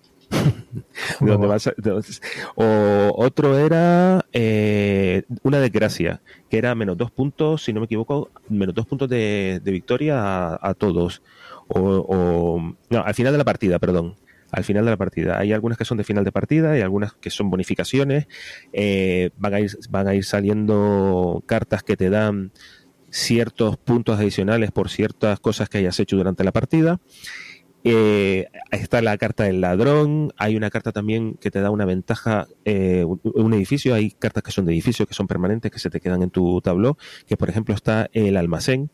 o 2.55 3.13
otro 3.15 3.57
era 3.57 4.25
eh, 4.33 5.23
una 5.43 5.59
desgracia, 5.59 6.21
que 6.49 6.57
era 6.57 6.75
menos 6.75 6.97
dos 6.97 7.11
puntos, 7.11 7.63
si 7.63 7.73
no 7.73 7.79
me 7.79 7.85
equivoco, 7.85 8.31
menos 8.49 8.75
dos 8.75 8.85
puntos 8.85 9.09
de, 9.09 9.61
victoria 9.63 10.57
a, 10.61 10.73
todos. 10.73 11.21
O, 11.67 12.73
no, 12.89 12.99
al 13.03 13.13
final 13.13 13.31
de 13.33 13.37
la 13.37 13.45
partida, 13.45 13.79
perdón. 13.79 14.15
Al 14.51 14.63
final 14.63 14.85
de 14.85 14.91
la 14.91 14.97
partida. 14.97 15.39
Hay 15.39 15.51
algunas 15.51 15.77
que 15.77 15.83
son 15.83 15.97
de 15.97 16.03
final 16.03 16.23
de 16.23 16.31
partida 16.31 16.77
y 16.77 16.81
algunas 16.81 17.13
que 17.13 17.29
son 17.29 17.49
bonificaciones. 17.49 18.27
Eh, 18.71 19.31
van, 19.37 19.53
a 19.53 19.59
ir, 19.59 19.71
van 19.89 20.07
a 20.07 20.15
ir 20.15 20.23
saliendo 20.23 21.43
cartas 21.45 21.83
que 21.83 21.97
te 21.97 22.09
dan 22.09 22.51
ciertos 23.15 23.77
puntos 23.77 24.19
adicionales 24.19 24.71
por 24.71 24.89
ciertas 24.89 25.39
cosas 25.39 25.69
que 25.69 25.77
hayas 25.77 25.99
hecho 25.99 26.17
durante 26.17 26.43
la 26.43 26.51
partida. 26.51 26.99
Eh, 27.87 28.47
está 28.71 28.99
la 29.03 29.15
carta 29.19 29.43
del 29.43 29.61
ladrón, 29.61 30.33
hay 30.37 30.55
una 30.55 30.71
carta 30.71 30.91
también 30.91 31.35
que 31.35 31.51
te 31.51 31.61
da 31.61 31.69
una 31.69 31.85
ventaja, 31.85 32.47
eh, 32.65 33.05
un 33.05 33.53
edificio, 33.53 33.93
hay 33.93 34.09
cartas 34.09 34.41
que 34.41 34.49
son 34.49 34.65
de 34.65 34.73
edificio, 34.73 35.05
que 35.05 35.13
son 35.13 35.27
permanentes, 35.27 35.71
que 35.71 35.77
se 35.77 35.91
te 35.91 36.01
quedan 36.01 36.23
en 36.23 36.31
tu 36.31 36.61
tabló, 36.61 36.97
que 37.27 37.37
por 37.37 37.47
ejemplo 37.47 37.75
está 37.75 38.09
el 38.13 38.37
almacén, 38.37 38.89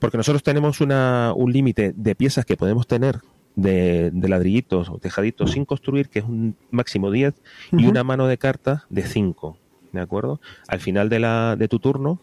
porque 0.00 0.16
nosotros 0.16 0.42
tenemos 0.42 0.80
una, 0.80 1.32
un 1.36 1.52
límite 1.52 1.92
de 1.94 2.16
piezas 2.16 2.44
que 2.44 2.56
podemos 2.56 2.88
tener 2.88 3.20
de, 3.54 4.10
ladrillitos 4.12 4.88
o 4.88 4.98
tejaditos 4.98 5.52
sin 5.52 5.64
construir, 5.64 6.08
que 6.08 6.18
es 6.18 6.24
un 6.24 6.56
máximo 6.72 7.12
10, 7.12 7.34
y 7.70 7.86
una 7.86 8.02
mano 8.02 8.26
de 8.26 8.36
cartas 8.36 8.82
de 8.90 9.04
5. 9.04 9.58
¿De 9.92 10.00
acuerdo? 10.00 10.40
Al 10.66 10.80
final 10.80 11.08
de, 11.08 11.20
la, 11.20 11.54
de 11.54 11.68
tu 11.68 11.78
turno, 11.78 12.20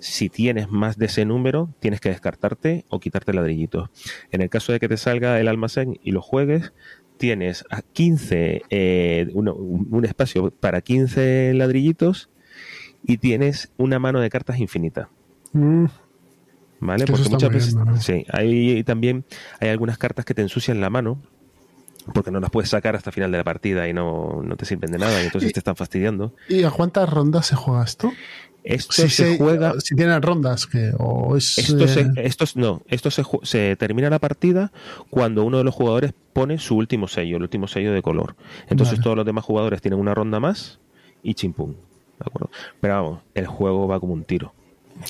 si 0.00 0.28
tienes 0.28 0.70
más 0.70 0.98
de 0.98 1.06
ese 1.06 1.24
número, 1.24 1.72
tienes 1.78 2.00
que 2.00 2.08
descartarte 2.08 2.84
o 2.88 2.98
quitarte 3.00 3.32
ladrillitos. 3.32 3.90
En 4.30 4.42
el 4.42 4.50
caso 4.50 4.72
de 4.72 4.80
que 4.80 4.88
te 4.88 4.96
salga 4.96 5.38
el 5.38 5.48
almacén 5.48 5.98
y 6.02 6.10
lo 6.10 6.22
juegues, 6.22 6.72
tienes 7.18 7.64
a 7.70 7.82
15, 7.82 8.62
eh, 8.70 9.28
un, 9.34 10.04
espacio 10.04 10.50
para 10.50 10.80
15 10.80 11.52
ladrillitos 11.54 12.30
y 13.06 13.18
tienes 13.18 13.70
una 13.76 13.98
mano 13.98 14.20
de 14.20 14.30
cartas 14.30 14.58
infinita. 14.58 15.10
Mm. 15.52 15.86
¿Vale? 16.80 17.04
Porque 17.04 17.28
muchas 17.28 17.50
veces. 17.50 17.76
Sí, 18.00 18.24
hay 18.32 18.82
también 18.84 19.26
hay 19.60 19.68
algunas 19.68 19.98
cartas 19.98 20.24
que 20.24 20.32
te 20.32 20.40
ensucian 20.40 20.80
la 20.80 20.88
mano 20.88 21.20
porque 22.12 22.30
no 22.30 22.40
las 22.40 22.50
puedes 22.50 22.70
sacar 22.70 22.96
hasta 22.96 23.10
el 23.10 23.14
final 23.14 23.32
de 23.32 23.38
la 23.38 23.44
partida 23.44 23.88
y 23.88 23.92
no, 23.92 24.42
te 24.56 24.64
sirven 24.64 24.90
de 24.90 24.98
nada 24.98 25.22
y 25.22 25.26
entonces 25.26 25.52
te 25.52 25.60
están 25.60 25.76
fastidiando. 25.76 26.34
¿Y 26.48 26.62
a 26.64 26.70
cuántas 26.70 27.08
rondas 27.08 27.46
se 27.46 27.56
juega 27.56 27.84
esto? 27.84 28.12
Esto 28.62 29.08
se, 29.08 29.38
juega. 29.38 29.72
Si 29.80 29.94
tiene 29.94 30.20
rondas, 30.20 30.66
que 30.66 30.92
o 30.98 31.34
es, 31.36 31.56
esto, 31.56 31.84
eh, 31.84 32.46
no, 32.56 32.82
esto 32.88 33.10
se, 33.10 33.22
se, 33.42 33.74
termina 33.76 34.10
la 34.10 34.18
partida 34.18 34.70
cuando 35.08 35.44
uno 35.44 35.58
de 35.58 35.64
los 35.64 35.74
jugadores 35.74 36.12
pone 36.34 36.58
su 36.58 36.76
último 36.76 37.08
sello, 37.08 37.36
el 37.36 37.42
último 37.42 37.68
sello 37.68 37.92
de 37.92 38.02
color. 38.02 38.36
Entonces 38.68 39.00
todos 39.00 39.16
los 39.16 39.24
demás 39.24 39.44
jugadores 39.44 39.80
tienen 39.80 39.98
una 39.98 40.14
ronda 40.14 40.40
más 40.40 40.78
y 41.22 41.34
chimpum. 41.34 41.72
¿De 41.72 42.26
acuerdo? 42.26 42.50
Pero 42.80 42.94
vamos, 42.94 43.22
el 43.34 43.46
juego 43.46 43.88
va 43.88 43.98
como 43.98 44.12
un 44.12 44.24
tiro. 44.24 44.52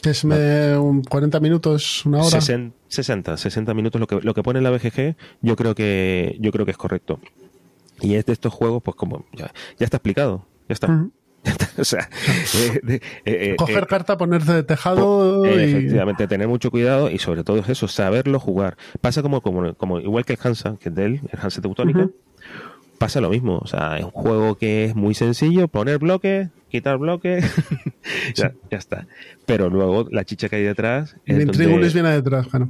Que 0.02 0.10
es 0.10 0.22
40 0.22 1.40
minutos, 1.40 2.06
una 2.06 2.22
hora. 2.22 2.40
60, 2.40 3.36
60 3.36 3.74
minutos 3.74 4.00
lo 4.00 4.06
que, 4.06 4.20
lo 4.20 4.34
que 4.34 4.42
pone 4.42 4.60
la 4.60 4.70
BGG, 4.70 5.16
yo 5.42 5.56
creo 5.56 5.74
que 5.74 6.36
yo 6.40 6.52
creo 6.52 6.64
que 6.64 6.72
es 6.72 6.76
correcto. 6.76 7.20
Y 8.00 8.14
es 8.14 8.24
de 8.24 8.32
estos 8.32 8.52
juegos, 8.52 8.82
pues 8.82 8.96
como 8.96 9.24
ya, 9.32 9.50
está 9.78 9.98
explicado, 9.98 10.46
ya 10.68 10.72
está. 10.74 11.06
o 11.78 11.84
sea, 11.84 12.08
eh, 12.54 13.00
eh, 13.24 13.56
coger 13.56 13.84
eh, 13.84 13.86
carta, 13.86 14.16
ponerse 14.16 14.52
de 14.52 14.62
tejado. 14.62 15.44
Efectivamente, 15.46 16.26
tener 16.28 16.48
mucho 16.48 16.70
cuidado 16.70 17.10
y 17.10 17.18
sobre 17.18 17.44
todo 17.44 17.58
es 17.58 17.68
eso, 17.68 17.88
saberlo 17.88 18.38
jugar. 18.38 18.76
Pasa 19.00 19.22
como, 19.22 19.40
como, 19.40 19.74
como 19.74 20.00
igual 20.00 20.24
que 20.24 20.34
el 20.34 20.38
Hansa, 20.42 20.76
que 20.78 20.90
es 20.90 20.94
de 20.94 21.04
él, 21.06 21.20
el 21.32 21.38
Hansa 21.40 21.62
Teutónica, 21.62 22.10
pasa 22.98 23.20
lo 23.20 23.30
mismo. 23.30 23.58
O 23.58 23.66
sea, 23.66 23.98
es 23.98 24.04
un 24.04 24.10
juego 24.10 24.56
que 24.56 24.84
es 24.84 24.94
muy 24.94 25.14
sencillo, 25.14 25.68
poner 25.68 25.98
bloques, 25.98 26.48
quitar 26.70 26.96
bloque, 26.98 27.40
ya, 28.34 28.52
ya 28.70 28.78
está. 28.78 29.06
Pero 29.46 29.68
luego 29.68 30.06
la 30.10 30.24
chicha 30.24 30.48
que 30.48 30.56
hay 30.56 30.62
detrás. 30.62 31.10
es 31.26 31.36
El 31.36 31.46
donde- 31.46 31.52
Intrigulis 31.64 31.92
viene 31.94 32.10
detrás, 32.10 32.46
claro. 32.48 32.68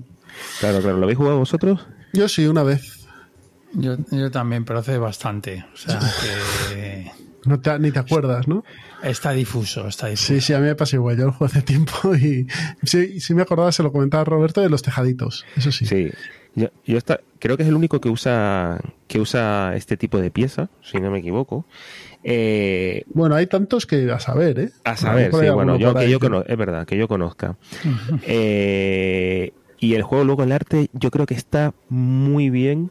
Claro, 0.60 0.80
claro. 0.80 0.96
¿Lo 0.98 1.04
habéis 1.04 1.18
jugado 1.18 1.38
vosotros? 1.38 1.86
Yo 2.12 2.28
sí, 2.28 2.46
una 2.46 2.62
vez. 2.62 3.06
Yo, 3.72 3.96
yo 4.10 4.30
también, 4.30 4.64
pero 4.64 4.80
hace 4.80 4.98
bastante. 4.98 5.64
O 5.72 5.76
sea, 5.76 5.98
que 6.74 7.10
No 7.44 7.60
te- 7.60 7.78
ni 7.78 7.90
te 7.92 7.98
acuerdas, 8.00 8.48
¿no? 8.48 8.64
está 9.02 9.30
difuso, 9.32 9.88
está 9.88 10.08
difuso. 10.08 10.26
Sí, 10.34 10.40
sí, 10.42 10.52
a 10.52 10.58
mí 10.58 10.66
me 10.66 10.74
pasa 10.74 10.96
igual. 10.96 11.16
Yo 11.16 11.24
lo 11.26 11.32
juego 11.32 11.46
hace 11.46 11.62
tiempo 11.62 12.14
y 12.16 12.46
sí, 12.82 13.20
sí 13.20 13.34
me 13.34 13.42
acordaba, 13.42 13.72
se 13.72 13.82
lo 13.82 13.92
comentaba 13.92 14.24
Roberto, 14.24 14.60
de 14.60 14.68
los 14.68 14.82
tejaditos. 14.82 15.44
Eso 15.56 15.72
sí. 15.72 15.86
Sí. 15.86 16.10
Yo, 16.56 16.68
yo 16.84 16.98
creo 17.38 17.56
que 17.56 17.62
es 17.62 17.68
el 17.68 17.76
único 17.76 18.00
que 18.00 18.08
usa 18.08 18.80
que 19.06 19.20
usa 19.20 19.72
este 19.76 19.96
tipo 19.96 20.18
de 20.20 20.30
pieza, 20.32 20.68
si 20.82 20.98
no 20.98 21.10
me 21.10 21.20
equivoco. 21.20 21.64
Eh, 22.22 23.04
Bueno, 23.14 23.34
hay 23.34 23.46
tantos 23.46 23.86
que 23.86 24.10
a 24.10 24.20
saber, 24.20 24.58
¿eh? 24.60 24.70
a 24.84 24.96
saber, 24.96 25.32
sí, 25.34 25.48
bueno, 25.50 25.78
yo, 25.78 25.94
que 25.94 26.10
yo 26.10 26.20
cono- 26.20 26.44
es 26.46 26.56
verdad, 26.56 26.86
que 26.86 26.96
yo 26.98 27.08
conozca. 27.08 27.56
Eh, 28.26 29.52
y 29.78 29.94
el 29.94 30.02
juego, 30.02 30.24
luego 30.24 30.42
el 30.42 30.52
arte, 30.52 30.88
yo 30.92 31.10
creo 31.10 31.26
que 31.26 31.34
está 31.34 31.72
muy 31.88 32.50
bien. 32.50 32.90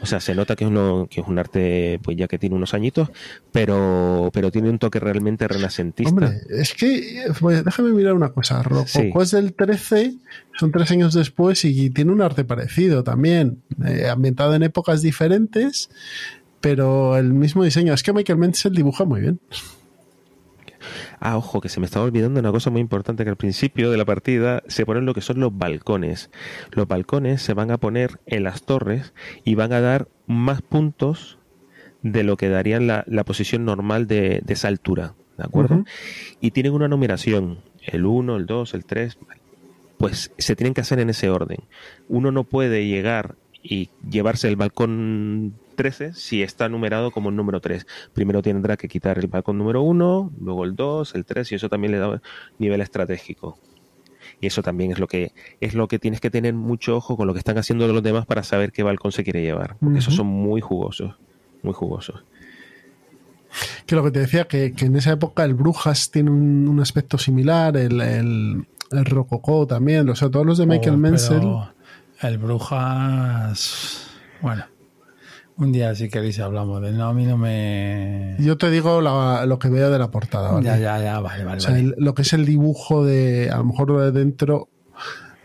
O 0.00 0.06
sea, 0.06 0.18
se 0.18 0.34
nota 0.34 0.56
que 0.56 0.64
es, 0.64 0.70
uno, 0.70 1.06
que 1.10 1.20
es 1.20 1.26
un 1.28 1.38
arte, 1.38 2.00
pues 2.02 2.16
ya 2.16 2.26
que 2.26 2.38
tiene 2.38 2.56
unos 2.56 2.72
añitos, 2.72 3.10
pero, 3.52 4.30
pero 4.32 4.50
tiene 4.50 4.70
un 4.70 4.78
toque 4.78 4.98
realmente 4.98 5.46
renacentista. 5.46 6.08
Hombre, 6.10 6.40
es 6.48 6.72
que, 6.72 7.24
pues, 7.38 7.62
déjame 7.62 7.90
mirar 7.92 8.14
una 8.14 8.30
cosa. 8.30 8.62
Rococó 8.62 8.86
Sí. 8.88 9.12
es 9.20 9.30
del 9.32 9.52
13, 9.52 10.14
son 10.58 10.72
tres 10.72 10.90
años 10.90 11.12
después 11.12 11.66
y 11.66 11.90
tiene 11.90 12.12
un 12.12 12.22
arte 12.22 12.44
parecido 12.44 13.04
también, 13.04 13.62
eh, 13.86 14.08
ambientado 14.08 14.54
en 14.54 14.62
épocas 14.62 15.02
diferentes, 15.02 15.90
pero 16.64 17.18
el 17.18 17.34
mismo 17.34 17.62
diseño. 17.62 17.92
Es 17.92 18.02
que 18.02 18.14
Michael 18.14 18.38
Menzel 18.38 18.74
dibuja 18.74 19.04
muy 19.04 19.20
bien. 19.20 19.38
Ah, 21.20 21.36
ojo, 21.36 21.60
que 21.60 21.68
se 21.68 21.78
me 21.78 21.84
estaba 21.84 22.06
olvidando 22.06 22.40
una 22.40 22.52
cosa 22.52 22.70
muy 22.70 22.80
importante 22.80 23.22
que 23.22 23.28
al 23.28 23.36
principio 23.36 23.90
de 23.90 23.98
la 23.98 24.06
partida 24.06 24.62
se 24.66 24.86
ponen 24.86 25.04
lo 25.04 25.12
que 25.12 25.20
son 25.20 25.40
los 25.40 25.54
balcones. 25.54 26.30
Los 26.70 26.88
balcones 26.88 27.42
se 27.42 27.52
van 27.52 27.70
a 27.70 27.76
poner 27.76 28.18
en 28.24 28.44
las 28.44 28.62
torres 28.62 29.12
y 29.44 29.56
van 29.56 29.74
a 29.74 29.82
dar 29.82 30.08
más 30.26 30.62
puntos 30.62 31.36
de 32.00 32.22
lo 32.22 32.38
que 32.38 32.48
darían 32.48 32.86
la, 32.86 33.04
la 33.08 33.24
posición 33.24 33.66
normal 33.66 34.06
de, 34.06 34.40
de 34.42 34.54
esa 34.54 34.68
altura, 34.68 35.12
¿de 35.36 35.44
acuerdo? 35.44 35.84
Y 36.40 36.52
tienen 36.52 36.72
una 36.72 36.88
numeración, 36.88 37.58
el 37.82 38.06
1, 38.06 38.36
el 38.36 38.46
2, 38.46 38.72
el 38.72 38.86
3, 38.86 39.18
pues 39.98 40.32
se 40.38 40.56
tienen 40.56 40.72
que 40.72 40.80
hacer 40.80 40.98
en 40.98 41.10
ese 41.10 41.28
orden. 41.28 41.58
Uno 42.08 42.32
no 42.32 42.44
puede 42.44 42.86
llegar 42.86 43.34
y 43.62 43.90
llevarse 44.08 44.48
el 44.48 44.56
balcón 44.56 45.56
13 45.74 46.14
si 46.14 46.42
está 46.42 46.68
numerado 46.68 47.10
como 47.10 47.28
el 47.30 47.36
número 47.36 47.60
3. 47.60 47.86
Primero 48.12 48.42
tendrá 48.42 48.76
que 48.76 48.88
quitar 48.88 49.18
el 49.18 49.26
balcón 49.26 49.58
número 49.58 49.82
1, 49.82 50.32
luego 50.40 50.64
el 50.64 50.74
2, 50.76 51.14
el 51.14 51.24
3 51.24 51.52
y 51.52 51.54
eso 51.56 51.68
también 51.68 51.92
le 51.92 51.98
da 51.98 52.20
nivel 52.58 52.80
estratégico. 52.80 53.58
Y 54.40 54.46
eso 54.46 54.62
también 54.62 54.90
es 54.92 54.98
lo 54.98 55.06
que 55.06 55.32
es 55.60 55.74
lo 55.74 55.86
que 55.86 55.98
tienes 55.98 56.20
que 56.20 56.30
tener 56.30 56.54
mucho 56.54 56.96
ojo 56.96 57.16
con 57.16 57.26
lo 57.26 57.32
que 57.34 57.38
están 57.38 57.58
haciendo 57.58 57.86
los 57.88 58.02
demás 58.02 58.26
para 58.26 58.42
saber 58.42 58.72
qué 58.72 58.82
balcón 58.82 59.12
se 59.12 59.22
quiere 59.22 59.42
llevar. 59.42 59.76
Porque 59.80 59.98
esos 59.98 60.14
son 60.14 60.26
muy 60.26 60.60
jugosos, 60.60 61.14
muy 61.62 61.72
jugosos. 61.74 62.24
Que 63.86 63.94
lo 63.94 64.02
que 64.02 64.10
te 64.10 64.18
decía, 64.20 64.46
que, 64.48 64.72
que 64.72 64.86
en 64.86 64.96
esa 64.96 65.12
época 65.12 65.44
el 65.44 65.54
Brujas 65.54 66.10
tiene 66.10 66.30
un, 66.30 66.66
un 66.68 66.80
aspecto 66.80 67.18
similar, 67.18 67.76
el, 67.76 68.00
el, 68.00 68.66
el 68.90 69.04
Rococó 69.04 69.66
también, 69.66 70.08
o 70.08 70.16
sea, 70.16 70.28
todos 70.30 70.44
los 70.44 70.58
de 70.58 70.66
Michael 70.66 70.96
Oh, 70.96 70.98
Menzel. 70.98 71.38
pero 71.38 71.72
El 72.22 72.38
Brujas. 72.38 74.10
Bueno, 74.40 74.64
un 75.56 75.72
día 75.72 75.94
si 75.94 76.08
queréis 76.08 76.38
hablamos 76.40 76.82
de 76.82 76.92
no, 76.92 77.06
a 77.08 77.14
mí 77.14 77.24
no 77.26 77.36
me. 77.36 78.36
Yo 78.40 78.56
te 78.58 78.70
digo 78.70 79.00
la- 79.00 79.46
lo 79.46 79.58
que 79.58 79.68
veo 79.68 79.90
de 79.90 79.98
la 79.98 80.10
portada, 80.10 80.50
¿vale? 80.52 80.64
Ya, 80.66 80.78
ya, 80.78 80.98
ya, 81.02 81.20
vale, 81.20 81.44
vale. 81.44 81.58
O 81.58 81.60
sea, 81.60 81.70
vale. 81.72 81.84
el- 81.84 81.94
lo 81.98 82.14
que 82.14 82.22
es 82.22 82.32
el 82.32 82.44
dibujo 82.44 83.04
de, 83.04 83.50
a 83.52 83.58
lo 83.58 83.64
mejor 83.64 84.00
de 84.00 84.12
dentro, 84.12 84.68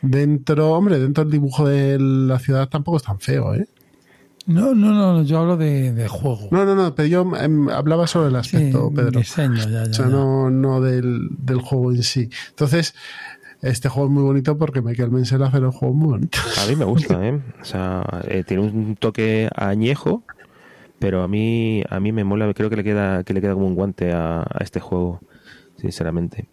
dentro, 0.02 0.72
hombre, 0.72 1.00
dentro 1.00 1.24
del 1.24 1.32
dibujo 1.32 1.68
de 1.68 1.98
la 2.00 2.40
ciudad 2.40 2.70
tampoco 2.70 2.98
es 2.98 3.04
tan 3.04 3.20
feo, 3.20 3.54
¿eh? 3.54 3.68
No, 4.46 4.74
no, 4.74 4.92
no, 4.94 5.22
yo 5.22 5.38
hablo 5.40 5.58
de, 5.58 5.94
de 5.94 6.08
juego. 6.08 6.48
No, 6.50 6.66
no, 6.66 6.74
no, 6.74 6.96
pero 6.96 7.08
yo 7.08 7.32
em, 7.40 7.70
hablaba 7.70 8.08
sobre 8.08 8.30
el 8.36 8.44
Sí, 8.44 8.56
aspecto, 8.58 8.90
Pedro. 8.92 9.20
diseño, 9.20 9.64
ya, 9.70 9.84
ya. 9.86 9.92
O 9.92 9.94
sea, 9.94 10.06
ya. 10.06 10.12
no, 10.12 10.50
no 10.50 10.82
del, 10.82 11.28
del 11.38 11.60
juego 11.62 11.92
en 11.92 12.02
sí. 12.02 12.30
Entonces, 12.50 12.96
este 13.62 13.90
juego 13.90 14.08
es 14.08 14.14
muy 14.14 14.24
bonito 14.24 14.58
porque 14.58 14.82
Michael 14.82 15.12
Menzel 15.12 15.44
hace 15.44 15.60
los 15.60 15.76
juegos 15.76 15.98
muy 15.98 16.08
bonitos. 16.10 16.58
A 16.64 16.70
mí 16.70 16.76
me 16.76 16.86
gusta, 16.86 17.26
¿eh? 17.28 17.40
O 17.62 17.66
sea, 17.66 18.04
eh, 18.28 18.44
tiene 18.46 18.64
un 18.64 18.96
toque 18.96 19.50
añejo, 19.56 20.24
pero 21.00 21.24
a 21.24 21.28
mí 21.28 21.84
a 21.90 22.00
mí 22.00 22.12
me 22.12 22.24
mola, 22.24 22.54
creo 22.54 22.70
que 22.70 22.78
le 22.78 22.84
queda 22.84 23.24
que 23.24 23.34
le 23.34 23.42
queda 23.42 23.54
como 23.54 23.68
un 23.68 23.76
guante 23.76 24.12
a, 24.12 24.42
a 24.42 24.64
este 24.64 24.80
juego, 24.80 25.20
sinceramente. 25.78 26.48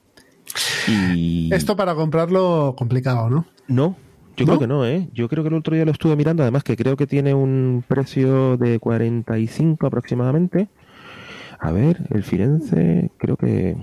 Y 0.89 1.53
Esto 1.53 1.77
para 1.77 1.95
comprarlo 1.95 2.75
complicado, 2.77 3.29
¿no? 3.29 3.47
no, 3.69 3.97
yo 4.37 4.45
¿No? 4.45 4.53
creo 4.53 4.59
que 4.59 4.67
no, 4.67 4.87
¿eh? 4.87 5.09
Yo 5.13 5.29
creo 5.29 5.43
que 5.43 5.49
el 5.49 5.55
otro 5.55 5.75
día 5.75 5.85
lo 5.85 5.91
estuve 5.93 6.15
mirando, 6.15 6.43
además 6.43 6.63
que 6.63 6.77
creo 6.77 6.97
que 6.97 7.07
tiene 7.07 7.35
un 7.35 7.85
precio 7.87 8.57
de 8.57 8.79
45 8.79 9.87
aproximadamente. 9.87 10.69
A 11.59 11.73
ver, 11.73 12.07
el 12.11 12.23
Firenze, 12.23 13.11
creo 13.17 13.37
que 13.37 13.77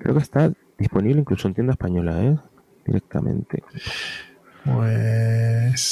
creo 0.00 0.14
que 0.14 0.20
está 0.20 0.52
disponible 0.80 1.20
incluso 1.20 1.46
en 1.48 1.54
tienda 1.54 1.72
española, 1.74 2.20
¿eh? 2.24 2.36
Directamente. 2.86 3.62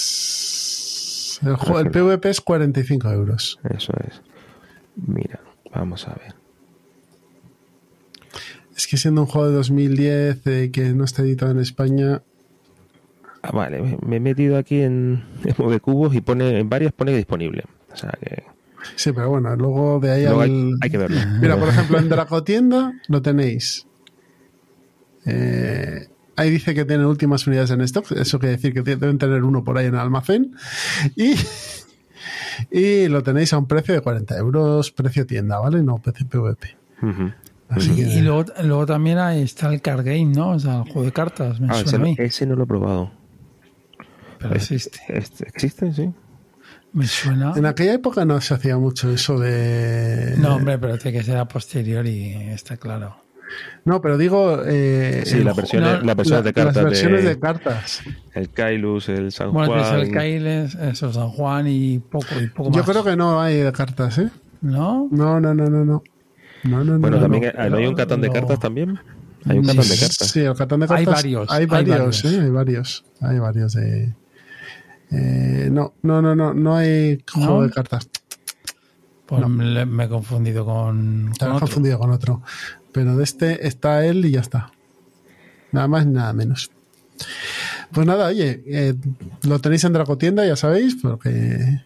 Pues. 0.08 1.40
El, 1.44 1.54
juego, 1.56 1.80
el 1.80 1.90
PvP 1.90 2.30
es 2.30 2.40
45 2.40 3.10
euros. 3.12 3.60
Eso 3.70 3.92
es. 4.08 4.20
Mira, 4.96 5.40
vamos 5.72 6.08
a 6.08 6.14
ver. 6.14 6.34
Es 8.76 8.86
que 8.86 8.96
siendo 8.96 9.22
un 9.22 9.26
juego 9.26 9.48
de 9.48 9.54
2010 9.54 10.46
eh, 10.46 10.70
que 10.72 10.92
no 10.94 11.04
está 11.04 11.22
editado 11.22 11.50
en 11.52 11.58
España, 11.58 12.22
Ah, 13.40 13.52
vale, 13.52 13.98
me- 14.04 14.16
he 14.16 14.20
metido 14.20 14.56
aquí 14.58 14.80
en, 14.80 15.22
en 15.44 15.54
Move 15.58 15.78
Cubos 15.80 16.12
y 16.14 16.20
pone 16.20 16.58
en 16.58 16.68
varias 16.68 16.92
pone 16.92 17.16
disponible. 17.16 17.64
O 17.92 17.96
sea 17.96 18.10
que 18.20 18.42
sí, 18.96 19.12
pero 19.12 19.30
bueno, 19.30 19.54
luego 19.54 20.00
de 20.00 20.10
ahí 20.10 20.24
luego 20.24 20.40
hay, 20.40 20.50
al- 20.50 20.74
hay 20.80 20.90
que 20.90 20.98
verlo. 20.98 21.20
Mira, 21.40 21.56
por 21.56 21.68
ejemplo, 21.68 21.98
en 21.98 22.08
Dracotienda 22.08 22.92
lo 23.06 23.22
tenéis. 23.22 23.86
Eh, 25.26 26.08
ahí 26.36 26.50
dice 26.50 26.74
que 26.74 26.84
tiene 26.84 27.04
últimas 27.06 27.46
unidades 27.46 27.70
en 27.70 27.80
stock. 27.82 28.10
Eso 28.12 28.38
quiere 28.38 28.56
decir 28.56 28.72
que 28.72 28.82
deben 28.82 29.18
tener 29.18 29.42
uno 29.44 29.64
por 29.64 29.76
ahí 29.78 29.86
en 29.86 29.94
el 29.94 30.00
almacén. 30.00 30.54
Y, 31.16 31.34
y 32.70 33.08
lo 33.08 33.22
tenéis 33.22 33.52
a 33.52 33.58
un 33.58 33.66
precio 33.66 33.94
de 33.94 34.00
40 34.00 34.36
euros, 34.38 34.90
precio 34.90 35.26
tienda, 35.26 35.58
¿vale? 35.60 35.82
No 35.82 35.98
precio 35.98 36.26
PvP. 36.28 36.76
Así 37.68 37.92
Y, 37.92 37.96
que, 37.96 38.02
y 38.02 38.20
luego, 38.22 38.44
luego 38.62 38.86
también 38.86 39.18
ahí 39.18 39.42
está 39.42 39.72
el 39.72 39.80
card 39.82 40.04
game, 40.04 40.26
¿no? 40.26 40.50
O 40.52 40.58
sea, 40.58 40.78
el 40.78 40.82
juego 40.84 41.04
de 41.04 41.12
cartas, 41.12 41.60
me 41.60 41.68
Ah, 41.70 41.76
ese, 41.80 41.90
suena 41.90 41.96
a 41.96 41.98
no, 41.98 42.04
mí. 42.06 42.16
ese 42.18 42.46
no 42.46 42.56
lo 42.56 42.64
he 42.64 42.66
probado. 42.66 43.12
Pero 44.38 44.54
existe. 44.54 44.98
Este- 45.08 45.46
¿Existe? 45.48 45.92
Sí. 45.92 46.10
Me 46.92 47.06
suena. 47.06 47.52
en 47.54 47.66
aquella 47.66 47.92
época 47.92 48.24
no 48.24 48.40
se 48.40 48.54
hacía 48.54 48.78
mucho 48.78 49.10
eso 49.12 49.38
de. 49.38 50.34
No, 50.38 50.54
hombre, 50.56 50.78
pero 50.78 50.96
tiene 50.96 51.18
que 51.18 51.24
ser 51.24 51.36
a 51.36 51.46
posteriori, 51.46 52.32
está 52.50 52.78
claro. 52.78 53.16
No, 53.84 54.00
pero 54.00 54.18
digo. 54.18 54.62
eh, 54.66 55.22
Sí, 55.26 55.38
ju- 55.38 55.54
versiones, 55.56 56.00
no, 56.00 56.06
las 56.06 56.16
versiones 56.16 56.44
la- 56.44 56.48
de 56.48 56.52
cartas. 56.54 56.76
Las 56.76 56.84
versiones 56.84 57.22
de, 57.24 57.28
de 57.30 57.40
cartas. 57.40 58.02
El 58.34 58.50
Kailus, 58.50 59.08
el 59.08 59.32
San 59.32 59.52
Bueno, 59.52 59.74
que 59.74 59.80
es 59.80 59.86
Juan. 59.88 60.00
el 60.00 60.10
Kailes, 60.12 60.74
eso, 60.74 61.12
San 61.12 61.28
Juan 61.30 61.66
y 61.68 61.98
poco, 61.98 62.26
y 62.40 62.46
poco 62.48 62.70
Yo 62.70 62.78
más. 62.82 62.90
creo 62.90 63.04
que 63.04 63.16
no 63.16 63.40
hay 63.40 63.56
de 63.58 63.72
cartas, 63.72 64.18
¿eh? 64.18 64.30
¿No? 64.60 65.08
No, 65.10 65.40
no, 65.40 65.54
no, 65.54 65.68
no, 65.70 65.84
no. 65.84 66.02
No, 66.64 66.84
no, 66.84 66.98
Bueno, 66.98 67.16
no, 67.16 67.22
también 67.22 67.52
no. 67.54 67.62
hay, 67.62 67.70
¿no 67.70 67.76
hay 67.76 67.86
un 67.86 67.94
catón 67.94 68.20
de 68.20 68.26
no. 68.28 68.34
cartas 68.34 68.58
también. 68.58 68.98
Hay 69.46 69.58
un 69.58 69.64
catón 69.64 69.88
de 69.88 69.96
cartas. 69.96 70.28
Sí, 70.30 70.40
el 70.40 70.54
catón 70.54 70.80
de 70.80 70.86
Hay 70.90 71.04
cartas. 71.04 71.14
varios, 71.14 71.50
Hay 71.50 71.60
hay 71.60 71.66
varios, 71.66 71.98
varios. 71.98 72.24
¿eh? 72.24 72.40
Hay 72.42 72.50
varios. 72.50 73.04
Hay 73.20 73.38
varios 73.38 73.72
de. 73.74 74.14
Eh, 75.10 75.68
no, 75.72 75.94
no, 76.02 76.20
no, 76.20 76.34
no, 76.34 76.52
no 76.52 76.76
hay 76.76 77.22
juego 77.32 77.60
¿No? 77.60 77.62
de 77.62 77.70
cartas. 77.70 78.10
Pues 79.26 79.40
No. 79.42 79.48
me 79.48 80.04
he 80.04 80.08
confundido 80.08 80.64
con, 80.64 81.32
Te 81.32 81.40
con 81.40 81.48
has 81.50 81.54
otro. 81.56 81.66
confundido 81.66 81.98
con 81.98 82.10
otro. 82.10 82.42
Pero 82.92 83.16
de 83.16 83.24
este 83.24 83.66
está 83.66 84.04
él 84.06 84.24
y 84.24 84.32
ya 84.32 84.40
está. 84.40 84.72
Nada 85.72 85.88
más, 85.88 86.06
nada 86.06 86.32
menos. 86.32 86.70
Pues 87.92 88.06
nada, 88.06 88.26
oye, 88.28 88.62
eh, 88.66 88.94
lo 89.42 89.58
tenéis 89.60 89.84
en 89.84 89.92
Dracotienda, 89.92 90.46
ya 90.46 90.56
sabéis, 90.56 90.96
porque. 91.00 91.80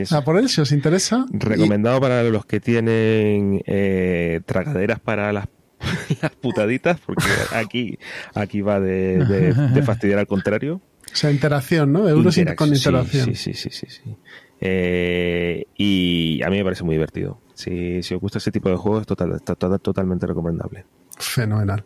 Eso. 0.00 0.16
a 0.16 0.24
por 0.24 0.38
él 0.38 0.48
si 0.48 0.60
os 0.62 0.72
interesa. 0.72 1.26
Recomendado 1.30 2.00
para 2.00 2.22
los 2.22 2.46
que 2.46 2.60
tienen 2.60 3.60
eh, 3.66 4.40
tragaderas 4.46 5.00
para 5.00 5.32
las, 5.34 5.48
las 6.22 6.30
putaditas, 6.32 6.98
porque 7.04 7.26
aquí, 7.54 7.98
aquí 8.34 8.62
va 8.62 8.80
de, 8.80 9.18
de- 9.24 9.52
de 9.52 9.82
fastidiar 9.82 10.18
al 10.18 10.26
contrario. 10.26 10.80
O 11.12 11.16
sea, 11.16 11.30
interacción, 11.30 11.92
¿no? 11.92 12.08
Euros 12.08 12.38
Interac- 12.38 12.54
con 12.54 12.74
interacción. 12.74 13.26
Sí, 13.26 13.34
sí, 13.34 13.54
sí, 13.54 13.68
sí, 13.70 13.86
sí. 13.90 14.16
Eh, 14.60 15.64
y 15.76 16.42
a 16.42 16.50
mí 16.50 16.58
me 16.58 16.64
parece 16.64 16.84
muy 16.84 16.94
divertido. 16.94 17.40
Si, 17.54 18.02
si 18.02 18.14
os 18.14 18.20
gusta 18.20 18.38
ese 18.38 18.50
tipo 18.52 18.68
de 18.68 18.76
juegos, 18.76 19.02
es 19.02 19.06
total, 19.06 19.32
está 19.34 19.54
total- 19.54 19.80
totalmente 19.80 20.26
recomendable. 20.26 20.84
Fenomenal. 21.18 21.84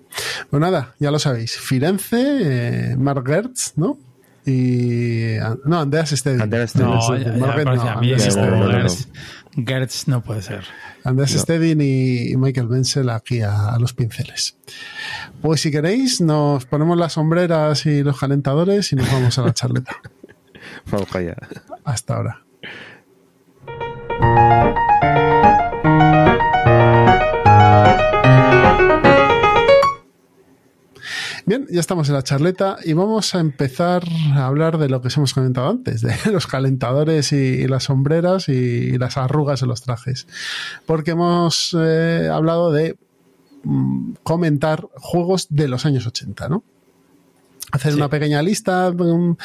Pues 0.50 0.60
nada, 0.60 0.94
ya 0.98 1.10
lo 1.10 1.18
sabéis. 1.18 1.56
Firenze, 1.58 2.92
eh, 2.92 2.96
Mark 2.96 3.24
Gertz, 3.26 3.72
¿no? 3.76 3.98
y. 4.46 5.36
No, 5.64 5.80
Andreas 5.80 6.10
Steady. 6.10 6.40
Andreas 6.42 6.70
Steady. 6.70 6.84
No, 6.84 7.00
Andreas 7.00 8.00
mí 8.00 8.12
Andreas 8.12 8.36
no, 8.36 8.46
no, 8.50 8.56
no, 8.56 8.66
no. 8.66 8.72
Gertz, 8.80 9.08
Gertz 9.56 10.08
no 10.08 10.22
puede 10.22 10.42
ser. 10.42 10.64
Andrés 11.02 11.34
No. 11.34 11.40
Stedin 11.40 11.80
y 11.80 12.36
Michael 12.36 12.68
Menzel 12.68 13.08
aquí 13.10 13.40
a, 13.40 13.70
a 13.74 13.78
los 13.78 13.94
pinceles. 13.94 14.56
Pues 15.40 15.60
si 15.62 15.70
queréis, 15.70 16.20
nos 16.20 16.66
ponemos 16.66 16.96
las 16.98 17.14
sombreras 17.14 17.86
y 17.86 18.02
los 18.02 18.18
calentadores 18.20 18.92
y 18.92 18.96
nos 18.96 19.10
vamos 19.10 19.38
a 19.38 19.42
la 19.42 19.54
charleta. 19.54 19.96
Vamos 20.90 21.14
allá. 21.14 21.36
Hasta 21.84 22.16
ahora. 22.16 22.43
Bien, 31.46 31.66
ya 31.70 31.80
estamos 31.80 32.08
en 32.08 32.14
la 32.14 32.22
charleta 32.22 32.78
y 32.84 32.94
vamos 32.94 33.34
a 33.34 33.40
empezar 33.40 34.02
a 34.32 34.46
hablar 34.46 34.78
de 34.78 34.88
lo 34.88 35.02
que 35.02 35.08
os 35.08 35.16
hemos 35.18 35.34
comentado 35.34 35.68
antes, 35.68 36.00
de 36.00 36.14
los 36.32 36.46
calentadores 36.46 37.32
y, 37.32 37.68
las 37.68 37.84
sombreras 37.84 38.48
y, 38.48 38.52
y 38.52 38.98
las 38.98 39.18
arrugas 39.18 39.60
en 39.62 39.68
los 39.68 39.82
trajes. 39.82 40.26
Porque 40.86 41.10
hemos 41.10 41.76
eh, 41.78 42.30
hablado 42.32 42.72
de 42.72 42.96
mm, 43.62 44.14
comentar 44.22 44.88
juegos 44.96 45.48
de 45.50 45.68
los 45.68 45.84
años 45.84 46.06
80, 46.06 46.48
¿no? 46.48 46.64
Hacer 47.74 47.94
una 47.96 48.08
pequeña 48.08 48.40
lista 48.42 48.92
mm, 48.92 49.36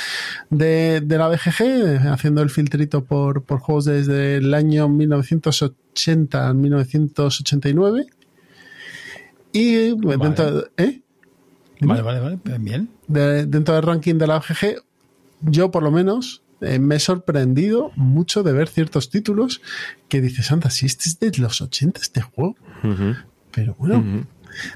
de, 0.51 1.01
de 1.03 1.17
la 1.17 1.27
BGG, 1.29 1.61
eh, 1.61 1.99
haciendo 2.11 2.41
el 2.41 2.49
filtrito 2.49 3.03
por, 3.03 3.43
por 3.43 3.59
juegos 3.59 3.85
desde 3.85 4.35
el 4.37 4.53
año 4.53 4.87
1980 4.87 6.47
al 6.47 6.55
1989. 6.55 8.05
Y 9.51 9.93
dentro, 10.19 10.67
¿eh? 10.77 11.01
Vale, 11.81 12.01
vale, 12.01 12.19
vale. 12.19 12.39
Bien. 12.59 12.89
de- 13.07 13.45
dentro 13.45 13.73
del 13.73 13.83
ranking 13.83 14.15
de 14.15 14.27
la 14.27 14.39
BGG, 14.39 14.83
yo 15.41 15.71
por 15.71 15.81
lo 15.81 15.89
menos 15.91 16.43
eh, 16.61 16.77
me 16.77 16.95
he 16.97 16.99
sorprendido 16.99 17.91
mucho 17.95 18.43
de 18.43 18.51
ver 18.53 18.67
ciertos 18.67 19.09
títulos 19.09 19.61
que 20.07 20.21
dices, 20.21 20.51
anda, 20.51 20.69
si 20.69 20.85
este 20.85 21.09
es 21.09 21.19
de 21.19 21.31
los 21.37 21.61
80 21.61 21.99
este 22.01 22.21
juego. 22.21 22.55
Pero 23.51 23.75
bueno. 23.79 24.27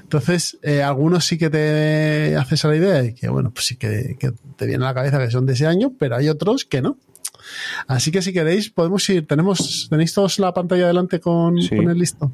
Entonces 0.02 0.58
eh, 0.62 0.82
algunos 0.82 1.24
sí 1.26 1.38
que 1.38 1.50
te 1.50 2.36
haces 2.36 2.64
a 2.64 2.68
la 2.68 2.76
idea 2.76 3.02
de 3.02 3.14
que, 3.14 3.28
bueno, 3.28 3.50
pues 3.52 3.66
sí 3.66 3.76
que, 3.76 4.16
que 4.18 4.32
te 4.56 4.66
viene 4.66 4.84
a 4.84 4.88
la 4.88 4.94
cabeza 4.94 5.18
que 5.18 5.30
son 5.30 5.46
de 5.46 5.52
ese 5.54 5.66
año, 5.66 5.92
pero 5.98 6.16
hay 6.16 6.28
otros 6.28 6.64
que 6.64 6.82
no. 6.82 6.98
Así 7.86 8.10
que 8.10 8.22
si 8.22 8.32
queréis, 8.32 8.70
podemos 8.70 9.06
ir, 9.10 9.26
tenemos, 9.26 9.88
tenéis 9.90 10.14
todos 10.14 10.38
la 10.38 10.54
pantalla 10.54 10.86
delante 10.86 11.20
con, 11.20 11.60
Sí. 11.60 11.76
con 11.76 11.90
el 11.90 11.98
listo. 11.98 12.32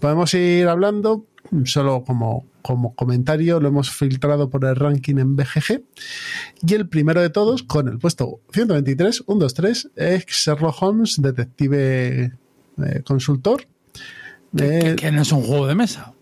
Podemos 0.00 0.34
ir 0.34 0.68
hablando, 0.68 1.26
solo 1.64 2.04
como, 2.04 2.44
como 2.60 2.94
comentario, 2.94 3.58
lo 3.58 3.68
hemos 3.68 3.90
filtrado 3.90 4.50
por 4.50 4.64
el 4.66 4.76
ranking 4.76 5.16
en 5.16 5.36
BGG. 5.36 5.82
Y 6.66 6.74
el 6.74 6.88
primero 6.88 7.22
de 7.22 7.30
todos, 7.30 7.62
con 7.62 7.88
el 7.88 7.98
puesto 7.98 8.40
123, 8.52 9.24
123, 9.26 9.90
es 9.96 10.26
Sherlock 10.26 10.82
Holmes, 10.82 11.16
detective 11.22 12.32
eh, 12.84 13.02
consultor. 13.04 13.66
Que, 14.56 14.90
Eh, 14.90 14.96
que 14.96 15.10
no 15.10 15.22
es 15.22 15.32
un 15.32 15.42
juego 15.42 15.66
de 15.66 15.74
mesa. 15.74 16.13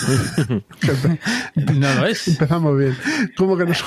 no 1.74 1.94
lo 1.94 2.06
es. 2.06 2.28
empezamos 2.28 2.78
bien. 2.78 2.96
¿Cómo 3.36 3.56
que 3.56 3.64
no 3.64 3.74
se, 3.74 3.84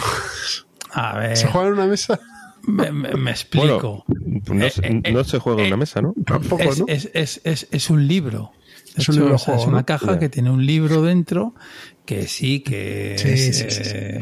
A 0.93 1.18
ver, 1.18 1.38
se 1.38 1.47
juega 1.47 1.68
en 1.68 1.74
una 1.74 1.88
mesa? 1.88 2.20
me, 2.64 2.91
me- 2.91 3.14
me 3.16 3.32
explico. 3.32 4.03
No, 4.47 4.66
Eh, 4.66 4.70
se, 4.72 4.88
eh, 4.88 5.12
no 5.14 5.24
se 5.24 5.39
juega 5.39 5.62
en 5.62 5.68
una 5.68 5.78
mesa, 5.78 6.01
¿no? 6.01 6.14
Tampoco, 6.26 6.64
es, 6.64 6.80
¿no? 6.80 6.86
es, 6.88 7.10
es, 7.14 7.41
es, 7.43 7.68
es 7.72 7.89
un 7.89 8.08
libro. 8.08 8.51
De 8.95 9.01
Es 9.03 9.10
un 9.10 9.32
o 9.32 9.38
sea, 9.38 9.55
es 9.55 9.66
una 9.68 9.80
¿no? 9.80 9.86
caja 9.86 10.20
que 10.20 10.30
tiene 10.30 10.49
un 10.49 10.66
libro 10.66 11.01
dentro 11.01 11.53
que 12.05 12.28
sí, 12.28 12.62
que 12.62 13.16
Sí, 13.18 13.30
es, 13.30 13.39
sí, 13.39 13.53
sí, 13.53 13.84
sí. 13.84 13.91
eh, 13.95 14.20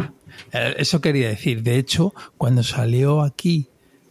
eh, 0.53 0.75
Eso 0.77 1.01
quería 1.01 1.29
decir. 1.29 1.63
De 1.63 1.77
hecho, 1.77 2.13
cuando 2.37 2.61
salió 2.63 3.21
aquí, 3.21 3.69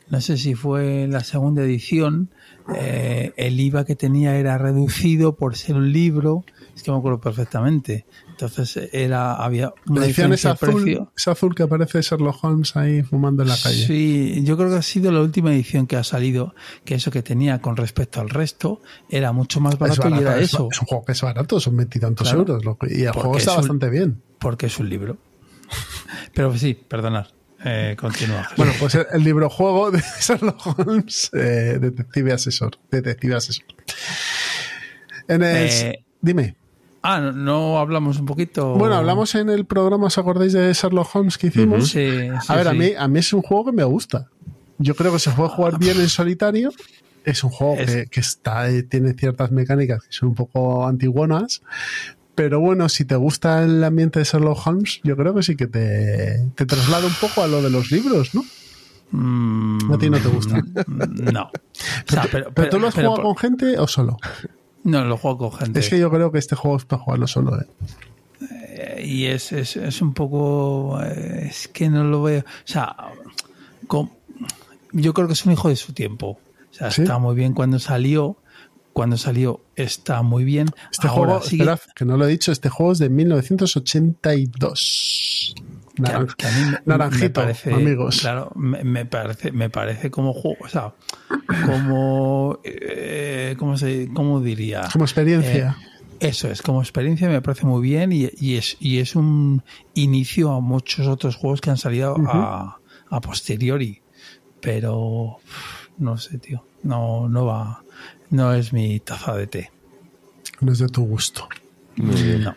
no 0.09 0.21
sé 0.21 0.37
si 0.37 0.55
fue 0.55 1.07
la 1.09 1.23
segunda 1.23 1.63
edición, 1.63 2.31
eh, 2.75 3.33
el 3.37 3.61
IVA 3.61 3.85
que 3.85 3.95
tenía 3.95 4.37
era 4.37 4.57
reducido 4.59 5.37
por 5.37 5.57
ser 5.57 5.77
un 5.77 5.93
libro. 5.93 6.45
Es 6.75 6.83
que 6.83 6.91
me 6.91 6.99
acuerdo 6.99 7.21
perfectamente. 7.21 8.05
Entonces 8.31 8.89
era 8.93 9.35
había 9.37 9.73
una 9.89 10.01
La 10.01 10.07
edición 10.07 10.33
es 10.33 10.45
azul, 10.45 11.09
es 11.17 11.29
azul 11.29 11.55
que 11.55 11.63
aparece 11.63 12.03
Sherlock 12.03 12.43
Holmes 12.43 12.75
ahí 12.77 13.03
fumando 13.05 13.45
en 13.45 13.49
la 13.51 13.57
calle. 13.63 13.87
Sí, 13.87 14.43
yo 14.45 14.57
creo 14.57 14.71
que 14.71 14.77
ha 14.77 14.83
sido 14.83 15.13
la 15.13 15.21
última 15.21 15.53
edición 15.55 15.87
que 15.87 15.95
ha 15.97 16.03
salido, 16.03 16.55
que 16.85 16.97
eso 16.97 17.13
que 17.13 17.23
tenía 17.23 17.61
con 17.61 17.77
respecto 17.77 18.21
al 18.21 18.29
resto 18.29 18.81
era 19.09 19.31
mucho 19.33 19.61
más 19.61 19.75
Es, 19.75 19.79
barato 19.79 20.09
y 20.09 20.11
barato, 20.11 20.23
era 20.23 20.37
es, 20.39 20.45
eso, 20.53 20.69
es 20.73 20.81
un 20.81 20.87
juego 20.89 21.05
que 21.05 21.13
es 21.13 21.23
barato, 21.23 21.61
son 21.61 21.77
veintitantos 21.77 22.27
Claro. 22.29 22.41
euros. 22.41 22.65
lo 22.65 22.77
y 22.89 23.03
el 23.05 23.13
juego 23.13 23.37
está 23.39 23.53
es 23.53 23.57
un- 23.59 23.63
bastante 23.63 23.91
bien. 23.91 24.23
porque 24.41 24.67
es 24.67 24.79
un 24.81 24.89
libro. 24.89 25.17
Pero 26.35 26.57
sí, 26.59 26.75
perdonad, 26.75 27.27
eh, 27.65 27.95
continúa. 27.99 28.49
Bueno, 28.57 28.73
pues 28.81 28.97
el, 28.97 29.07
el 29.13 29.23
libro 29.23 29.49
juego 29.49 29.93
de 29.93 30.03
Sherlock 30.21 30.67
Holmes, 30.79 31.31
eh, 31.35 31.79
Detective 31.81 32.33
Asesor. 32.33 32.73
Detective 32.91 33.37
Asesor. 33.37 33.65
En 35.29 35.43
el, 35.43 35.69
Eh, 35.71 36.05
dime. 36.21 36.57
Ah, 37.07 37.21
¿no, 37.21 37.33
no 37.33 37.79
hablamos 37.79 38.19
un 38.19 38.25
poquito? 38.25 38.73
Bueno, 38.75 38.95
hablamos 38.97 39.35
en 39.35 39.51
el 39.51 39.67
programa, 39.67 40.07
¿os 40.07 40.17
acordáis 40.17 40.55
de 40.55 40.73
Sherlock 40.73 41.15
Holmes 41.15 41.37
que 41.37 41.49
hicimos? 41.49 41.89
Sí, 41.91 42.09
sí, 42.41 42.47
a 42.49 42.57
ver, 42.57 42.69
a 42.69 42.73
mí, 42.73 42.93
a 42.99 43.07
mí 43.09 43.19
es 43.19 43.31
un 43.35 43.43
juego 43.43 43.67
que 43.67 43.73
me 43.73 43.85
gusta. 43.85 44.31
Yo 44.79 44.95
creo 44.97 45.13
que 45.13 45.19
se 45.19 45.31
puede 45.31 45.51
jugar 45.51 45.79
bien 45.79 46.01
en 46.01 46.09
solitario. 46.09 46.71
Es 47.23 47.45
un 47.45 47.51
juego 47.51 47.75
Es- 47.79 47.91
que, 47.95 48.07
que 48.07 48.21
está, 48.21 48.71
eh, 48.71 48.83
tiene 48.85 49.13
ciertas 49.13 49.51
mecánicas 49.53 50.03
que 50.03 50.13
son 50.13 50.31
un 50.31 50.35
poco 50.35 50.87
antiguonas. 50.87 51.61
Pero 52.35 52.59
bueno, 52.59 52.89
si 52.89 53.05
te 53.05 53.17
gusta 53.17 53.63
el 53.63 53.85
ambiente 53.85 54.19
de 54.19 54.25
Sherlock 54.25 54.67
Holmes, 54.67 55.01
yo 55.05 55.15
creo 55.17 55.35
que 55.35 55.43
sí 55.43 55.57
que 55.57 55.67
te, 55.67 56.51
te 56.55 56.65
traslada 56.67 57.07
un 57.07 57.15
poco 57.21 57.43
a 57.43 57.47
lo 57.47 57.61
de 57.63 57.69
los 57.71 57.91
libros, 57.93 58.35
¿no? 58.35 58.45
Mm, 59.11 59.93
A 59.93 59.99
ti 59.99 60.09
no 60.11 60.19
te 60.19 60.29
gusta. 60.29 60.61
No. 60.89 61.43
O 61.45 62.11
sea, 62.13 62.27
pero, 62.33 62.51
¿Pero 62.53 62.69
tú 62.71 62.79
lo 62.81 62.89
has 62.89 62.95
pero 62.95 63.11
jugado 63.11 63.23
con 63.29 63.37
gente 63.37 63.79
o 63.79 63.87
solo? 63.87 64.17
No, 64.85 65.05
lo 65.05 65.17
juego 65.17 65.51
con 65.51 65.59
gente. 65.59 65.81
Es 65.81 65.89
que 65.89 65.99
yo 65.99 66.11
creo 66.11 66.31
que 66.31 66.39
este 66.39 66.55
juego 66.55 66.77
es 66.77 66.85
para 66.85 67.03
jugarlo 67.03 67.27
solo. 67.27 67.61
¿eh? 67.61 67.67
Eh, 68.77 69.05
y 69.07 69.27
es, 69.27 69.53
es, 69.53 69.77
es 69.77 70.03
un 70.03 70.15
poco 70.15 71.01
eh, 71.03 71.47
es 71.49 71.69
que 71.69 71.89
no 71.89 72.03
lo 72.03 72.23
veo 72.23 72.41
o 72.41 72.45
sea 72.65 72.97
yo 74.93 75.15
creo 75.15 75.29
que 75.29 75.35
es 75.35 75.47
un 75.47 75.53
hijo 75.53 75.69
de 75.69 75.77
su 75.77 75.93
tiempo 75.93 76.31
o 76.31 76.41
sea 76.73 76.91
¿Sí? 76.91 77.03
está 77.03 77.19
muy 77.19 77.37
bien 77.37 77.55
cuando 77.55 77.79
salió 77.79 78.37
cuando 78.93 79.17
salió 79.17 79.61
está 79.77 80.23
muy 80.23 80.43
bien 80.43 80.67
Este 80.91 81.07
ahora 81.07 81.35
juego, 81.35 81.47
sigue 81.47 81.67
que 81.95 82.05
no 82.05 82.17
lo 82.17 82.27
he 82.27 82.31
dicho, 82.31 82.51
este 82.51 82.69
juego 82.69 82.91
es 82.93 82.99
de 82.99 83.11
1982. 83.11 85.55
Que 85.97 86.03
a- 86.03 86.19
Naran- 86.21 86.35
que 86.37 86.47
a 86.47 86.51
mí 86.51 86.71
me- 86.71 86.79
naranjito, 86.87 87.25
me 87.41 87.47
parece, 87.47 87.73
amigos. 87.75 88.21
claro 88.21 88.51
me, 88.57 88.83
me 88.85 89.05
parece 89.07 89.53
me 89.53 89.71
parece 89.71 90.11
como 90.11 90.33
juego 90.33 90.57
o 90.65 90.69
sea 90.69 90.95
como 91.67 92.59
eh, 92.65 93.55
cómo 93.59 93.77
se 93.77 94.09
cómo 94.13 94.41
diría 94.41 94.89
Como 94.93 95.05
experiencia. 95.05 95.77
Eh, 95.81 95.91
eso 96.21 96.49
es, 96.49 96.63
como 96.63 96.81
experiencia 96.81 97.29
me 97.29 97.43
parece 97.43 97.67
muy 97.67 97.83
bien 97.83 98.13
y, 98.13 98.29
y 98.39 98.57
es, 98.57 98.77
y 98.81 98.99
es 98.99 99.15
un 99.17 99.63
inicio 99.95 100.53
a 100.53 100.61
muchos 100.61 101.07
otros 101.07 101.37
juegos 101.37 101.61
que 101.61 101.71
han 101.71 101.77
salido 101.77 102.17
a, 102.29 102.79
a 103.11 103.21
posteriori. 103.21 104.01
Pero 104.61 105.37
no 105.99 106.17
sé, 106.17 106.39
tío. 106.39 106.65
No, 106.83 107.29
no 107.29 107.45
va. 107.45 107.83
No 108.31 108.55
es 108.55 108.73
mi 108.73 109.01
taza 109.01 109.35
de 109.37 109.47
té. 109.49 109.71
No 110.61 110.73
es 110.73 110.79
de 110.79 110.89
tu 110.89 111.05
gusto. 111.05 111.47
Muy 111.97 112.23
bien. 112.23 112.45
No. 112.45 112.55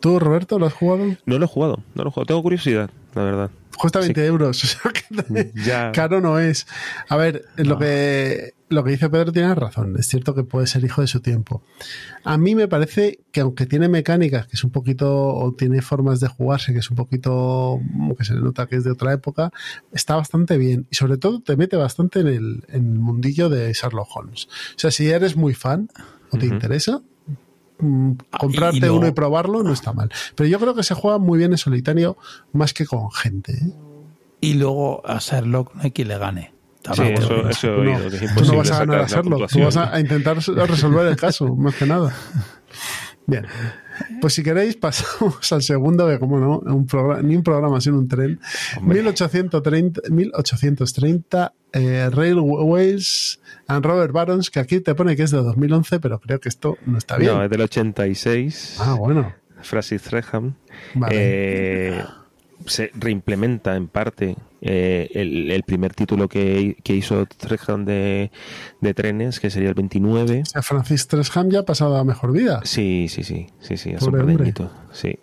¿Tú, 0.00 0.18
Roberto, 0.18 0.58
lo 0.58 0.66
has 0.66 0.72
jugado? 0.72 1.04
No 1.26 1.38
lo 1.38 1.44
he 1.44 1.48
jugado, 1.48 1.82
no 1.94 2.02
lo 2.04 2.08
he 2.10 2.12
jugado. 2.12 2.26
Tengo 2.26 2.42
curiosidad, 2.42 2.90
la 3.14 3.22
verdad. 3.24 3.50
Cuesta 3.78 3.98
20 4.00 4.20
Sí. 4.20 4.26
euros. 4.26 4.64
O 4.64 4.66
sea, 4.66 4.92
que 4.92 5.52
Ya. 5.54 5.92
caro 5.92 6.20
no 6.20 6.38
es. 6.38 6.66
A 7.08 7.16
ver, 7.16 7.44
lo 7.56 7.78
que 7.78 8.52
lo 8.68 8.84
que 8.84 8.92
dice 8.92 9.08
Pedro 9.10 9.32
tiene 9.32 9.52
razón. 9.54 9.96
Es 9.98 10.06
cierto 10.06 10.32
que 10.34 10.44
puede 10.44 10.68
ser 10.68 10.84
hijo 10.84 11.00
de 11.00 11.08
su 11.08 11.20
tiempo. 11.20 11.60
A 12.22 12.38
mí 12.38 12.54
me 12.54 12.68
parece 12.68 13.18
que 13.32 13.40
aunque 13.40 13.66
tiene 13.66 13.88
mecánicas 13.88 14.46
que 14.46 14.54
es 14.54 14.62
un 14.62 14.70
poquito, 14.70 15.34
o 15.34 15.52
tiene 15.54 15.82
formas 15.82 16.20
de 16.20 16.28
jugarse 16.28 16.72
que 16.72 16.78
es 16.78 16.88
un 16.88 16.96
poquito, 16.96 17.80
que 18.16 18.24
se 18.24 18.34
le 18.34 18.40
nota 18.42 18.66
que 18.66 18.76
es 18.76 18.84
de 18.84 18.92
otra 18.92 19.12
época, 19.12 19.50
está 19.92 20.14
bastante 20.14 20.56
bien. 20.56 20.86
Y 20.90 20.94
sobre 20.94 21.16
todo 21.16 21.40
te 21.40 21.56
mete 21.56 21.76
bastante 21.76 22.20
en 22.20 22.28
el, 22.28 22.64
en 22.68 22.92
el 22.92 22.98
mundillo 23.00 23.48
de 23.48 23.72
Sherlock 23.72 24.08
Holmes. 24.14 24.46
O 24.76 24.78
sea, 24.78 24.90
si 24.92 25.08
eres 25.10 25.34
muy 25.36 25.52
fan 25.54 25.88
o 26.30 26.38
te 26.38 26.46
interesa, 26.46 27.00
Ah, 27.02 27.09
comprarte 28.38 28.76
y 28.78 28.80
luego- 28.80 28.96
uno 28.98 29.08
y 29.08 29.12
probarlo 29.12 29.62
no 29.62 29.72
está 29.72 29.92
mal. 29.92 30.10
Pero 30.34 30.48
yo 30.48 30.58
creo 30.60 30.74
que 30.74 30.82
se 30.82 30.94
juega 30.94 31.18
muy 31.18 31.38
bien 31.38 31.52
en 31.52 31.58
solitario 31.58 32.16
más 32.52 32.72
que 32.74 32.86
con 32.86 33.10
gente. 33.10 33.52
¿eh? 33.52 33.72
Y 34.40 34.54
luego 34.54 35.02
a 35.06 35.18
Sherlock 35.18 35.74
no 35.74 35.82
hay 35.82 35.90
quien 35.90 36.08
le 36.08 36.18
gane. 36.18 36.54
Sí, 36.94 37.02
eso, 37.02 37.34
lo- 37.36 37.48
eso 37.50 37.66
he 37.66 37.76
Tú 37.76 37.82
no, 37.84 37.96
oído, 37.96 38.10
que 38.10 38.24
es 38.24 38.34
tú 38.34 38.44
no 38.46 38.56
vas 38.56 38.70
a 38.70 38.78
ganar 38.78 39.00
a 39.00 39.06
Sherlock, 39.06 39.50
tú 39.50 39.60
vas 39.60 39.76
a 39.76 40.00
intentar 40.00 40.36
resolver 40.36 41.06
el 41.06 41.16
caso, 41.16 41.54
más 41.54 41.74
que 41.74 41.84
nada. 41.86 42.14
Bien, 43.30 43.46
pues 44.20 44.34
si 44.34 44.42
queréis 44.42 44.76
pasamos 44.76 45.52
al 45.52 45.62
segundo, 45.62 46.06
que 46.08 46.18
como 46.18 46.38
no, 46.38 46.58
un 46.58 46.86
programa, 46.86 47.22
ni 47.22 47.36
un 47.36 47.42
programa, 47.42 47.80
sino 47.80 47.98
un 47.98 48.08
tren. 48.08 48.40
1830, 48.82 50.02
1830 50.10 51.52
eh, 51.72 52.10
Railways 52.10 53.40
and 53.66 53.84
Robert 53.84 54.12
Barons, 54.12 54.50
que 54.50 54.60
aquí 54.60 54.80
te 54.80 54.94
pone 54.94 55.16
que 55.16 55.22
es 55.22 55.30
de 55.30 55.38
2011, 55.38 56.00
pero 56.00 56.18
creo 56.18 56.40
que 56.40 56.48
esto 56.48 56.76
no 56.86 56.98
está 56.98 57.16
bien. 57.16 57.32
No, 57.34 57.44
es 57.44 57.50
del 57.50 57.60
86. 57.60 58.76
ah, 58.80 58.94
bueno. 58.94 59.32
Francis 59.62 60.02
Treham. 60.02 60.54
Vale. 60.94 61.14
Eh, 61.16 62.04
se 62.66 62.90
reimplementa 62.94 63.76
en 63.76 63.88
parte 63.88 64.36
eh, 64.62 65.08
el, 65.14 65.50
el, 65.50 65.62
primer 65.62 65.94
título 65.94 66.28
que, 66.28 66.76
que 66.82 66.94
hizo 66.94 67.26
Tresham 67.26 67.84
de, 67.84 68.30
de, 68.80 68.94
trenes, 68.94 69.40
que 69.40 69.50
sería 69.50 69.68
el 69.68 69.74
29. 69.74 70.42
O 70.42 70.44
sea, 70.44 70.62
Francis 70.62 71.06
Tresham 71.06 71.50
ya 71.50 71.60
ha 71.60 71.64
pasado 71.64 71.96
a 71.96 72.04
mejor 72.04 72.32
vida. 72.32 72.60
Sí, 72.64 73.06
sí, 73.08 73.22
sí, 73.22 73.46
sí, 73.60 73.76
sí, 73.76 73.94
hace 73.94 74.08
un 74.08 74.54
sí. 74.92 75.18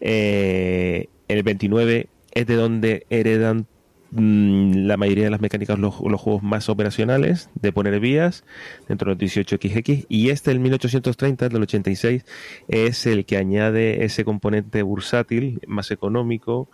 Eh, 0.00 1.08
el 1.28 1.42
29 1.42 2.08
es 2.32 2.46
de 2.46 2.54
donde 2.54 3.06
heredan 3.10 3.66
Mm, 4.14 4.86
la 4.86 4.98
mayoría 4.98 5.24
de 5.24 5.30
las 5.30 5.40
mecánicas 5.40 5.78
los, 5.78 5.98
los, 6.02 6.20
juegos 6.20 6.42
más 6.42 6.68
operacionales 6.68 7.48
de 7.54 7.72
poner 7.72 7.98
vías 7.98 8.44
dentro 8.86 9.14
de 9.14 9.24
los 9.24 9.32
18XX 9.32 10.04
y 10.06 10.28
este 10.28 10.50
el 10.50 10.60
1830 10.60 11.48
del 11.48 11.62
86 11.62 12.26
es 12.68 13.06
el 13.06 13.24
que 13.24 13.38
añade 13.38 14.04
ese 14.04 14.26
componente 14.26 14.82
bursátil 14.82 15.62
más 15.66 15.90
económico 15.90 16.68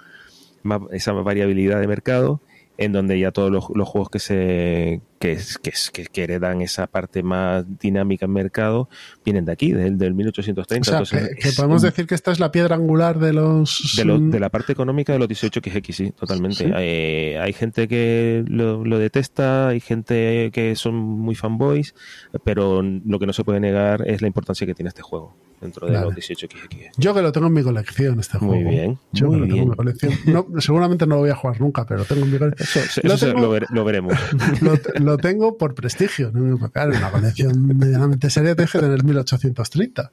esa 0.92 1.12
variabilidad 1.12 1.80
de 1.80 1.86
mercado 1.86 2.40
en 2.78 2.92
donde 2.92 3.18
ya 3.18 3.32
todos 3.32 3.50
los, 3.50 3.66
los 3.74 3.88
juegos 3.88 4.08
que 4.08 4.20
se 4.20 5.00
que, 5.18 5.36
que, 5.62 6.04
que, 6.06 6.22
heredan 6.22 6.62
esa 6.62 6.86
parte 6.86 7.24
más 7.24 7.64
dinámica 7.80 8.26
en 8.26 8.32
mercado 8.32 8.88
vienen 9.24 9.44
de 9.44 9.50
aquí, 9.50 9.72
del, 9.72 9.98
del 9.98 10.14
1830. 10.14 11.00
O 11.00 11.04
sea, 11.04 11.18
Entonces, 11.18 11.36
que, 11.42 11.50
que 11.50 11.56
podemos 11.56 11.82
decir 11.82 12.06
que 12.06 12.14
esta 12.14 12.30
es 12.30 12.38
la 12.38 12.52
piedra 12.52 12.76
angular 12.76 13.18
de 13.18 13.32
los... 13.32 13.94
De, 13.96 14.04
lo, 14.04 14.20
de 14.20 14.38
la 14.38 14.48
parte 14.48 14.72
económica 14.72 15.12
de 15.12 15.18
los 15.18 15.28
18XX, 15.28 15.92
sí, 15.92 16.12
totalmente. 16.12 16.66
¿Sí? 16.66 16.72
Hay, 16.72 17.34
hay, 17.34 17.52
gente 17.52 17.88
que 17.88 18.44
lo, 18.46 18.84
lo, 18.84 18.98
detesta, 19.00 19.68
hay 19.68 19.80
gente 19.80 20.50
que 20.52 20.76
son 20.76 20.94
muy 20.94 21.34
fanboys, 21.34 21.96
pero 22.44 22.80
lo 22.82 23.18
que 23.18 23.26
no 23.26 23.32
se 23.32 23.42
puede 23.42 23.58
negar 23.58 24.06
es 24.06 24.22
la 24.22 24.28
importancia 24.28 24.68
que 24.68 24.74
tiene 24.74 24.88
este 24.88 25.02
juego 25.02 25.34
dentro 25.60 25.86
de 25.86 25.94
vale. 25.94 26.06
los 26.06 26.14
18XX. 26.14 26.90
Yo 26.96 27.14
que 27.14 27.22
lo 27.22 27.32
tengo 27.32 27.46
en 27.46 27.52
mi 27.52 27.62
colección, 27.62 28.20
este 28.20 28.38
muy 28.38 28.56
juego. 28.56 28.70
Bien, 28.70 28.98
Yo 29.12 29.26
muy 29.26 29.34
que 29.34 29.40
lo 29.40 29.46
tengo 29.46 29.54
bien. 29.54 29.62
en 29.62 29.70
mi 29.70 29.76
colección. 29.76 30.12
No, 30.26 30.60
seguramente 30.60 31.06
no 31.06 31.16
lo 31.16 31.20
voy 31.22 31.30
a 31.30 31.34
jugar 31.34 31.60
nunca, 31.60 31.86
pero 31.86 32.04
tengo 32.04 32.24
en 32.24 32.32
mi 32.32 32.38
colección. 32.38 32.84
Eso, 32.84 33.00
eso 33.02 33.08
lo, 33.08 33.18
tengo, 33.32 33.40
lo, 33.40 33.50
ver, 33.50 33.66
lo, 33.70 33.84
veremos. 33.84 34.14
Lo, 34.60 34.78
lo, 35.00 35.16
tengo 35.18 35.56
por 35.56 35.74
prestigio. 35.74 36.30
¿no? 36.32 36.70
Claro, 36.70 36.90
una 36.96 37.10
colección 37.10 37.78
medianamente 37.78 38.30
seria 38.30 38.54
tienes 38.54 38.72
que 38.72 38.78
tener 38.78 39.04
1830. 39.04 40.10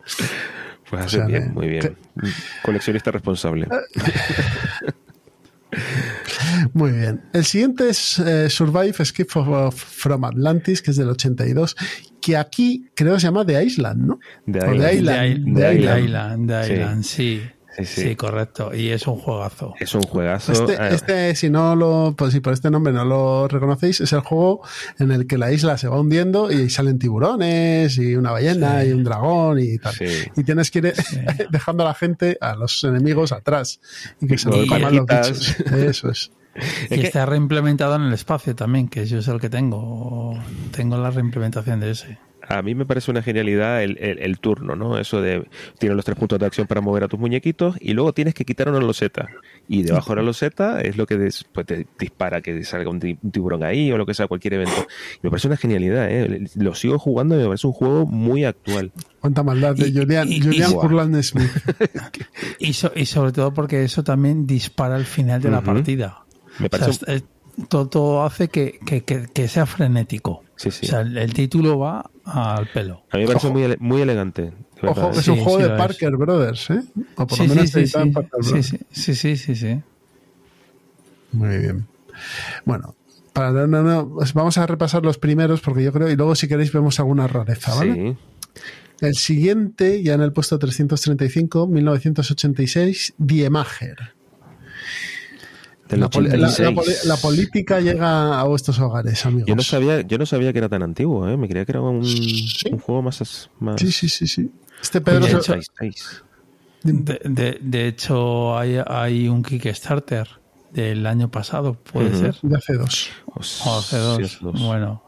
Pues 0.89 1.05
hace 1.05 1.17
o 1.17 1.19
sea, 1.19 1.27
bien, 1.27 1.53
muy 1.53 1.67
bien. 1.67 1.81
Que... 1.81 1.95
Coleccionista 2.63 3.11
responsable. 3.11 3.67
Muy 6.73 6.91
bien. 6.91 7.21
El 7.33 7.45
siguiente 7.45 7.89
es 7.89 8.19
eh, 8.19 8.49
Survive 8.49 8.95
Escape 8.99 9.29
from 9.29 10.23
Atlantis, 10.25 10.81
que 10.81 10.91
es 10.91 10.97
del 10.97 11.09
82, 11.09 11.75
que 12.21 12.37
aquí 12.37 12.89
creo 12.93 13.15
que 13.15 13.19
se 13.19 13.27
llama 13.27 13.45
The 13.45 13.63
Island, 13.63 14.05
¿no? 14.05 14.19
The 14.45 14.59
Island. 14.59 14.81
The 14.81 14.93
Island, 14.95 15.57
The 15.57 15.73
Island, 15.73 15.79
The 15.79 15.99
Island, 15.99 16.49
The 16.49 16.73
Island 16.73 17.03
sí. 17.03 17.41
sí. 17.41 17.51
Sí, 17.77 17.83
sí. 17.85 18.01
sí, 18.03 18.15
correcto. 18.15 18.73
Y 18.73 18.89
es 18.89 19.05
un 19.05 19.17
juegazo. 19.17 19.73
Es 19.79 19.93
un 19.95 20.03
juegazo. 20.03 20.53
Este, 20.53 20.95
este, 20.95 21.35
si 21.35 21.49
no 21.49 21.75
lo, 21.75 22.15
pues 22.17 22.31
si 22.31 22.39
por 22.39 22.53
este 22.53 22.71
nombre 22.71 22.93
no 22.93 23.03
lo 23.03 23.49
reconocéis, 23.49 23.99
es 23.99 24.13
el 24.13 24.21
juego 24.21 24.61
en 24.97 25.11
el 25.11 25.27
que 25.27 25.37
la 25.37 25.51
isla 25.51 25.77
se 25.77 25.89
va 25.89 25.99
hundiendo 25.99 26.51
y 26.51 26.69
salen 26.69 26.99
tiburones 26.99 27.97
y 27.97 28.15
una 28.15 28.31
ballena 28.31 28.81
sí. 28.81 28.87
y 28.87 28.91
un 28.93 29.03
dragón 29.03 29.59
y 29.59 29.77
tal. 29.77 29.93
Y 30.37 30.43
tienes 30.43 30.71
que 30.71 30.79
ir 30.79 30.93
dejando 31.51 31.83
a 31.83 31.87
la 31.87 31.93
gente, 31.93 32.37
a 32.39 32.55
los 32.55 32.81
enemigos 32.85 33.33
atrás 33.33 33.81
y 34.21 34.27
que 34.27 34.37
se 34.37 34.49
lo 34.49 34.57
los 34.57 35.05
bichos. 35.05 35.59
Eso 35.71 36.09
es. 36.89 36.91
Y 36.91 37.01
que... 37.01 37.07
está 37.07 37.25
reimplementado 37.25 37.95
en 37.95 38.03
el 38.03 38.13
espacio 38.13 38.55
también, 38.55 38.87
que 38.87 39.05
yo 39.05 39.19
es 39.19 39.27
el 39.27 39.39
que 39.39 39.49
tengo. 39.49 40.39
Tengo 40.71 40.97
la 40.97 41.11
reimplementación 41.11 41.79
de 41.79 41.91
ese 41.91 42.17
a 42.47 42.61
mí 42.61 42.75
me 42.75 42.85
parece 42.85 43.11
una 43.11 43.21
genialidad 43.21 43.83
el, 43.83 43.97
el, 43.99 44.19
el, 44.19 44.39
turno, 44.39 44.75
¿no? 44.75 44.97
Eso 44.97 45.21
de 45.21 45.47
tienes 45.79 45.95
los 45.95 46.05
tres 46.05 46.17
puntos 46.17 46.39
de 46.39 46.45
acción 46.45 46.67
para 46.67 46.81
mover 46.81 47.03
a 47.03 47.07
tus 47.07 47.19
muñequitos 47.19 47.75
y 47.79 47.93
luego 47.93 48.13
tienes 48.13 48.33
que 48.33 48.45
quitar 48.45 48.69
una 48.69 48.79
loseta. 48.79 49.29
Y 49.67 49.83
debajo 49.83 50.11
de 50.11 50.17
la 50.17 50.21
loseta 50.23 50.81
es 50.81 50.97
lo 50.97 51.05
que 51.05 51.17
des, 51.17 51.43
pues 51.51 51.65
te 51.65 51.87
dispara 51.97 52.41
que 52.41 52.63
salga 52.63 52.89
un, 52.89 52.99
tiburón 52.99 53.63
ahí 53.63 53.91
o 53.91 53.97
lo 53.97 54.05
que 54.05 54.13
sea, 54.13 54.27
cualquier 54.27 54.55
evento. 54.55 54.85
Y 55.15 55.19
me 55.23 55.29
parece 55.29 55.47
una 55.47 55.57
genialidad, 55.57 56.07
¿eh? 56.09 56.45
Lo 56.55 56.75
sigo 56.75 56.99
jugando 56.99 57.35
y 57.35 57.39
me 57.39 57.45
parece 57.45 57.67
un 57.67 57.73
juego 57.73 58.05
muy 58.05 58.45
actual. 58.45 58.91
Cuánta 59.19 59.41
maldad 59.41 59.75
de 59.75 59.87
y, 59.87 59.93
Julian, 59.93 60.31
y, 60.31 60.39
Julian 60.39 60.71
y, 60.71 60.75
Kurland 60.75 61.21
Smith. 61.23 61.49
y, 62.59 62.73
so, 62.73 62.91
y, 62.95 63.05
sobre 63.07 63.31
todo 63.31 63.53
porque 63.53 63.83
eso 63.83 64.03
también 64.03 64.45
dispara 64.45 64.95
al 64.95 65.05
final 65.05 65.41
de 65.41 65.47
uh 65.47 65.51
-huh. 65.51 65.55
la 65.55 65.61
partida. 65.61 66.24
Me 66.59 66.69
parece 66.69 66.89
o 66.89 66.93
sea, 66.93 67.21
todo, 67.69 67.87
todo, 67.87 68.23
hace 68.23 68.49
que, 68.49 68.79
que, 68.85 69.03
que, 69.03 69.27
que 69.33 69.47
sea 69.47 69.65
frenético. 69.65 70.43
Sí, 70.55 70.71
sí. 70.71 70.85
O 70.85 70.89
sea, 70.89 71.01
el, 71.01 71.17
el, 71.17 71.33
título 71.33 71.79
va 71.79 72.09
al 72.25 72.67
pelo. 72.67 73.03
A 73.11 73.17
mí 73.17 73.23
me 73.23 73.27
parece 73.27 73.49
muy, 73.49 73.63
ele 73.63 73.77
muy 73.79 74.01
elegante. 74.01 74.53
Ojo, 74.81 75.11
es 75.11 75.27
un 75.27 75.37
juego 75.37 75.59
de 75.59 75.69
Parker 75.69 76.13
es. 76.13 76.19
Brothers, 76.19 76.69
¿eh? 76.69 76.83
O 77.15 77.27
por 77.27 77.37
sí, 77.37 77.47
lo 77.47 77.55
menos 77.55 77.69
sí, 77.71 77.87
sí, 77.87 77.97
en 77.97 78.13
Parker 78.13 78.39
Brothers. 78.41 78.67
Sí, 78.91 79.15
sí, 79.15 79.35
sí, 79.37 79.55
sí, 79.55 79.81
Muy 81.31 81.57
bien. 81.57 81.87
Bueno, 82.65 82.95
para, 83.33 83.51
no, 83.51 83.67
no, 83.67 83.83
no, 83.83 84.09
pues 84.15 84.33
vamos 84.33 84.57
a 84.57 84.65
repasar 84.65 85.03
los 85.03 85.17
primeros 85.17 85.61
porque 85.61 85.83
yo 85.83 85.91
creo, 85.91 86.09
y 86.09 86.15
luego 86.15 86.35
si 86.35 86.47
queréis 86.47 86.71
vemos 86.71 86.99
alguna 86.99 87.27
rareza, 87.27 87.75
¿vale? 87.75 87.93
Sí. 87.93 88.17
El 89.01 89.15
siguiente, 89.15 90.01
ya 90.03 90.13
en 90.13 90.21
el 90.21 90.31
puesto 90.31 90.57
335, 90.57 91.67
1986, 91.67 93.13
Diemager. 93.17 94.15
La, 95.89 96.09
poli 96.09 96.29
la, 96.29 96.37
la, 96.37 96.71
la, 97.05 97.17
política 97.17 97.79
llega 97.79 98.39
a 98.39 98.43
vuestros 98.45 98.79
hogares, 98.79 99.23
amigos. 99.25 99.47
Yo 99.47 99.55
no 99.55 99.61
sabía, 99.61 100.01
yo 100.01 100.17
no 100.17 100.25
sabía 100.25 100.51
que 100.51 100.57
era 100.57 100.67
tan 100.69 100.81
antiguo, 100.81 101.27
¿eh? 101.29 101.37
me 101.37 101.47
creía 101.47 101.63
que 101.63 101.73
era 101.73 101.81
un, 101.81 102.03
¿Sí? 102.03 102.69
un 102.71 102.79
juego 102.79 103.03
más, 103.03 103.49
más, 103.59 103.79
Sí, 103.79 103.91
sí, 103.91 104.09
sí, 104.09 104.25
sí. 104.27 104.49
Este 104.81 104.99
Pedro. 104.99 105.27
De 105.27 105.37
hecho, 105.37 105.53
de, 106.83 107.21
de, 107.23 107.57
de 107.61 107.87
hecho 107.87 108.57
hay, 108.57 108.77
hay, 108.85 109.27
un 109.27 109.43
Kickstarter 109.43 110.27
del 110.71 111.05
año 111.05 111.29
pasado, 111.29 111.75
puede 111.75 112.09
Uh 112.09 112.13
-huh. 112.13 112.19
ser. 112.19 112.35
De 112.41 112.57
hace 112.57 112.73
dos. 112.73 113.09
O 113.27 113.77
hace 113.77 113.97
dos. 113.97 114.31
Sí, 114.31 114.37
dos. 114.41 114.61
Bueno. 114.61 115.03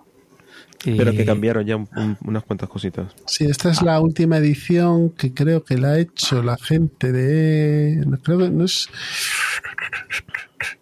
Y... 0.85 0.95
Pero 0.95 1.11
que 1.11 1.25
cambiaron 1.25 1.65
ya 1.65 1.75
un, 1.75 1.89
un, 1.95 2.17
unas 2.25 2.43
cuantas 2.43 2.69
cositas. 2.69 3.13
Sí, 3.25 3.45
esta 3.45 3.69
es 3.69 3.81
ah. 3.81 3.85
la 3.85 3.99
última 3.99 4.37
edición 4.37 5.09
que 5.09 5.33
creo 5.33 5.63
que 5.63 5.77
la 5.77 5.89
ha 5.89 5.99
hecho 5.99 6.43
la 6.43 6.57
gente 6.57 7.11
de. 7.11 8.05
Creo 8.23 8.37
que 8.37 8.49
no 8.49 8.65
es. 8.65 8.89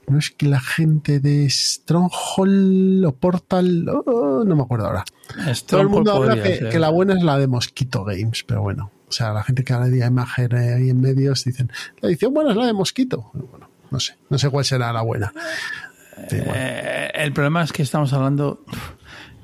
No 0.08 0.20
es 0.20 0.30
que 0.30 0.46
la 0.48 0.60
gente 0.60 1.20
de 1.20 1.50
Stronghold 1.50 3.06
o 3.06 3.16
Portal. 3.16 3.90
Oh, 3.90 4.44
no 4.46 4.56
me 4.56 4.64
acuerdo 4.64 4.88
ahora. 4.88 5.04
Stronghold 5.54 5.66
Todo 5.66 5.82
el 5.82 5.90
mundo 5.90 6.14
habla 6.14 6.42
que, 6.42 6.70
que, 6.70 6.80
la 6.80 6.90
buena 6.90 7.16
es 7.16 7.24
la 7.24 7.40
de 7.40 7.48
Mosquito 7.48 8.04
Games, 8.04 8.44
pero 8.44 8.62
bueno. 8.62 8.92
O 9.08 9.12
sea, 9.12 9.34
la 9.34 9.44
gente 9.44 9.64
que 9.64 9.74
habla 9.74 9.88
de 9.88 10.06
imagen 10.06 10.56
ahí 10.56 10.90
en 10.90 11.02
medios 11.02 11.44
dicen: 11.44 11.72
la 12.02 12.10
edición 12.10 12.34
buena 12.34 12.52
es 12.52 12.58
la 12.58 12.66
de 12.66 12.74
Mosquito. 12.74 13.32
Bueno, 13.34 13.70
no 13.90 14.00
sé. 14.00 14.16
No 14.30 14.38
sé 14.38 14.50
cuál 14.50 14.66
será 14.66 14.92
la 14.94 15.02
buena. 15.02 15.34
Sí, 16.30 16.38
bueno. 16.38 16.54
eh, 16.56 17.12
el 17.14 17.34
problema 17.34 17.64
es 17.64 17.74
que 17.74 17.84
estamos 17.84 18.14
hablando 18.14 18.64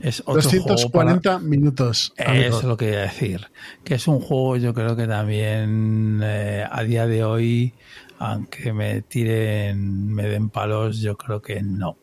es 0.01 0.21
otro 0.21 0.41
240 0.41 1.21
para... 1.21 1.39
minutos. 1.39 2.13
Eso 2.17 2.59
es 2.59 2.63
lo 2.63 2.77
que 2.77 2.89
iba 2.89 2.97
a 2.97 3.01
decir. 3.01 3.47
Que 3.83 3.95
es 3.95 4.07
un 4.07 4.19
juego, 4.19 4.57
yo 4.57 4.73
creo 4.73 4.95
que 4.95 5.07
también 5.07 6.21
eh, 6.23 6.65
a 6.69 6.83
día 6.83 7.07
de 7.07 7.23
hoy, 7.23 7.73
aunque 8.19 8.73
me 8.73 9.01
tiren, 9.01 10.07
me 10.07 10.27
den 10.27 10.49
palos, 10.49 10.99
yo 10.99 11.17
creo 11.17 11.41
que 11.41 11.61
no. 11.61 11.97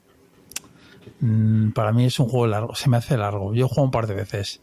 Mm, 1.21 1.71
para 1.71 1.93
mí 1.93 2.05
es 2.07 2.19
un 2.21 2.29
juego 2.29 2.47
largo, 2.47 2.75
se 2.75 2.89
me 2.89 2.97
hace 2.97 3.17
largo. 3.17 3.55
Yo 3.55 3.69
juego 3.69 3.85
un 3.85 3.91
par 3.91 4.07
de 4.07 4.15
veces, 4.15 4.63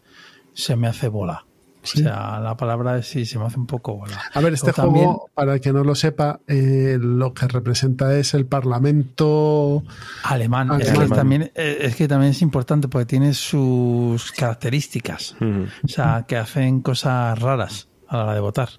se 0.54 0.76
me 0.76 0.88
hace 0.88 1.08
bola. 1.08 1.46
Sí. 1.86 2.02
O 2.02 2.04
sea, 2.04 2.40
la 2.40 2.58
palabra 2.58 2.98
es 2.98 3.08
sí, 3.08 3.26
se 3.26 3.38
me 3.40 3.46
hace 3.46 3.60
un 3.60 3.68
poco 3.68 3.96
bola. 3.96 4.20
A 4.34 4.42
ver, 4.42 4.54
este 4.54 4.72
juego, 4.72 4.92
también, 4.92 5.16
para 5.34 5.54
el 5.54 5.62
que 5.62 5.72
no 5.72 5.84
lo 5.84 5.96
sepa, 5.96 6.40
eh, 6.48 6.98
lo 7.00 7.34
que 7.34 7.48
representa 7.48 8.16
es 8.18 8.34
el 8.34 8.46
Parlamento 8.46 9.84
alemán. 10.24 10.72
alemán. 10.72 10.82
Es, 10.82 11.10
que 11.10 11.16
también, 11.16 11.52
eh, 11.56 11.78
es 11.82 11.96
que 11.96 12.08
también 12.08 12.32
es 12.32 12.42
importante 12.42 12.88
porque 12.88 13.06
tiene 13.06 13.34
sus 13.34 14.32
características. 14.32 15.36
Uh 15.40 15.46
-huh. 15.46 15.70
O 15.84 15.88
sea, 15.88 16.26
que 16.28 16.38
hacen 16.38 16.82
cosas 16.82 17.38
raras 17.40 17.88
a 18.08 18.18
la 18.18 18.24
hora 18.24 18.34
de 18.34 18.40
votar. 18.40 18.70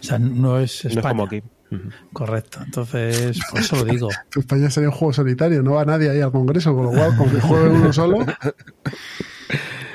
O 0.00 0.02
sea, 0.02 0.18
no 0.18 0.58
es 0.58 0.84
España. 0.84 0.94
No 0.94 1.00
es 1.00 1.06
como 1.12 1.24
aquí. 1.24 1.42
Uh 1.70 1.74
-huh. 1.74 1.92
Correcto, 2.12 2.60
entonces 2.64 3.38
por 3.50 3.60
eso 3.60 3.76
lo 3.76 3.84
digo. 3.84 4.08
España 4.36 4.70
sería 4.70 4.88
un 4.88 4.94
juego 4.94 5.12
solitario, 5.12 5.62
no 5.62 5.72
va 5.72 5.84
nadie 5.84 6.10
ahí 6.10 6.20
al 6.20 6.32
Congreso, 6.32 6.74
con 6.74 6.86
lo 6.86 6.90
cual, 6.90 7.16
con 7.16 7.30
que 7.30 7.40
juegue 7.40 7.68
uno 7.68 7.92
solo. 7.92 8.18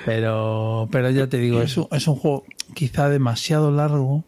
Pero, 0.06 0.88
pero 0.92 1.10
ya 1.10 1.28
te 1.28 1.38
digo, 1.38 1.64
es 1.64 1.76
un, 1.78 1.88
es 1.92 2.08
un 2.08 2.16
juego 2.16 2.46
quizá 2.76 3.10
demasiado 3.10 3.72
largo. 3.72 4.24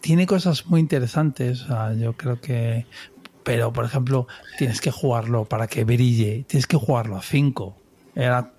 Tiene 0.00 0.26
cosas 0.26 0.66
muy 0.66 0.80
interesantes. 0.80 1.62
O 1.64 1.66
sea, 1.66 1.92
yo 1.92 2.14
creo 2.14 2.40
que. 2.40 2.86
Pero, 3.44 3.70
por 3.70 3.84
ejemplo, 3.84 4.26
tienes 4.56 4.80
que 4.80 4.90
jugarlo 4.90 5.44
para 5.44 5.66
que 5.66 5.84
brille. 5.84 6.44
Tienes 6.48 6.66
que 6.66 6.78
jugarlo 6.78 7.16
a 7.16 7.22
5. 7.22 7.76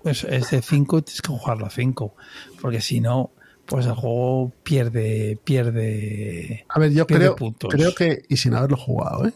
Es, 0.04 0.24
es 0.24 0.50
de 0.50 0.62
5 0.62 0.98
y 0.98 1.02
tienes 1.02 1.20
que 1.20 1.32
jugarlo 1.32 1.66
a 1.66 1.70
5. 1.70 2.14
Porque 2.60 2.80
si 2.80 3.00
no, 3.00 3.30
pues 3.66 3.86
el 3.86 3.94
juego 3.94 4.52
pierde. 4.62 5.36
pierde 5.42 6.64
a 6.68 6.78
ver, 6.78 6.92
yo 6.92 7.08
pierde 7.08 7.24
creo, 7.24 7.36
puntos. 7.36 7.74
creo 7.74 7.92
que. 7.92 8.22
Y 8.28 8.36
sin 8.36 8.54
haberlo 8.54 8.76
jugado, 8.76 9.26
¿eh? 9.26 9.32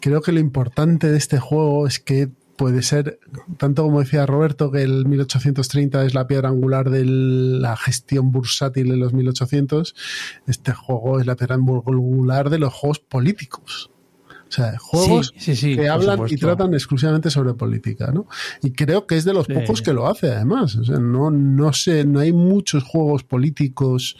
Creo 0.00 0.20
que 0.20 0.30
lo 0.30 0.38
importante 0.38 1.10
de 1.10 1.18
este 1.18 1.38
juego 1.38 1.88
es 1.88 1.98
que 1.98 2.28
puede 2.62 2.82
ser, 2.82 3.18
tanto 3.56 3.82
como 3.82 3.98
decía 3.98 4.24
Roberto, 4.24 4.70
que 4.70 4.82
el 4.82 5.04
1830 5.04 6.04
es 6.04 6.14
la 6.14 6.28
piedra 6.28 6.50
angular 6.50 6.90
de 6.90 7.04
la 7.04 7.76
gestión 7.76 8.30
bursátil 8.30 8.92
en 8.92 9.00
los 9.00 9.12
1800, 9.12 9.96
este 10.46 10.72
juego 10.72 11.18
es 11.18 11.26
la 11.26 11.34
piedra 11.34 11.56
angular 11.56 12.50
de 12.50 12.60
los 12.60 12.72
juegos 12.72 13.00
políticos. 13.00 13.90
O 14.48 14.52
sea, 14.52 14.78
juegos 14.78 15.32
Sí, 15.36 15.56
sí, 15.56 15.56
sí, 15.56 15.76
que 15.76 15.88
hablan 15.88 16.20
y 16.28 16.36
tratan 16.36 16.72
exclusivamente 16.74 17.30
sobre 17.30 17.54
política, 17.54 18.12
¿no? 18.12 18.28
Y 18.62 18.70
creo 18.70 19.08
que 19.08 19.16
es 19.16 19.24
de 19.24 19.32
los 19.32 19.48
pocos 19.48 19.82
que 19.82 19.92
lo 19.92 20.06
hace, 20.06 20.30
además. 20.30 20.76
O 20.76 20.84
sea, 20.84 20.98
no, 21.00 21.32
no 21.32 21.72
sé, 21.72 22.04
no 22.04 22.20
hay 22.20 22.32
muchos 22.32 22.84
juegos 22.84 23.24
políticos. 23.24 24.16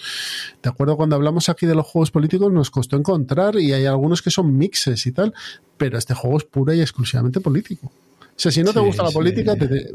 De 0.61 0.69
acuerdo, 0.69 0.97
cuando 0.97 1.15
hablamos 1.15 1.49
aquí 1.49 1.67
de 1.67 1.77
los 1.77 1.87
juegos 1.87 2.11
políticos 2.11 2.53
nos 2.53 2.73
costó 2.73 2.97
encontrar 2.97 3.55
y 3.61 3.73
hay 3.73 3.85
algunos 3.85 4.21
que 4.21 4.33
son 4.33 4.59
mixes 4.59 5.07
y 5.07 5.13
tal, 5.13 5.33
pero 5.77 5.97
este 5.97 6.15
juego 6.15 6.39
es 6.39 6.45
pura 6.45 6.75
y 6.75 6.81
exclusivamente 6.81 7.41
político. 7.41 7.93
O 8.35 8.39
sea, 8.43 8.51
si 8.53 8.63
no 8.63 8.73
te 8.73 8.81
Sí, 8.81 8.85
gusta 8.87 9.03
la 9.05 9.09
sí. 9.11 9.15
política, 9.15 9.57
te- 9.57 9.69
te- 9.69 9.91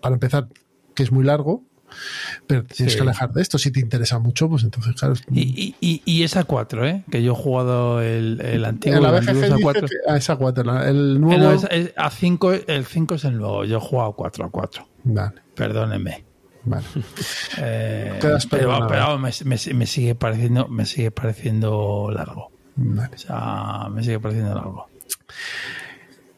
para 0.00 0.14
empezar, 0.14 0.48
que 0.94 1.02
es 1.02 1.12
muy 1.12 1.24
largo, 1.24 1.62
pero 2.46 2.64
tienes 2.64 2.92
Sí. 2.94 2.98
que 2.98 3.02
alejar 3.04 3.32
de 3.32 3.40
esto. 3.42 3.58
Si 3.58 3.70
te 3.70 3.80
interesa 3.80 4.18
mucho, 4.18 4.48
pues 4.48 4.64
entonces, 4.64 4.94
claro. 4.96 5.14
Y, 5.30 5.40
y, 5.40 5.74
y, 5.80 6.02
y 6.04 6.22
es 6.24 6.36
a 6.36 6.44
4, 6.44 6.84
¿eh? 6.86 7.04
Que 7.10 7.22
yo 7.22 7.32
he 7.32 7.36
jugado 7.36 8.02
el, 8.02 8.40
el 8.40 8.64
antiguo. 8.64 9.00
la 9.00 9.16
el 9.16 9.24
BGG 9.24 9.30
es 9.30 9.42
a 9.50 9.54
dice 9.54 9.62
4. 9.62 9.86
que- 9.88 9.94
ah, 10.08 10.16
es 10.16 10.28
a 10.30 10.36
4. 10.36 10.82
El 10.84 11.20
nuevo. 11.20 11.52
es- 11.52 11.66
es 11.70 11.92
a 11.96 12.10
5, 12.10 12.52
el 12.52 12.84
5 12.84 13.14
es 13.14 13.24
el 13.24 13.38
nuevo. 13.38 13.64
Yo 13.64 13.78
he 13.78 13.80
jugado 13.80 14.12
4 14.14 14.44
a 14.44 14.50
4. 14.50 14.86
Vale, 15.04 15.40
Perdónenme. 15.54 16.24
vale. 16.64 16.84
Eh, 17.58 18.18
pero 18.20 18.36
pero 18.88 19.18
me, 19.18 19.30
me- 19.44 19.74
me 19.74 19.86
sigue 19.86 20.14
pareciendo 20.16 20.66
me 20.68 20.84
sigue 20.84 21.10
pareciendo 21.12 22.10
largo. 22.12 22.50
vale. 22.74 23.14
O 23.14 23.18
sea, 23.18 23.88
me 23.90 24.02
sigue 24.02 24.18
pareciendo 24.18 24.54
largo. 24.54 24.88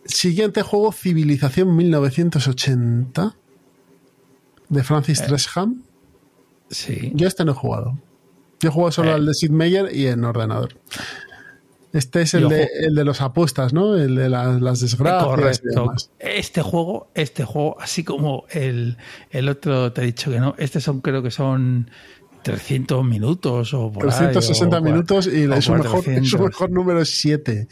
Siguiente 0.09 0.63
juego, 0.63 0.91
Civilización 0.93 1.77
1980, 1.77 3.37
de 4.69 4.81
Eh. 4.81 4.85
Francis 4.85 5.23
Tresham. 5.23 5.83
Sí. 6.71 7.13
Yo 7.15 7.29
este 7.29 7.45
no 7.45 7.53
he 7.53 7.55
jugado. 7.55 7.99
Yo 8.61 8.71
he 8.71 8.73
jugado 8.73 8.91
solo 8.93 9.11
Eh. 9.11 9.15
al 9.15 9.27
de 9.27 9.35
Sid 9.35 9.51
Meier 9.51 9.95
y 9.95 10.07
en 10.07 10.25
ordenador. 10.25 10.75
Este 11.93 12.21
es 12.23 12.35
el 12.35 12.49
de, 12.51 12.69
el 12.81 12.95
de 12.95 13.05
los 13.05 13.21
apuestas, 13.23 13.73
¿no? 13.73 13.95
El 13.97 14.15
de 14.15 14.29
las, 14.29 14.61
las 14.61 14.81
desgracias. 14.81 15.23
y 15.23 15.29
Correcto. 15.29 15.81
demás. 15.81 16.11
Este 16.19 16.61
juego, 16.61 17.11
este 17.15 17.45
juego, 17.45 17.77
así 17.81 18.05
como 18.05 18.45
el, 18.51 18.99
el 19.31 19.49
otro 19.49 19.93
te 19.93 20.03
he 20.03 20.07
dicho 20.07 20.31
que 20.31 20.39
no, 20.39 20.55
este 20.59 20.81
son 20.83 21.01
creo 21.01 21.23
que 21.23 21.31
son 21.31 21.91
300 22.43 23.05
minutos 23.07 23.73
o 23.73 23.91
por 23.91 24.05
ahí, 24.05 24.11
360 24.19 24.77
o 24.77 24.81
cua- 24.81 24.85
minutos 24.85 25.27
y 25.29 25.47
o 25.47 25.63
su 25.63 25.73
mejor, 25.73 25.91
400. 26.05 26.29
su 26.31 26.39
mejor 26.39 26.71
número 26.71 27.01
es 27.01 27.19
7. 27.21 27.69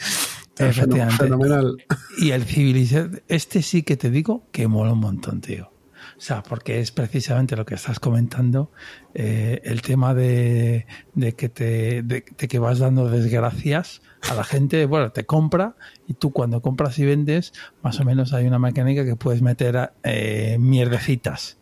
Efectivamente. 0.59 1.25
Fenomenal. 1.25 1.77
Y 2.19 2.31
el 2.31 2.45
Civilization, 2.45 3.21
este 3.29 3.63
sí 3.63 3.83
que 3.83 3.97
te 3.97 4.11
digo 4.11 4.47
que 4.53 4.69
mola 4.69 4.93
un 4.93 5.01
montón, 5.01 5.41
tío. 5.41 5.71
O 6.17 6.21
sea, 6.21 6.43
porque 6.43 6.81
es 6.81 6.93
precisamente 6.93 7.57
lo 7.57 7.67
que 7.67 7.75
estás 7.75 8.01
comentando, 8.01 8.71
eh, 9.13 9.61
el 9.65 9.83
tema 9.83 10.15
de, 10.15 10.87
de 11.15 11.35
que 11.35 11.51
te, 11.51 12.03
de, 12.03 12.25
de 12.37 12.49
que 12.49 12.59
vas 12.59 12.79
dando 12.79 13.11
desgracias 13.11 14.01
a 14.31 14.35
la 14.35 14.45
gente, 14.45 14.87
bueno, 14.87 15.13
te 15.13 15.27
compra 15.27 15.77
y 16.07 16.15
tú 16.15 16.33
cuando 16.33 16.63
compras 16.63 16.99
y 16.99 17.05
vendes, 17.05 17.53
más 17.83 18.01
o 18.01 18.05
menos 18.05 18.33
hay 18.33 18.47
una 18.47 18.59
mecánica 18.59 19.05
que 19.05 19.17
puedes 19.17 19.43
meter 19.43 19.93
eh, 20.05 20.57
mierdecitas. 20.59 21.59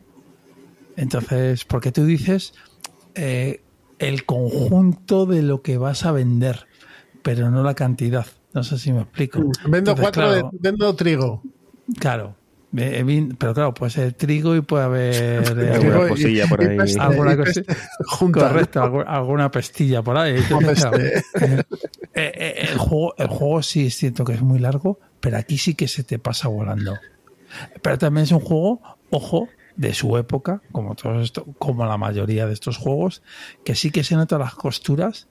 Entonces, 0.96 1.64
porque 1.64 1.90
tú 1.90 2.04
dices 2.04 2.54
eh, 3.14 3.62
el 3.98 4.24
conjunto 4.24 5.26
de 5.26 5.42
lo 5.42 5.62
que 5.62 5.78
vas 5.78 6.04
a 6.04 6.12
vender, 6.12 6.66
pero 7.22 7.50
no 7.50 7.62
la 7.62 7.74
cantidad. 7.74 8.26
No 8.54 8.62
sé 8.62 8.78
si 8.78 8.92
me 8.92 9.02
explico. 9.02 9.40
Vendo 9.64 9.78
Entonces, 9.92 10.02
cuatro 10.02 10.22
claro, 10.30 10.50
de, 10.52 10.58
vendo 10.60 10.94
trigo. 10.94 11.42
Claro. 11.98 12.36
Eh, 12.76 13.04
vin- 13.04 13.36
Pero 13.38 13.54
claro, 13.54 13.72
puede 13.74 13.90
ser 13.90 14.12
trigo 14.14 14.56
y 14.56 14.60
puede 14.60 14.84
haber 14.84 15.14
eh, 15.58 15.70
Alguna 15.74 16.08
cosilla 16.08 16.46
por 16.48 16.60
ahí. 16.60 16.76
peste- 16.76 17.00
Alguna 17.00 17.36
peste 17.36 17.64
junta. 18.06 18.48
Correcto, 18.48 18.80
algu- 18.82 19.04
alguna 19.06 19.50
pestilla 19.50 20.02
por 20.02 20.16
ahí. 20.16 20.36
Claro, 20.74 20.98
eh, 20.98 21.22
eh, 22.14 22.66
el, 22.70 22.78
juego, 22.78 23.14
el 23.18 23.26
juego 23.28 23.62
sí 23.62 23.86
es 23.86 23.96
cierto 23.96 24.24
que 24.24 24.32
es 24.34 24.42
muy 24.42 24.58
largo, 24.58 24.98
pero 25.20 25.36
aquí 25.36 25.58
sí 25.58 25.74
que 25.74 25.88
se 25.88 26.04
te 26.04 26.18
pasa 26.18 26.48
volando. 26.48 26.94
Pero 27.82 27.98
también 27.98 28.24
es 28.24 28.32
un 28.32 28.40
juego, 28.40 28.80
ojo, 29.10 29.48
de 29.76 29.94
su 29.94 30.16
época, 30.16 30.60
como 30.72 30.94
todos 30.94 31.22
esto, 31.24 31.44
como 31.58 31.84
la 31.86 31.96
mayoría 31.96 32.46
de 32.46 32.52
estos 32.52 32.76
juegos, 32.76 33.22
que 33.64 33.74
sí 33.74 33.90
que 33.90 34.04
se 34.04 34.14
notan 34.16 34.40
las 34.40 34.54
costuras, 34.54 35.26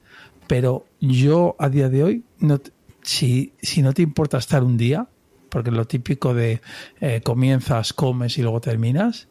pero 0.47 0.85
yo 0.99 1.55
a 1.59 1.69
día 1.69 1.89
de 1.89 2.03
hoy, 2.03 2.23
no 2.39 2.59
si, 3.03 3.53
si 3.61 3.81
no 3.81 3.93
te 3.93 4.01
importa 4.01 4.37
estar 4.37 4.63
un 4.63 4.77
día, 4.77 5.07
porque 5.49 5.71
lo 5.71 5.85
típico 5.85 6.33
de 6.33 6.61
eh, 6.99 7.21
comienzas, 7.23 7.93
comes 7.93 8.37
y 8.37 8.41
luego 8.41 8.59
terminas, 8.61 9.27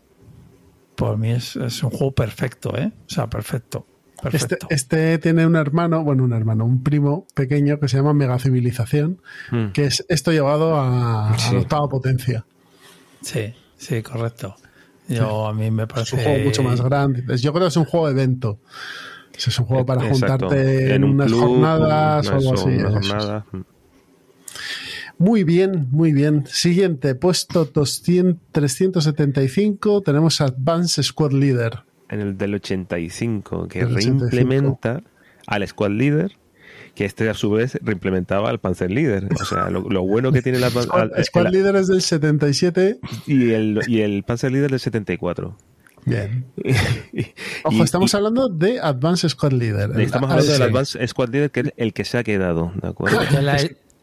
por 0.97 1.19
mí 1.19 1.31
es, 1.31 1.57
es 1.57 1.83
un 1.83 1.91
juego 1.91 2.13
perfecto, 2.13 2.77
¿eh? 2.79 2.93
O 3.07 3.11
sea, 3.11 3.29
perfecto. 3.29 3.87
Este, 4.25 4.31
Perfecto. 4.31 4.67
este 4.71 5.19
tiene 5.19 5.45
un 5.47 5.57
hermano, 5.57 6.05
bueno, 6.05 6.23
un 6.23 6.33
hermano, 6.33 6.65
un 6.65 6.85
primo 6.85 7.27
pequeño 7.35 7.81
que 7.81 7.89
se 7.89 7.97
llama 7.97 8.15
Mega 8.15 8.39
Civilización, 8.39 9.21
Mm. 9.51 9.73
que 9.73 9.87
es 9.87 10.05
esto 10.09 10.31
llevado 10.31 10.77
a, 10.77 11.31
a 11.33 11.39
Sí. 11.41 11.55
la 11.55 11.61
octava 11.63 11.89
potencia. 11.89 12.45
Sí, 13.21 13.53
sí, 13.77 14.01
correcto. 14.03 14.55
Yo 15.09 15.49
a 15.49 15.53
mí 15.53 15.73
me 15.73 15.83
Es 15.83 15.89
parece 15.89 16.15
un 16.17 16.23
juego 16.23 16.45
mucho 16.45 16.63
más 16.63 16.81
grande. 16.81 17.25
Es- 17.35 17.43
Yo 17.43 17.53
creo 17.53 17.65
que 17.65 17.71
es 17.71 17.77
un 17.77 17.85
juego 17.85 18.09
evento. 18.09 18.61
Es 19.37 19.59
un 19.59 19.67
juego 19.67 19.85
para 19.87 20.07
Exacto. 20.07 20.47
juntarte 20.49 20.95
en, 20.95 21.05
un 21.05 21.11
unas 21.13 21.27
club, 21.29 21.41
jornadas 21.41 22.29
o 22.29 22.35
algo 22.35 22.55
así. 22.55 22.71
eso. 22.71 23.45
Muy 25.19 25.45
bien, 25.45 25.89
muy 25.91 26.13
bien. 26.13 26.45
Siguiente, 26.47 27.15
puesto 27.15 27.65
200, 27.65 28.41
375, 28.53 30.03
tenemos 30.03 30.41
Advanced 30.41 31.03
Squad 31.03 31.33
Leader. 31.33 31.81
En 32.09 32.21
el 32.21 32.37
del 32.37 32.55
85, 32.55 33.69
que 33.69 33.81
El 33.81 33.87
85. 33.97 34.27
reimplementa 34.31 35.03
al 35.47 35.67
Squad 35.67 35.91
Leader, 35.93 36.33
que 36.95 37.05
este 37.05 37.29
a 37.31 37.35
su 37.35 37.51
vez 37.51 37.79
reimplementaba 37.83 38.51
al 38.51 38.59
Panzer 38.61 38.91
Leader. 38.91 39.29
O 39.41 39.45
sea, 39.45 39.71
lo, 39.71 39.89
lo 39.89 40.03
bueno 40.03 40.31
que 40.33 40.43
tiene 40.43 40.59
el, 40.59 40.65
Squad, 40.71 40.91
al- 41.15 41.25
Squad 41.25 41.47
el- 41.47 41.53
Leader 41.53 41.77
es 41.77 41.87
del 41.89 42.03
77. 42.03 42.99
y, 43.27 43.51
el, 43.53 43.81
y 43.87 44.01
el 44.01 44.25
Panzer 44.25 44.53
Leader 44.53 44.71
del 44.71 44.81
74. 44.81 45.57
Bien. 46.05 46.45
Ojo, 47.65 47.77
y- 47.77 47.83
estamos 47.83 48.15
hablando 48.15 48.49
de 48.49 48.81
Advanced 48.81 49.29
Squad 49.29 49.53
Leader. 49.53 49.99
estamos 50.01 50.31
hablando 50.31 50.53
del 50.53 50.63
ASL. 50.63 50.71
Advanced 50.71 51.07
Squad 51.09 51.29
Leader, 51.31 51.51
que 51.51 51.61
es 51.61 51.73
el 51.77 51.93
que 51.93 52.05
se 52.05 52.19
ha 52.19 52.25
quedado, 52.25 52.73
¿de 52.81 52.89
acuerdo? 52.89 53.21
el, 53.23 53.37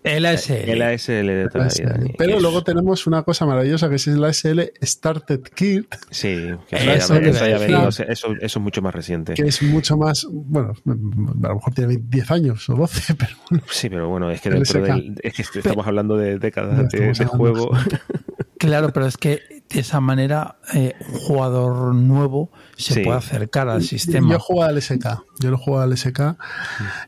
el 0.05 0.25
ASL. 0.25 0.53
El 0.69 0.81
ASL 0.81 1.27
de 1.27 1.49
toda 1.51 1.65
la 1.65 1.71
vida. 1.73 1.91
ASL. 1.91 2.05
que 2.07 2.13
Pero 2.17 2.35
es- 2.37 2.41
luego 2.41 2.63
tenemos 2.63 3.05
una 3.05 3.23
cosa 3.23 3.45
maravillosa 3.45 3.89
que 3.89 3.95
es 3.95 4.07
el 4.07 4.23
ASL 4.23 4.71
Started 4.81 5.41
Kit, 5.53 5.93
Sí, 6.09 6.51
que 6.69 6.75
Eso 6.77 6.85
ya- 7.19 7.27
eso 7.29 7.45
ya 7.47 7.57
venido, 7.57 7.89
eso, 7.89 8.03
eso 8.03 8.27
es 8.39 8.57
mucho 8.59 8.81
más 8.81 8.95
reciente. 8.95 9.33
que 9.33 9.41
es 9.43 9.61
mucho 9.61 9.97
más, 9.97 10.25
bueno, 10.31 10.71
a 10.85 11.47
lo 11.49 11.55
mejor 11.55 11.73
tiene 11.73 11.97
10 12.01 12.31
años 12.31 12.69
o 12.69 12.75
12, 12.75 13.13
pero 13.19 13.31
bueno, 13.49 13.63
Sí, 13.69 13.89
pero 13.89 14.07
bueno, 14.07 14.31
es 14.31 14.39
que 14.39 14.49
dentro 14.49 14.81
del, 14.81 15.15
es 15.21 15.33
que 15.33 15.59
estamos 15.59 15.85
hablando 15.85 16.15
de 16.15 16.39
décadas 16.39 16.87
de, 16.89 17.25
juego. 17.25 17.71
Claro, 18.57 18.91
pero 18.91 19.05
es 19.05 19.15
que 19.15 19.58
de 19.69 19.79
esa 19.81 19.99
manera 20.01 20.57
eh, 20.73 20.95
un 21.13 21.19
jugador 21.19 21.93
nuevo 21.93 22.49
se 22.75 22.95
Sí. 22.95 23.03
puede 23.03 23.17
acercar 23.17 23.69
al 23.69 23.83
sistema. 23.83 24.31
yo 24.31 24.39
juego 24.39 24.63
al 24.63 24.81
SK, 24.81 25.23
yo 25.39 25.51
lo 25.51 25.57
juego 25.57 25.79
al 25.79 25.93
SK. 25.95 26.37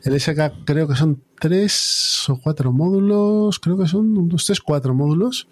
El 0.04 0.14
SK 0.20 0.64
creo 0.64 0.86
que 0.86 0.94
son 0.94 1.22
tres 1.40 2.24
o 2.28 2.38
cuatro 2.40 2.70
módulos, 2.72 3.58
creo 3.58 3.76
que 3.76 3.88
son 3.88 4.28
dos, 4.28 4.44
tres, 4.46 4.60
cuatro 4.60 4.94
módulos. 4.94 5.48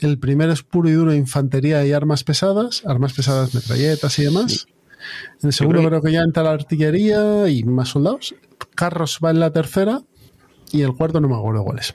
El 0.00 0.18
primero 0.18 0.52
es 0.52 0.62
puro 0.64 0.88
y 0.88 0.92
duro 0.92 1.14
infantería 1.14 1.84
y 1.86 1.92
armas 1.92 2.24
pesadas, 2.24 2.82
armas 2.86 3.12
pesadas, 3.12 3.54
metralletas 3.54 4.18
y 4.18 4.24
demás. 4.24 4.66
En 5.40 5.46
el 5.46 5.52
segundo 5.52 5.78
creo 5.78 5.90
creo 5.90 6.02
que 6.02 6.12
ya 6.12 6.22
entra 6.22 6.42
la 6.42 6.50
artillería 6.50 7.48
y 7.48 7.62
más 7.62 7.90
soldados. 7.90 8.34
Carros 8.74 9.20
va 9.24 9.30
en 9.30 9.38
la 9.38 9.52
tercera 9.52 10.02
y 10.72 10.82
el 10.82 10.92
cuarto 10.94 11.20
no 11.20 11.28
me 11.28 11.36
acuerdo 11.36 11.62
cuál 11.62 11.78
es. 11.78 11.94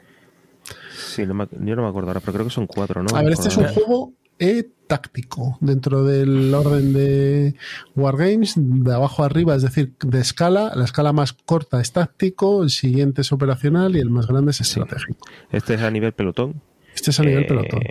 Sí, 0.97 1.26
no 1.26 1.34
me- 1.34 1.47
yo 1.51 1.76
no 1.76 1.84
me 1.84 1.89
acuerdo 1.89 2.09
ahora, 2.09 2.22
pero 2.22 2.32
creo 2.34 2.45
que 2.45 2.51
son 2.53 2.66
cuatro, 2.66 3.03
¿no? 3.03 3.16
A 3.16 3.22
ver, 3.22 3.34
este 3.34 3.49
es 3.49 3.57
un 3.57 3.66
juego 3.66 4.14
eh, 4.44 4.70
táctico 4.88 5.58
dentro 5.62 6.04
del 6.04 6.54
orden 6.54 6.94
de 6.94 7.56
Wargames, 7.96 8.54
de 8.58 8.94
abajo 8.94 9.24
a 9.24 9.28
arriba, 9.28 9.56
es 9.56 9.62
decir, 9.62 9.94
de 10.02 10.20
escala. 10.20 10.74
La 10.76 10.84
escala 10.84 11.14
más 11.14 11.34
corta 11.34 11.80
es 11.80 11.94
táctico, 11.94 12.62
el 12.62 12.70
siguiente 12.70 13.22
es 13.22 13.32
operacional 13.32 13.96
y 13.96 14.00
el 14.00 14.10
más 14.10 14.28
grande 14.28 14.52
es 14.52 14.62
estratégico. 14.62 15.26
Este 15.52 15.76
es 15.76 15.82
a 15.82 15.89
nivel 15.89 16.12
pelotón. 16.12 16.62
Este 16.94 17.12
es 17.12 17.20
a 17.20 17.24
nivel 17.24 17.44
Eh, 17.44 17.48
pelotón. 17.48 17.82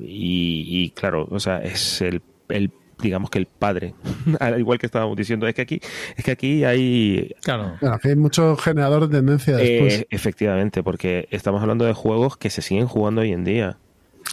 Y, 0.00 0.64
y 0.68 0.90
claro, 0.90 1.28
o 1.30 1.38
sea, 1.38 1.58
es 1.58 2.00
el, 2.00 2.22
el 2.48 2.70
digamos 3.00 3.30
que 3.30 3.38
el 3.38 3.46
padre, 3.46 3.94
al 4.40 4.58
igual 4.58 4.78
que 4.78 4.86
estábamos 4.86 5.16
diciendo, 5.16 5.46
es 5.46 5.54
que 5.54 5.62
aquí, 5.62 5.80
es 6.16 6.24
que 6.24 6.30
aquí 6.30 6.64
hay 6.64 7.34
Claro. 7.42 7.76
Que 8.00 8.08
hay 8.08 8.16
mucho 8.16 8.56
generador 8.56 9.08
de 9.08 9.18
tendencia 9.18 9.58
eh, 9.60 9.82
después. 9.82 10.06
efectivamente, 10.10 10.82
porque 10.82 11.28
estamos 11.30 11.60
hablando 11.60 11.84
de 11.84 11.92
juegos 11.92 12.36
que 12.36 12.50
se 12.50 12.62
siguen 12.62 12.86
jugando 12.86 13.20
hoy 13.20 13.32
en 13.32 13.44
día. 13.44 13.78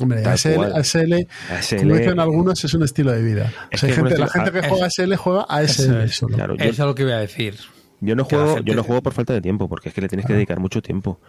Hombre, 0.02 0.26
ASL. 0.26 0.64
ASL, 0.74 1.28
ASL, 1.49 1.78
como 1.80 1.95
dicen 1.95 2.20
algunos, 2.20 2.64
es 2.64 2.74
un 2.74 2.84
estilo 2.84 3.12
de 3.12 3.22
vida. 3.22 3.54
O 3.74 3.78
sea, 3.78 3.89
la 3.89 4.28
gente 4.28 4.52
que 4.52 4.60
ah, 4.60 4.70
juega 4.70 4.86
ASL 4.88 5.16
juega 5.16 5.45
ASL 5.47 6.04
es, 6.04 6.16
solo. 6.16 6.36
Claro, 6.36 6.56
yo, 6.56 6.64
Eso 6.64 6.84
es 6.84 6.88
lo 6.88 6.95
que 6.95 7.04
iba 7.04 7.14
a 7.14 7.20
decir. 7.20 7.56
yo 7.99 8.16
no 8.16 8.24
juego, 8.26 8.56
gente- 8.56 8.70
yo 8.72 8.76
no 8.76 8.84
juego 8.84 9.02
por 9.02 9.14
falta 9.14 9.34
de 9.34 9.41
tiempo, 9.41 9.68
porque 9.70 9.89
es 9.89 9.95
que 9.95 10.02
le 10.02 10.08
tienes 10.10 10.26
que 10.26 10.34
dedicar 10.34 10.60
mucho 10.60 10.82
tiempo 10.82 11.20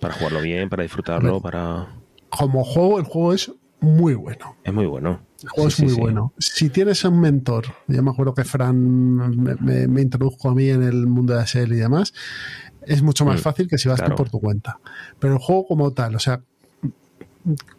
para 0.00 0.14
jugarlo 0.14 0.40
bien, 0.40 0.68
para 0.68 0.82
disfrutarlo, 0.82 1.40
para 1.40 1.88
Como 2.30 2.64
juego, 2.64 2.98
el 2.98 3.04
juego 3.04 3.32
es 3.34 3.52
muy 3.80 4.14
bueno. 4.14 4.56
es 4.62 4.72
muy 4.72 4.86
bueno. 4.86 5.20
El 5.42 5.48
juego 5.48 5.70
Sí, 5.70 5.74
es 5.74 5.80
muy 5.82 5.88
sí, 5.90 5.94
sí. 5.96 6.00
bueno. 6.00 6.32
Si 6.38 6.68
tienes 6.70 7.02
un 7.04 7.18
mentor, 7.20 7.64
yo 7.88 8.02
me 8.02 8.10
acuerdo 8.10 8.34
que 8.34 8.44
Fran 8.44 8.76
me, 9.16 9.54
me- 9.56 9.88
me 9.88 10.02
introdujo 10.02 10.50
a 10.50 10.54
mí 10.54 10.68
en 10.68 10.82
el 10.82 11.06
mundo 11.06 11.32
de 11.34 11.40
ASL 11.40 11.72
y 11.74 11.78
demás, 11.78 12.12
es 12.86 13.02
mucho 13.02 13.24
más 13.24 13.40
Mm, 13.40 13.42
fácil 13.42 13.68
que 13.68 13.78
si 13.78 13.88
vas 13.88 13.98
claro. 13.98 14.14
tú 14.14 14.22
por 14.22 14.30
tu 14.30 14.38
cuenta. 14.40 14.78
Pero 15.18 15.34
el 15.34 15.38
juego 15.38 15.66
como 15.66 15.92
tal, 15.92 16.14
o 16.14 16.18
sea, 16.18 16.42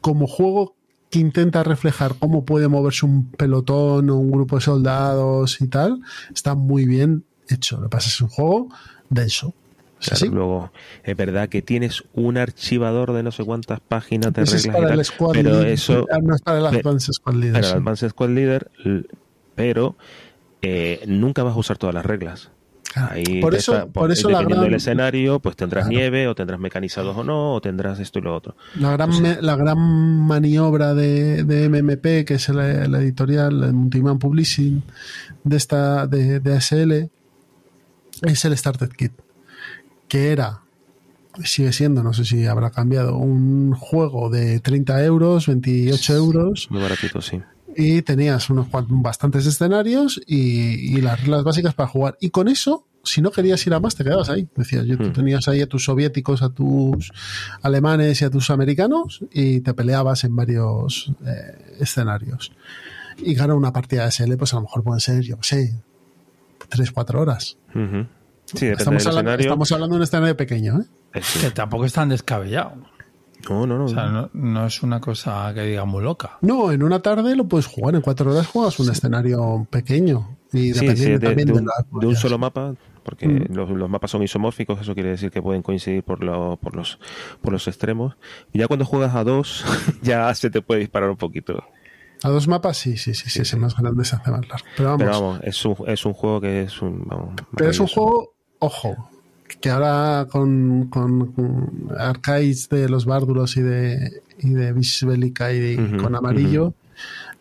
como 0.01 0.28
juego 0.28 0.76
que 1.09 1.20
intenta 1.20 1.64
reflejar 1.64 2.16
cómo 2.20 2.45
puede 2.45 2.68
moverse 2.70 3.05
un 3.05 3.32
pelotón 3.32 4.09
o 4.09 4.18
un 4.18 4.32
grupo 4.32 4.55
de 4.55 4.62
soldados 4.62 5.59
y 5.62 5.68
tal, 5.68 6.01
está 6.34 6.55
muy 6.55 6.86
bien 6.86 7.26
hecho. 7.49 7.78
Lo 7.78 7.84
que 7.84 7.89
pasa 7.89 8.07
es 8.09 8.22
un 8.22 8.30
juego 8.30 8.70
denso. 9.09 9.53
¿Es 9.99 10.09
Claro, 10.09 10.16
así? 10.16 10.30
Luego, 10.30 10.72
es 11.03 11.16
verdad 11.18 11.49
que 11.49 11.62
tienes 11.62 12.03
un 12.14 12.38
archivador 12.38 13.14
de 13.14 13.24
no 13.24 13.32
sé 13.32 13.43
cuántas 13.43 13.80
páginas 13.82 14.34
de 14.34 14.43
es 14.43 14.51
reglas 14.51 14.66
y 14.66 14.70
para 14.72 14.88
tal, 14.88 14.99
el 14.99 15.05
Squad 15.05 15.32
pero 15.34 15.49
Leader. 15.51 15.68
eso 15.68 16.07
Ah, 16.09 16.20
no 16.24 16.36
es 16.36 16.41
para 16.41 16.57
el 16.59 16.66
Advanced 16.66 17.14
Squad 17.14 17.36
Leader, 17.36 17.53
para 17.53 17.64
sí. 17.64 17.72
el 17.74 17.78
Advanced 17.78 18.09
Squad 18.09 18.30
Leader, 18.30 18.72
pero 19.55 19.97
eh, 20.62 21.03
nunca 21.07 21.43
vas 21.43 21.55
a 21.55 21.59
usar 21.59 21.78
todas 21.78 21.93
las 21.93 22.05
reglas. 22.05 22.51
Ahí 22.95 23.39
Por 23.39 23.55
eso- 23.55 23.73
está- 23.73 23.87
por 23.87 24.11
eso 24.11 24.29
la 24.29 24.39
dependiendo 24.39 24.63
gran- 24.63 24.71
del 24.71 24.77
escenario, 24.77 25.39
pues 25.39 25.55
tendrás 25.55 25.85
Claro. 25.85 25.97
nieve, 25.97 26.27
o 26.27 26.35
tendrás 26.35 26.59
mecanizados 26.59 27.15
o 27.15 27.23
no, 27.23 27.53
o 27.53 27.61
tendrás 27.61 27.99
esto 27.99 28.19
y 28.19 28.21
lo 28.21 28.35
otro. 28.35 28.55
La 28.79 28.91
gran, 28.91 29.21
me- 29.21 29.41
la 29.41 29.55
gran 29.55 29.77
maniobra 29.79 30.93
de, 30.93 31.43
de 31.45 31.65
MMP, 31.69 32.25
que 32.25 32.33
es 32.33 32.49
la, 32.49 32.87
la 32.87 32.99
editorial 33.01 33.63
el 33.63 33.73
Multiman 33.73 34.19
Publishing 34.19 34.83
de 35.45 35.57
esta 35.57 36.05
de, 36.07 36.39
de 36.41 36.53
ASL, 36.53 37.09
es 38.23 38.45
el 38.45 38.57
Starter 38.57 38.89
Kit, 38.89 39.13
que 40.09 40.31
era, 40.33 40.59
sigue 41.45 41.71
siendo, 41.71 42.03
no 42.03 42.11
sé 42.13 42.25
si 42.25 42.45
habrá 42.45 42.71
cambiado, 42.71 43.15
un 43.17 43.73
juego 43.73 44.29
de 44.29 44.59
30 44.59 45.01
euros, 45.05 45.47
28 45.47 46.13
euros, 46.15 46.67
Muy 46.69 46.81
baratito, 46.81 47.21
sí. 47.21 47.41
Y 47.76 48.01
tenías 48.01 48.49
unos 48.49 48.67
bastantes 48.72 49.45
escenarios 49.45 50.19
y, 50.26 50.95
y 50.97 51.01
las 51.01 51.19
reglas 51.22 51.43
básicas 51.43 51.74
para 51.74 51.88
jugar. 51.89 52.17
Y 52.22 52.30
con 52.30 52.47
eso, 52.47 52.86
si 53.03 53.22
no 53.22 53.32
querías 53.32 53.65
ir 53.65 53.74
a 53.74 53.80
más, 53.80 53.95
te 53.95 54.03
quedabas 54.03 54.30
ahí. 54.30 54.47
Decías, 54.55 54.86
yo, 54.86 54.97
tú 54.97 55.05
Hmm. 55.05 55.13
tenías 55.13 55.47
ahí 55.47 55.61
a 55.61 55.67
tus 55.67 55.86
soviéticos, 55.86 56.41
a 56.41 56.49
tus 56.49 57.11
alemanes 57.61 58.22
y 58.22 58.26
a 58.26 58.30
tus 58.30 58.49
americanos 58.49 59.22
y 59.32 59.61
te 59.61 59.74
peleabas 59.74 60.24
en 60.24 60.36
varios 60.36 61.11
eh, 61.26 61.76
escenarios. 61.80 62.51
Y 63.17 63.34
ganar 63.34 63.55
una 63.55 63.74
partida 63.74 64.05
de 64.05 64.11
SL, 64.11 64.36
pues 64.38 64.53
a 64.53 64.57
lo 64.57 64.63
mejor 64.63 64.84
pueden 64.84 64.99
ser, 64.99 65.22
yo 65.24 65.38
qué 65.38 65.43
sé, 65.43 65.76
3, 66.69 66.91
4 66.91 67.22
horas. 67.22 67.57
Sí, 68.45 68.65
Estamos 68.67 69.03
del 69.03 69.17
hablando, 69.17 69.41
estamos 69.41 69.72
hablando 69.72 69.95
de 69.95 69.97
un 69.99 70.03
escenario 70.03 70.36
pequeño, 70.38 70.82
¿eh? 71.13 71.22
Que 71.41 71.51
tampoco 71.51 71.86
es 71.86 71.93
tan 71.93 72.09
descabellado. 72.09 72.74
No, 73.49 73.65
no, 73.67 73.77
no. 73.77 73.85
O 73.85 73.87
sea, 73.87 74.05
no, 74.07 74.29
no 74.33 74.65
es 74.65 74.83
una 74.83 74.99
cosa 74.99 75.51
que 75.53 75.61
diga 75.63 75.85
muy 75.85 76.03
loca. 76.03 76.37
No, 76.41 76.71
en 76.71 76.83
una 76.83 76.99
tarde 77.01 77.35
lo 77.35 77.47
puedes 77.47 77.65
jugar, 77.67 77.95
en 77.95 78.01
4 78.01 78.31
horas 78.31 78.47
juegas 78.47 78.79
un 78.79 78.89
escenario 78.89 79.67
pequeño. 79.69 80.37
Y 80.53 80.73
Sí, 80.73 80.79
dependiendo 80.81 80.97
sí, 80.97 81.11
de, 81.11 81.19
también 81.19 81.47
de 81.47 81.53
de 81.53 81.59
un, 81.59 81.99
de 82.01 82.07
un 82.07 82.15
solo 82.15 82.37
mapa, 82.37 82.75
porque 83.03 83.27
Mm. 83.27 83.53
los, 83.55 83.69
los 83.69 83.89
mapas 83.89 84.11
son 84.11 84.21
isomórficos, 84.23 84.79
eso 84.81 84.93
quiere 84.93 85.09
decir 85.09 85.31
que 85.31 85.41
pueden 85.41 85.61
coincidir 85.63 86.03
por, 86.03 86.23
lo- 86.23 86.57
por, 86.57 86.75
los, 86.75 86.99
por 87.41 87.53
los 87.53 87.67
extremos. 87.67 88.15
Y 88.51 88.59
ya 88.59 88.67
cuando 88.67 88.85
juegas 88.85 89.15
a 89.15 89.23
dos, 89.23 89.63
ya 90.01 90.33
se 90.35 90.49
te 90.49 90.61
puede 90.61 90.81
disparar 90.81 91.09
un 91.09 91.17
poquito. 91.17 91.63
A 92.23 92.29
dos 92.29 92.47
mapas, 92.47 92.77
sí, 92.77 92.97
sí, 92.97 93.13
sí, 93.15 93.29
sí, 93.31 93.41
ese 93.41 93.57
más 93.57 93.75
grande 93.75 94.05
se 94.05 94.15
hace 94.15 94.29
más 94.29 94.47
largo. 94.47 94.65
Pero 94.77 94.89
vamos, 94.89 94.99
Pero 94.99 95.11
vamos, 95.21 95.39
es 95.43 95.65
un, 95.65 95.75
es 95.87 96.05
un 96.05 96.13
juego 96.13 96.39
que 96.41 96.61
es 96.63 96.81
un. 96.81 97.03
vamos, 97.07 97.33
pero 97.55 97.69
es 97.71 97.79
un 97.79 97.87
juego, 97.87 98.35
ojo, 98.59 99.09
que 99.62 99.70
ahora 99.70 100.28
con, 100.30 100.88
con, 100.89 101.34
de 102.70 102.89
los 102.89 103.05
bárdulos 103.05 103.57
y 103.57 103.62
de, 103.62 104.22
y 104.39 104.49
de 104.49 104.74
Bisbélica 104.74 105.53
y 105.53 105.59
de- 105.59 105.97
con 105.97 106.16
amarillo, 106.16 106.74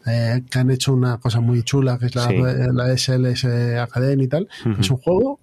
eh, 0.07 0.43
que 0.51 0.59
han 0.59 0.71
hecho 0.71 0.93
una 0.93 1.18
cosa 1.18 1.41
muy 1.41 1.62
chula, 1.62 1.99
que 1.99 2.07
es 2.07 2.14
la, 2.14 2.29
Sí. 2.29 2.37
la 2.73 2.97
SLS 2.97 3.45
Academy 3.81 4.25
y 4.25 4.29
tal. 4.29 4.49
Es 4.79 4.91
un 4.91 4.99
juego 4.99 5.41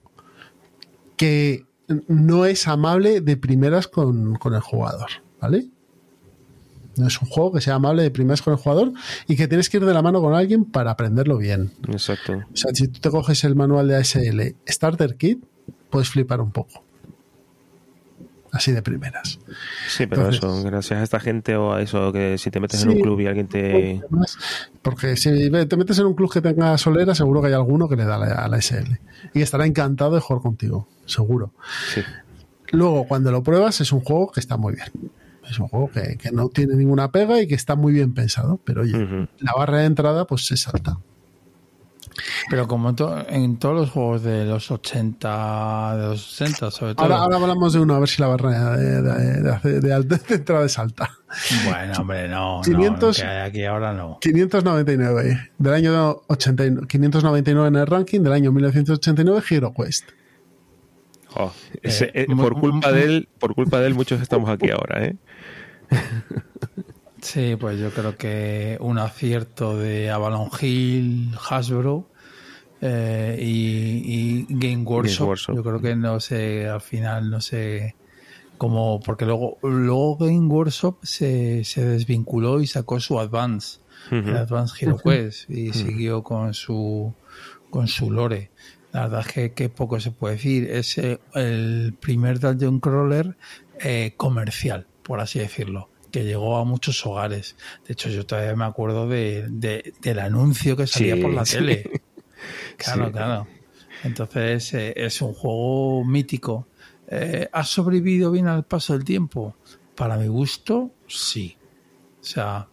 que 1.15 1.65
no 2.07 2.45
es 2.45 2.67
amable 2.67 3.21
de 3.21 3.38
primeras 3.38 3.88
con, 3.88 4.36
con 4.36 4.53
el 4.53 4.61
jugador, 4.61 5.09
¿vale? 5.41 5.67
No 6.97 7.07
es 7.07 7.21
un 7.21 7.28
juego 7.28 7.53
que 7.53 7.61
sea 7.61 7.75
amable 7.75 8.01
de 8.03 8.09
primeras 8.11 8.41
con 8.41 8.53
el 8.53 8.59
jugador 8.59 8.91
y 9.28 9.36
que 9.36 9.47
tienes 9.47 9.69
que 9.69 9.78
ir 9.78 9.86
de 9.86 9.93
la 9.93 10.01
mano 10.01 10.19
con 10.19 10.34
alguien 10.34 10.65
para 10.65 10.91
aprenderlo 10.91 11.38
bien. 11.38 11.71
Exacto. 11.89 12.34
O 12.51 12.55
sea, 12.57 12.71
si 12.73 12.88
tú 12.88 12.99
te 12.99 13.09
coges 13.11 13.43
el 13.43 13.55
manual 13.55 13.88
de 13.88 13.95
ASL 13.97 14.55
Starter 14.67 15.15
Kit, 15.15 15.43
puedes 15.89 16.09
flipar 16.09 16.41
un 16.41 16.51
poco. 16.51 16.83
Así 18.51 18.71
de 18.71 18.81
primeras. 18.81 19.39
Sí, 19.89 20.07
pero 20.07 20.29
Entonces- 20.29 20.38
eso, 20.43 20.63
gracias 20.63 20.99
a 20.99 21.03
esta 21.03 21.19
gente 21.19 21.55
o 21.57 21.73
a 21.73 21.81
eso, 21.81 22.13
que 22.13 22.38
si 22.38 22.49
te 22.49 22.59
metes 22.59 22.81
en 22.83 22.89
un 22.89 23.01
club 23.01 23.19
y 23.19 23.27
alguien 23.27 23.47
te. 23.47 24.01
Porque 24.81 25.17
si 25.17 25.49
te 25.51 25.77
metes 25.77 25.99
en 25.99 26.05
un 26.05 26.13
club 26.15 26.31
que 26.31 26.41
tenga 26.41 26.77
solera, 26.77 27.13
seguro 27.13 27.41
que 27.41 27.47
hay 27.47 27.53
alguno 27.53 27.89
que 27.89 27.97
le 27.97 28.05
da 28.05 28.15
a 28.15 28.19
la, 28.19 28.47
la 28.47 28.57
SL. 28.61 28.99
Y 29.33 29.41
estará 29.41 29.65
encantado 29.65 30.15
de 30.15 30.21
jugar 30.21 30.41
contigo, 30.41 30.88
seguro. 31.05 31.51
Sí. 31.93 32.01
Luego, 32.71 33.05
cuando 33.07 33.31
lo 33.31 33.43
pruebas, 33.43 33.81
es 33.81 33.91
un 33.91 33.99
juego 33.99 34.31
que 34.31 34.39
está 34.39 34.55
muy 34.57 34.73
bien. 34.75 35.11
Es 35.49 35.59
un 35.59 35.67
juego 35.67 35.91
que, 35.91 36.17
que 36.17 36.31
no 36.31 36.49
tiene 36.49 36.75
ninguna 36.75 37.11
pega 37.11 37.39
y 37.41 37.47
que 37.47 37.55
está 37.55 37.75
muy 37.75 37.93
bien 37.93 38.13
pensado. 38.13 38.59
Pero 38.63 38.81
oye, 38.81 39.27
la 39.39 39.53
barra 39.57 39.79
de 39.79 39.85
entrada, 39.85 40.25
pues 40.25 40.49
es 40.51 40.67
alta. 40.67 40.97
Pero 42.49 42.68
como 42.68 42.95
to- 42.95 43.26
en 43.30 43.57
todos 43.57 43.76
los 43.76 43.89
juegos 43.91 44.24
de 44.24 44.45
los 44.45 44.72
80, 44.72 45.97
de 45.97 46.07
los 46.07 46.22
60 46.36 46.72
sobre 46.72 46.95
todo. 46.95 47.03
Ahora, 47.05 47.18
ahora 47.18 47.36
hablamos 47.38 47.74
de 47.74 47.80
uno, 47.80 47.95
a 47.95 47.99
ver 47.99 48.09
si 48.09 48.22
la 48.22 48.28
barra 48.28 48.76
de, 48.78 49.01
de- 49.01 49.80
de- 49.82 50.03
de 50.18 50.36
entrada 50.36 50.65
es 50.65 50.80
alta. 50.80 51.11
Bueno, 51.65 51.93
hombre, 51.99 52.28
no, 52.28 52.57
no, 52.57 52.61
500 52.63 53.18
no, 53.20 53.24
que 53.24 53.30
hay 53.30 53.47
aquí 53.49 53.65
ahora 53.65 53.93
no. 53.93 54.18
599 54.22 55.51
del 55.57 55.74
año 55.74 56.22
89, 56.28 56.88
599 56.88 57.68
en 57.68 57.76
el 57.76 57.86
ranking 57.88 58.22
del 58.22 58.34
año 58.34 58.51
1989 58.51 59.43
Hero 59.49 59.74
Quest. 59.76 60.05
Jo, 61.28 61.53
ese- 61.84 62.05
Eh, 62.05 62.11
eh, 62.24 62.28
por 62.36 62.59
culpa 62.59 62.91
de 62.91 63.03
él, 63.03 63.30
por 63.39 63.53
culpa 63.53 63.80
de 63.80 63.88
él, 63.88 63.93
muchos 63.95 64.22
estamos 64.22 64.49
aquí 64.49 64.72
ahora, 64.72 65.05
¿eh? 65.05 65.15
Sí, 67.28 67.57
pues 67.57 67.78
yo 67.78 67.91
creo 67.91 68.15
que 68.15 68.78
un 68.80 68.97
acierto 68.99 69.78
de 69.78 70.09
Avalon 70.09 70.49
Hill, 70.61 71.36
Hasbro 71.49 72.09
eh, 72.80 73.38
y, 73.38 74.45
y 74.45 74.45
Game 74.47 74.84
Workshop. 74.84 75.28
Workshop. 75.28 75.55
Yo 75.57 75.61
creo 75.61 75.82
que 75.82 75.95
no 75.97 76.21
sé, 76.21 76.69
al 76.69 76.80
final 76.80 77.30
no 77.30 77.41
sé 77.41 77.95
cómo, 78.57 79.01
porque 79.01 79.25
luego, 79.25 79.57
luego 79.61 80.15
Game 80.15 80.47
Workshop 80.47 80.99
se, 81.03 81.65
se 81.65 81.84
desvinculó 81.86 82.61
y 82.61 82.67
sacó 82.67 83.01
su 83.01 83.19
Advance, 83.19 83.80
el 84.09 84.38
Advance 84.38 84.73
Hero 84.80 84.97
Quest, 84.97 85.49
y 85.49 85.73
siguió 85.73 86.23
con 86.23 86.53
su, 86.53 87.13
con 87.69 87.89
su 87.89 88.09
lore. 88.09 88.51
La 88.93 89.01
verdad 89.09 89.25
es 89.28 89.34
que, 89.34 89.51
que 89.51 89.67
poco 89.67 89.99
se 89.99 90.11
puede 90.11 90.36
decir. 90.36 90.69
Es 90.71 90.97
eh, 90.97 91.19
el 91.34 91.93
primer 91.99 92.39
Dungeon 92.39 92.80
Crawler 92.80 93.36
eh, 93.82 94.13
comercial, 94.15 94.88
por 95.03 95.19
así 95.19 95.39
decirlo, 95.39 95.89
que 96.18 96.24
llegó 96.26 96.57
a 96.57 96.63
muchos 96.65 97.05
hogares. 97.05 97.55
De 97.86 97.93
hecho, 97.93 98.09
yo 98.09 98.26
todavía 98.26 98.55
me 98.55 98.65
acuerdo 98.65 99.07
de, 99.07 99.45
de- 99.49 99.93
del 100.01 100.20
anuncio 100.20 100.76
que 100.76 100.88
salía 100.88 101.15
Sí, 101.15 101.22
por 101.22 101.34
la 101.34 101.45
sí. 101.45 101.57
tele. 101.57 101.89
Claro, 102.78 103.05
Sí. 103.07 103.11
claro. 103.13 103.47
Entonces, 104.03 104.74
eh, 104.76 104.93
es 104.95 105.22
un 105.22 105.34
juego 105.34 106.05
mítico. 106.05 106.68
Eh, 107.07 107.49
¿Ha 107.51 107.63
sobrevivido 107.63 108.32
bien 108.32 108.47
al 108.47 108.63
paso 108.63 108.93
del 108.93 109.03
tiempo? 109.03 109.55
Para 109.95 110.18
mi 110.18 110.28
gusto, 110.28 110.91
sí. 111.07 111.57
O 112.22 112.24
sea, 112.24 112.68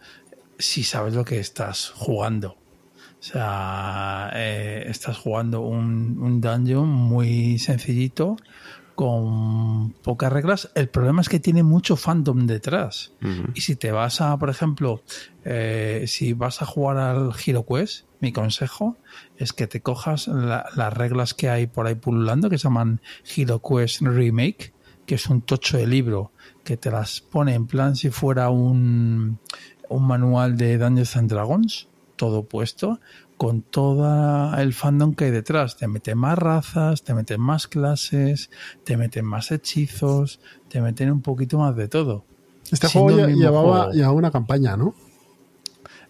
si 0.59 0.83
sabes 0.85 1.15
lo 1.15 1.25
que 1.25 1.39
estás 1.41 1.91
jugando. 1.91 2.51
O 2.53 3.23
sea, 3.27 4.31
eh, 4.35 4.85
estás 4.89 5.17
jugando 5.17 5.63
un, 5.63 6.19
un 6.21 6.41
dungeon 6.43 6.89
muy 6.89 7.59
sencillito, 7.59 8.37
con 8.95 9.93
pocas 10.03 10.33
reglas. 10.33 10.71
El 10.75 10.89
problema 10.89 11.21
es 11.21 11.29
que 11.29 11.41
tiene 11.41 11.63
mucho 11.63 11.97
fandom 11.97 12.47
detrás. 12.47 13.13
Y 13.55 13.61
si 13.61 13.77
te 13.77 13.93
vas 13.93 14.21
a, 14.21 14.37
por 14.39 14.51
ejemplo, 14.51 15.03
eh, 15.45 16.05
si 16.07 16.33
vas 16.33 16.63
a 16.63 16.67
jugar 16.67 16.97
al 16.99 17.33
Hero 17.45 17.65
Quest, 17.67 18.07
mi 18.21 18.33
consejo 18.33 18.97
es 19.37 19.53
que 19.53 19.67
te 19.67 19.81
cojas 19.83 20.29
la- 20.29 20.67
las 20.77 20.93
reglas 20.93 21.35
que 21.35 21.51
hay 21.51 21.67
por 21.67 21.87
ahí 21.87 21.95
pululando, 21.95 22.49
que 22.49 22.59
se 22.59 22.65
llaman 22.65 23.01
Hero 23.37 23.61
Quest 23.61 24.01
Remake, 24.03 24.73
que 25.07 25.17
es 25.17 25.27
un 25.27 25.43
tocho 25.43 25.77
de 25.77 25.87
libro 25.87 26.33
que 26.65 26.77
te 26.79 26.91
las 26.91 27.21
pone 27.21 27.55
en 27.55 27.67
plan 27.67 27.95
si 27.97 28.11
fuera 28.11 28.49
un, 28.49 29.39
un 29.91 30.07
manual 30.07 30.57
de 30.57 30.79
Dungeons 30.79 31.17
and 31.17 31.31
Dragons, 31.31 31.89
todo 32.17 32.45
puesto, 32.45 33.01
con 33.37 33.62
todo 33.62 34.57
el 34.57 34.72
fandom 34.72 35.14
que 35.14 35.26
hay 35.26 35.30
detrás. 35.30 35.76
Te 35.76 35.89
meten 35.89 36.18
más 36.18 36.39
razas, 36.39 37.03
te 37.03 37.14
meten 37.14 37.41
más 37.41 37.66
clases, 37.66 38.51
te 38.85 38.97
meten 38.97 39.24
más 39.24 39.51
hechizos, 39.51 40.41
te 40.68 40.80
meten 40.80 41.11
un 41.11 41.22
poquito 41.22 41.59
más 41.59 41.76
de 41.76 41.89
todo. 41.89 42.24
Este 42.70 42.89
Siendo 42.89 43.14
juego 43.14 43.28
llevaba, 43.28 43.62
juego. 43.62 43.93
llevaba 43.93 44.12
una 44.14 44.30
campaña, 44.30 44.76
¿no? 44.76 44.95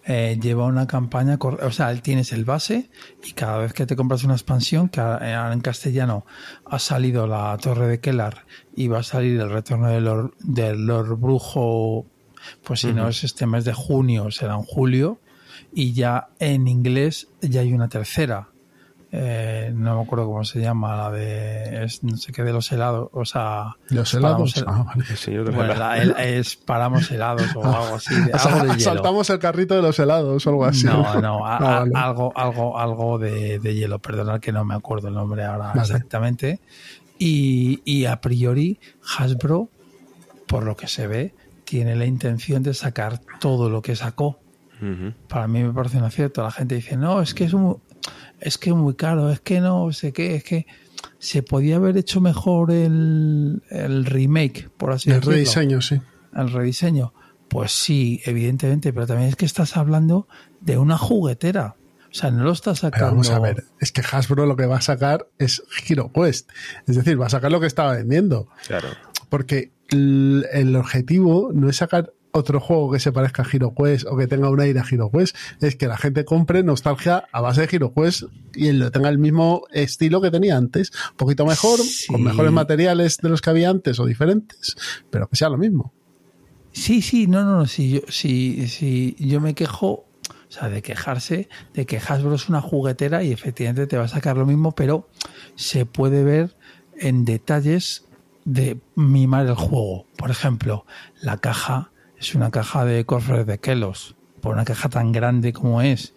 Eh, 0.06 0.38
lleva 0.40 0.66
una 0.66 0.86
campaña, 0.86 1.38
o 1.40 1.70
sea, 1.70 1.94
tienes 1.96 2.32
el 2.34 2.44
base 2.44 2.90
y 3.24 3.32
cada 3.32 3.56
vez 3.56 3.72
que 3.72 3.86
te 3.86 3.96
compras 3.96 4.22
una 4.22 4.34
expansión, 4.34 4.90
que 4.90 5.00
ahora 5.00 5.50
en 5.54 5.60
castellano 5.60 6.26
ha 6.66 6.78
salido 6.78 7.26
la 7.26 7.56
Torre 7.58 7.88
de 7.88 8.00
Kellar 8.00 8.44
y 8.76 8.88
va 8.88 8.98
a 8.98 9.02
salir 9.02 9.40
el 9.40 9.50
retorno 9.50 9.88
del 9.88 10.04
Lord, 10.04 10.34
del 10.40 10.86
Lord 10.86 11.16
Brujo, 11.18 12.04
pues 12.62 12.80
si 12.80 12.92
no 12.92 13.08
es 13.08 13.24
este 13.24 13.46
mes 13.46 13.64
de 13.64 13.72
junio, 13.72 14.30
será 14.30 14.56
en 14.56 14.64
julio, 14.64 15.20
y 15.72 15.92
ya 15.92 16.28
en 16.38 16.68
inglés 16.68 17.28
ya 17.40 17.60
hay 17.62 17.72
una 17.72 17.88
tercera. 17.88 18.48
eh, 19.16 19.70
no 19.72 19.96
me 19.96 20.02
acuerdo 20.02 20.26
cómo 20.26 20.42
se 20.42 20.60
llama, 20.60 20.96
la 20.96 21.10
de 21.12 21.84
es, 21.84 22.02
no 22.02 22.16
sé 22.16 22.32
qué 22.32 22.42
de 22.42 22.52
los 22.52 22.72
helados, 22.72 23.10
o 23.12 23.24
sea, 23.24 23.76
Los 23.90 24.12
helados. 24.12 24.64
Ah, 24.66 24.84
vale. 24.86 25.04
Bueno, 25.52 25.74
la- 25.76 26.02
el- 26.02 26.16
es 26.18 26.56
paramos 26.56 27.08
helados 27.12 27.46
o 27.54 27.62
algo 27.64 27.94
así, 27.94 28.12
de, 28.12 28.32
O 28.32 28.38
sea, 28.40 28.52
algo 28.54 28.64
de 28.64 28.70
hielo. 28.72 28.80
saltamos 28.80 29.30
el 29.30 29.38
carrito 29.38 29.76
de 29.76 29.82
los 29.82 29.96
helados 30.00 30.44
o 30.44 30.50
algo 30.50 30.64
así. 30.64 30.86
No, 30.86 31.20
no, 31.20 31.46
a- 31.46 31.58
Ah, 31.58 31.84
a- 31.94 32.04
algo, 32.06 32.32
algo, 32.34 32.76
algo 32.76 33.18
de, 33.20 33.60
de 33.60 33.74
hielo, 33.76 34.00
perdonad 34.00 34.40
que 34.40 34.50
no 34.50 34.64
me 34.64 34.74
acuerdo 34.74 35.06
el 35.06 35.14
nombre 35.14 35.44
ahora 35.44 35.68
Vale. 35.68 35.80
exactamente. 35.82 36.58
Y, 37.16 37.82
y 37.84 38.06
a 38.06 38.20
priori, 38.20 38.80
Hasbro, 39.16 39.68
por 40.48 40.64
lo 40.64 40.76
que 40.76 40.88
se 40.88 41.06
ve, 41.06 41.34
tiene 41.64 41.94
la 41.94 42.04
intención 42.06 42.64
de 42.64 42.74
sacar 42.74 43.20
todo 43.38 43.70
lo 43.70 43.80
que 43.80 43.94
sacó. 43.94 44.40
Para 45.28 45.48
mí 45.48 45.62
me 45.62 45.72
parece 45.72 45.98
un 45.98 46.04
acierto. 46.04 46.42
La 46.42 46.50
gente 46.50 46.74
dice, 46.74 46.96
no, 46.96 47.22
es 47.22 47.32
que 47.34 47.44
es 47.44 47.52
un, 47.52 47.80
es 48.40 48.58
que 48.58 48.70
es 48.70 48.76
muy 48.76 48.94
caro, 48.94 49.30
es 49.30 49.40
que 49.40 49.60
no 49.60 49.90
sé 49.92 50.12
qué, 50.12 50.36
es 50.36 50.44
que 50.44 50.66
se 51.18 51.42
podía 51.42 51.76
haber 51.76 51.96
hecho 51.96 52.20
mejor 52.20 52.70
el, 52.70 53.62
el 53.70 54.04
remake, 54.04 54.68
por 54.76 54.92
así 54.92 55.10
el 55.10 55.16
decirlo 55.16 55.32
rediseño, 55.32 55.80
sí. 55.80 56.00
el 56.34 56.50
rediseño? 56.50 57.14
Pues 57.48 57.72
sí, 57.72 58.20
evidentemente, 58.24 58.92
pero 58.92 59.06
también 59.06 59.28
es 59.28 59.36
que 59.36 59.46
estás 59.46 59.76
hablando 59.76 60.28
de 60.60 60.76
una 60.78 60.98
juguetera. 60.98 61.76
O 62.10 62.16
sea, 62.16 62.30
no 62.30 62.44
lo 62.44 62.52
estás 62.52 62.80
Pero 62.80 62.92
sacando. 62.92 63.10
vamos 63.10 63.30
a 63.30 63.38
ver, 63.40 63.64
es 63.80 63.90
que 63.90 64.00
Hasbro 64.00 64.46
lo 64.46 64.56
que 64.56 64.66
va 64.66 64.76
a 64.76 64.80
sacar 64.80 65.26
es 65.38 65.62
Hero 65.88 66.12
Quest. 66.12 66.48
Es 66.86 66.96
decir, 66.96 67.20
va 67.20 67.26
a 67.26 67.30
sacar 67.30 67.50
lo 67.50 67.60
que 67.60 67.66
estaba 67.66 67.94
vendiendo. 67.94 68.48
Claro. 68.66 68.88
Porque 69.28 69.72
el, 69.88 70.46
el 70.52 70.76
objetivo 70.76 71.50
no 71.52 71.68
es 71.68 71.76
sacar 71.76 72.12
otro 72.36 72.58
juego 72.58 72.90
que 72.90 72.98
se 72.98 73.12
parezca 73.12 73.42
a 73.42 73.46
Hero 73.50 73.72
Quest 73.76 74.06
o 74.08 74.16
que 74.16 74.26
tenga 74.26 74.50
un 74.50 74.60
aire 74.60 74.80
a 74.80 74.84
Hero 74.90 75.08
Quest, 75.10 75.36
es 75.60 75.76
que 75.76 75.86
la 75.86 75.96
gente 75.96 76.24
compre 76.24 76.64
nostalgia 76.64 77.28
a 77.30 77.40
base 77.40 77.60
de 77.64 77.68
Hero 77.76 77.94
Quest 77.94 78.24
y 78.56 78.72
lo 78.72 78.90
tenga 78.90 79.08
el 79.08 79.18
mismo 79.18 79.62
estilo 79.70 80.20
que 80.20 80.32
tenía 80.32 80.56
antes, 80.56 80.90
un 81.12 81.16
poquito 81.16 81.46
mejor, 81.46 81.78
Sí. 81.78 82.08
con 82.08 82.24
mejores 82.24 82.50
materiales 82.50 83.18
de 83.18 83.28
los 83.28 83.40
que 83.40 83.50
había 83.50 83.70
antes 83.70 84.00
o 84.00 84.04
diferentes, 84.06 84.74
pero 85.10 85.28
que 85.28 85.36
sea 85.36 85.48
lo 85.48 85.58
mismo. 85.58 85.92
Sí, 86.72 87.02
sí, 87.02 87.28
no, 87.28 87.44
no, 87.44 87.58
no. 87.58 87.66
Si 87.66 87.90
yo, 87.90 88.00
si, 88.08 88.66
si 88.66 89.14
yo 89.20 89.40
me 89.40 89.54
quejo, 89.54 89.90
o 89.92 90.06
sea, 90.48 90.68
de 90.68 90.82
quejarse 90.82 91.48
de 91.72 91.86
que 91.86 91.98
Hasbro 91.98 92.34
es 92.34 92.48
una 92.48 92.60
juguetera 92.60 93.22
y 93.22 93.30
efectivamente 93.30 93.86
te 93.86 93.96
va 93.96 94.04
a 94.04 94.08
sacar 94.08 94.36
lo 94.36 94.44
mismo, 94.44 94.74
pero 94.74 95.08
se 95.54 95.86
puede 95.86 96.24
ver 96.24 96.56
en 96.98 97.24
detalles 97.24 98.06
de 98.44 98.80
mimar 98.96 99.46
el 99.46 99.54
juego. 99.54 100.06
Por 100.16 100.32
ejemplo, 100.32 100.84
la 101.22 101.38
caja 101.38 101.92
es 102.24 102.34
una 102.34 102.50
caja 102.50 102.84
de 102.86 103.04
Corfred 103.04 103.44
de 103.44 103.58
Kelos, 103.58 104.16
por 104.40 104.54
una 104.54 104.64
caja 104.64 104.88
tan 104.88 105.12
grande 105.12 105.52
como 105.52 105.82
es, 105.82 106.14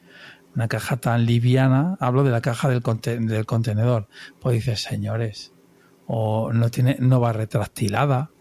una 0.55 0.67
caja 0.69 0.97
tan 0.97 1.25
liviana, 1.25 1.97
hablo 1.99 2.23
de 2.23 2.31
la 2.31 2.39
caja 2.41 2.69
del, 2.69 2.81
conte- 2.81 3.19
del 3.19 3.45
contenedor. 3.45 4.07
Pues 4.39 4.55
dices, 4.55 4.81
señores, 4.81 5.51
o 6.07 6.51
no 6.53 6.71
tiene, 6.71 6.95
no 6.99 7.19
va 7.19 7.33
retractilada. 7.33 8.31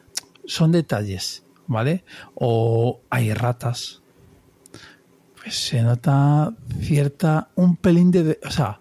Son 0.47 0.71
detalles, 0.71 1.45
¿vale? 1.67 2.05
O 2.37 3.01
hay 3.11 3.35
ratas. 3.35 4.01
Pues 5.43 5.57
se 5.59 5.83
nota 5.83 6.55
cierta, 6.81 7.49
un 7.57 7.77
pelín 7.77 8.13
de- 8.13 8.39
o 8.47 8.51
sea, 8.51 8.81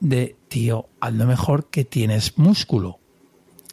de 0.00 0.36
tío, 0.48 0.88
a 1.00 1.10
lo 1.10 1.24
mejor 1.26 1.70
que 1.70 1.84
tienes 1.84 2.36
músculo. 2.36 2.98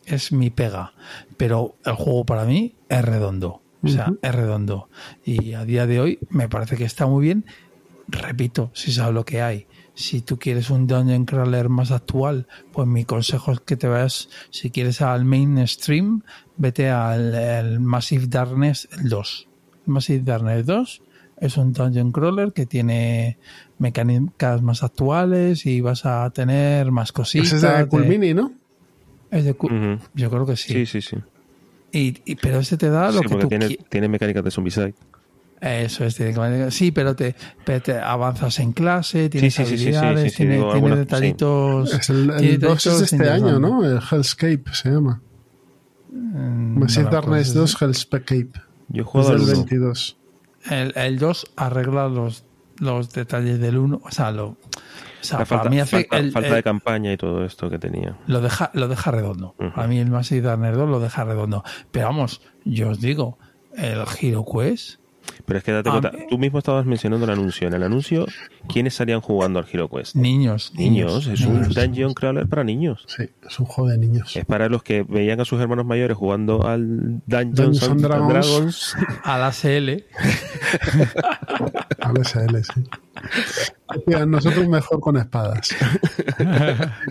Es 0.05 0.31
mi 0.31 0.51
pega. 0.51 0.93
Pero 1.37 1.75
el 1.83 1.95
juego 1.95 2.25
para 2.25 2.45
mí 2.45 2.75
es 2.89 3.03
redondo. 3.03 3.60
O 3.83 3.87
sea, 3.87 4.13
es 4.21 4.35
redondo. 4.35 4.89
Y 5.25 5.53
a 5.53 5.65
día 5.65 5.87
de 5.87 5.99
hoy 5.99 6.19
me 6.29 6.47
parece 6.49 6.77
que 6.77 6.83
está 6.85 7.07
muy 7.07 7.23
bien. 7.23 7.45
Repito, 8.07 8.71
si 8.73 8.91
sabes 8.91 9.13
lo 9.13 9.25
que 9.25 9.41
hay. 9.41 9.67
Si 9.93 10.21
tú 10.21 10.37
quieres 10.39 10.69
un 10.69 10.87
dungeon 10.87 11.25
crawler 11.25 11.69
más 11.69 11.91
actual, 11.91 12.47
pues 12.71 12.87
mi 12.87 13.05
consejo 13.05 13.51
es 13.51 13.59
que 13.59 13.75
te 13.77 13.87
vayas, 13.87 14.29
si 14.49 14.69
quieres 14.71 15.01
al 15.01 15.25
mainstream, 15.25 16.21
vete 16.57 16.89
al 16.89 17.79
Massive 17.79 18.27
Darkness 18.27 18.87
2. 19.03 19.47
El 19.87 19.93
Massive 19.93 20.23
Darkness 20.23 20.65
2 20.65 21.01
es 21.41 21.57
un 21.57 21.73
dungeon 21.73 22.11
crawler 22.11 22.53
que 22.53 22.65
tiene 22.65 23.37
mecánicas 23.79 24.61
más 24.61 24.83
actuales 24.83 25.65
y 25.65 25.81
vas 25.81 26.05
a 26.05 26.29
tener 26.31 26.91
más 26.91 27.11
cositas. 27.11 27.47
Ese 27.47 27.55
es 27.57 27.61
de 27.63 27.77
de- 27.79 27.87
Cool 27.87 28.05
Mini, 28.05 28.33
¿no? 28.33 28.53
es 29.31 29.45
de. 29.45 29.55
Yo 30.13 30.29
creo 30.29 30.45
que 30.45 30.55
sí. 30.55 30.73
Sí, 30.73 30.85
sí, 30.85 31.01
sí. 31.01 31.17
Y, 31.91 32.21
y- 32.25 32.35
pero 32.35 32.59
este 32.59 32.77
te 32.77 32.89
da 32.89 33.07
lo 33.07 33.19
Sí, 33.19 33.19
que 33.23 33.29
porque 33.29 33.41
tú 33.43 33.49
tiene, 33.49 33.77
tiene 33.89 34.07
mecánicas 34.07 34.43
de 34.43 34.51
Zombicide. 34.51 34.93
Eso 35.59 36.05
es, 36.05 36.15
tiene 36.15 36.71
sí, 36.71 36.91
pero 36.91 37.15
te, 37.15 37.35
pero 37.63 37.81
te 37.83 37.99
avanzas 37.99 38.57
en 38.59 38.71
clase, 38.71 39.29
tienes 39.29 39.53
sí, 39.53 39.63
sí, 39.63 39.71
sí, 39.71 39.77
sí, 39.77 39.95
habilidades, 39.95 40.31
sí, 40.31 40.37
tiene, 40.37 40.53
digo, 40.55 40.65
tiene 40.71 40.75
algunas- 40.77 40.97
detallitos. 40.99 41.93
Es 41.93 42.09
el, 42.09 42.31
tiene 42.37 42.53
el 42.55 42.59
2 42.59 42.85
es 42.87 43.01
este 43.13 43.29
año. 43.29 43.59
¿no? 43.59 43.85
El 43.85 43.99
Hellscape 44.11 44.63
se 44.73 44.89
llama. 44.89 45.21
Mm, 46.11 46.79
Massive 46.79 47.05
no 47.05 47.09
Darkness 47.11 47.47
es- 47.49 47.53
2 47.53 47.81
Hellscape. 47.81 48.49
Yo 48.89 49.05
jugado 49.05 49.31
al 49.31 49.39
del 49.45 49.49
1. 49.49 49.53
22. 49.57 50.17
El, 50.69 50.93
el 50.95 51.19
2 51.19 51.51
arregla 51.55 52.07
los, 52.07 52.43
los 52.79 53.11
detalles 53.13 53.59
del 53.59 53.77
1. 53.77 54.01
O 54.03 54.11
sea, 54.11 54.31
lo, 54.31 54.57
o 55.21 55.23
sea 55.23 55.39
La 55.39 55.45
para 55.45 55.59
falta, 55.61 55.69
mí 55.69 55.79
hace 55.79 55.97
falta- 55.97 56.17
el- 56.17 56.31
falta 56.31 56.49
el- 56.49 56.55
de 56.55 56.63
campaña 56.63 57.13
y 57.13 57.17
todo 57.17 57.45
esto 57.45 57.69
que 57.69 57.77
tenía. 57.79 58.17
lo 58.27 58.41
deja, 58.41 58.71
lo 58.73 58.87
deja 58.87 59.11
redondo. 59.11 59.55
Ujú. 59.59 59.73
Para 59.73 59.87
mí 59.87 59.99
el 59.99 60.09
Massive 60.09 60.41
Darkness 60.41 60.75
2 60.77 60.89
lo 60.89 60.99
deja 60.99 61.23
redondo. 61.23 61.63
Pero 61.91 62.07
vamos, 62.07 62.41
yo 62.65 62.89
os 62.89 62.99
digo, 63.01 63.37
el 63.75 64.03
Hero 64.21 64.43
Quest 64.45 64.99
Pero 65.51 65.57
es 65.57 65.65
que 65.65 65.71
date 65.73 65.89
A 65.89 65.91
cuenta, 65.91 66.11
mí- 66.13 66.23
tú 66.29 66.37
mismo 66.37 66.59
estabas 66.59 66.85
mencionando 66.85 67.25
el 67.25 67.31
anuncio. 67.31 67.67
En 67.67 67.73
el 67.73 67.83
anuncio, 67.83 68.25
¿quiénes 68.69 68.93
salían 68.93 69.19
jugando 69.19 69.59
al 69.59 69.65
Hero 69.69 69.89
Quest? 69.89 70.15
Niños, 70.15 70.71
Niños, 70.77 71.27
es 71.27 71.41
un 71.41 71.55
niños. 71.63 71.75
dungeon 71.75 72.13
crawler 72.13 72.47
para 72.47 72.63
niños. 72.63 73.03
Sí, 73.05 73.23
es 73.45 73.59
un 73.59 73.65
juego 73.65 73.89
de 73.89 73.97
niños. 73.97 74.33
Es 74.37 74.45
para 74.45 74.69
los 74.69 74.81
que 74.81 75.03
veían 75.03 75.41
a 75.41 75.45
sus 75.45 75.59
hermanos 75.59 75.85
mayores 75.85 76.15
jugando 76.15 76.65
al 76.65 77.21
Dungeons 77.25 77.83
and 77.83 77.99
Dragons. 78.01 78.29
Dragons. 78.29 78.95
A 79.23 79.37
la 79.37 79.51
CL. 79.51 80.05
Al 81.99 82.17
SL, 82.25 82.63
sí. 82.63 82.83
Nosotros 84.25 84.67
mejor 84.69 85.01
con 85.01 85.17
espadas. 85.17 85.75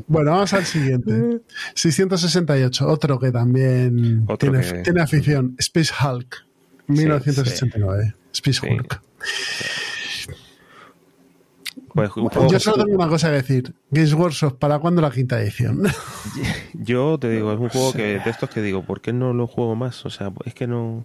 bueno, 0.07 0.31
vamos 0.31 0.55
al 0.55 0.65
siguiente. 0.65 1.43
668, 1.75 2.89
otro 2.89 3.19
que 3.19 3.31
también 3.33 4.25
Otro 4.27 4.51
tiene, 4.51 4.67
que- 4.67 4.79
tiene 4.83 5.03
afición. 5.03 5.55
Space 5.59 5.93
Hulk, 5.93 6.47
1989. 6.87 8.03
Space 8.05 8.07
Sí. 8.07 8.20
Hulk. 8.63 9.01
Pues, 11.95 12.17
un 12.17 12.29
juego 12.29 12.51
Yo 12.51 12.61
solo 12.61 12.85
tengo 12.85 12.97
una 12.97 13.09
cosa 13.09 13.29
que 13.29 13.37
decir. 13.37 13.75
Games 13.91 14.15
Workshop, 14.15 14.59
¿para 14.59 14.79
cuándo 14.79 15.03
la 15.03 15.11
quinta 15.11 15.41
edición? 15.41 15.83
yo 16.75 17.19
te 17.19 17.31
digo, 17.31 17.53
es 17.53 17.59
un 17.59 17.69
juego 17.69 17.93
que 17.93 18.19
de 18.19 18.31
estos 18.31 18.49
que 18.51 18.63
digo, 18.63 18.83
¿por 18.83 19.01
qué 19.01 19.13
no 19.13 19.33
lo 19.33 19.47
juego 19.47 19.75
más? 19.75 20.05
O 20.07 20.11
sea, 20.11 20.33
es 20.45 20.55
que 20.55 20.67
no. 20.67 21.05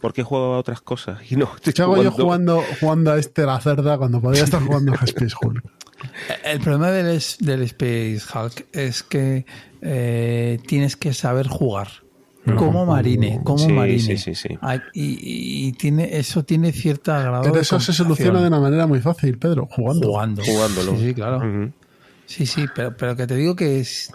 ¿Por 0.00 0.12
qué 0.12 0.22
juego 0.22 0.54
a 0.54 0.58
otras 0.58 0.80
cosas? 0.80 1.20
Y 1.30 1.36
no 1.36 1.50
estoy 1.54 1.72
¿Qué 1.72 1.82
hago 1.82 2.02
yo 2.02 2.10
jugando, 2.10 2.62
jugando 2.80 3.12
a 3.12 3.18
este 3.18 3.46
la 3.46 3.60
cerda 3.60 3.98
cuando 3.98 4.20
podría 4.20 4.44
estar 4.44 4.62
jugando 4.62 4.92
a 4.92 5.04
Space 5.04 5.34
Hulk? 5.40 5.62
El 6.44 6.60
problema 6.60 6.90
del, 6.90 7.22
del 7.40 7.62
Space 7.62 8.20
Hulk 8.34 8.66
es 8.72 9.02
que 9.02 9.46
eh, 9.80 10.58
tienes 10.66 10.96
que 10.96 11.14
saber 11.14 11.46
jugar. 11.46 12.05
Como 12.54 12.86
marine, 12.86 13.40
como 13.42 13.58
Sí, 13.58 13.72
marine. 13.72 14.16
sí, 14.18 14.34
sí, 14.34 14.48
y, 14.94 15.66
y 15.68 15.72
tiene, 15.72 16.16
eso 16.16 16.44
tiene 16.44 16.70
cierta 16.72 17.20
grado 17.20 17.42
Pero 17.42 17.54
de 17.56 17.60
eso 17.62 17.80
se 17.80 17.92
soluciona 17.92 18.40
de 18.40 18.46
una 18.48 18.60
manera 18.60 18.86
muy 18.86 19.00
fácil, 19.00 19.36
Pedro, 19.38 19.66
jugando. 19.70 20.08
jugando. 20.08 20.42
Jugándolo. 20.44 20.96
Sí, 20.96 21.08
sí, 21.08 21.14
claro. 21.14 21.72
Sí, 22.26 22.46
sí, 22.46 22.66
pero, 22.74 22.96
pero 22.96 23.16
que 23.16 23.26
te 23.26 23.36
digo 23.36 23.54
que 23.56 23.80
es 23.80 24.12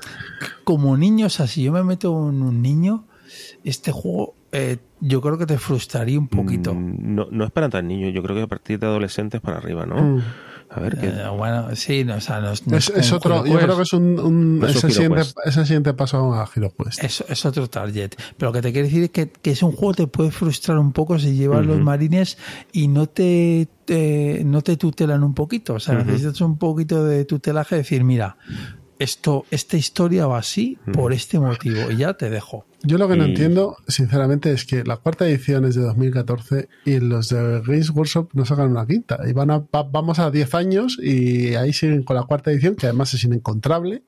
como 0.64 0.96
niño, 0.98 1.28
o 1.28 1.30
sea, 1.30 1.48
si 1.48 1.64
yo 1.64 1.72
me 1.72 1.84
meto 1.84 2.30
en 2.30 2.42
un 2.42 2.62
niño, 2.62 3.06
este 3.64 3.92
juego 3.92 4.36
eh, 4.52 4.78
yo 5.00 5.22
creo 5.22 5.38
que 5.38 5.46
te 5.46 5.58
frustraría 5.58 6.20
un 6.20 6.28
poquito. 6.28 6.74
Mm, 6.74 7.16
No, 7.16 7.28
no 7.32 7.46
es 7.46 7.52
para 7.52 7.70
tan 7.70 7.88
niños, 7.88 8.14
yo 8.14 8.22
creo 8.22 8.36
que 8.36 8.42
a 8.44 8.48
partir 8.48 8.80
de 8.80 8.88
adolescentes 8.88 9.40
para 9.42 9.58
arriba, 9.58 9.86
¿no? 9.86 9.96
Mm. 10.18 10.24
A 10.74 10.80
ver, 10.80 10.97
que 10.97 11.07
Eh, 11.07 11.28
bueno, 11.36 11.76
sí, 11.76 12.05
no, 12.05 12.15
o 12.15 12.22
sea, 12.22 12.39
no 12.39 12.51
es, 12.51 12.65
no 12.65 12.78
Es, 12.78 12.89
es 12.89 12.97
es 12.97 13.11
otro, 13.11 13.45
yo 13.45 13.59
creo 13.59 13.76
que 13.76 13.84
es 13.84 13.91
un, 13.93 14.17
un- 14.19 14.63
es 14.63 14.78
Hero 14.78 14.89
siguiente, 14.89 15.17
Quest. 15.17 15.38
ese 15.43 15.65
siguiente 15.65 15.93
paso 15.93 16.34
a 16.34 16.49
Hero 16.55 16.74
Quest. 16.78 17.03
Es, 17.03 17.24
es 17.28 17.45
otro 17.45 17.69
target. 17.69 18.11
Pero 18.38 18.49
lo 18.49 18.53
que 18.53 18.61
te 18.61 18.72
quiero 18.72 18.88
decir 18.88 19.03
es 19.03 19.09
que, 19.09 19.30
que 19.30 19.51
es 19.51 19.61
un 19.63 19.74
juego 19.74 19.93
que 19.93 20.03
te 20.03 20.07
puede 20.07 20.32
frustrar 20.32 20.78
un 20.78 20.93
poco 20.93 21.19
si 21.19 21.36
llevas 21.36 21.65
los 21.65 21.80
marines 21.82 22.38
y 22.72 22.88
no 22.88 23.07
te, 23.07 23.67
te- 23.84 24.43
no 24.45 24.61
te 24.61 24.78
tutelan 24.78 25.24
un 25.24 25.34
poquito. 25.34 25.74
O 25.74 25.80
sea, 25.82 25.95
necesitas 25.95 26.39
un 26.39 26.57
poquito 26.57 27.03
de 27.03 27.26
tutelaje, 27.26 27.76
decir, 27.76 28.06
mira, 28.06 28.38
esto, 29.02 29.45
esta 29.52 29.78
historia 29.78 30.28
va 30.28 30.38
así 30.38 30.78
por 30.94 31.14
este 31.14 31.40
motivo 31.40 31.90
y 31.91 31.98
ya 31.98 32.14
te 32.14 32.30
dejo. 32.30 32.65
Yo 32.84 32.98
lo 32.98 33.07
que 33.07 33.15
no 33.15 33.26
Y- 33.26 33.30
entiendo, 33.30 33.78
sinceramente, 33.88 34.52
es 34.52 34.65
que 34.65 34.84
la 34.84 34.98
cuarta 34.98 35.28
edición 35.28 35.65
es 35.65 35.76
de 35.76 35.82
2014 35.84 36.68
y 36.86 36.99
los 36.99 37.30
de 37.30 37.61
Games 37.65 37.90
Workshop 37.91 38.30
no 38.34 38.45
sacan 38.45 38.72
una 38.72 38.86
quinta. 38.86 39.19
Y 39.28 39.34
van 39.34 39.52
a, 39.52 39.60
va- 39.60 39.84
vamos 39.84 40.19
a 40.19 40.32
10 40.32 40.53
años 40.56 40.98
y 41.02 41.56
ahí 41.56 41.73
siguen 41.73 42.03
con 42.03 42.15
la 42.15 42.23
cuarta 42.23 42.52
edición, 42.52 42.76
que 42.76 42.88
además 42.88 43.14
es 43.14 43.23
inencontrable. 43.23 44.03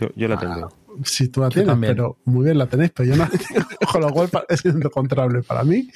yo, 0.00 0.08
yo 0.16 0.28
la 0.28 0.38
tengo. 0.38 0.68
Si 1.04 1.28
tú 1.28 1.40
la 1.40 1.48
tienes, 1.48 1.68
también. 1.68 1.94
pero 1.94 2.18
muy 2.24 2.44
bien 2.44 2.58
la 2.58 2.66
tenéis, 2.66 2.92
pero 2.94 3.08
yo 3.08 3.16
no 3.16 3.24
la 3.24 3.30
tengo, 3.30 3.66
con 3.92 4.00
lo 4.00 4.10
cual 4.10 4.30
es 4.48 4.64
inencontrable 4.64 5.42
para 5.42 5.64
mí. 5.64 5.88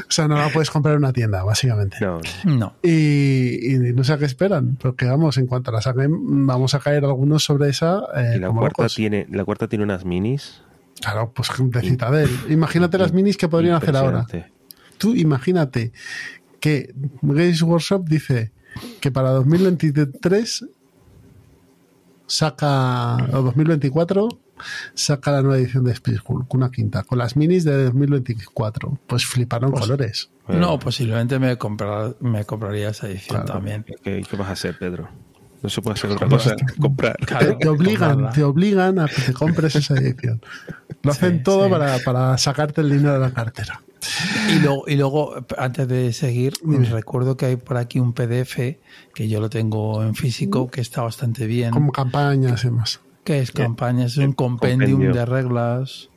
O 0.00 0.10
sea, 0.10 0.26
no 0.28 0.36
la 0.36 0.48
puedes 0.48 0.70
comprar 0.70 0.94
en 0.94 0.98
una 0.98 1.12
tienda, 1.12 1.44
básicamente. 1.44 1.96
No, 2.00 2.20
No. 2.44 2.74
Y, 2.82 3.74
y 3.74 3.78
no 3.92 4.04
sé 4.04 4.12
a 4.14 4.18
qué 4.18 4.24
esperan, 4.24 4.76
porque 4.80 5.06
vamos, 5.06 5.38
en 5.38 5.46
cuanto 5.46 5.70
la 5.72 5.80
saquen, 5.80 6.46
vamos 6.46 6.74
a 6.74 6.80
caer 6.80 7.04
algunos 7.04 7.44
sobre 7.44 7.68
esa. 7.70 8.00
eh, 8.16 8.34
y 8.36 8.38
la 8.40 8.48
como 8.48 8.60
cuarta 8.60 8.82
locos. 8.82 8.94
tiene, 8.94 9.26
la 9.30 9.44
cuarta 9.44 9.68
tiene 9.68 9.84
unas 9.84 10.04
minis. 10.04 10.62
Claro, 11.00 11.32
pues 11.34 11.50
de 11.58 11.80
Citadel. 11.82 12.30
Imagínate 12.48 12.98
las 12.98 13.12
minis 13.14 13.36
que 13.36 13.48
podrían 13.48 13.74
hacer 13.76 13.96
ahora. 13.96 14.26
Tú 14.98 15.14
imagínate 15.14 15.92
que 16.60 16.94
Games 17.22 17.62
Workshop 17.62 18.08
dice 18.08 18.52
que 19.00 19.10
para 19.10 19.30
2023 19.30 20.64
saca, 22.26 23.16
o 23.32 23.42
2024, 23.42 24.28
saca 24.94 25.32
la 25.32 25.42
nueva 25.42 25.58
edición 25.58 25.84
de 25.84 25.92
Space 25.92 26.20
Hulk, 26.26 26.52
una 26.54 26.70
quinta, 26.70 27.02
con 27.02 27.18
las 27.18 27.36
minis 27.36 27.64
de 27.64 27.84
2024. 27.84 28.98
Pues 29.06 29.24
fliparon 29.26 29.72
colores. 29.72 30.30
No, 30.48 30.78
posiblemente 30.78 31.38
me, 31.38 31.56
comprar, 31.56 32.16
me 32.20 32.44
compraría 32.44 32.90
esa 32.90 33.08
edición 33.08 33.38
Claro. 33.42 33.52
también. 33.54 33.84
¿Qué, 34.02 34.24
qué 34.28 34.36
vas 34.36 34.48
a 34.48 34.52
hacer, 34.52 34.78
Pedro? 34.78 35.08
No 35.62 35.68
se 35.70 35.80
puede 35.82 35.94
hacer 35.94 36.10
otra 36.10 36.28
cosa 36.28 36.54
que 36.54 36.80
comprar. 36.80 37.16
Claro, 37.26 37.56
Te 37.58 37.68
obligan, 37.68 38.10
comprarla. 38.10 38.32
te 38.32 38.44
obligan 38.44 38.98
a 39.00 39.08
que 39.08 39.22
te 39.22 39.32
compres 39.32 39.74
esa 39.74 39.94
edición. 39.94 40.40
Lo 41.02 41.10
hacen 41.12 41.38
Sí, 41.38 41.42
todo 41.42 41.64
sí. 41.64 41.70
Para, 41.70 41.98
para 42.04 42.38
sacarte 42.38 42.82
el 42.82 42.90
dinero 42.90 43.14
de 43.14 43.18
la 43.20 43.30
cartera. 43.32 43.80
Y 44.50 44.58
luego, 44.60 44.84
y 44.86 44.96
luego, 44.96 45.34
antes 45.58 45.88
de 45.88 46.12
seguir, 46.12 46.54
recuerdo 46.90 47.36
que 47.36 47.46
hay 47.46 47.56
por 47.56 47.76
aquí 47.76 47.98
un 47.98 48.12
PDF 48.12 48.56
que 49.14 49.28
yo 49.28 49.40
lo 49.40 49.50
tengo 49.50 50.02
en 50.02 50.14
físico, 50.14 50.70
que 50.70 50.80
está 50.80 51.02
bastante 51.02 51.46
bien. 51.46 51.70
Como 51.70 51.92
campañas 51.92 52.64
y 52.64 52.68
demás. 52.68 53.00
que 53.24 53.40
es 53.40 53.52
campañas, 53.52 54.12
es 54.12 54.18
un 54.18 54.32
compendium 54.32 54.92
compendio. 54.92 55.14
de 55.14 55.26
reglas 55.26 56.10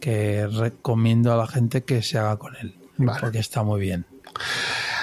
que 0.00 0.46
recomiendo 0.46 1.32
a 1.32 1.36
la 1.36 1.46
gente 1.46 1.84
que 1.84 2.02
se 2.02 2.18
haga 2.18 2.36
con 2.36 2.56
él. 2.56 2.74
Vale. 2.98 3.20
Porque 3.20 3.38
está 3.38 3.62
muy 3.62 3.80
bien. 3.80 4.06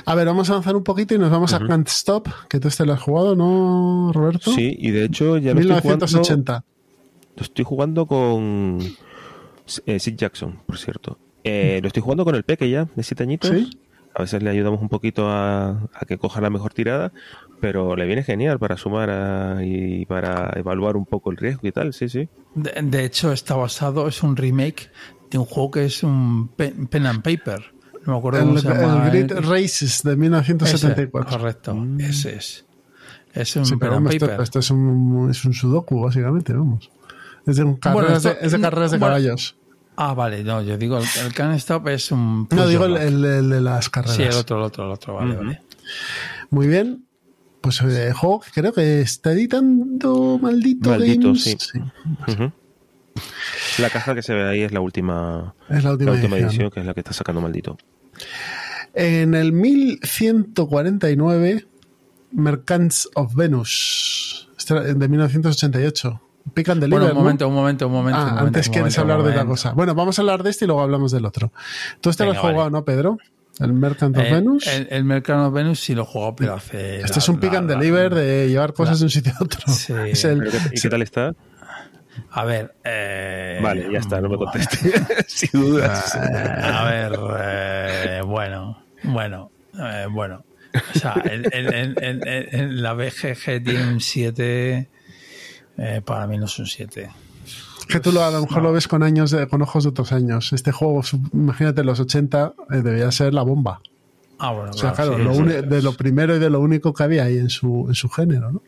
A 0.06 0.16
ver, 0.16 0.28
vamos 0.28 0.50
a 0.50 0.54
avanzar 0.54 0.76
un 0.76 0.84
poquito 0.84 1.16
y 1.16 1.18
nos 1.18 1.32
vamos 1.32 1.54
a 1.54 1.60
Can't 1.60 1.88
Stop, 1.88 2.28
que 2.50 2.60
tú 2.60 2.68
este 2.68 2.86
lo 2.86 2.94
has 2.94 3.02
jugado, 3.02 3.36
¿no, 3.36 4.12
Roberto? 4.14 4.52
Sí, 4.52 4.76
y 4.78 4.92
de 4.92 5.06
hecho 5.06 5.38
ya 5.38 5.54
lo 5.54 5.62
estoy 5.62 5.80
jugando, 5.80 6.06
1980. 6.06 6.66
lo 7.38 7.42
estoy 7.42 7.66
jugando 7.66 8.06
con 8.06 8.80
eh, 9.86 10.00
Sid 10.00 10.16
Jackson, 10.16 10.60
por 10.66 10.78
cierto. 10.78 11.18
Eh, 11.44 11.80
lo 11.82 11.88
estoy 11.88 12.02
jugando 12.02 12.26
con 12.26 12.36
el 12.36 12.44
peque 12.44 12.70
ya, 12.70 12.88
de 12.96 13.04
siete 13.04 13.24
añitos. 13.24 13.50
¿Sí? 13.50 13.80
A 14.16 14.22
veces 14.22 14.44
le 14.44 14.50
ayudamos 14.52 14.80
un 14.82 14.90
poquito 14.90 15.28
a, 15.28 15.70
a 15.94 16.06
que 16.08 16.18
coja 16.20 16.40
la 16.40 16.50
mejor 16.52 16.72
tirada, 16.74 17.12
pero 17.60 17.96
le 17.96 18.06
viene 18.06 18.24
genial 18.24 18.60
para 18.60 18.78
sumar 18.78 19.10
a- 19.10 19.64
y 19.66 20.06
para 20.06 20.54
evaluar 20.56 20.96
un 20.98 21.06
poco 21.06 21.32
el 21.32 21.38
riesgo 21.38 21.68
y 21.68 21.72
tal, 21.72 21.94
sí, 21.94 22.10
sí. 22.10 22.30
De, 22.54 22.72
de 22.84 23.06
hecho, 23.06 23.32
está 23.32 23.56
basado, 23.56 24.08
es 24.08 24.22
un 24.22 24.36
remake 24.38 24.92
de 25.32 25.40
un 25.40 25.46
juego 25.46 25.72
que 25.72 25.86
es 25.86 26.04
un 26.04 26.50
pen, 26.50 26.86
pen 26.88 27.08
and 27.08 27.24
paper. 27.24 27.74
No 28.06 28.14
me 28.14 28.20
acuerdo 28.20 28.40
El, 28.40 28.46
cómo 28.48 28.58
se 28.60 28.68
llama. 28.68 29.06
el 29.06 29.12
Grid 29.12 29.32
eh, 29.32 29.42
Races 29.42 30.04
de 30.04 30.12
ese, 30.12 30.16
1974. 30.18 31.38
correcto, 31.40 31.86
ese 32.00 32.36
es. 32.36 32.66
Es 33.34 33.56
un 33.56 33.66
Sí, 33.66 33.72
pen 33.72 33.80
pero 33.80 33.94
and 33.94 34.04
vamos, 34.06 34.14
esto, 34.14 34.28
paper. 34.28 34.44
esto 34.44 34.60
es, 34.60 34.70
un, 34.70 35.28
es 35.32 35.44
un 35.44 35.54
sudoku, 35.54 36.02
básicamente, 36.04 36.54
vamos. 36.54 36.92
Es 37.48 37.56
de, 37.56 37.64
un 37.64 37.78
carreras, 37.78 38.24
esto- 38.24 38.40
de, 38.40 38.46
es 38.46 38.52
de 38.52 38.60
carreras 38.62 38.92
de 38.92 38.98
bueno, 39.00 39.16
caballos. 39.16 39.56
Ah, 39.96 40.14
vale, 40.14 40.44
no, 40.44 40.62
yo 40.62 40.78
digo, 40.78 40.98
el, 40.98 41.06
el 41.24 41.34
Can't 41.34 41.56
Stop 41.58 41.88
es 41.90 42.12
un... 42.12 42.48
No, 42.52 42.68
digo 42.68 42.86
el, 42.86 43.22
de 43.22 43.62
las 43.62 43.90
carreras. 43.90 44.16
Sí, 44.16 44.24
el 44.24 44.34
otro, 44.34 44.58
el 44.58 44.64
otro, 44.64 44.86
el 44.86 44.92
otro, 44.92 45.16
vale, 45.16 45.36
vale. 45.36 45.62
Muy 46.50 46.68
bien. 46.68 47.06
Pues 47.62 47.80
eh, 47.82 48.12
juego 48.14 48.42
que 48.42 48.52
creo 48.52 48.74
que 48.74 49.02
está 49.02 49.32
editando 49.32 50.38
Maldito, 50.42 50.90
Maldito, 50.90 51.28
Games. 51.28 51.44
sí. 51.72 51.80
La 53.78 53.90
caja 53.90 54.14
que 54.16 54.22
se 54.22 54.34
ve 54.34 54.44
ahí 54.50 54.62
es 54.62 54.72
la 54.72 54.82
última, 54.82 55.56
Es 55.70 55.84
la 55.84 55.92
última, 55.92 56.12
edición. 56.14 56.34
edición, 56.34 56.72
que 56.72 56.80
es 56.82 56.86
la 56.86 56.94
que 56.94 57.00
está 57.00 57.14
sacando 57.14 57.42
Maldito. 57.42 57.78
En 58.94 59.34
el 59.34 59.54
1149, 59.54 61.66
Mercants 62.32 63.10
of 63.16 63.34
Venus, 63.36 64.50
de 64.70 65.08
1988. 65.08 66.22
Deliver, 66.56 66.90
Bueno, 66.90 67.06
un 67.06 67.14
¿no? 67.14 67.20
momento, 67.20 67.48
un 67.48 67.54
momento, 67.56 67.88
un 67.88 67.94
momento. 67.94 68.20
Ah, 68.20 68.24
un 68.24 68.30
momento, 68.32 68.48
antes 68.48 68.68
un 68.68 68.74
quieres 68.74 68.98
momento, 68.98 69.14
hablar 69.14 69.26
de 69.26 69.32
otra 69.40 69.46
cosa. 69.50 69.72
Bueno, 69.72 69.96
vamos 69.96 70.20
a 70.20 70.22
hablar 70.22 70.44
de 70.44 70.50
este 70.50 70.66
y 70.66 70.68
luego 70.68 70.82
hablamos 70.82 71.12
del 71.12 71.26
otro. 71.26 71.52
¿Tú 72.02 72.10
este 72.10 72.26
lo 72.26 72.32
has 72.32 72.38
Venga, 72.38 72.42
jugado, 72.42 72.58
vale. 72.58 72.72
no, 72.72 72.86
Pedro? 72.86 73.18
¿El 73.60 73.74
Mercant 73.74 74.18
of 74.18 74.24
Eh, 74.24 74.32
Venus? 74.34 74.68
El, 74.68 74.88
el 74.92 75.04
Mercado 75.04 75.48
of 75.48 75.54
Venus 75.54 75.80
sí 75.80 75.94
lo 75.96 76.06
juego, 76.06 76.36
pero 76.36 76.56
hace. 76.56 76.98
este 76.98 77.10
la- 77.12 77.18
es 77.18 77.30
un 77.30 77.40
pick 77.40 77.54
la- 77.54 77.60
and 77.60 77.70
la- 77.70 77.78
deliver 77.78 78.14
de 78.16 78.50
llevar 78.50 78.74
cosas 78.74 79.00
de 79.00 79.06
un 79.06 79.10
sitio 79.12 79.32
a 79.40 79.44
otro. 79.44 79.62
Sí. 79.72 79.94
Es 80.12 80.26
el- 80.26 80.40
Pero 80.40 80.52
¿qué- 80.52 80.58
¿Y 80.78 80.82
qué 80.82 80.90
tal 80.90 81.02
está? 81.02 81.34
A 82.32 82.46
ver. 82.46 82.76
eh, 82.84 83.60
Vale, 83.64 83.88
ya 83.92 84.00
está, 84.00 84.20
no 84.22 84.30
me 84.30 84.38
contestes. 84.38 84.92
Sin 85.28 85.50
dudas. 85.62 86.16
A 86.16 86.84
ver, 86.86 87.20
eh, 87.40 88.22
bueno, 88.26 88.84
bueno, 89.04 89.52
eh, 89.80 90.08
bueno. 90.12 90.44
O 90.96 91.00
sea, 91.00 91.14
el- 91.24 91.48
el- 91.54 92.82
la 92.82 92.94
BGG 92.94 93.64
tiene 93.64 93.88
un 93.88 94.00
7. 94.02 94.90
Eh, 95.78 96.02
para 96.04 96.28
mí 96.28 96.38
no 96.38 96.46
es 96.46 96.60
un 96.60 96.66
7. 96.68 97.10
que 97.88 98.00
tú 98.00 98.12
lo, 98.12 98.24
a 98.24 98.32
lo 98.32 98.42
mejor 98.42 98.64
lo 98.64 98.72
ves 98.72 98.88
con 98.88 99.04
años 99.04 99.30
de- 99.32 99.48
con 99.48 99.62
ojos 99.62 99.84
de 99.84 99.90
otros 99.90 100.12
años. 100.14 100.54
Este 100.54 100.72
juego, 100.72 101.02
imagínate, 101.34 101.84
los 101.84 102.00
80 102.00 102.54
eh, 102.72 102.78
debía 102.82 103.12
ser 103.12 103.34
la 103.34 103.44
bomba. 103.44 103.82
Ah, 104.40 104.52
bueno, 104.52 104.72
O 104.72 104.74
sea, 104.74 104.94
claro, 104.94 105.16
claro, 105.16 105.34
sí, 105.34 105.40
lo 105.42 105.46
sí. 105.62 105.68
de 105.68 105.82
lo 105.82 105.94
primero 105.94 106.36
y 106.36 106.40
de 106.40 106.50
lo 106.50 106.60
único 106.60 106.94
que 106.94 107.04
había 107.04 107.24
ahí 107.26 107.38
en 107.38 107.50
su, 107.50 107.86
en 107.88 107.96
su 107.96 108.10
género, 108.10 108.52
¿no? 108.52 108.62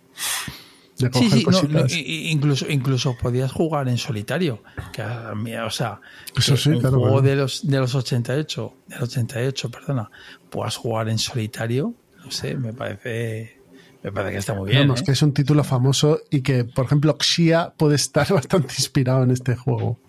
De 0.98 1.08
Sí, 1.08 1.10
coger 1.12 1.30
sí, 1.32 1.38
no, 1.40 1.44
cositas. 1.52 1.92
no, 1.92 1.98
i- 1.98 2.00
i- 2.02 2.30
incluso, 2.32 2.66
incluso 2.70 3.18
podías 3.18 3.52
jugar 3.52 3.90
en 3.90 3.98
solitario. 3.98 4.62
Que, 4.94 5.02
a 5.02 5.34
mí, 5.36 5.54
o 5.56 5.70
sea, 5.70 6.00
Eso 6.38 6.56
sí, 6.56 6.70
un 6.70 6.80
claro, 6.80 7.00
juego 7.00 7.22
de 7.22 7.36
los 7.36 7.68
de 7.68 7.80
los 7.80 7.96
88, 7.96 8.74
del 8.88 9.04
88, 9.04 9.70
perdona, 9.72 10.10
puedas 10.50 10.78
jugar 10.78 11.10
en 11.10 11.18
solitario, 11.18 11.94
no 12.24 12.32
sé, 12.32 12.56
me 12.56 12.72
parece 12.74 13.55
me 14.06 14.12
parece 14.12 14.34
que 14.34 14.38
está 14.38 14.54
muy 14.54 14.70
bien. 14.70 14.84
Vamos, 14.84 15.02
¿eh? 15.02 15.04
que 15.04 15.12
es 15.14 15.22
un 15.24 15.34
título 15.34 15.64
famoso 15.64 16.20
y 16.30 16.42
que, 16.42 16.64
por 16.64 16.86
ejemplo, 16.86 17.18
Xia 17.20 17.74
puede 17.76 17.96
estar 17.96 18.28
bastante 18.34 18.76
inspirado 18.78 19.24
en 19.24 19.32
este 19.32 19.56
juego. 19.56 20.00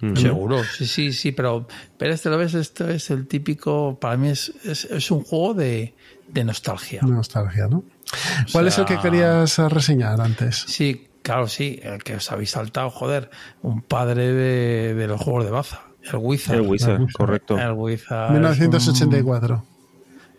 Mm. 0.00 0.16
Seguro, 0.16 0.62
sí, 0.62 0.86
sí, 0.86 1.12
sí, 1.12 1.32
pero, 1.32 1.66
pero 1.98 2.14
este 2.14 2.30
lo 2.30 2.38
ves, 2.38 2.54
esto 2.54 2.88
es 2.88 3.10
el 3.10 3.26
típico, 3.26 3.98
para 4.00 4.16
mí 4.16 4.28
es, 4.28 4.52
es, 4.64 4.84
es 4.84 5.10
un 5.10 5.24
juego 5.24 5.52
de, 5.54 5.94
de 6.28 6.44
nostalgia. 6.44 7.02
Nostalgia, 7.02 7.66
¿no? 7.66 7.82
¿Cuál 8.52 8.68
es 8.68 8.78
el 8.78 8.84
que 8.84 8.98
querías 8.98 9.58
reseñar 9.58 10.20
antes? 10.20 10.64
Sí, 10.68 11.08
claro, 11.22 11.48
sí, 11.48 11.80
el 11.82 12.02
que 12.02 12.14
os 12.14 12.30
habéis 12.30 12.50
saltado, 12.50 12.88
joder, 12.88 13.30
un 13.62 13.82
padre 13.82 14.32
de, 14.32 14.94
de 14.94 15.06
los 15.08 15.20
juegos 15.20 15.44
de 15.44 15.50
baza, 15.50 15.82
el 16.04 16.16
Wizard. 16.16 16.54
El 16.56 16.62
Wizard, 16.62 17.00
Wizard. 17.00 17.12
correcto. 17.12 17.58
El 17.58 17.72
Wizard 17.72 18.32
1984. 18.32 19.64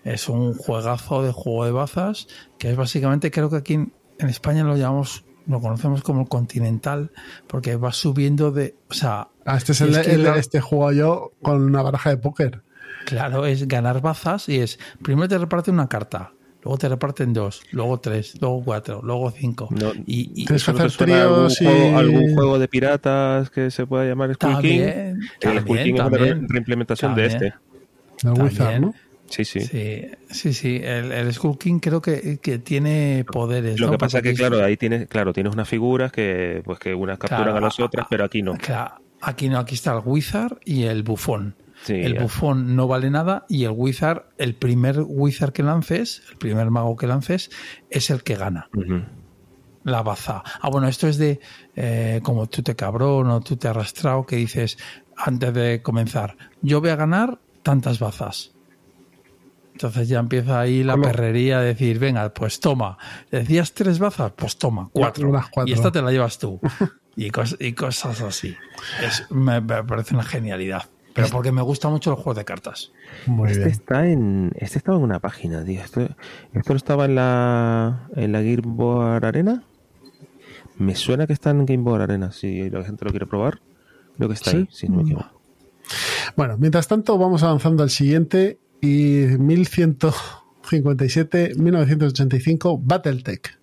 Es 0.03 0.30
un, 0.30 0.53
juegazo 0.56 1.23
de 1.23 1.32
juego 1.32 1.65
de 1.65 1.72
bazas 1.72 2.28
que 2.57 2.72
es 2.72 2.76
básicamente, 2.76 3.30
creo 3.32 3.49
que 3.49 3.57
aquí 3.57 3.73
en, 3.76 3.94
en 4.19 4.30
España 4.30 4.64
lo 4.64 4.76
llamamos, 4.76 5.26
lo 5.48 5.60
conocemos 5.61 6.02
como 6.02 6.22
el 6.22 6.28
Continental, 6.28 7.11
porque 7.48 7.76
va 7.76 7.91
subiendo 7.91 8.52
de, 8.52 8.76
o 8.90 8.94
sea, 8.94 9.28
Ah, 9.45 9.57
este 9.57 9.72
es 9.73 9.82
el, 9.82 9.90
es 9.95 9.99
que 10.06 10.14
el- 10.14 10.23
la- 10.23 10.38
este 10.38 10.60
juego 10.61 10.91
yo 10.91 11.32
con 11.41 11.61
una 11.64 11.82
baraja 11.82 12.10
de 12.11 12.18
póker. 12.18 12.61
Claro, 13.06 13.45
es 13.48 13.68
ganar 13.68 14.02
bazas 14.02 14.48
y 14.49 14.57
es, 14.60 14.78
primero 15.02 15.28
te 15.28 15.38
reparten 15.40 15.73
una 15.73 15.88
carta, 15.90 16.34
luego 16.64 16.78
te 16.78 16.88
reparten 16.90 17.34
dos, 17.34 17.61
luego 17.72 17.99
tres, 17.99 18.40
luego 18.40 18.64
cuatro, 18.64 19.02
luego 19.03 19.32
cinco. 19.32 19.68
No, 19.72 19.91
y, 20.06 20.30
y 20.36 20.45
Tienes 20.45 20.64
que 20.64 20.72
¿Eso 20.72 20.73
no 20.73 20.78
te 20.80 20.84
hacer 20.86 21.11
algún 21.11 21.48
tríos 21.48 21.61
y- 21.61 21.65
juego, 21.65 21.98
algún 21.98 22.34
juego 22.36 22.60
de 22.60 22.68
piratas 22.68 23.49
que 23.49 23.72
se 23.72 23.88
pueda 23.88 24.06
llamar 24.06 24.34
Skull 24.36 24.49
King? 24.49 24.56
también, 24.80 25.19
El 25.41 25.65
King 25.65 25.95
es 25.95 25.99
una 26.02 26.10
también, 26.10 26.48
reimplementación 26.49 27.15
de 27.15 27.30
también. 27.30 27.53
este. 27.53 28.28
El 28.28 28.34
Wizard, 28.44 28.57
También. 28.57 28.82
¿no? 28.82 28.94
Sí, 29.32 29.45
sí. 29.45 29.62
Sí, 29.62 30.06
sí, 30.30 30.53
sí. 30.53 30.82
El, 30.84 31.12
el 31.12 31.34
Skull 31.34 31.58
King 31.58 31.80
creo 31.80 32.02
que, 32.02 32.38
que 32.41 32.60
tiene 32.60 33.26
poderes. 33.32 33.80
Lo 33.80 33.88
¿no? 33.88 33.94
que 33.94 33.98
pasa 33.98 34.18
es 34.20 34.24
que, 34.24 34.34
claro, 34.34 34.64
ahí 34.64 34.78
tienes, 34.78 35.08
claro, 35.08 35.34
tienes 35.34 35.53
unas 35.53 35.68
figuras 35.68 36.12
que, 36.12 36.62
pues, 36.66 36.78
que 36.80 36.94
unas 36.94 37.18
capturan 37.18 37.44
Claro, 37.44 37.58
a 37.58 37.62
las 37.62 37.80
otras, 37.80 38.06
pero 38.10 38.26
aquí 38.26 38.41
no. 38.41 38.53
Claro, 38.58 39.02
aquí 39.22 39.49
no, 39.49 39.58
aquí 39.58 39.76
está 39.76 39.94
el 39.94 40.02
Wizard 40.03 40.60
y 40.66 40.84
el 40.84 41.03
bufón. 41.03 41.56
Sí, 41.84 41.94
el 41.95 42.14
ya. 42.14 42.22
bufón 42.22 42.76
no 42.76 42.88
vale 42.88 43.10
nada 43.10 43.45
y 43.49 43.64
el 43.64 43.72
Wizard, 43.72 44.26
el 44.38 44.53
primer 44.53 44.99
Wizard 45.03 45.52
que 45.52 45.64
lances, 45.64 46.22
el 46.30 46.38
primer 46.38 46.70
mago 46.70 46.95
que 46.95 47.08
lances, 47.08 47.49
es 47.90 48.12
el 48.12 48.22
que 48.22 48.36
gana. 48.36 48.70
La 49.84 50.03
baza. 50.03 50.44
Ah, 50.62 50.70
bueno, 50.70 50.88
esto 50.88 51.08
es 51.08 51.18
de 51.18 51.40
eh, 51.76 52.20
como 52.22 52.48
tú 52.48 52.62
te 52.62 52.76
cabrón 52.76 53.32
o 53.32 53.41
tú 53.41 53.58
te 53.58 53.68
arrastrado, 53.68 54.28
que 54.28 54.36
dices 54.36 54.78
antes 55.18 55.53
de 55.56 55.82
comenzar, 55.82 56.38
yo 56.62 56.82
voy 56.82 56.91
a 56.91 56.95
ganar 56.95 57.40
tantas 57.64 57.98
bazas. 57.99 58.53
Entonces 59.73 60.07
ya 60.10 60.19
empieza 60.19 60.60
ahí 60.60 60.84
la 60.84 60.98
perrería 60.98 61.60
de 61.60 61.68
decir, 61.68 61.98
venga, 61.98 62.34
pues 62.34 62.60
toma. 62.60 62.98
¿Decías 63.31 63.73
tres 63.73 63.99
bazas? 63.99 64.31
Pues 64.35 64.57
toma, 64.57 64.89
cuatro. 64.93 65.31
Y 65.65 65.73
esta 65.73 65.91
te 65.91 66.02
la 66.02 66.11
llevas 66.11 66.38
tú. 66.38 66.60
y, 67.15 67.30
cos- 67.31 67.57
y 67.60 67.73
cosas 67.73 68.22
así. 68.22 68.56
Es, 69.06 69.26
me, 69.31 69.60
me 69.61 69.84
parece 69.84 70.14
una 70.14 70.23
genialidad. 70.23 70.84
Pero 71.14 71.27
porque 71.30 71.52
me 71.52 71.61
gusta 71.61 71.89
mucho 71.89 72.10
los 72.11 72.19
juegos 72.19 72.38
de 72.38 72.45
cartas. 72.45 72.91
Muy 73.26 73.49
Este 73.49 73.65
bien. 73.65 73.72
está 73.72 74.07
en, 74.07 74.52
este 74.56 74.77
estaba 74.77 74.98
en 74.98 75.03
una 75.03 75.19
página, 75.19 75.64
tío. 75.65 75.81
Esto, 75.81 76.02
esto 76.53 76.73
no 76.73 76.77
estaba 76.77 77.03
en 77.06 77.15
la, 77.15 78.07
en 78.15 78.31
la 78.31 78.41
Gearboard 78.41 79.26
Arena. 79.26 79.64
Me 80.77 80.95
suena 80.95 81.27
que 81.27 81.34
está 81.34 81.49
en 81.49 81.65
Game 81.65 81.84
Boy 81.84 82.02
Arena, 82.02 82.31
si 82.31 82.69
la 82.69 82.84
gente 82.84 83.03
lo 83.03 83.11
quiere 83.11 83.26
probar. 83.26 83.60
Creo 84.15 84.30
que 84.30 84.35
está 84.35 84.52
¿Sí? 84.52 84.57
ahí, 84.57 84.68
si 84.72 84.88
no 84.88 84.98
me 84.98 85.02
equivoco. 85.03 85.41
Bueno, 86.38 86.57
mientras 86.57 86.88
tanto 86.88 87.18
vamos 87.18 87.43
avanzando 87.43 87.84
al 87.84 87.89
siguiente 87.89 88.60
y 88.82 89.26
1157, 89.38 91.53
1985, 91.58 92.80
Battletech. 92.84 93.58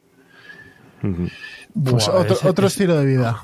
Pues 1.01 1.31
Buah, 1.75 2.21
otro, 2.21 2.35
ese- 2.35 2.49
otro 2.49 2.67
ese- 2.67 2.75
estilo 2.75 2.97
de 2.99 3.07
vida. 3.07 3.43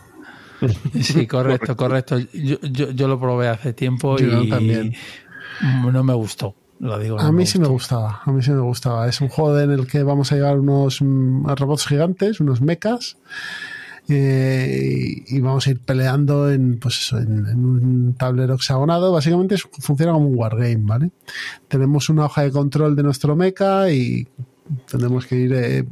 Sí, 1.02 1.26
correcto, 1.26 1.76
correcto. 1.76 2.18
Yo, 2.18 2.56
yo, 2.62 2.90
yo 2.92 3.08
lo 3.08 3.20
probé 3.20 3.48
hace 3.48 3.72
tiempo 3.74 4.16
Yo 4.16 4.42
y 4.42 4.48
también. 4.48 4.94
no 5.92 6.02
me 6.04 6.14
gustó. 6.14 6.54
Lo 6.80 6.98
digo. 6.98 7.18
A 7.20 7.24
no 7.24 7.32
mí 7.32 7.46
sí 7.46 7.58
me 7.58 7.68
gustaba, 7.68 8.22
a 8.24 8.32
mí 8.32 8.42
sí 8.42 8.50
me 8.50 8.60
gustaba. 8.60 9.06
Es 9.08 9.20
un 9.20 9.28
juego 9.28 9.58
en 9.60 9.70
el 9.70 9.86
que 9.86 10.02
vamos 10.02 10.32
a 10.32 10.36
llevar 10.36 10.58
unos 10.58 11.00
mm, 11.02 11.46
robots 11.56 11.86
gigantes, 11.86 12.40
unos 12.40 12.60
mechas, 12.60 13.16
eh, 14.08 15.24
y 15.26 15.40
vamos 15.40 15.66
a 15.66 15.70
ir 15.70 15.80
peleando 15.80 16.50
en, 16.50 16.78
pues 16.78 17.12
en, 17.12 17.46
un 17.46 18.14
tablero 18.14 18.54
hexagonado. 18.54 19.12
Básicamente 19.12 19.56
funciona 19.58 20.12
como 20.12 20.28
un 20.28 20.36
wargame, 20.36 20.80
¿vale? 20.80 21.10
Tenemos 21.68 22.08
una 22.08 22.26
hoja 22.26 22.42
de 22.42 22.50
control 22.50 22.96
de 22.96 23.02
nuestro 23.02 23.34
mecha 23.34 23.90
y 23.90 24.28
tendremos 24.90 25.26
que 25.26 25.36
ir 25.36 25.52
eh, 25.54 25.84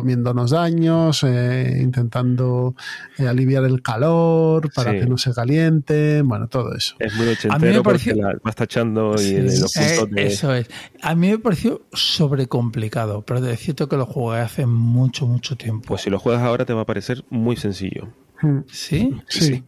comiéndonos 0.00 0.50
daños, 0.50 1.22
eh, 1.24 1.78
intentando 1.80 2.74
eh, 3.18 3.28
aliviar 3.28 3.64
el 3.64 3.80
calor 3.80 4.72
para 4.74 4.90
Sí. 4.92 4.98
que 5.00 5.06
no 5.06 5.16
se 5.18 5.32
caliente, 5.32 6.22
bueno, 6.22 6.48
todo 6.48 6.74
eso. 6.74 6.96
Es 6.98 7.14
muy 7.14 7.26
A 7.26 7.28
mí 7.28 7.30
me 7.30 7.32
ochentero 7.78 7.82
pareció- 7.84 8.12
porque 8.14 8.22
la 8.34 8.38
vas 8.42 8.54
tachando 8.56 9.14
y 9.20 9.36
los 9.40 9.76
Eh, 9.76 9.80
puntos 9.98 10.10
de... 10.10 10.26
Eso 10.26 10.52
es. 10.54 10.68
A 11.00 11.14
mí 11.14 11.28
me 11.30 11.38
pareció 11.38 11.82
sobrecomplicado, 11.92 13.22
pero 13.22 13.46
es 13.46 13.60
cierto 13.60 13.88
que 13.88 13.96
lo 13.96 14.06
jugué 14.06 14.40
hace 14.40 14.66
mucho, 14.66 15.26
mucho 15.26 15.56
tiempo. 15.56 15.86
Pues 15.88 16.02
si 16.02 16.10
lo 16.10 16.18
juegas 16.18 16.42
ahora 16.42 16.64
te 16.64 16.72
va 16.72 16.82
a 16.82 16.86
parecer 16.86 17.24
muy 17.30 17.56
sencillo. 17.56 18.08
Hmm. 18.42 18.60
¿Sí? 18.68 19.14
Sí. 19.28 19.62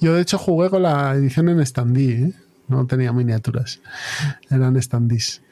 Yo 0.00 0.14
de 0.14 0.22
hecho 0.22 0.38
jugué 0.38 0.70
con 0.70 0.82
la 0.82 1.12
edición 1.14 1.48
en 1.48 1.64
standee, 1.66 2.24
¿eh? 2.28 2.32
no 2.68 2.86
tenía 2.86 3.12
miniaturas, 3.12 3.80
eran 4.50 4.80
standees. 4.80 5.42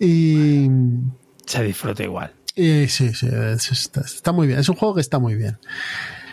Y, 0.00 0.68
Se 1.46 1.62
disfruta 1.62 2.02
igual. 2.02 2.32
Y 2.58 2.88
sí, 2.88 3.14
sí, 3.14 3.28
es- 3.30 3.70
está, 3.72 4.00
está 4.02 4.32
muy 4.32 4.46
bien, 4.46 4.58
es 4.58 4.68
un 4.68 4.76
juego 4.76 4.94
que 4.96 5.00
está 5.00 5.18
muy 5.18 5.34
bien. 5.34 5.58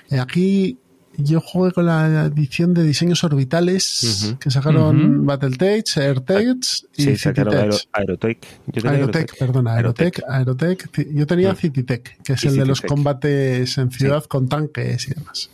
Eh, 0.10 0.20
aquí 0.20 0.78
yo 1.18 1.40
jugué 1.40 1.72
con 1.72 1.86
la 1.86 2.26
edición 2.26 2.74
de 2.74 2.84
diseños 2.84 3.24
orbitales 3.24 4.36
que 4.40 4.52
sacaron. 4.52 5.26
Battletech, 5.26 5.98
Airtech 5.98 6.58
y 6.98 7.04
Sí, 7.04 7.18
sacaron. 7.18 7.54
Aero- 7.56 7.78
Aerotech. 7.94 8.46
Yo 8.68 8.82
tenía 8.82 8.92
Aerotech, 8.98 9.38
perdón, 9.40 9.68
Aerotech, 9.70 10.22
Aerotech. 10.28 11.08
Yo 11.14 11.26
tenía 11.26 11.54
Mm. 11.54 11.56
Cititech, 11.56 12.22
que 12.22 12.34
es 12.34 12.44
Y 12.44 12.48
el 12.50 12.58
de 12.58 12.66
los 12.66 12.82
combates 12.82 13.78
en 13.78 13.92
ciudad 13.92 14.26
con 14.26 14.50
tanques 14.50 15.08
y 15.08 15.14
demás. 15.14 15.50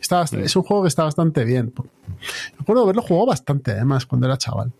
Está 0.00 0.20
bast- 0.22 0.38
Es 0.38 0.54
un 0.54 0.62
juego 0.64 0.82
que 0.82 0.88
está 0.88 1.04
bastante 1.04 1.44
bien. 1.44 1.72
Recuerdo 2.58 2.82
haberlo 2.82 3.00
jugado 3.02 3.26
bastante, 3.26 3.70
además, 3.72 4.04
cuando 4.04 4.26
era 4.26 4.36
chaval. 4.36 4.70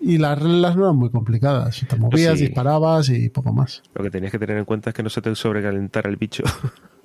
Y 0.00 0.18
las 0.18 0.38
reglas 0.40 0.76
no 0.76 0.84
eran 0.84 0.96
muy 0.96 1.10
complicadas. 1.10 1.84
Te 1.88 1.96
movías, 1.96 2.38
sí. 2.38 2.46
disparabas 2.46 3.08
y 3.08 3.28
poco 3.30 3.52
más. 3.52 3.82
Lo 3.94 4.04
que 4.04 4.10
tenías 4.10 4.30
que 4.30 4.38
tener 4.38 4.56
en 4.58 4.64
cuenta 4.64 4.90
es 4.90 4.94
que 4.94 5.02
no 5.02 5.08
se 5.10 5.20
te 5.22 5.34
sobrecalentara 5.34 6.08
el 6.10 6.16
bicho. 6.16 6.42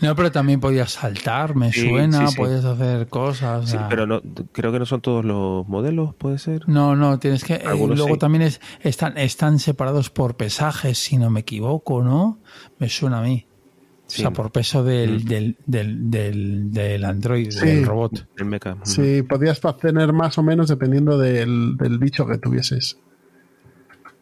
No, 0.00 0.14
pero 0.16 0.32
también 0.32 0.58
podías 0.58 0.92
saltar, 0.92 1.54
me 1.54 1.70
Sí, 1.70 1.86
suena, 1.88 2.28
sí, 2.28 2.32
sí. 2.32 2.36
podías 2.38 2.64
hacer 2.64 3.08
cosas. 3.08 3.64
o 3.64 3.66
Sí, 3.66 3.72
sea, 3.72 3.88
pero 3.90 4.06
no, 4.06 4.22
creo 4.52 4.72
que 4.72 4.78
no 4.78 4.86
son 4.86 5.02
todos 5.02 5.22
los 5.22 5.68
modelos, 5.68 6.14
puede 6.14 6.38
ser. 6.38 6.66
No, 6.66 6.96
no, 6.96 7.18
tienes 7.18 7.44
que. 7.44 7.54
eh, 7.56 7.60
luego 7.76 8.14
sí. 8.14 8.18
también 8.18 8.40
es, 8.42 8.60
están, 8.80 9.18
están 9.18 9.58
separados 9.58 10.08
por 10.08 10.36
pesajes, 10.38 10.96
si 10.96 11.18
no 11.18 11.28
me 11.28 11.40
equivoco, 11.40 12.02
¿no? 12.02 12.40
Me 12.78 12.88
suena 12.88 13.18
a 13.18 13.22
mí. 13.22 13.46
Sí. 14.06 14.20
O 14.22 14.26
sea, 14.26 14.30
por 14.32 14.52
peso 14.52 14.84
del, 14.84 15.24
Mm. 15.24 15.28
del, 15.28 15.56
del, 15.66 16.10
del, 16.10 16.70
del 16.72 17.04
android, 17.04 17.50
Sí. 17.50 17.66
del 17.66 17.86
robot. 17.86 18.26
El 18.36 18.44
mecha. 18.44 18.76
Sí, 18.82 19.22
podías 19.22 19.60
tener 19.80 20.12
más 20.12 20.36
o 20.38 20.42
menos 20.42 20.68
dependiendo 20.68 21.16
del, 21.18 21.76
del 21.78 21.98
bicho 21.98 22.26
que 22.26 22.36
tuvieses. 22.38 22.98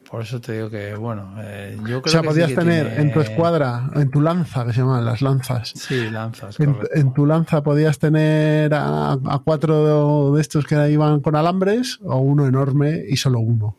Por 0.08 0.20
eso 0.22 0.40
te 0.42 0.52
digo 0.52 0.68
que, 0.68 0.94
bueno, 0.94 1.34
eh, 1.40 1.74
yo 1.88 2.02
creo 2.02 2.02
O 2.04 2.08
sea, 2.08 2.20
que 2.20 2.26
sí 2.28 2.32
podías 2.34 2.48
que 2.50 2.54
tener 2.54 2.86
tiene- 2.88 3.02
en 3.02 3.12
tu 3.14 3.20
escuadra, 3.20 3.90
en 3.94 4.10
tu 4.10 4.20
lanza, 4.20 4.66
que 4.66 4.72
se 4.74 4.80
llaman 4.80 5.04
las 5.06 5.22
lanzas. 5.22 5.72
Sí, 5.74 6.10
lanzas, 6.10 6.60
En, 6.60 6.74
correcto. 6.74 6.96
en 7.00 7.14
tu 7.14 7.24
lanza 7.26 7.62
podías 7.62 7.98
tener 7.98 8.74
a, 8.74 9.12
a 9.12 9.38
cuatro 9.42 10.34
de 10.34 10.40
estos 10.42 10.66
que 10.66 10.90
iban 10.90 11.20
con 11.20 11.34
alambres 11.34 11.98
o 12.04 12.18
uno 12.18 12.46
enorme 12.46 13.02
y 13.08 13.16
solo 13.16 13.40
uno. 13.40 13.78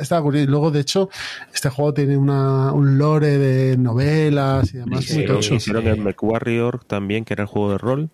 Estaba 0.00 0.22
curioso. 0.22 0.44
Y 0.44 0.46
luego, 0.46 0.70
de 0.70 0.80
hecho, 0.80 1.08
este 1.54 1.68
juego 1.70 1.94
tiene 1.94 2.16
una, 2.16 2.72
un 2.72 2.98
lore 2.98 3.38
de 3.38 3.76
novelas 3.76 4.72
y 4.74 4.78
demás. 4.78 5.04
Hicieron, 5.04 5.36
tocho. 5.36 5.54
hicieron 5.54 5.86
el 5.86 6.00
MechWarrior 6.00 6.84
también, 6.84 7.24
que 7.24 7.34
era 7.34 7.42
el 7.44 7.48
juego 7.48 7.70
de 7.72 7.78
rol 7.78 8.10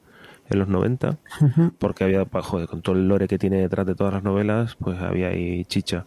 en 0.51 0.59
los 0.59 0.69
90, 0.69 1.19
Ujú. 1.41 1.73
porque 1.79 2.05
había, 2.05 2.27
joder, 2.31 2.69
con 2.69 2.83
todo 2.83 2.95
el 2.97 3.09
lore 3.09 3.27
que 3.29 3.39
tiene 3.39 3.57
detrás 3.61 3.87
de 3.87 3.95
todas 3.95 4.13
las 4.13 4.23
novelas, 4.23 4.77
pues 4.79 4.99
había 5.01 5.29
ahí 5.29 5.65
chicha. 5.65 6.05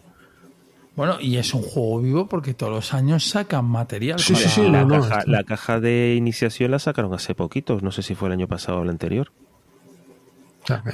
Bueno, 0.96 1.18
y 1.20 1.36
es 1.38 1.54
un 1.54 1.62
juego 1.62 2.00
vivo 2.02 2.28
porque 2.28 2.54
todos 2.54 2.72
los 2.72 2.94
años 2.94 3.28
sacan 3.28 3.66
material. 3.66 4.18
Sí, 4.20 4.34
para- 4.34 4.46
sí, 4.46 4.62
sí, 4.62 4.70
la, 4.70 4.86
no, 4.86 5.02
caja, 5.02 5.20
esto- 5.20 5.32
la 5.32 5.44
caja 5.44 5.80
de 5.82 6.16
iniciación 6.16 6.72
la 6.72 6.80
sacaron 6.80 7.14
hace 7.14 7.36
poquito, 7.36 7.80
no 7.82 7.92
sé 7.92 8.02
si 8.02 8.16
fue 8.16 8.30
el 8.30 8.34
año 8.34 8.48
pasado 8.48 8.80
o 8.80 8.84
el 8.84 8.90
anterior. 8.90 9.32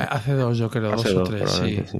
Hace 0.09 0.33
dos, 0.33 0.57
yo 0.57 0.69
creo, 0.69 0.93
Hace 0.93 1.13
dos 1.13 1.29
o 1.29 1.31
tres, 1.31 1.49
sí. 1.51 1.99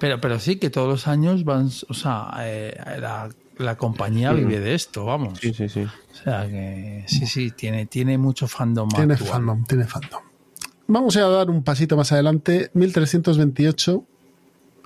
Pero, 0.00 0.20
pero 0.20 0.38
sí 0.40 0.56
que 0.56 0.70
todos 0.70 0.88
los 0.88 1.06
años 1.08 1.44
van, 1.44 1.70
o 1.88 1.94
sea, 1.94 2.30
eh, 2.40 2.76
la, 3.00 3.28
la 3.58 3.76
compañía 3.76 4.32
Mm. 4.32 4.36
vive 4.36 4.60
de 4.60 4.74
esto, 4.74 5.04
vamos. 5.04 5.38
Sí, 5.40 5.54
sí, 5.54 5.68
sí. 5.68 5.82
O 5.82 6.14
sea 6.24 6.46
que 6.48 7.04
sí, 7.06 7.26
sí, 7.26 7.50
tiene, 7.52 7.86
tiene 7.86 8.18
mucho 8.18 8.46
fandom. 8.48 8.88
tiene 8.88 9.14
actual. 9.14 9.30
fandom, 9.32 9.64
tiene 9.64 9.84
fandom. 9.84 10.20
Vamos 10.86 11.16
a 11.16 11.22
dar 11.28 11.48
un 11.50 11.62
pasito 11.62 11.96
más 11.96 12.12
adelante. 12.12 12.70
1328, 12.74 14.04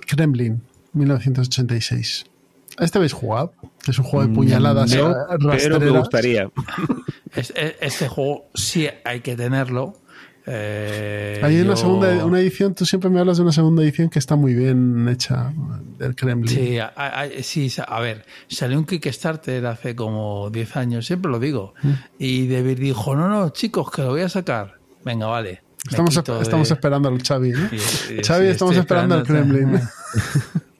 Kremlin, 0.06 0.62
1986. 0.92 2.26
¿A 2.78 2.84
este 2.84 2.98
habéis 2.98 3.12
jugado? 3.12 3.52
Es 3.88 3.98
un 3.98 4.04
juego 4.04 4.28
de 4.28 4.34
puñaladas 4.34 4.94
No, 4.94 5.10
eh, 5.10 5.58
pero 5.58 5.80
me 5.80 5.90
gustaría. 5.90 6.48
Es- 7.34 7.52
es- 7.56 7.74
este 7.80 8.08
juego 8.08 8.46
sí 8.54 8.88
hay 9.04 9.20
que 9.20 9.36
tenerlo. 9.36 9.94
Eh, 10.50 11.40
Hay 11.42 11.56
una 11.60 11.70
yo- 11.70 11.76
segunda 11.76 12.24
una 12.24 12.40
edición, 12.40 12.74
tú 12.74 12.86
siempre 12.86 13.10
me 13.10 13.20
hablas 13.20 13.36
de 13.36 13.42
una 13.42 13.52
segunda 13.52 13.82
edición 13.82 14.08
que 14.08 14.18
está 14.18 14.34
muy 14.34 14.54
bien 14.54 15.06
hecha 15.08 15.52
del 15.98 16.14
Kremlin. 16.14 16.48
Sí, 16.54 16.78
a, 16.78 16.86
a- 16.96 17.28
sí, 17.42 17.70
a 17.86 18.00
ver, 18.00 18.24
salió 18.48 18.78
un 18.78 18.86
Kickstarter 18.86 19.66
hace 19.66 19.94
como 19.94 20.48
10 20.50 20.76
años, 20.76 21.06
siempre 21.06 21.30
lo 21.30 21.38
digo. 21.38 21.74
Mm. 21.82 21.90
Y 22.18 22.48
David 22.48 22.78
dijo, 22.78 23.14
no, 23.14 23.28
no, 23.28 23.50
chicos, 23.50 23.90
que 23.90 24.02
lo 24.02 24.08
voy 24.10 24.22
a 24.22 24.28
sacar. 24.28 24.78
Venga, 25.04 25.26
vale. 25.26 25.62
Estamos, 25.88 26.16
quito 26.16 26.36
de- 26.36 26.42
estamos 26.42 26.70
esperando 26.70 27.08
al 27.08 27.22
Xavi. 27.22 27.50
¿no? 27.52 27.68
Xavi, 28.26 28.44
sí, 28.46 28.50
estamos 28.50 28.76
esperando 28.76 29.14
al. 29.16 29.22
Kremlin. 29.24 29.80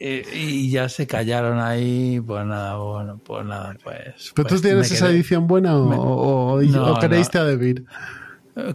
Y, 0.01 0.07
y 0.35 0.71
ya 0.71 0.89
se 0.89 1.07
callaron 1.07 1.61
ahí, 1.61 2.21
pues 2.27 2.45
nada, 2.47 2.77
bueno, 2.79 3.21
pues 3.25 3.45
nada, 3.45 3.77
pues. 3.85 4.33
¿Pero 4.35 4.49
tú 4.49 4.55
pues 4.55 4.63
tienes 4.63 4.91
me 4.91 4.97
esa 4.97 5.11
edición 5.11 5.47
buena 5.47 5.77
o, 5.77 5.89
me- 5.89 5.97
o, 5.97 6.01
o- 6.01 6.63
No, 6.63 6.93
o 6.95 6.99
creíste 6.99 7.39
no. 7.39 7.45
a 7.45 7.47
David? 7.49 7.81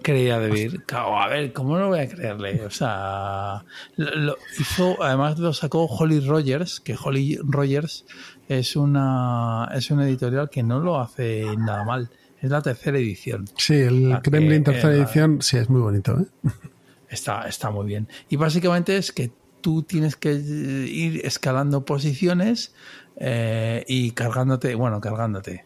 Creía 0.01 0.39
David. 0.39 0.81
Claro, 0.85 1.19
a 1.19 1.27
ver, 1.27 1.53
¿cómo 1.53 1.77
no 1.77 1.89
voy 1.89 1.99
a 1.99 2.07
creerle? 2.07 2.65
O 2.65 2.69
sea, 2.69 3.63
lo, 3.95 4.37
hizo, 4.59 5.01
además 5.03 5.39
lo 5.39 5.53
sacó 5.53 5.85
Holly 5.85 6.19
Rogers, 6.21 6.79
que 6.79 6.95
Holly 7.01 7.39
Rogers 7.43 8.05
es 8.47 8.75
una, 8.75 9.69
es 9.73 9.91
una 9.91 10.07
editorial 10.07 10.49
que 10.49 10.63
no 10.63 10.79
lo 10.79 10.99
hace 10.99 11.45
nada 11.57 11.83
mal. 11.83 12.09
Es 12.41 12.49
la 12.49 12.61
tercera 12.61 12.97
edición. 12.97 13.45
Sí, 13.57 13.75
el 13.75 14.19
Kremlin 14.21 14.63
tercera 14.63 14.93
edición, 14.93 15.41
sí, 15.41 15.57
es 15.57 15.69
muy 15.69 15.81
bonito. 15.81 16.19
¿eh? 16.19 16.25
Está, 17.09 17.47
está 17.47 17.69
muy 17.69 17.85
bien. 17.85 18.07
Y 18.27 18.37
básicamente 18.37 18.97
es 18.97 19.11
que 19.11 19.31
tú 19.61 19.83
tienes 19.83 20.15
que 20.15 20.33
ir 20.33 21.21
escalando 21.23 21.85
posiciones 21.85 22.73
eh, 23.17 23.85
y 23.87 24.11
cargándote, 24.11 24.73
bueno, 24.73 24.99
cargándote. 24.99 25.63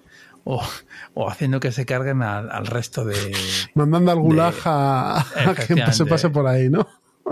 O, 0.49 0.63
o 1.13 1.29
haciendo 1.29 1.59
que 1.59 1.73
se 1.73 1.85
carguen 1.85 2.21
al, 2.21 2.49
al 2.49 2.65
resto 2.67 3.03
de, 3.03 3.33
Mandando 3.73 4.11
al 4.11 4.19
gulag 4.19 4.53
de- 4.55 4.61
a, 4.63 5.17
a 5.19 5.91
se 5.91 6.05
pase 6.05 6.29
por 6.29 6.47
ahí, 6.47 6.69
¿no? 6.69 6.87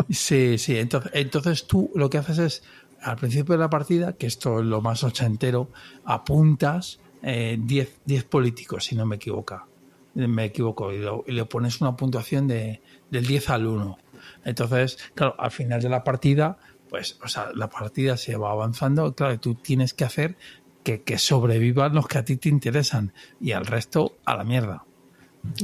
Sí, 0.10 0.58
sí. 0.58 0.78
Entonces, 0.78 1.12
entonces 1.16 1.66
tú 1.66 1.92
lo 1.96 2.10
que 2.10 2.18
haces 2.18 2.38
es, 2.40 2.64
al 3.02 3.16
principio 3.16 3.54
de 3.54 3.60
la 3.60 3.70
partida, 3.70 4.14
que 4.18 4.28
esto 4.28 4.60
es 4.60 4.66
lo 4.66 4.82
más 4.82 5.04
ochentero, 5.06 5.70
apuntas 6.04 7.00
10 7.22 8.24
políticos, 8.26 8.84
si 8.86 8.96
no 8.96 9.06
me 9.06 9.16
equivoco. 9.16 9.66
Me 10.14 10.46
equivoco. 10.46 10.92
Y, 10.92 11.00
lo- 11.00 11.24
y 11.28 11.32
le 11.32 11.46
pones 11.46 11.80
una 11.82 11.96
puntuación 11.96 12.48
de, 12.48 12.82
del 13.10 13.26
10 13.26 13.50
al 13.50 13.66
1. 13.68 13.98
Entonces, 14.44 14.98
claro, 15.14 15.36
al 15.40 15.52
final 15.52 15.82
de 15.82 15.90
la 15.90 16.04
partida, 16.04 16.58
pues, 16.90 17.18
o 17.24 17.28
sea, 17.28 17.50
la 17.56 17.70
partida 17.70 18.18
se 18.18 18.36
va 18.38 18.52
avanzando. 18.52 19.14
Claro, 19.16 19.40
tú 19.40 19.56
tienes 19.56 19.94
que 19.94 20.04
hacer 20.06 20.38
que, 20.86 21.02
que 21.04 21.18
sobrevivan 21.18 21.94
los 21.94 22.08
que 22.08 22.20
a 22.20 22.24
ti 22.24 22.38
te 22.38 22.48
interesan 22.48 23.12
y 23.42 23.52
al 23.52 23.66
resto 23.66 24.14
a 24.26 24.36
la 24.38 24.44
mierda. 24.46 24.84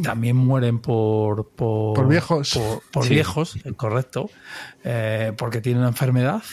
También 0.03 0.35
mueren 0.35 0.79
por, 0.79 1.49
por, 1.55 1.95
Por 1.95 2.07
viejos. 2.07 2.51
Por, 2.53 2.81
por 2.91 3.05
Sí. 3.05 3.13
viejos, 3.13 3.55
correcto. 3.77 4.29
eh, 4.83 5.31
porque 5.37 5.61
tienen 5.61 5.79
una 5.79 5.89
enfermedad 5.89 6.43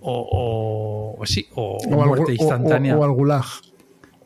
o, 0.00 1.22
sí, 1.24 1.46
o, 1.54 1.78
muerte 1.90 2.32
instantánea. 2.34 2.96
o- 2.96 3.00
o 3.00 3.04
al 3.04 3.12
gulag. 3.12 3.44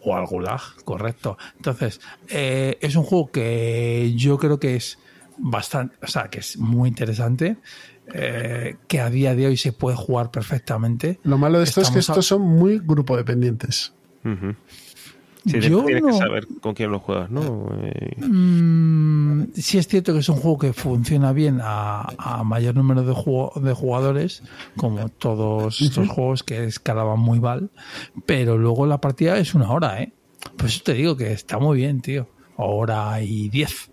o 0.00 0.14
al 0.14 0.26
Gulag, 0.26 0.60
correcto. 0.84 1.36
Entonces, 1.56 2.00
eh, 2.28 2.78
es 2.80 2.96
un 2.96 3.02
juego 3.04 3.30
que 3.30 4.12
yo 4.16 4.38
creo 4.38 4.58
que 4.58 4.76
es 4.76 4.98
bastante, 5.36 5.96
o 6.02 6.06
sea, 6.06 6.28
que 6.30 6.38
es 6.40 6.56
muy 6.58 6.88
interesante, 6.88 7.58
eh, 8.14 8.76
que 8.88 9.00
a 9.00 9.10
día 9.10 9.34
de 9.34 9.46
hoy 9.46 9.56
se 9.56 9.72
puede 9.72 9.96
jugar 9.96 10.30
perfectamente. 10.30 11.18
Lo 11.22 11.38
malo 11.38 11.58
de 11.58 11.64
esto 11.64 11.80
es 11.80 11.90
que 11.90 11.98
estos 12.00 12.26
son 12.26 12.42
muy 12.42 12.78
grupo 12.78 13.16
dependientes. 13.16 13.92
Sí, 15.46 15.60
Yo 15.60 15.82
tienes 15.84 16.02
no- 16.02 16.08
que 16.08 16.12
saber 16.18 16.46
con 16.60 16.74
quién 16.74 16.90
lo 16.90 16.98
juegas, 17.00 17.30
¿no? 17.30 17.70
Eh, 17.82 18.16
Mm, 18.20 19.44
sí 19.54 19.78
es 19.78 19.88
cierto 19.88 20.12
que 20.12 20.18
es 20.18 20.28
un 20.28 20.36
juego 20.36 20.58
que 20.58 20.72
funciona 20.72 21.32
bien 21.32 21.60
a, 21.62 22.02
a 22.18 22.44
mayor 22.44 22.74
número 22.74 23.02
de, 23.02 23.12
jugo- 23.14 23.52
de 23.60 23.72
jugadores, 23.72 24.42
como 24.76 25.08
todos 25.08 25.80
estos 25.80 26.08
juegos 26.08 26.42
que 26.42 26.64
escalaban 26.64 27.18
muy 27.20 27.40
mal, 27.40 27.70
pero 28.26 28.58
luego 28.58 28.84
la 28.86 29.00
partida 29.00 29.38
es 29.38 29.54
una 29.54 29.70
hora, 29.70 30.02
¿eh? 30.02 30.12
Por 30.56 30.66
eso 30.66 30.80
te 30.84 30.94
digo 30.94 31.16
que 31.16 31.32
está 31.32 31.58
muy 31.58 31.78
bien, 31.78 32.00
tío. 32.02 32.28
Hora 32.56 33.20
y 33.22 33.48
diez. 33.48 33.90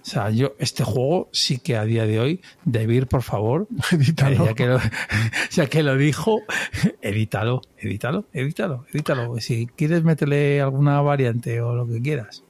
O 0.00 0.10
sea, 0.10 0.30
yo, 0.30 0.54
este 0.58 0.84
juego 0.84 1.28
sí 1.32 1.58
que 1.58 1.76
a 1.76 1.84
día 1.84 2.06
de 2.06 2.18
hoy, 2.20 2.40
Debir, 2.64 3.06
por 3.08 3.22
favor, 3.22 3.66
Edítalo. 3.92 4.44
eh, 4.44 4.46
ya, 4.48 4.54
que 4.54 4.66
lo, 4.66 4.80
ya 5.50 5.66
que 5.66 5.82
lo 5.82 5.96
dijo, 5.96 6.40
edítalo, 7.02 7.60
edítalo, 7.76 8.24
edítalo, 8.32 8.86
edítalo. 8.92 9.38
Si 9.40 9.66
quieres 9.66 10.04
meterle 10.04 10.60
alguna 10.60 11.00
variante 11.02 11.60
o 11.60 11.74
lo 11.74 11.86
que 11.86 12.00
quieras. 12.00 12.42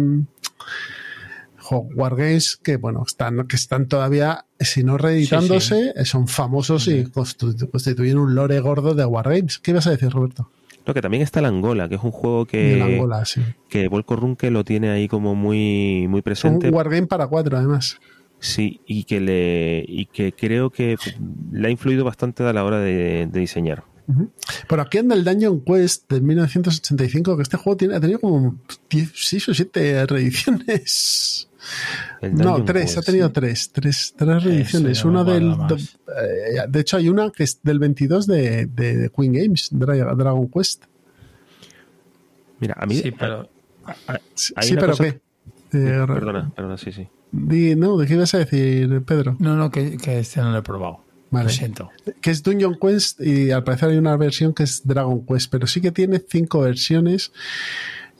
jo- 1.70 1.88
Wargames 1.96 2.58
que, 2.58 2.78
bueno, 2.78 3.04
están, 3.06 3.48
que 3.48 3.56
están 3.56 3.88
todavía, 3.88 4.46
si 4.60 4.84
no 4.84 4.98
reeditándose, 4.98 5.94
son 6.06 6.28
famosos 6.28 6.88
y 6.88 7.04
constitu- 7.06 7.70
constituyen 7.70 8.18
un 8.18 8.36
lore 8.36 8.60
gordo 8.60 8.96
de 8.96 9.06
Wargames. 9.06 9.60
¿Qué 9.60 9.72
ibas 9.72 9.88
a 9.88 9.92
decir, 9.92 10.10
Roberto? 10.10 10.50
No, 10.86 10.94
que 10.94 11.02
también 11.02 11.22
está 11.22 11.40
el 11.40 11.46
Angola, 11.46 11.88
que 11.88 11.96
es 11.96 12.04
un 12.04 12.12
juego 12.12 12.46
que, 12.46 12.82
Angola, 12.82 13.24
sí. 13.26 13.42
que 13.70 13.88
Volko 13.88 14.16
Runke 14.16 14.50
lo 14.50 14.64
tiene 14.64 14.90
ahí 14.90 15.08
como 15.08 15.36
muy, 15.36 16.08
muy 16.08 16.20
Un 16.20 16.24
presente. 16.24 16.70
Wargame 16.70 17.06
para 17.08 17.28
cuatro, 17.28 17.58
además. 17.58 18.00
Sí, 18.40 18.80
y 18.88 19.04
que 19.04 19.20
le 19.20 19.84
y 19.88 20.06
que 20.06 20.32
creo 20.32 20.70
que 20.72 20.96
le 21.52 21.68
ha 21.68 21.72
influido 21.72 22.06
bastante 22.06 22.42
a 22.44 22.54
la 22.54 22.64
hora 22.64 22.80
de, 22.80 23.28
de 23.32 23.40
diseñar. 23.40 23.84
Por 24.68 24.80
aquí 24.80 24.98
anda 24.98 25.14
el 25.14 25.24
Dungeon 25.24 25.62
Quest 25.64 26.10
de 26.12 26.22
1985, 26.22 27.36
que 27.36 27.44
este 27.44 27.58
juego 27.58 27.78
tiene, 27.78 27.96
ha 27.96 28.00
tenido 28.00 28.20
como 28.20 28.56
6 29.14 29.50
o 29.50 29.54
7 29.54 30.06
reediciones. 30.08 31.49
No, 32.22 32.30
Dungeon 32.58 32.66
3, 32.66 32.84
Quest, 32.86 32.98
ha 32.98 33.02
tenido 33.02 33.28
sí. 33.28 33.34
3, 33.34 33.72
3, 33.74 34.44
reediciones. 34.44 35.06
Una 35.06 35.24
del. 35.24 35.56
De, 35.68 35.76
eh, 35.76 36.66
de 36.68 36.80
hecho, 36.80 36.98
hay 36.98 37.10
una 37.10 37.32
que 37.32 37.44
es 37.44 37.60
del 37.64 37.80
22 37.80 38.28
de, 38.28 38.66
de- 38.68 39.12
Queen 39.16 39.34
Games, 39.34 39.70
Dra- 39.72 40.16
Dragon 40.16 40.48
Quest. 40.50 40.86
Mira, 42.60 42.76
a 42.78 42.86
mí 42.86 42.96
Sí, 42.96 43.12
pero 43.12 43.50
Sí, 44.36 44.54
pero 44.76 44.88
cosa- 44.88 45.04
¿qué? 45.04 45.10
Eh, 45.72 46.04
Perdona, 46.08 46.52
perdona, 46.56 46.78
sí, 46.78 46.92
sí. 46.92 47.08
di- 47.32 47.76
no, 47.76 47.98
¿de 47.98 48.08
qué 48.08 48.14
ibas 48.16 48.34
a 48.34 48.40
decir, 48.40 49.02
Pedro? 49.06 49.36
no, 49.40 49.56
no, 49.56 49.70
que, 49.72 49.98
que 49.98 50.20
este 50.20 50.42
no 50.42 50.52
lo 50.52 50.58
he 50.60 50.62
probado. 50.64 51.04
Vale. 51.32 51.46
Lo 51.46 51.50
siento. 51.52 51.92
que 52.22 52.32
es 52.32 52.42
Dungeon 52.42 52.78
Quest 52.82 53.22
y 53.22 53.52
al 53.52 53.64
parecer 53.64 53.90
hay 53.90 53.98
una 53.98 54.18
versión 54.18 54.52
que 54.54 54.64
es 54.64 54.82
Dragon 54.88 55.24
Quest, 55.28 55.52
pero 55.52 55.68
sí 55.68 55.80
que 55.80 55.92
tiene 55.92 56.20
cinco 56.28 56.62
versiones. 56.62 57.32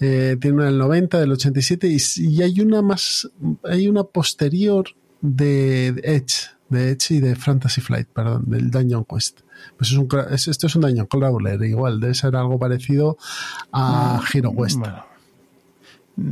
Eh, 0.02 0.38
tiene 0.40 0.56
una 0.58 0.66
del 0.66 0.78
90, 0.78 1.20
del 1.20 1.32
87 1.34 1.88
y, 1.88 1.98
y 2.24 2.42
hay 2.42 2.62
una 2.62 2.82
más, 2.82 3.30
hay 3.64 3.88
una 3.90 4.04
posterior 4.04 4.86
de 5.22 5.88
Edge, 6.04 6.48
de 6.70 6.92
Edge 6.92 7.16
y 7.16 7.20
de 7.20 7.36
Fantasy 7.36 7.82
Flight, 7.82 8.08
perdón, 8.08 8.44
del 8.48 8.72
Dungeon 8.72 9.04
Quest. 9.06 9.42
Pues 9.78 9.92
es 9.92 9.98
un, 9.98 10.08
es- 10.32 10.48
esto 10.48 10.68
es 10.68 10.76
un 10.76 10.84
Dungeon 10.84 11.08
Crawler, 11.08 11.62
igual, 11.64 12.00
debe 12.00 12.14
ser 12.14 12.36
algo 12.38 12.58
parecido 12.58 13.18
a 13.74 14.22
Hero 14.34 14.54
Quest. 14.56 14.78
Bueno. 14.80 15.06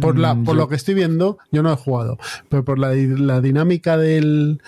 Por, 0.01 0.17
la, 0.17 0.33
Mm, 0.33 0.43
por 0.43 0.55
yo- 0.55 0.61
lo 0.61 0.67
que 0.69 0.75
estoy 0.75 0.93
viendo, 0.95 1.37
yo 1.51 1.63
no 1.63 1.71
he 1.71 1.75
jugado, 1.77 2.17
pero 2.49 2.63
por 2.65 2.77
la, 2.79 2.93
la 2.93 3.39
dinámica 3.41 3.97
del, 3.97 4.61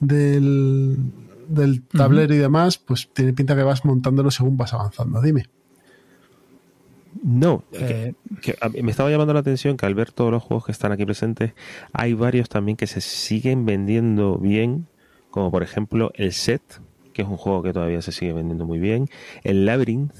del, 0.00 0.96
del 1.48 1.82
tablero 1.82 2.34
y 2.34 2.38
demás, 2.38 2.78
pues 2.78 3.08
tiene 3.12 3.32
pinta 3.32 3.54
que 3.56 3.62
vas 3.62 3.84
montándolo 3.84 4.30
según 4.30 4.56
vas 4.56 4.72
avanzando. 4.72 5.20
Dime. 5.22 5.46
No, 7.22 7.64
Eh, 7.72 8.14
que- 8.42 8.54
que 8.54 8.82
me 8.82 8.90
estaba 8.90 9.10
llamando 9.10 9.32
la 9.32 9.40
atención 9.40 9.76
que 9.76 9.86
al 9.86 9.94
ver 9.94 10.12
todos 10.12 10.30
los 10.30 10.42
juegos 10.42 10.66
que 10.66 10.72
están 10.72 10.92
aquí 10.92 11.04
presentes, 11.04 11.52
hay 11.92 12.12
varios 12.14 12.48
también 12.48 12.76
que 12.76 12.86
se 12.86 13.00
siguen 13.00 13.64
vendiendo 13.66 14.38
bien, 14.38 14.86
como 15.30 15.50
por 15.50 15.62
ejemplo 15.62 16.10
el 16.14 16.32
Set, 16.32 16.62
que 17.12 17.22
es 17.22 17.28
un 17.28 17.36
juego 17.36 17.62
que 17.62 17.72
todavía 17.72 18.02
se 18.02 18.12
sigue 18.12 18.32
vendiendo 18.32 18.66
muy 18.66 18.78
bien, 18.78 19.08
el 19.44 19.64
Labyrinth, 19.66 20.14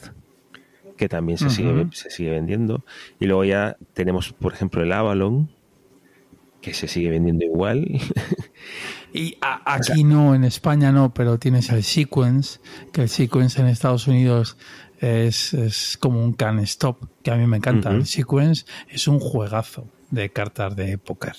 que 0.97 1.09
también 1.09 1.37
se, 1.39 1.51
sigue, 1.51 1.87
se 1.93 2.09
sigue 2.11 2.31
vendiendo, 2.31 2.85
y 3.21 3.27
luego 3.27 3.45
ya 3.45 3.77
tenemos, 3.93 4.33
por 4.33 4.55
ejemplo, 4.55 4.83
el 4.83 4.93
Avalon, 4.93 5.51
que 6.63 6.73
se 6.73 6.89
sigue 6.89 7.11
vendiendo 7.11 7.45
igual. 7.45 7.87
Y 9.13 9.37
a- 9.43 9.61
aquí 9.75 10.05
no, 10.05 10.35
en 10.35 10.45
España 10.45 10.91
no, 10.93 11.13
pero 11.13 11.39
tienes 11.39 11.69
el 11.71 11.83
Sequence, 11.85 12.61
que 12.93 13.03
el 13.03 13.09
Sequence 13.09 13.61
en 13.61 13.67
Estados 13.69 14.09
Unidos 14.09 14.57
es, 15.01 15.55
es 15.55 15.97
como 15.99 16.23
un 16.23 16.33
can 16.33 16.59
stop, 16.61 16.99
que 17.23 17.31
a 17.31 17.37
mí 17.37 17.47
me 17.47 17.57
encanta. 17.59 17.91
El 17.91 18.07
Sequence 18.07 18.65
es 18.89 19.09
un 19.09 19.19
juegazo 19.21 19.87
de 20.11 20.31
cartas 20.31 20.75
de 20.77 20.99
póker. 20.99 21.35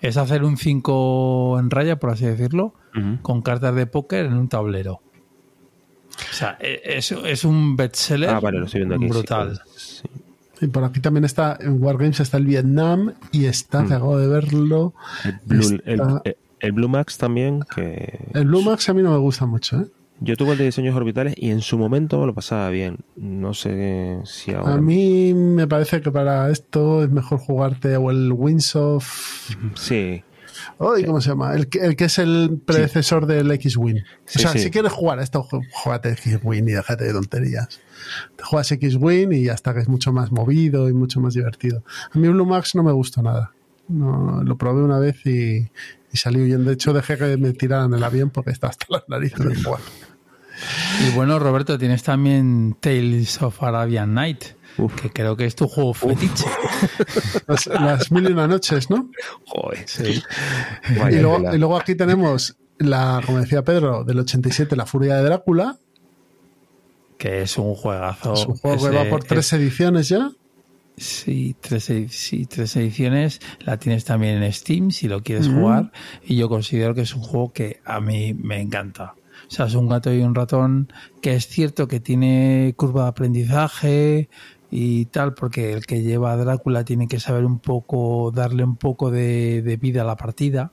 Es 0.00 0.16
hacer 0.16 0.44
un 0.44 0.56
5 0.56 1.58
en 1.58 1.70
raya, 1.70 1.98
por 1.98 2.10
así 2.10 2.26
decirlo, 2.26 2.74
con 3.22 3.42
cartas 3.42 3.74
de 3.74 3.86
póker 3.86 4.26
en 4.26 4.34
un 4.34 4.48
tablero. 4.48 5.00
O 6.30 6.32
sea, 6.34 6.56
e- 6.60 6.80
es, 6.84 7.10
es 7.12 7.44
un 7.44 7.74
bestseller 7.76 8.30
Ah, 8.30 8.40
vale, 8.40 8.58
lo 8.58 8.66
estoy 8.66 8.80
viendo 8.80 8.94
aquí. 8.96 9.04
sí. 9.04 9.10
brutal. 9.10 9.60
Sí. 9.76 10.08
Y 10.60 10.68
por 10.68 10.84
aquí 10.84 11.00
también 11.00 11.24
está, 11.24 11.58
en 11.60 11.82
Wargames 11.82 12.20
está 12.20 12.36
el 12.36 12.46
Vietnam 12.46 13.12
y 13.32 13.46
está, 13.46 13.82
Mm. 13.82 13.88
que 13.88 13.94
acabo 13.94 14.18
de 14.18 14.28
verlo, 14.28 14.94
El, 15.24 15.38
Blue, 15.44 15.80
el, 15.84 16.00
Está- 16.00 16.22
el- 16.24 16.36
el 16.60 16.72
Blue 16.72 16.88
Max 16.88 17.18
también, 17.18 17.64
que 17.74 18.20
el 18.32 18.44
Blue 18.46 18.62
Max 18.62 18.88
a 18.88 18.94
mí 18.94 19.02
no 19.02 19.10
me 19.10 19.18
gusta 19.18 19.44
mucho. 19.46 19.80
¿eh? 19.80 19.86
Yo 20.24 20.36
tuve 20.36 20.52
el 20.52 20.58
de 20.58 20.64
diseños 20.64 20.94
orbitales 20.96 21.34
y 21.36 21.50
en 21.50 21.60
su 21.60 21.78
momento 21.78 22.20
me 22.20 22.26
lo 22.26 22.34
pasaba 22.34 22.68
bien. 22.70 22.98
No 23.16 23.54
sé 23.54 24.20
si 24.24 24.52
ahora. 24.52 24.74
A 24.74 24.78
mí 24.80 25.32
me 25.34 25.66
parece 25.66 26.00
que 26.00 26.10
para 26.10 26.50
esto 26.50 27.02
es 27.04 27.10
mejor 27.10 27.38
jugarte 27.38 27.96
o 27.96 28.10
el 28.10 28.32
Winds 28.32 28.76
of 28.76 29.06
Sí. 29.74 30.22
Ay, 30.78 31.04
¿Cómo 31.04 31.20
se 31.20 31.30
llama? 31.30 31.54
El 31.54 31.68
que, 31.68 31.78
el 31.80 31.96
que 31.96 32.04
es 32.04 32.18
el 32.18 32.60
predecesor 32.64 33.26
del 33.26 33.50
X-Wing. 33.50 33.98
Sí, 34.24 34.38
o 34.38 34.42
sea, 34.42 34.50
sí. 34.52 34.60
si 34.60 34.70
quieres 34.70 34.92
jugar 34.92 35.18
a 35.18 35.22
esto, 35.22 35.42
ju- 35.44 35.62
jugate 35.72 36.10
X-Wing 36.12 36.68
y 36.68 36.72
déjate 36.72 37.04
de 37.04 37.12
tonterías. 37.12 37.80
Te 38.36 38.44
juegas 38.44 38.70
X-Wing 38.72 39.32
y 39.32 39.44
ya 39.44 39.52
está, 39.52 39.74
que 39.74 39.80
es 39.80 39.88
mucho 39.88 40.12
más 40.12 40.30
movido 40.32 40.88
y 40.88 40.92
mucho 40.94 41.20
más 41.20 41.34
divertido. 41.34 41.82
A 42.12 42.18
mí 42.18 42.28
Blue 42.28 42.46
Max 42.46 42.74
no 42.76 42.82
me 42.82 42.92
gustó 42.92 43.20
nada. 43.22 43.52
No, 43.88 44.42
lo 44.44 44.56
probé 44.56 44.82
una 44.82 44.98
vez 44.98 45.26
y, 45.26 45.68
y 46.12 46.16
salí 46.16 46.40
huyendo. 46.40 46.70
De 46.70 46.74
hecho, 46.74 46.92
dejé 46.92 47.18
que 47.18 47.36
me 47.36 47.52
tiraran 47.52 47.92
el 47.92 48.02
avión 48.04 48.30
porque 48.30 48.50
estaba 48.52 48.70
hasta 48.70 48.86
las 48.88 49.02
narices 49.08 49.38
de 49.46 49.56
jugar. 49.56 49.80
Y 51.06 51.10
bueno, 51.14 51.38
Roberto, 51.38 51.78
tienes 51.78 52.02
también 52.02 52.76
Tales 52.80 53.40
of 53.42 53.62
Arabian 53.62 54.14
Night, 54.14 54.44
que 55.00 55.10
creo 55.10 55.36
que 55.36 55.46
es 55.46 55.54
tu 55.54 55.68
juego 55.68 55.94
fetiche. 55.94 56.46
Las, 57.46 57.66
las 57.66 58.12
mil 58.12 58.28
y 58.28 58.32
una 58.32 58.46
noches, 58.46 58.90
¿no? 58.90 59.10
Joder. 59.46 59.84
Sí. 59.86 60.22
Y, 60.90 61.16
luego, 61.16 61.36
tela. 61.36 61.54
y 61.54 61.58
luego 61.58 61.76
aquí 61.76 61.94
tenemos, 61.94 62.56
la, 62.78 63.20
como 63.24 63.38
decía 63.38 63.62
Pedro, 63.62 64.04
del 64.04 64.20
87, 64.20 64.74
La 64.76 64.86
Furia 64.86 65.16
de 65.16 65.24
Drácula. 65.24 65.78
Que 67.18 67.42
es 67.42 67.56
un 67.58 67.74
juegazo. 67.74 68.34
Es 68.34 68.46
un 68.46 68.56
juego 68.56 68.90
que 68.90 68.96
va 68.96 69.04
por 69.08 69.24
tres 69.24 69.52
ediciones 69.52 70.08
ya. 70.08 70.30
Sí 70.96 71.56
tres, 71.60 71.90
sí, 72.10 72.46
tres 72.46 72.76
ediciones. 72.76 73.40
La 73.60 73.78
tienes 73.78 74.04
también 74.04 74.42
en 74.42 74.52
Steam 74.52 74.90
si 74.90 75.08
lo 75.08 75.22
quieres 75.22 75.48
jugar. 75.48 75.92
Y 76.24 76.36
yo 76.36 76.48
considero 76.48 76.94
que 76.94 77.02
es 77.02 77.14
un 77.14 77.22
juego 77.22 77.52
que 77.52 77.80
a 77.84 78.00
mí 78.00 78.34
me 78.34 78.60
encanta. 78.60 79.14
O 79.48 79.50
sea, 79.50 79.66
es 79.66 79.74
un 79.74 79.88
gato 79.88 80.12
y 80.12 80.20
un 80.20 80.34
ratón 80.34 80.92
que 81.20 81.34
es 81.34 81.46
cierto 81.46 81.88
que 81.88 82.00
tiene 82.00 82.74
curva 82.76 83.04
de 83.04 83.08
aprendizaje 83.08 84.28
y 84.70 85.06
tal, 85.06 85.34
porque 85.34 85.72
el 85.72 85.86
que 85.86 86.02
lleva 86.02 86.32
a 86.32 86.36
Drácula 86.36 86.84
tiene 86.84 87.08
que 87.08 87.20
saber 87.20 87.44
un 87.44 87.58
poco, 87.58 88.32
darle 88.34 88.64
un 88.64 88.76
poco 88.76 89.10
de, 89.10 89.78
vida 89.80 90.02
a 90.02 90.04
la 90.04 90.16
partida. 90.16 90.72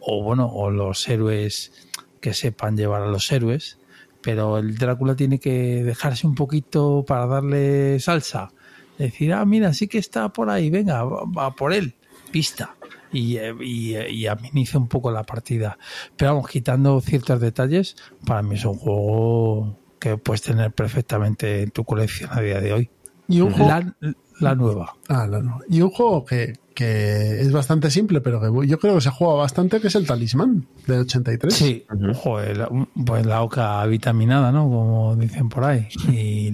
O 0.00 0.22
bueno, 0.22 0.46
o 0.46 0.70
los 0.70 1.08
héroes 1.08 1.72
que 2.20 2.34
sepan 2.34 2.76
llevar 2.76 3.02
a 3.02 3.08
los 3.08 3.30
héroes. 3.32 3.78
Pero 4.22 4.58
el 4.58 4.76
Drácula 4.76 5.16
tiene 5.16 5.38
que 5.38 5.82
dejarse 5.84 6.26
un 6.26 6.34
poquito 6.34 7.04
para 7.06 7.26
darle 7.26 8.00
salsa 8.00 8.52
decir, 8.98 9.32
ah, 9.32 9.44
mira, 9.44 9.72
sí 9.72 9.88
que 9.88 9.98
está 9.98 10.28
por 10.30 10.50
ahí, 10.50 10.70
venga, 10.70 11.04
va, 11.04 11.22
va 11.24 11.54
por 11.54 11.72
él, 11.72 11.94
pista. 12.30 12.74
Y, 13.12 13.36
eh, 13.36 13.54
y, 13.60 13.94
eh, 13.94 14.10
y 14.10 14.26
ameniza 14.26 14.78
un 14.78 14.88
poco 14.88 15.10
la 15.10 15.24
partida. 15.24 15.78
Pero 16.16 16.34
vamos, 16.34 16.48
quitando 16.50 17.00
ciertos 17.00 17.40
detalles, 17.40 17.96
para 18.26 18.42
mí 18.42 18.56
es 18.56 18.64
un 18.64 18.74
juego 18.74 19.76
que 19.98 20.16
puedes 20.16 20.42
tener 20.42 20.72
perfectamente 20.72 21.62
en 21.62 21.70
tu 21.70 21.84
colección 21.84 22.30
a 22.32 22.40
día 22.40 22.60
de 22.60 22.72
hoy. 22.72 22.90
Y 23.28 23.40
un 23.40 23.52
juego, 23.52 23.68
La, 23.68 23.94
la 24.40 24.54
nueva. 24.54 24.94
ah, 25.08 25.26
no, 25.28 25.42
no. 25.42 25.60
Y 25.68 25.80
un 25.82 25.90
juego 25.90 26.24
que, 26.24 26.54
que 26.74 27.40
es 27.40 27.52
bastante 27.52 27.90
simple, 27.90 28.20
pero 28.20 28.40
que 28.40 28.66
yo 28.68 28.78
creo 28.78 28.94
que 28.94 29.00
se 29.00 29.10
juega 29.10 29.34
bastante, 29.34 29.80
que 29.80 29.88
es 29.88 29.94
el 29.96 30.06
Talismán 30.06 30.66
del 30.86 31.00
83. 31.00 31.52
Sí, 31.52 31.84
joder, 32.14 32.56
la, 32.56 32.70
pues 33.04 33.26
la 33.26 33.42
oca 33.42 33.84
vitaminada, 33.86 34.52
¿no? 34.52 34.62
Como 34.70 35.16
dicen 35.16 35.48
por 35.48 35.64
ahí. 35.64 35.88
Y, 36.08 36.47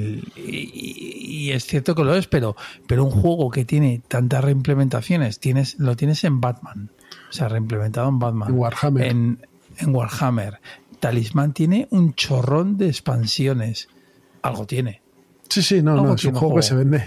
y- 1.49 1.53
es 1.53 1.67
cierto 1.67 1.95
que 1.95 2.05
lo 2.05 2.15
es, 2.15 2.27
pero, 2.27 2.57
pero 2.87 3.05
un 3.05 3.11
juego 3.11 3.51
que 3.51 3.65
tiene 3.65 4.03
tantas 4.09 4.45
reimplementaciones, 4.45 5.41
tienes, 5.41 5.79
lo 5.79 5.97
tienes 5.97 6.25
en 6.25 6.41
Batman. 6.41 6.91
O 7.31 7.33
sea, 7.33 7.49
reimplementado 7.49 8.09
en 8.09 8.19
Batman. 8.19 8.49
En 8.51 8.55
Warhammer. 8.59 9.07
En, 9.07 9.47
en 9.79 9.95
Warhammer. 9.95 10.61
Talismán 11.01 11.53
tiene 11.53 11.89
un 11.91 12.15
chorrón 12.15 12.77
de 12.79 12.89
expansiones. 12.89 13.89
Algo 14.43 14.67
tiene. 14.67 15.03
Sí, 15.49 15.63
sí, 15.63 15.83
no, 15.83 15.95
no, 15.97 16.15
es 16.15 16.25
un 16.25 16.31
juego 16.33 16.39
juego. 16.41 16.57
que 16.57 16.63
se 16.63 16.75
vende. 16.75 17.05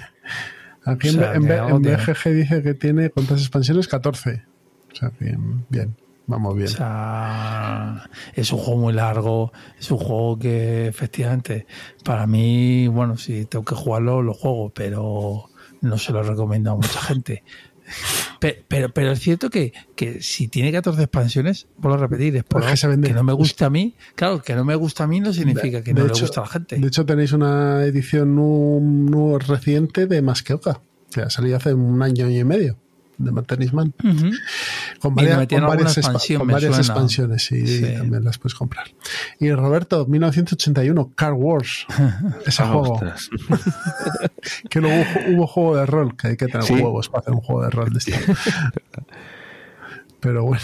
Aquí 0.85 1.09
O 1.09 1.13
sea, 1.13 1.33
en, 1.33 1.49
en. 1.51 1.81
BGG 1.81 2.29
dice 2.33 2.63
que 2.63 2.73
tiene 2.73 3.09
cuántas 3.09 3.39
expansiones, 3.41 3.87
14. 3.87 4.43
O 4.91 4.95
sea, 4.95 5.11
bien, 5.19 5.65
bien, 5.69 5.95
vamos 6.27 6.55
bien. 6.55 6.67
O 6.67 6.71
sea, 6.71 8.09
es 8.33 8.51
un 8.51 8.59
juego 8.59 8.79
muy 8.79 8.93
largo, 8.93 9.51
es 9.79 9.89
un 9.91 9.97
juego 9.97 10.37
que 10.37 10.87
efectivamente, 10.87 11.65
para 12.03 12.27
mí, 12.27 12.87
bueno, 12.87 13.17
si 13.17 13.45
tengo 13.45 13.65
que 13.65 13.75
jugarlo, 13.75 14.21
lo 14.21 14.33
juego, 14.33 14.69
pero 14.69 15.49
no 15.81 15.97
se 15.97 16.11
lo 16.11 16.21
recomiendo 16.23 16.71
a 16.71 16.75
mucha 16.75 16.99
gente. 17.01 17.43
Pe- 18.39 18.63
Pero, 18.67 18.89
pero, 18.93 19.13
es 19.13 19.19
cierto 19.19 19.49
que, 19.49 19.71
que 19.95 20.21
si 20.21 20.47
tiene 20.49 20.71
14 20.71 21.01
expansiones, 21.03 21.67
vuelvo 21.77 21.97
a 21.97 22.01
repetir, 22.01 22.35
es 22.35 22.43
por 22.43 22.61
Es 22.63 22.81
que 22.81 23.01
que 23.01 23.13
no 23.13 23.23
me 23.23 23.33
gusta 23.33 23.65
a 23.67 23.69
mí. 23.69 23.95
Claro, 24.13 24.41
que 24.43 24.55
no 24.55 24.63
me 24.65 24.75
gusta 24.75 25.05
a 25.05 25.07
mí 25.07 25.19
no 25.21 25.31
significa 25.33 25.81
que 25.81 25.93
no 25.93 26.01
De 26.03 26.07
le 26.09 26.13
gusta 26.19 26.41
a 26.41 26.43
la 26.43 26.49
gente. 26.49 26.75
De 26.77 26.87
hecho, 26.87 27.05
tenéis 27.05 27.31
una 27.31 27.83
edición 27.83 28.35
nu- 28.35 28.79
nu- 28.81 29.39
reciente 29.39 30.05
de 30.05 30.21
Más 30.21 30.43
que 30.43 30.53
Oca, 30.53 30.81
que 31.11 31.21
ha 31.21 31.29
salido 31.31 31.57
hace 31.57 31.73
un 31.73 32.01
año 32.03 32.29
y 32.29 32.43
medio, 32.43 32.77
de. 33.17 33.31
Ujú. 33.31 34.31
Con 34.99 35.13
Y 35.13 35.15
varias, 35.15 35.47
con 35.47 35.67
varias, 35.67 35.97
expansión, 35.97 36.47
varias 36.47 36.77
expansiones, 36.77 37.43
sí, 37.45 37.65
Sí. 37.65 37.81
también 37.97 38.23
las 38.23 38.37
puedes 38.37 38.55
comprar. 38.55 38.87
Y 39.39 39.51
Roberto, 39.51 40.05
1981, 40.07 41.11
Car 41.15 41.33
Wars. 41.33 41.85
Ese 42.45 42.63
Ah, 42.63 42.67
juego. 42.67 42.99
Que 44.69 44.79
luego 44.81 45.01
hubo, 45.01 45.35
hubo 45.37 45.47
juego 45.47 45.75
de 45.77 45.85
rol, 45.85 46.15
que 46.15 46.27
hay 46.29 46.37
que 46.37 46.45
tener 46.47 46.63
Sí. 46.63 46.73
huevos 46.73 47.09
para 47.09 47.21
hacer 47.21 47.33
un 47.33 47.41
juego 47.41 47.63
de 47.63 47.69
rol 47.69 47.89
de 47.91 47.99
esto. 47.99 48.11
Pero 50.19 50.43
bueno, 50.45 50.63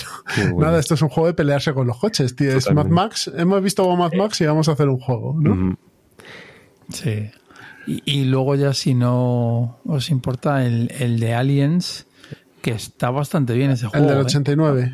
nada, 0.57 0.79
esto 0.79 0.95
es 0.95 1.01
un 1.03 1.09
juego 1.09 1.27
de 1.27 1.35
pelearse 1.35 1.73
con 1.73 1.85
los 1.85 1.97
coches, 1.99 2.35
tío. 2.35 2.57
Es 2.57 2.71
Mad. 2.71 2.87
Max. 2.87 3.31
Hemos 3.35 3.61
visto 3.61 3.87
Mad 3.95 4.13
Max 4.17 4.41
y 4.41 4.45
vamos 4.45 4.67
a 4.67 4.71
hacer 4.71 4.89
un 4.89 4.99
juego, 4.99 5.35
¿no? 5.39 5.77
Sí. 6.89 7.29
Y, 7.85 8.01
y 8.05 8.25
luego 8.25 8.55
ya 8.55 8.73
si 8.73 8.93
no 8.95 9.77
os 9.85 10.09
importa 10.09 10.65
el, 10.65 10.91
el 10.97 11.19
de 11.19 11.35
Aliens, 11.35 12.07
que 12.63 12.71
está 12.71 13.11
bastante 13.11 13.53
bien 13.53 13.69
ese 13.71 13.85
El 13.85 13.91
juego. 13.91 14.07
del 14.07 14.17
¿eh? 14.17 14.21
89. 14.21 14.93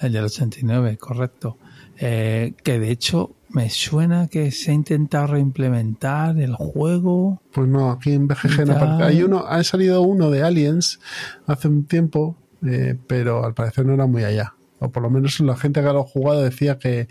El 0.00 0.12
del 0.12 0.24
89, 0.24 0.96
correcto. 0.98 1.56
Eh, 1.98 2.54
que 2.64 2.78
de 2.80 2.90
hecho 2.90 3.30
me 3.50 3.70
suena 3.70 4.26
que 4.26 4.50
se 4.50 4.72
ha 4.72 4.74
intentado 4.74 5.28
reimplementar 5.28 6.36
el 6.40 6.54
juego. 6.56 7.40
Pues 7.52 7.68
no, 7.68 7.90
aquí 7.92 8.12
en 8.12 8.26
BGG 8.26 8.66
no. 8.66 9.04
Hay 9.04 9.22
uno, 9.22 9.44
ha 9.46 9.62
salido 9.62 10.02
uno 10.02 10.30
de 10.30 10.42
Aliens 10.42 10.98
hace 11.46 11.68
un 11.68 11.84
tiempo, 11.86 12.36
eh, 12.66 12.98
pero 13.06 13.44
al 13.44 13.54
parecer 13.54 13.86
no 13.86 13.94
era 13.94 14.06
muy 14.06 14.24
allá. 14.24 14.54
O 14.80 14.90
por 14.90 15.04
lo 15.04 15.08
menos 15.10 15.38
la 15.40 15.56
gente 15.56 15.80
que 15.80 15.86
lo 15.86 16.00
ha 16.00 16.04
jugado 16.04 16.42
decía 16.42 16.78
que 16.78 17.06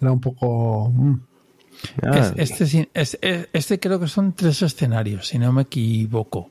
era 0.00 0.12
un 0.12 0.20
poco. 0.20 0.90
mm, 0.94 1.14
Ah, 2.02 2.32
Es- 2.36 2.50
este, 2.60 2.88
es- 2.94 3.18
este 3.52 3.78
creo 3.78 4.00
que 4.00 4.08
son 4.08 4.32
tres 4.32 4.62
escenarios, 4.62 5.28
si 5.28 5.38
no 5.38 5.52
me 5.52 5.62
equivoco. 5.62 6.50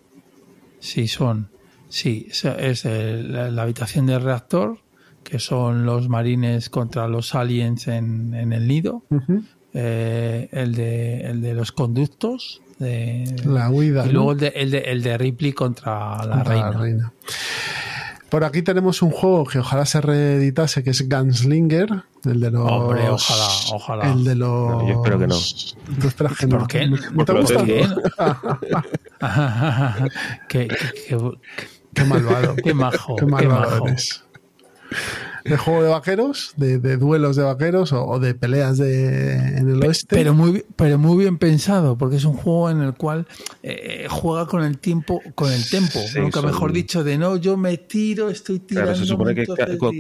Sí, 0.79 1.07
son. 1.07 1.49
Sí, 1.89 2.27
es, 2.29 2.43
es 2.45 2.85
el- 2.85 3.55
la, 3.55 3.61
habitación 3.61 4.05
del 4.07 4.21
reactor, 4.21 4.79
que 5.23 5.39
son 5.39 5.85
los 5.85 6.09
marines 6.09 6.69
contra 6.69 7.07
los 7.07 7.33
aliens 7.35 7.87
en, 7.87 8.33
en 8.33 8.53
el 8.53 8.67
nido. 8.67 9.03
eh, 9.73 10.49
el, 10.51 10.73
de, 10.75 11.21
el 11.21 11.41
de 11.41 11.53
los 11.53 11.71
conductos. 11.71 12.61
de- 12.79 13.35
La 13.45 13.69
huida. 13.69 14.03
y 14.05 14.07
¿no? 14.07 14.13
luego 14.13 14.31
el 14.33 14.37
de, 14.39 14.47
el, 14.55 14.71
de, 14.71 14.77
el 14.79 15.03
de 15.03 15.17
Ripley 15.17 15.53
contra 15.53 16.23
la 16.25 16.35
Contra 16.43 16.71
reina. 16.71 17.13
Por 18.29 18.43
aquí 18.43 18.61
tenemos 18.61 19.01
un 19.01 19.11
juego 19.11 19.45
que 19.45 19.59
ojalá 19.59 19.85
se 19.85 20.01
reeditase, 20.01 20.83
que 20.83 20.89
es 20.89 21.07
Gunslinger, 21.07 22.03
el 22.25 22.41
de 22.41 22.51
los. 22.51 22.69
Hombre, 22.69 23.07
ojalá, 23.09 23.47
ojalá. 23.71 24.11
El 24.11 24.25
de 24.25 24.35
los. 24.35 24.69
No, 24.69 24.85
yo 24.87 24.93
espero 24.95 25.17
que 25.19 25.27
no. 25.27 25.35
Tú 26.01 26.07
esperas 26.09 26.37
que 26.37 26.45
no. 26.47 26.57
¿Por 26.59 26.67
qué? 26.67 26.87
¿No 26.87 27.23
te 27.23 27.31
gusta? 27.33 27.63
tengo. 27.63 27.83
qué, 30.49 30.67
qué- 31.07 31.27
qué- 31.97 32.03
Qué 32.03 32.07
malvado. 32.09 32.55
qué 32.55 32.73
majo. 32.73 33.15
Qué 33.15 33.25
qué 33.25 33.31
malvado 33.31 33.71
majo. 33.71 33.87
eres. 33.87 34.23
De 35.43 35.55
juego 35.57 35.81
de 35.83 35.89
vaqueros, 35.89 36.53
de, 36.57 36.77
de 36.77 36.97
duelos 36.97 37.37
de 37.37 37.43
vaqueros 37.43 37.93
o, 37.93 38.05
o 38.05 38.19
de 38.19 38.35
peleas 38.35 38.77
de, 38.77 39.35
en 39.57 39.69
el 39.69 39.81
oeste. 39.85 40.13
Pero 40.13 40.33
muy, 40.33 40.65
pero 40.75 40.97
muy 40.97 41.17
bien 41.17 41.37
pensado, 41.37 41.97
porque 41.97 42.17
es 42.17 42.25
un 42.25 42.33
juego 42.33 42.69
en 42.69 42.81
el 42.81 42.93
cual 42.95 43.27
eh, 43.63 44.07
juega 44.09 44.45
con 44.45 44.63
el 44.63 44.77
tiempo, 44.77 45.21
con 45.35 45.49
el 45.51 45.69
tempo, 45.69 45.99
Sí, 45.99 46.19
nunca 46.19 46.41
son- 46.41 46.49
mejor 46.49 46.73
dicho, 46.73 47.01
de 47.05 47.17
no, 47.17 47.37
yo 47.37 47.55
me 47.55 47.77
tiro, 47.77 48.29
estoy 48.29 48.59
tirando. 48.59 48.91
Claro, 48.91 48.99
se 48.99 49.05
supone 49.05 49.33
que, 49.35 49.45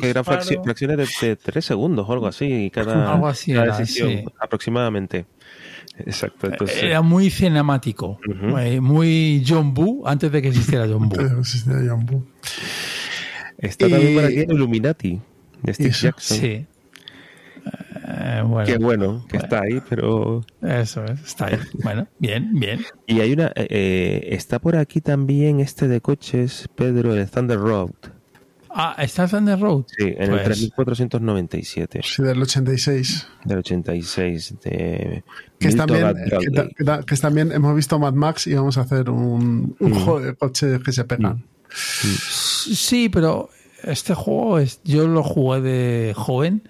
eran 0.09 0.25
fracciones 0.25 0.97
de, 1.21 1.27
de 1.27 1.35
tres 1.37 1.63
segundos 1.63 2.05
o 2.09 2.11
algo 2.13 2.27
así, 2.27 2.69
cada, 2.73 3.13
Algo 3.13 3.27
así 3.27 3.53
cada 3.53 3.65
era, 3.67 3.77
decisión, 3.77 4.09
sí. 4.09 4.23
aproximadamente. 4.39 5.25
Exacto, 5.99 6.47
entonces. 6.47 6.83
Era 6.83 7.01
muy 7.01 7.29
cinemático, 7.29 8.19
eh, 8.59 8.79
muy 8.79 9.43
John 9.47 9.73
Boo 9.73 10.07
antes 10.07 10.31
de 10.31 10.41
que 10.41 10.49
existiera 10.49 10.87
John 10.87 11.09
Boo. 11.09 11.19
Eh, 11.21 11.29
John. 11.87 12.27
Está 13.57 13.89
también 13.89 14.15
por 14.15 14.25
aquí 14.25 14.39
el 14.39 14.51
Illuminati 14.51 15.19
de 15.63 15.73
Steve 15.73 15.89
Eso, 15.89 16.07
Jackson. 16.07 16.37
Sí. 16.37 16.65
Eh, 18.09 18.41
bueno, 18.45 18.65
Qué 18.65 18.77
bueno 18.77 19.25
que 19.27 19.37
está 19.37 19.61
ahí, 19.61 19.81
pero. 19.89 20.45
eso 20.61 21.03
es, 21.05 21.19
está 21.25 21.47
ahí. 21.47 21.59
Bueno, 21.83 22.07
bien, 22.19 22.51
bien. 22.53 22.81
Y 23.05 23.19
hay 23.19 23.33
una. 23.33 23.47
eh, 23.55 23.67
eh, 23.69 24.27
está 24.31 24.59
por 24.59 24.75
aquí 24.77 25.01
también 25.01 25.59
este 25.59 25.87
de 25.87 25.99
coches, 25.99 26.69
Pedro, 26.75 27.13
el 27.13 27.29
Thunder 27.29 27.59
Road. 27.59 27.89
Ah, 28.69 28.95
¿está 28.99 29.27
Thunder 29.27 29.59
Road? 29.59 29.85
Sí, 29.97 30.05
en 30.05 30.29
Pues- 30.29 30.39
el 30.41 30.43
3497 30.43 32.01
Sí, 32.03 32.21
del 32.23 32.41
86. 32.41 33.27
del 33.43 33.57
86. 33.57 34.55
De 34.63 35.23
Que 35.59 35.71
también, 35.73 36.01
Bradley. 36.01 37.03
que, 37.05 37.15
también, 37.17 37.51
hemos 37.51 37.75
visto 37.75 37.97
Mad 37.97 38.13
Max 38.13 38.45
y 38.47 38.53
vamos 38.53 38.77
a 38.77 38.81
hacer 38.81 39.09
un, 39.09 39.75
un 39.79 39.91
Mm. 39.91 39.93
juego 39.93 40.19
de 40.21 40.35
coches 40.35 40.81
que 40.83 40.91
se 40.91 41.03
pegan. 41.03 41.43
Sí, 42.19 43.09
pero 43.09 43.49
este 43.83 44.13
juego 44.13 44.59
es, 44.59 44.81
yo 44.83 45.07
lo 45.07 45.23
jugué 45.23 45.61
de 45.61 46.13
joven 46.15 46.61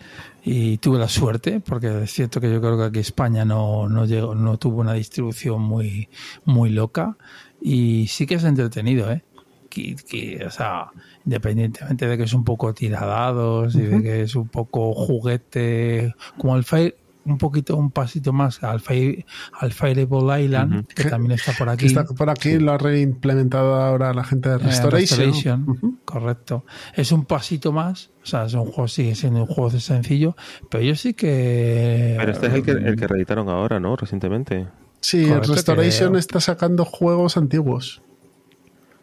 y 0.44 0.78
tuve 0.78 0.98
la 1.00 1.10
suerte, 1.10 1.60
porque 1.60 2.04
es 2.04 2.12
cierto 2.14 2.40
que 2.40 2.52
yo 2.52 2.62
creo 2.62 2.78
que 2.78 2.86
aquí 2.86 3.00
España 3.00 3.44
no, 3.46 3.90
no 3.90 4.06
llegó, 4.06 4.36
no 4.36 4.58
tuvo 4.58 4.80
una 4.82 4.94
distribución 4.94 5.62
muy, 5.62 6.10
muy 6.46 6.70
loca. 6.70 7.18
Y 7.62 8.08
sí 8.08 8.26
que 8.26 8.36
es 8.36 8.44
entretenido, 8.44 9.12
¿eh? 9.12 9.24
Que, 9.70 9.96
que, 9.96 10.46
o 10.46 10.50
sea, 10.52 10.88
independientemente 11.26 12.08
de 12.08 12.18
que 12.18 12.24
es 12.24 12.34
un 12.34 12.44
poco 12.46 12.74
tiradados 12.74 13.76
y 13.76 13.82
de 13.82 14.02
que 14.02 14.22
es 14.22 14.36
un 14.36 14.48
poco 14.48 14.94
juguete, 14.94 16.16
como 16.38 16.56
el 16.56 16.64
Fire, 16.64 16.96
un 17.28 17.38
poquito, 17.38 17.76
un 17.78 17.92
pasito 17.92 18.34
más 18.34 18.64
al, 18.64 18.80
Fire, 18.80 19.26
al 19.60 19.72
Fireball 19.74 20.42
Island, 20.42 20.88
que 20.88 21.04
Que- 21.04 21.10
también 21.10 21.34
está 21.34 21.52
por 21.54 21.70
aquí. 21.70 21.86
está 21.88 22.06
por 22.06 22.30
aquí, 22.30 22.58
lo 22.60 22.72
ha 22.74 22.78
reimplementado 22.78 23.76
ahora 23.76 24.14
la 24.14 24.24
gente 24.24 24.50
de 24.50 24.56
Eh, 24.56 24.60
Restoration. 24.60 25.20
Restoration, 25.20 26.00
correcto. 26.06 26.66
Es 26.96 27.12
un 27.12 27.26
pasito 27.26 27.72
más, 27.72 28.10
o 28.24 28.26
sea, 28.26 28.46
es 28.46 28.54
un 28.54 28.66
juego, 28.66 28.88
sigue 28.88 29.16
siendo 29.16 29.42
un 29.42 29.48
juego 29.48 29.70
sencillo, 29.72 30.36
pero 30.70 30.84
yo 30.84 30.96
sí 30.96 31.14
que... 31.14 32.16
Pero 32.18 32.32
este 32.32 32.48
es 32.48 32.54
el 32.54 32.64
que, 32.64 32.72
el 32.72 32.96
que 32.96 33.08
reeditaron 33.08 33.50
ahora, 33.50 33.80
¿no? 33.80 33.96
Recientemente. 33.96 34.68
Sí, 35.00 35.28
Correcto, 35.28 35.54
Restoration 35.54 36.14
que- 36.14 36.20
está 36.20 36.40
sacando 36.40 36.84
juegos 36.86 37.38
antiguos. 37.38 38.02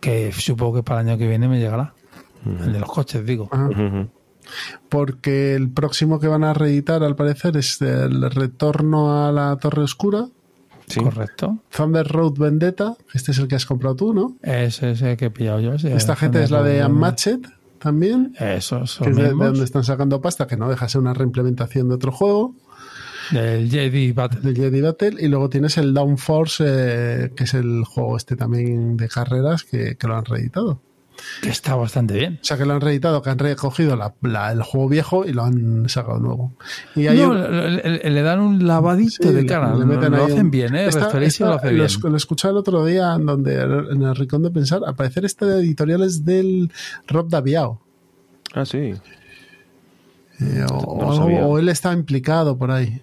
que 0.01 0.33
supongo 0.33 0.75
que 0.77 0.83
para 0.83 1.01
el 1.01 1.09
año 1.09 1.19
que 1.19 1.27
viene 1.27 1.49
me 1.49 1.59
llegará. 1.59 1.95
El 2.45 2.75
de 2.75 2.79
los 2.79 2.91
coches, 2.91 3.25
digo. 3.25 3.49
Ujú. 3.51 4.09
Porque 4.89 5.55
el 5.55 5.71
próximo 5.71 6.21
que 6.21 6.29
van 6.29 6.45
a 6.45 6.55
reeditar, 6.55 7.03
al 7.03 7.17
parecer, 7.17 7.57
es 7.57 7.81
el 7.83 8.31
retorno 8.31 9.27
a 9.27 9.33
la 9.33 9.57
Torre 9.57 9.83
Oscura. 9.83 10.27
Sí. 10.87 11.01
Correcto. 11.01 11.59
Thunder 11.75 12.07
Road 12.07 12.35
Vendetta. 12.39 12.95
Este 13.15 13.31
es 13.33 13.39
el 13.39 13.49
que 13.49 13.55
has 13.55 13.65
comprado 13.65 13.97
tú, 13.97 14.13
¿no? 14.15 14.37
Ese 14.43 14.91
es 14.91 15.03
el 15.03 15.17
que 15.17 15.27
he 15.27 15.31
pillado 15.31 15.61
yo. 15.61 15.79
sí, 15.79 15.89
Esta 15.89 16.15
gente 16.15 16.43
es 16.43 16.51
la 16.51 16.63
de. 16.63 16.85
Unmatched 16.85 17.41
también. 17.79 18.35
Eso, 18.39 18.85
Que 19.03 19.11
es 19.11 19.17
de, 19.17 19.31
donde 19.31 19.65
están 19.65 19.85
sacando 19.85 20.21
pasta, 20.21 20.47
que 20.47 20.57
no 20.57 20.69
deja 20.69 20.87
de 20.87 20.91
ser 20.91 21.01
una 21.01 21.13
reimplementación 21.15 21.89
de 21.89 21.95
otro 21.95 22.13
juego, 22.13 22.55
Del 23.31 23.71
Jedi 23.71 24.13
Battle. 24.13 24.41
del 24.41 24.57
Jedi 24.57 24.81
Battle. 24.81 25.17
Y 25.19 25.29
luego 25.29 25.49
tienes 25.51 25.77
el 25.79 25.93
Downforce, 25.93 26.65
eh, 26.67 27.33
que 27.37 27.45
es 27.45 27.55
el 27.55 27.85
juego 27.85 28.17
este 28.17 28.37
también 28.37 28.97
de 28.97 29.09
carreras, 29.09 29.65
que, 29.65 29.97
que 29.97 30.07
lo 30.07 30.17
han 30.17 30.25
reeditado. 30.25 30.81
Que 31.41 31.49
está 31.49 31.75
bastante 31.77 32.15
bien. 32.15 32.39
O 32.43 32.45
sea, 32.45 32.57
que 32.59 32.65
lo 32.67 32.75
han 32.75 32.81
reeditado, 32.81 33.23
que 33.23 33.31
han 33.31 33.39
recogido 33.39 33.97
la- 33.97 34.15
la- 34.23 34.53
el 34.53 34.63
juego 34.63 34.89
viejo 34.89 35.25
y 35.25 35.33
lo 35.33 35.45
han 35.45 35.89
sacado 35.89 36.19
nuevo. 36.19 36.53
Y 36.97 37.07
hay 37.07 37.19
No, 37.19 37.31
un- 37.31 37.41
le, 37.41 37.71
le- 38.03 38.11
le 38.11 38.23
dan 38.23 38.41
un 38.41 38.67
lavadito 38.67 39.29
Sí, 39.29 39.33
de 39.35 39.47
cara. 39.47 39.73
le 39.75 39.81
lo 39.81 39.87
meten 39.87 40.11
lo 40.13 40.19
ahí 40.19 40.25
hacen 40.33 40.47
un- 40.47 40.51
bien, 40.51 40.75
¿eh? 40.75 40.87
Esta- 40.87 41.07
esta- 41.23 41.47
lo 41.47 41.55
hace 41.55 41.67
lo, 41.69 41.75
bien. 41.75 41.87
esc- 41.87 42.09
lo 42.09 42.17
escuché 42.17 42.49
el 42.49 42.57
otro 42.57 42.85
día 42.85 43.15
en 43.15 43.27
donde 43.27 43.61
en 43.63 44.03
el 44.03 44.15
rincón 44.17 44.43
de 44.43 44.51
pensar, 44.51 44.83
al 44.87 44.95
parecer 44.97 45.25
este 45.25 45.47
de 45.47 45.61
editorial 45.61 46.03
es 46.03 46.25
del 46.25 46.71
Rob 47.07 47.29
Daviao. 47.29 47.81
Ah, 48.55 48.65
sí. 48.65 48.95
Eh, 50.41 50.67
No 50.69 50.77
o 50.77 51.59
él 51.59 51.69
está 51.69 51.93
implicado 51.93 52.57
por 52.59 52.71
ahí. 52.71 53.01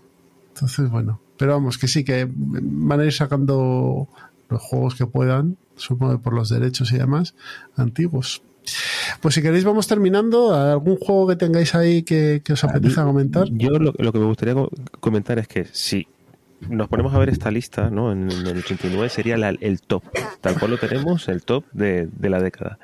Entonces, 0.54 0.90
bueno. 0.90 1.20
Pero 1.38 1.54
vamos, 1.54 1.78
que 1.78 1.88
sí, 1.88 2.04
que 2.04 2.28
van 2.30 3.00
a 3.00 3.06
ir 3.06 3.14
sacando 3.14 4.08
los 4.50 4.62
juegos 4.62 4.96
que 4.96 5.08
puedan, 5.08 5.58
supongo 5.76 6.14
que 6.18 6.24
por 6.24 6.34
los 6.34 6.50
derechos 6.50 6.92
y 6.92 6.98
demás, 6.98 7.36
antiguos. 7.76 8.42
Pues 9.22 9.34
si 9.36 9.42
queréis 9.42 9.64
vamos 9.66 9.88
terminando. 9.88 10.54
¿Algún 10.54 10.98
juego 10.98 11.28
que 11.28 11.36
tengáis 11.36 11.74
ahí 11.76 12.04
que, 12.04 12.42
que 12.44 12.54
os 12.54 12.64
apetezca 12.64 13.04
comentar? 13.04 13.48
Yo 13.52 13.72
lo, 13.72 13.94
lo 13.98 14.12
que 14.14 14.20
me 14.20 14.26
gustaría 14.26 14.54
co- 14.54 14.70
comentar 15.00 15.40
es 15.40 15.48
que 15.48 15.66
si 15.72 16.06
nos 16.70 16.88
ponemos 16.88 17.14
a 17.16 17.18
ver 17.18 17.30
esta 17.30 17.50
lista, 17.50 17.90
¿no? 17.90 18.12
En, 18.12 18.32
en 18.32 18.46
el 18.46 18.60
89 18.60 19.10
sería 19.10 19.36
la- 19.38 19.50
el 19.50 19.82
top, 19.82 20.04
tal 20.42 20.60
cual 20.60 20.72
lo 20.72 20.78
tenemos, 20.78 21.28
el 21.28 21.42
top 21.44 21.66
de, 21.74 22.08
de 22.16 22.30
la 22.30 22.40
década. 22.40 22.78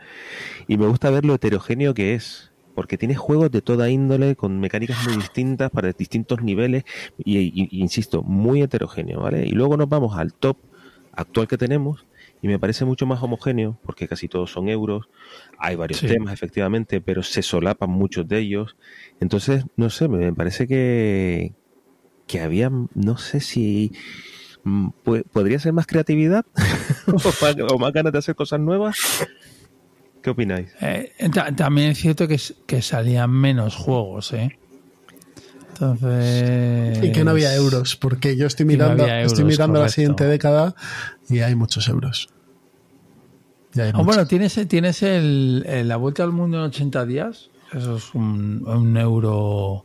Y 0.67 0.77
me 0.77 0.87
gusta 0.87 1.11
ver 1.11 1.25
lo 1.25 1.35
heterogéneo 1.35 1.93
que 1.93 2.15
es, 2.15 2.51
porque 2.73 2.97
tiene 2.97 3.13
juegos 3.15 3.51
de 3.51 3.61
toda 3.61 3.89
índole, 3.91 4.35
con 4.35 4.59
mecánicas 4.59 5.05
muy 5.05 5.17
distintas, 5.17 5.69
para 5.69 5.91
distintos 5.91 6.41
niveles, 6.41 6.85
y- 7.23 7.37
y 7.37 7.81
insisto, 7.81 8.23
muy 8.23 8.63
heterogéneo, 8.63 9.21
¿vale? 9.21 9.45
Y 9.45 9.51
luego 9.51 9.77
nos 9.77 9.87
vamos 9.89 10.17
al 10.17 10.33
top 10.33 10.57
actual 11.11 11.47
que 11.47 11.57
tenemos, 11.57 12.03
y 12.41 12.47
me 12.47 12.59
parece 12.59 12.85
mucho 12.85 13.05
más 13.05 13.21
homogéneo, 13.23 13.79
porque 13.83 14.07
casi 14.07 14.27
todos 14.27 14.51
son 14.51 14.69
euros, 14.69 15.05
hay 15.57 15.75
varios 15.75 16.01
Sí. 16.01 16.07
temas, 16.07 16.33
efectivamente, 16.33 17.01
pero 17.01 17.23
se 17.23 17.41
solapan 17.41 17.89
muchos 17.89 18.27
de 18.27 18.39
ellos. 18.39 18.75
Entonces, 19.19 19.63
no 19.75 19.89
sé, 19.89 20.07
me 20.07 20.31
parece 20.33 20.67
que, 20.67 21.53
que 22.27 22.41
había, 22.41 22.69
no 22.93 23.17
sé 23.17 23.39
si 23.39 23.91
mm, 24.63 24.89
podría 25.31 25.59
ser 25.59 25.73
más 25.73 25.87
creatividad 25.87 26.45
o, 27.07 27.13
más, 27.13 27.55
o 27.71 27.79
más 27.79 27.93
ganas 27.93 28.13
de 28.13 28.19
hacer 28.19 28.35
cosas 28.35 28.59
nuevas. 28.59 28.97
¿Qué 30.21 30.29
opináis? 30.31 30.73
Eh, 30.81 31.11
ta- 31.33 31.55
también 31.55 31.91
es 31.91 31.99
cierto 31.99 32.27
que, 32.27 32.37
que 32.67 32.81
salían 32.81 33.31
menos 33.31 33.75
juegos, 33.75 34.33
¿eh? 34.33 34.59
Entonces... 35.79 37.03
Y 37.03 37.11
que 37.11 37.23
no 37.23 37.31
había 37.31 37.53
euros, 37.55 37.95
porque 37.95 38.35
yo 38.35 38.47
estoy 38.47 38.65
no 38.65 38.71
mirando, 38.71 39.05
estoy 39.05 39.43
mirando 39.45 39.81
la 39.81 39.89
siguiente 39.89 40.23
década 40.25 40.75
y 41.29 41.39
hay 41.39 41.55
muchos 41.55 41.87
euros. 41.87 42.29
Hay 43.75 43.81
Ah, 43.81 43.91
muchos. 43.93 44.05
bueno, 44.05 44.25
tienes, 44.27 44.59
tienes 44.67 45.03
el, 45.03 45.63
el 45.67 45.87
La 45.87 45.97
Vuelta 45.97 46.23
al 46.23 46.31
Mundo 46.31 46.57
en 46.57 46.63
80 46.65 47.05
días. 47.05 47.49
Eso 47.73 47.97
es 47.97 48.13
un, 48.15 48.63
un 48.67 48.97
euro 48.97 49.83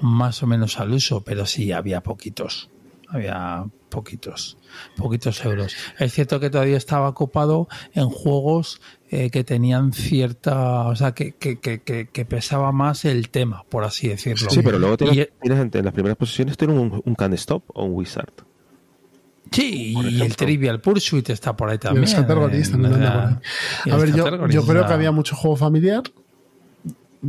más 0.00 0.42
o 0.42 0.46
menos 0.46 0.78
al 0.80 0.92
uso, 0.92 1.22
pero 1.22 1.46
sí, 1.46 1.72
había 1.72 2.02
poquitos. 2.02 2.70
Había 3.10 3.64
poquitos, 3.88 4.58
poquitos 4.96 5.42
euros. 5.44 5.74
Es 5.98 6.12
cierto 6.12 6.40
que 6.40 6.50
todavía 6.50 6.76
estaba 6.76 7.08
ocupado 7.08 7.68
en 7.94 8.08
juegos 8.10 8.80
eh, 9.10 9.30
que 9.30 9.42
tenían 9.44 9.92
cierta, 9.92 10.86
o 10.88 10.94
sea, 10.96 11.12
que, 11.12 11.32
que, 11.32 11.58
que, 11.60 11.80
que, 11.80 12.08
que 12.08 12.24
pesaba 12.24 12.72
más 12.72 13.04
el 13.04 13.30
tema, 13.30 13.64
por 13.68 13.84
así 13.84 14.08
decirlo. 14.08 14.50
Sí, 14.50 14.60
pero 14.62 14.78
luego 14.78 14.94
Y- 14.94 14.98
tienes, 14.98 15.28
tienes 15.40 15.60
en, 15.60 15.70
en 15.72 15.84
las 15.84 15.94
primeras 15.94 16.16
posiciones 16.18 16.56
tienes 16.56 16.76
un, 16.76 17.02
un 17.04 17.14
Can 17.14 17.32
Stop 17.34 17.64
o 17.74 17.84
un 17.84 17.94
Wizard. 17.94 18.32
Sí, 19.50 19.94
y 19.96 20.20
el. 20.20 20.36
Trivial 20.36 20.80
Pursuit 20.82 21.30
está 21.30 21.56
por 21.56 21.70
ahí 21.70 21.78
también. 21.78 22.04
categories 22.04 22.68
eh, 22.68 22.72
por 22.72 22.86
ahí. 22.86 23.90
A 23.90 23.96
ver, 23.96 24.14
yo, 24.14 24.46
yo 24.48 24.66
creo 24.66 24.86
que 24.86 24.92
había 24.92 25.10
mucho 25.10 25.34
juego 25.36 25.56
familiar. 25.56 26.02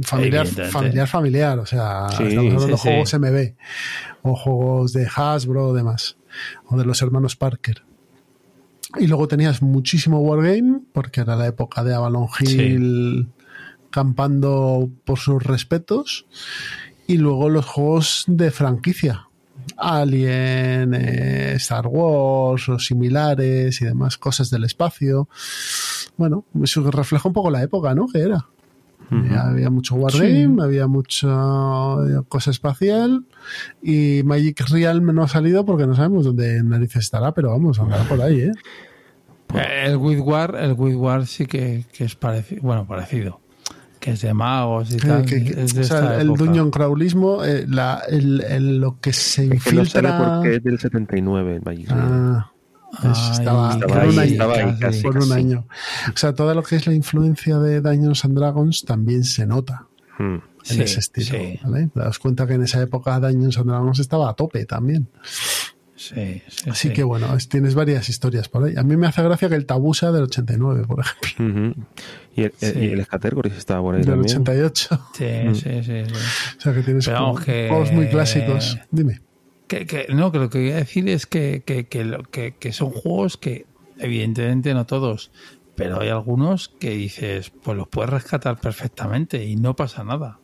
Familiar, 0.03 0.45
familiar, 0.45 1.07
familiar. 1.07 1.59
O 1.59 1.65
sea, 1.65 2.09
Sí, 2.09 2.23
estamos 2.25 2.37
hablando 2.53 2.67
de 2.67 2.73
sí, 2.73 2.77
sí. 2.77 2.87
juegos 2.89 3.13
MB 3.13 3.53
o 4.23 4.35
juegos 4.35 4.93
de 4.93 5.07
Hasbro 5.15 5.67
o 5.69 5.73
demás. 5.73 6.17
O 6.67 6.77
de 6.77 6.85
los 6.85 7.01
hermanos 7.01 7.35
Parker. 7.37 7.83
Y 8.97 9.07
luego 9.07 9.27
tenías 9.27 9.61
muchísimo 9.61 10.19
Wargame, 10.19 10.81
porque 10.93 11.21
era 11.21 11.35
la 11.35 11.47
época 11.47 11.83
de 11.83 11.93
Avalon 11.93 12.27
Hill 12.39 13.27
campando 13.91 14.89
por 15.03 15.19
sus 15.19 15.43
respetos. 15.43 16.25
Y 17.07 17.17
luego 17.17 17.49
los 17.49 17.65
juegos 17.65 18.23
de 18.27 18.51
franquicia. 18.51 19.27
Alien, 19.77 20.93
eh, 20.93 21.53
Star 21.55 21.87
Wars 21.87 22.69
o 22.69 22.79
similares 22.79 23.81
y 23.81 23.85
demás 23.85 24.17
cosas 24.17 24.49
del 24.49 24.63
espacio. 24.63 25.29
Bueno, 26.17 26.45
eso 26.63 26.89
refleja 26.89 27.29
un 27.29 27.33
poco 27.33 27.51
la 27.51 27.61
época, 27.61 27.93
¿no? 27.93 28.07
Que 28.07 28.19
era. 28.19 28.47
Había 29.11 29.69
mucho 29.69 29.95
Wargame, 29.95 30.61
había 30.61 30.87
mucha 30.87 31.27
eh, 31.29 32.21
cosa 32.27 32.51
espacial 32.51 33.25
y 33.81 34.21
Magic 34.23 34.61
Realm 34.69 35.13
no 35.15 35.23
ha 35.23 35.27
salido 35.27 35.65
porque 35.65 35.87
no 35.87 35.95
sabemos 35.95 36.25
dónde 36.25 36.61
narices 36.63 37.03
estará, 37.05 37.33
pero 37.33 37.49
vamos, 37.49 37.79
andará 37.79 38.03
por 38.03 38.21
ahí, 38.21 38.41
¿eh? 38.41 38.51
Eh, 39.55 39.83
El 39.87 39.97
With 39.97 40.19
War, 40.19 40.55
el 40.59 40.73
With 40.73 40.95
War 40.95 41.25
sí 41.25 41.45
que, 41.47 41.85
que 41.91 42.03
es 42.05 42.15
parecido, 42.15 42.61
bueno, 42.61 42.85
parecido, 42.85 43.41
que 43.99 44.11
es 44.11 44.21
de 44.21 44.33
magos 44.35 44.93
y 44.93 44.97
tal. 44.97 45.21
Eh, 45.21 45.25
Que- 45.25 45.43
que- 45.43 45.61
es 45.63 45.73
de 45.73 45.81
o 45.81 45.83
sea, 45.83 45.99
esta 46.01 46.15
el 46.21 46.27
época. 46.27 46.43
dungeon 46.45 46.69
crawlismo, 46.71 47.43
eh, 47.43 47.65
la- 47.67 48.01
el- 48.07 48.41
el- 48.41 48.79
lo 48.79 48.99
que 48.99 49.11
se 49.11 49.45
Es 49.45 49.63
que 49.63 49.73
no 49.73 49.85
sale 49.85 50.09
infiltra... 50.09 50.35
porque 50.35 50.55
es 50.57 50.63
del 50.63 50.77
79 50.79 51.55
el 51.55 51.61
Magic. 51.63 51.87
Ah, 51.89 52.51
pues 53.01 53.17
estaba, 53.31 53.73
estaba 53.73 53.87
por 53.87 54.03
un 54.03 54.09
ahí, 54.11 54.17
año. 54.19 54.31
estaba 54.31 54.53
ahí, 54.55 54.63
casi. 54.65 54.79
casi, 54.79 55.01
por 55.03 55.17
un 55.17 55.31
año. 55.31 55.67
O 56.13 56.17
sea, 56.17 56.33
todo 56.33 56.53
lo 56.53 56.63
que 56.63 56.75
es 56.77 56.87
la 56.87 56.93
influencia 56.93 57.57
de 57.59 57.81
Dungeons 57.81 58.25
and 58.25 58.37
Dragons 58.37 58.85
también 58.85 59.23
se 59.23 59.45
nota 59.45 59.85
Hmm. 60.17 60.33
en 60.35 60.41
Sí, 60.63 60.81
ese 60.81 60.99
estilo. 60.99 61.27
sí. 61.27 61.59
¿vale? 61.63 61.87
Te 61.93 61.99
das 62.01 62.19
cuenta 62.19 62.45
que 62.45 62.53
en 62.55 62.63
esa 62.63 62.81
época 62.81 63.19
Dungeons 63.19 63.57
and 63.57 63.67
Dragons 63.69 63.99
estaba 63.99 64.29
a 64.29 64.33
tope 64.33 64.65
también. 64.65 65.07
Sí, 65.95 66.41
sí, 66.47 66.69
Así 66.69 66.87
sí. 66.87 66.93
que 66.93 67.03
bueno, 67.03 67.35
es- 67.35 67.49
tienes 67.49 67.75
varias 67.75 68.07
historias 68.07 68.47
por 68.47 68.63
ahí. 68.63 68.73
A 68.77 68.83
mí 68.83 68.95
me 68.95 69.05
hace 69.07 69.21
gracia 69.21 69.49
que 69.49 69.55
el 69.55 69.65
tabú 69.65 69.93
sea 69.93 70.11
del 70.13 70.23
89, 70.23 70.85
por 70.87 71.01
ejemplo. 71.01 71.85
Y 72.35 72.43
el, 72.43 72.53
el 72.61 72.99
estaba 72.99 73.81
por 73.81 73.95
ahí 73.95 74.01
Del 74.01 74.11
también. 74.11 74.37
88. 74.41 75.07
Sí, 75.13 75.25
sí, 75.55 75.83
sí, 75.83 75.83
sí. 75.83 76.13
O 76.57 76.61
sea 76.61 76.73
que 76.73 76.83
tienes 76.83 77.05
que- 77.05 77.67
juegos 77.69 77.91
muy 77.91 78.07
clásicos. 78.07 78.77
Dime. 78.91 79.21
Que, 79.69 79.85
que- 79.85 80.07
no, 80.09 80.31
que 80.33 80.39
lo 80.39 80.49
que 80.49 80.59
quería 80.59 80.75
decir 80.75 81.07
es 81.07 81.25
que, 81.25 81.63
que, 81.65 81.85
que, 81.87 82.71
son 82.73 82.89
juegos 82.89 83.37
que, 83.37 83.65
evidentemente 83.99 84.73
no 84.73 84.85
todos, 84.85 85.31
pero 85.75 86.01
hay 86.01 86.09
algunos 86.09 86.67
que 86.67 86.89
dices, 86.89 87.51
pues 87.63 87.77
los 87.77 87.87
puedes 87.87 88.09
rescatar 88.09 88.59
perfectamente 88.59 89.45
y 89.45 89.55
no 89.55 89.75
pasa 89.77 90.03
nada. 90.03 90.39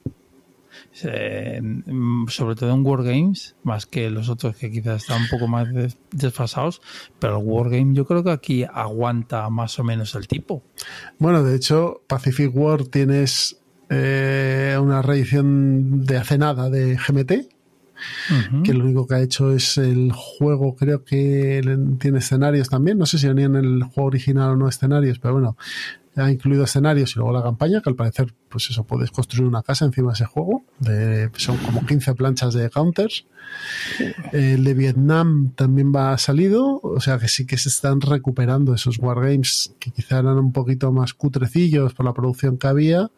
Eh, 1.03 1.59
mm, 1.61 2.27
sobre 2.27 2.55
todo 2.55 2.73
en 2.73 2.85
Wargames, 2.85 3.55
más 3.63 3.85
que 3.85 4.09
los 4.09 4.29
otros 4.29 4.55
que 4.57 4.71
quizás 4.71 5.03
están 5.03 5.21
un 5.23 5.27
poco 5.29 5.47
más 5.47 5.73
des- 5.73 5.97
desfasados, 6.11 6.81
pero 7.19 7.39
el 7.39 7.43
Wargame 7.45 7.93
yo 7.93 8.05
creo 8.05 8.23
que 8.23 8.31
aquí 8.31 8.63
aguanta 8.63 9.49
más 9.49 9.77
o 9.79 9.83
menos 9.83 10.15
el 10.15 10.27
tipo. 10.27 10.63
Bueno, 11.17 11.43
de 11.43 11.55
hecho, 11.55 12.01
Pacific 12.07 12.51
War 12.53 12.83
tienes 12.85 13.57
eh, 13.89 14.77
una 14.81 15.01
reedición 15.01 16.05
de 16.05 16.17
hace 16.17 16.37
nada 16.37 16.69
de 16.69 16.97
GMT, 16.97 17.54
que 18.63 18.73
lo 18.73 18.83
único 18.83 19.07
que 19.07 19.15
ha 19.15 19.21
hecho 19.21 19.51
es 19.51 19.77
el 19.77 20.11
juego, 20.13 20.75
creo 20.75 21.03
que 21.03 21.61
tiene 21.99 22.19
escenarios 22.19 22.69
también, 22.69 22.97
no 22.97 23.05
sé 23.05 23.17
si 23.17 23.27
venían 23.27 23.55
en 23.55 23.65
el 23.65 23.83
juego 23.83 24.07
original 24.07 24.51
o 24.51 24.55
no 24.55 24.67
escenarios, 24.67 25.19
pero 25.19 25.35
bueno, 25.35 25.57
ha 26.15 26.31
incluido 26.31 26.63
escenarios 26.63 27.11
y 27.15 27.19
luego 27.19 27.33
la 27.33 27.43
campaña, 27.43 27.81
que 27.81 27.89
al 27.89 27.95
parecer, 27.95 28.33
pues 28.49 28.69
eso, 28.69 28.85
puedes 28.85 29.11
construir 29.11 29.47
una 29.47 29.63
casa 29.63 29.85
encima 29.85 30.09
de 30.09 30.13
ese 30.13 30.25
juego. 30.25 30.63
De, 30.79 31.29
son 31.35 31.57
como 31.57 31.85
15 31.85 32.15
planchas 32.15 32.53
de 32.53 32.69
counters. 32.69 33.25
El 34.31 34.63
de 34.63 34.73
Vietnam 34.73 35.51
también 35.55 35.91
va 35.93 36.17
salido, 36.17 36.79
o 36.81 37.01
sea 37.01 37.19
que 37.19 37.27
sí 37.27 37.45
que 37.45 37.57
se 37.57 37.69
están 37.69 38.01
recuperando 38.01 38.73
esos 38.73 38.97
wargames 38.97 39.73
que 39.79 39.91
quizá 39.91 40.19
eran 40.19 40.37
un 40.37 40.53
poquito 40.53 40.91
más 40.91 41.13
cutrecillos 41.13 41.93
por 41.93 42.05
la 42.05 42.13
producción 42.13 42.57
que 42.57 42.67
había 42.67 43.11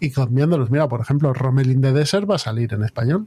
y 0.00 0.10
cambiándolos. 0.10 0.70
Mira, 0.70 0.88
por 0.88 1.00
ejemplo, 1.00 1.32
Romelin 1.32 1.80
de 1.80 1.92
Desert 1.92 2.30
va 2.30 2.36
a 2.36 2.38
salir 2.38 2.72
en 2.74 2.84
español. 2.84 3.26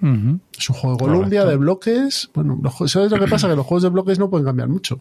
Es 0.00 0.70
un 0.70 0.76
juego 0.76 0.96
de 0.96 1.04
Columbia, 1.04 1.44
de 1.44 1.56
bloques. 1.56 2.30
Bueno, 2.34 2.60
¿sabes 2.86 3.10
lo 3.10 3.18
que 3.18 3.26
pasa? 3.26 3.48
Que 3.48 3.56
los 3.56 3.66
juegos 3.66 3.82
de 3.82 3.88
bloques 3.88 4.18
no 4.18 4.30
pueden 4.30 4.46
cambiar 4.46 4.68
mucho. 4.68 5.00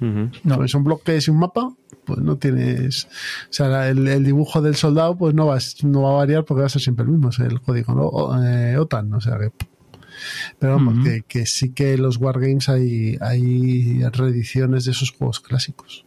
No, 0.00 0.68
son 0.68 0.84
bloques 0.84 1.28
y 1.28 1.30
un 1.30 1.38
mapa, 1.38 1.72
pues 2.04 2.18
no 2.20 2.36
tienes. 2.36 3.04
O 3.04 3.52
sea, 3.52 3.88
el, 3.88 4.24
dibujo 4.24 4.60
del 4.60 4.74
soldado, 4.74 5.16
pues 5.16 5.34
no 5.34 5.46
va, 5.46 5.58
no 5.82 6.02
va 6.02 6.10
a 6.10 6.16
variar 6.16 6.44
porque 6.44 6.60
va 6.60 6.66
a 6.66 6.70
ser 6.70 6.82
siempre 6.82 7.04
el 7.04 7.12
mismo, 7.12 7.30
es 7.30 7.38
el 7.38 7.60
código 7.60 7.94
¿no? 7.94 8.44
Eh, 8.44 8.76
OTAN, 8.76 9.12
o 9.14 9.20
sea 9.20 9.38
que. 9.38 9.50
Pero 10.58 10.74
vamos, 10.74 11.06
que, 11.26 11.46
sí 11.46 11.72
que 11.72 11.98
los 11.98 12.18
Wargames 12.18 12.68
hay, 12.68 13.18
hay 13.20 14.02
reediciones 14.10 14.84
de 14.84 14.92
esos 14.92 15.10
juegos 15.10 15.40
clásicos. 15.40 16.04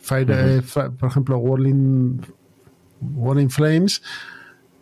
Fire, 0.00 0.30
eh, 0.30 0.62
por 0.98 1.08
ejemplo, 1.08 1.36
Warling, 1.38 2.20
Warling 3.00 3.50
Flames 3.50 4.02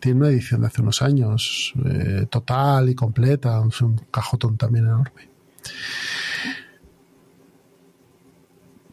tiene 0.00 0.20
una 0.20 0.28
edición 0.28 0.60
de 0.60 0.66
hace 0.68 0.82
unos 0.82 1.02
años, 1.02 1.74
eh, 1.84 2.26
total 2.30 2.88
y 2.90 2.94
completa, 2.94 3.60
un 3.60 3.96
cajotón 4.10 4.56
también 4.56 4.86
enorme. 4.86 5.28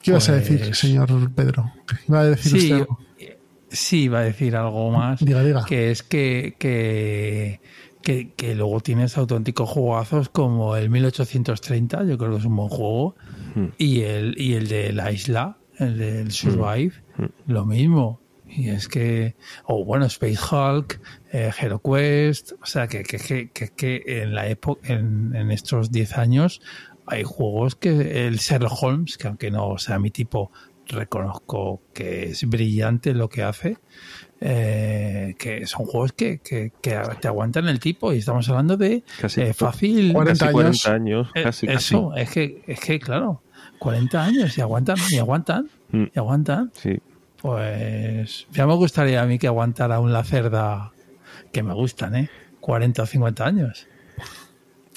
¿Qué 0.01 0.11
ibas 0.11 0.27
a 0.29 0.33
decir, 0.33 0.59
pues 0.59 0.77
señor 0.77 1.31
Pedro? 1.31 1.71
¿Iba 2.07 2.19
a 2.19 2.25
decir 2.25 2.59
sí, 2.59 2.73
usted 2.73 2.87
Sí, 3.73 4.03
iba 4.03 4.19
a 4.19 4.23
decir 4.23 4.55
algo 4.55 4.91
más. 4.91 5.19
Diga, 5.25 5.43
diga. 5.43 5.65
Que 5.65 5.89
es 5.89 6.03
que, 6.03 6.55
que, 6.59 7.59
que, 8.03 8.55
luego 8.55 8.81
tienes 8.81 9.17
auténticos 9.17 9.67
juegazos 9.67 10.29
como 10.29 10.75
el 10.75 10.91
1830, 10.91 12.03
yo 12.03 12.17
creo 12.19 12.31
que 12.33 12.37
es 12.37 12.45
un 12.45 12.55
buen 12.55 12.69
juego, 12.69 13.15
hmm. 13.55 13.65
y, 13.79 14.01
el, 14.01 14.39
y 14.39 14.53
el 14.53 14.67
de 14.67 14.93
la 14.93 15.11
isla, 15.11 15.57
el 15.79 15.97
del 15.97 16.31
Survive, 16.31 16.93
hmm. 17.17 17.23
Hmm. 17.23 17.29
lo 17.47 17.65
mismo. 17.65 18.19
Y 18.55 18.69
es 18.69 18.87
que, 18.87 19.35
o 19.65 19.83
bueno, 19.83 20.05
Space 20.05 20.37
Hulk, 20.51 20.99
eh, 21.31 21.51
Hero 21.59 21.81
Quest, 21.81 22.53
o 22.61 22.65
sea, 22.65 22.87
que, 22.87 23.03
que, 23.03 23.49
que, 23.49 23.69
que 23.69 24.03
en 24.05 24.35
la 24.35 24.47
época, 24.47 24.93
en, 24.93 25.35
en 25.35 25.51
estos 25.51 25.91
10 25.91 26.17
años, 26.17 26.61
hay 27.07 27.23
juegos 27.23 27.75
que 27.75 28.27
el 28.27 28.37
Sherlock 28.37 28.81
Holmes, 28.81 29.17
que 29.17 29.27
aunque 29.27 29.51
no 29.51 29.77
sea 29.77 29.99
mi 29.99 30.11
tipo, 30.11 30.51
reconozco 30.87 31.81
que 31.93 32.29
es 32.29 32.47
brillante 32.47 33.13
lo 33.13 33.29
que 33.29 33.43
hace. 33.43 33.77
Eh, 34.45 35.35
que 35.39 35.65
son 35.67 35.85
juegos 35.85 36.11
que, 36.11 36.39
que, 36.39 36.71
te 36.81 37.27
aguantan 37.27 37.69
el 37.69 37.79
tipo 37.79 38.11
y 38.11 38.17
estamos 38.17 38.49
hablando 38.49 38.75
de 38.75 39.03
casi, 39.21 39.39
eh, 39.39 39.53
fácil 39.53 40.11
40 40.11 40.47
años, 40.47 40.85
años 40.85 41.29
eh, 41.33 41.43
casi, 41.43 41.65
eso 41.67 42.13
es 42.13 42.29
que 42.29 42.61
es 42.67 42.77
que 42.81 42.99
claro 42.99 43.41
40 43.79 44.21
años 44.21 44.57
y 44.57 44.61
aguantan 44.61 44.97
y 45.11 45.17
aguantan 45.17 45.69
Mm. 45.93 46.05
y 46.13 46.19
aguantan 46.19 46.71
Sí. 46.73 46.99
Pues 47.43 48.47
ya 48.51 48.65
me 48.65 48.73
gustaría 48.73 49.21
a 49.21 49.25
mí 49.27 49.37
que 49.37 49.45
aguantara 49.47 49.99
un 49.99 50.11
la 50.13 50.23
cerda 50.23 50.91
que 51.51 51.61
me 51.61 51.73
gustan 51.73 52.15
eh 52.15 52.29
40 52.61 53.03
o 53.03 53.05
50 53.05 53.45
años 53.45 53.85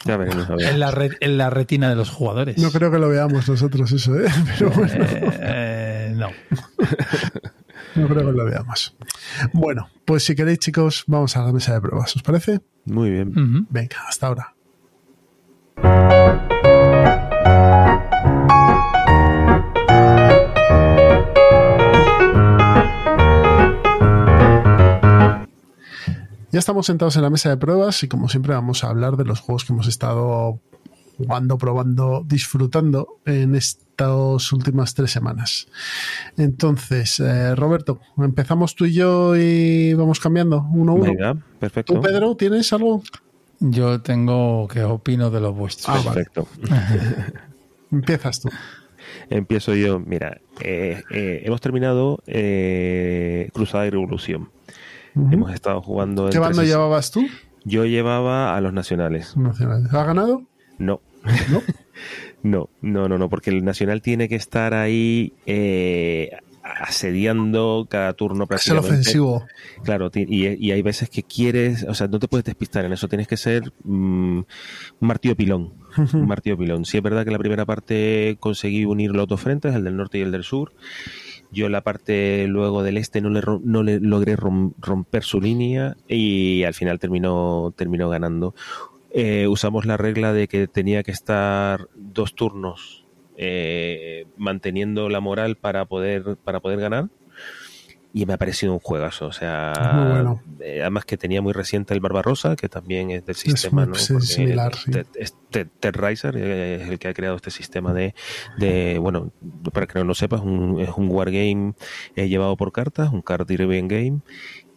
Ya 0.05 0.17
veremos, 0.17 0.49
a 0.49 0.55
ver. 0.55 0.69
en 0.69 0.79
la, 0.81 0.91
re- 0.93 1.17
en 1.21 1.37
la 1.37 1.51
retina 1.51 1.89
de 1.91 1.97
los 1.97 2.09
jugadores 2.11 2.57
No 2.59 2.71
creo 2.71 2.91
que 2.93 2.99
lo 2.99 3.09
veamos 3.09 3.49
nosotros 3.49 3.91
eso, 3.93 4.15
¿eh? 4.19 4.29
Pero 4.59 4.71
bueno, 4.71 5.05
Eh, 5.41 6.13
no 6.17 6.29
no 7.97 8.09
creo 8.09 8.27
que 8.27 8.33
lo 8.33 8.45
veamos. 8.45 8.95
Bueno, 9.55 9.89
pues 10.05 10.23
si 10.25 10.35
queréis, 10.35 10.59
chicos, 10.59 11.05
vamos 11.07 11.35
a 11.37 11.43
la 11.45 11.53
mesa 11.53 11.73
de 11.75 11.81
pruebas. 11.81 12.15
¿Os 12.15 12.23
parece? 12.23 12.61
Muy 12.85 13.11
bien. 13.11 13.67
Venga, 13.71 13.97
hasta 14.07 14.27
ahora. 14.29 14.55
Ya 26.57 26.61
estamos 26.61 26.87
sentados 26.87 27.15
en 27.17 27.23
la 27.23 27.29
mesa 27.29 27.51
de 27.51 27.59
pruebas 27.59 28.03
y 28.03 28.09
como 28.09 28.31
siempre 28.31 28.55
vamos 28.55 28.83
a 28.83 28.89
hablar 28.89 29.19
de 29.19 29.27
los 29.27 29.41
juegos 29.41 29.67
que 29.67 29.75
hemos 29.75 29.89
estado 29.89 30.59
jugando, 31.19 31.59
probando, 31.59 32.25
disfrutando 32.27 33.21
en 33.27 33.55
estas 33.55 34.53
últimas 34.53 34.95
tres 34.95 35.11
semanas. 35.11 35.69
Entonces, 36.39 37.21
eh, 37.21 37.55
Roberto, 37.55 38.01
empezamos 38.17 38.75
tú 38.75 38.87
y 38.87 38.95
yo 38.95 39.37
y 39.37 39.93
vamos 39.93 40.19
cambiando 40.19 40.67
uno 40.73 40.93
a 40.93 40.95
uno. 40.95 41.05
Venga, 41.05 41.37
perfecto. 41.61 41.93
¿Tú, 41.93 42.01
Pedro, 42.01 42.35
tienes 42.37 42.73
algo? 42.73 43.03
yo 43.61 44.01
tengo 44.01 44.67
que 44.67 44.83
opino 44.83 45.29
de 45.29 45.43
los 45.43 45.55
vuestros 45.55 45.95
Ah, 45.95 46.03
vale. 46.07 46.25
Perfecto. 46.25 46.49
Empiezas 47.93 48.41
tú. 48.41 48.49
Empiezo 49.29 49.75
yo. 49.75 50.01
Mira, 50.01 50.41
eh, 50.63 51.03
eh, 51.11 51.43
hemos 51.45 51.61
terminado 51.61 52.23
eh, 52.27 53.51
Cruzada 53.53 53.87
y 53.87 53.91
Revolución. 53.91 54.56
Hemos 55.33 55.53
estado 55.53 55.81
jugando. 55.83 56.29
¿Qué 56.31 56.39
bando 56.39 56.63
llevabas 56.63 57.11
tú? 57.11 57.27
Yo 57.65 57.85
llevaba 57.85 58.57
a 58.57 58.61
los 58.61 58.73
nacionales. 58.73 59.37
Nacionales. 59.37 59.93
¿Ha 59.93 60.05
ganado? 60.05 60.43
No. 60.79 61.01
¿No? 61.51 61.63
No, 62.43 62.69
no, 62.81 63.09
no, 63.09 63.19
no, 63.19 63.29
porque 63.29 63.51
el 63.51 63.65
nacional 63.65 64.03
tiene 64.03 64.29
que 64.29 64.37
estar 64.37 64.73
ahí 64.73 65.33
eh, 65.47 66.31
asediando 66.63 67.87
cada 67.91 68.13
turno 68.13 68.45
Es 68.45 68.47
el 68.47 68.49
prácticamente. 68.49 68.89
ofensivo. 68.91 69.47
Claro, 69.83 70.11
y, 70.15 70.47
y 70.47 70.71
hay 70.71 70.83
veces 70.83 71.11
que 71.11 71.25
quieres, 71.25 71.85
o 71.89 71.95
sea, 71.95 72.07
no 72.07 72.21
te 72.21 72.29
puedes 72.29 72.45
despistar 72.45 72.85
en 72.85 72.93
eso, 72.93 73.09
tienes 73.09 73.27
que 73.27 73.37
ser 73.37 73.73
mm, 73.83 74.39
un 74.39 74.47
martillo 75.01 75.35
pilón. 75.37 75.73
Un 76.13 76.27
martillo 76.27 76.59
pilón. 76.59 76.85
Sí, 76.85 76.99
es 76.99 77.03
verdad 77.03 77.23
que 77.25 77.31
en 77.31 77.33
la 77.33 77.39
primera 77.39 77.65
parte 77.65 78.37
conseguí 78.39 78.85
unir 78.85 79.13
los 79.13 79.27
dos 79.27 79.41
frentes, 79.41 79.75
el 79.75 79.83
del 79.83 79.97
norte 79.97 80.19
y 80.19 80.21
el 80.21 80.31
del 80.31 80.45
sur. 80.45 80.73
Yo 81.57 81.71
la 81.71 81.81
parte 81.81 82.47
luego 82.49 82.83
del 82.83 82.99
este 82.99 83.23
no 83.23 83.31
le, 83.31 83.41
no 83.63 83.83
le 83.83 83.99
logré 83.99 84.37
rom- 84.37 84.75
romper 84.79 85.25
su 85.25 85.41
línea 85.41 85.97
y 86.07 86.65
al 86.65 86.75
final 86.75 86.99
terminó, 86.99 87.73
terminó 87.75 88.11
ganando. 88.11 88.55
Eh, 89.11 89.47
usamos 89.49 89.87
la 89.87 89.97
regla 89.97 90.35
de 90.35 90.49
que 90.49 90.69
tenía 90.69 91.03
que 91.03 91.13
estar 91.13 91.89
dos 91.95 92.35
turnos 92.35 93.07
eh, 93.39 94.27
manteniendo 94.37 95.09
la 95.09 95.21
moral 95.21 95.57
para 95.57 95.87
poder, 95.87 96.37
para 96.45 96.61
poder 96.61 96.79
ganar. 96.81 97.09
Y 98.19 98.25
me 98.25 98.33
ha 98.33 98.39
parecido 98.39 98.73
un 98.73 98.79
juegazo. 98.79 99.27
O 99.27 99.33
sea, 99.33 99.75
Es 99.79 99.93
muy 99.93 100.07
bueno. 100.09 100.41
eh, 100.61 100.81
además 100.81 101.05
que 101.05 101.19
tenía 101.19 101.43
muy 101.43 101.53
reciente 101.53 101.93
el 101.93 102.01
Barbarossa, 102.01 102.57
que 102.57 102.67
también 102.71 103.11
es 103.11 103.27
del 103.27 103.35
sistema, 103.35 103.83
muy- 103.85 103.89
¿no? 103.91 103.95
sí, 103.95 104.19
similar, 104.23 104.75
sí. 104.75 104.91
Ted- 105.51 105.69
es 105.83 105.93
Reiser 105.95 106.35
eh, 106.39 106.77
es 106.83 106.89
el 106.89 106.99
que 106.99 107.09
ha 107.09 107.13
creado 107.15 107.37
este 107.37 107.51
sistema 107.51 107.93
de, 107.93 108.15
de 108.57 108.99
bueno, 108.99 109.33
para 109.71 109.87
que 109.87 109.99
no 109.99 110.07
lo 110.07 110.15
sepas, 110.15 110.41
un, 110.41 110.81
es 110.81 110.89
un 110.97 111.11
wargame 111.11 111.75
eh, 112.15 112.29
llevado 112.29 112.57
por 112.57 112.73
cartas, 112.73 113.13
un 113.13 113.21
card 113.21 113.47
driven 113.47 113.87
game, 113.87 114.21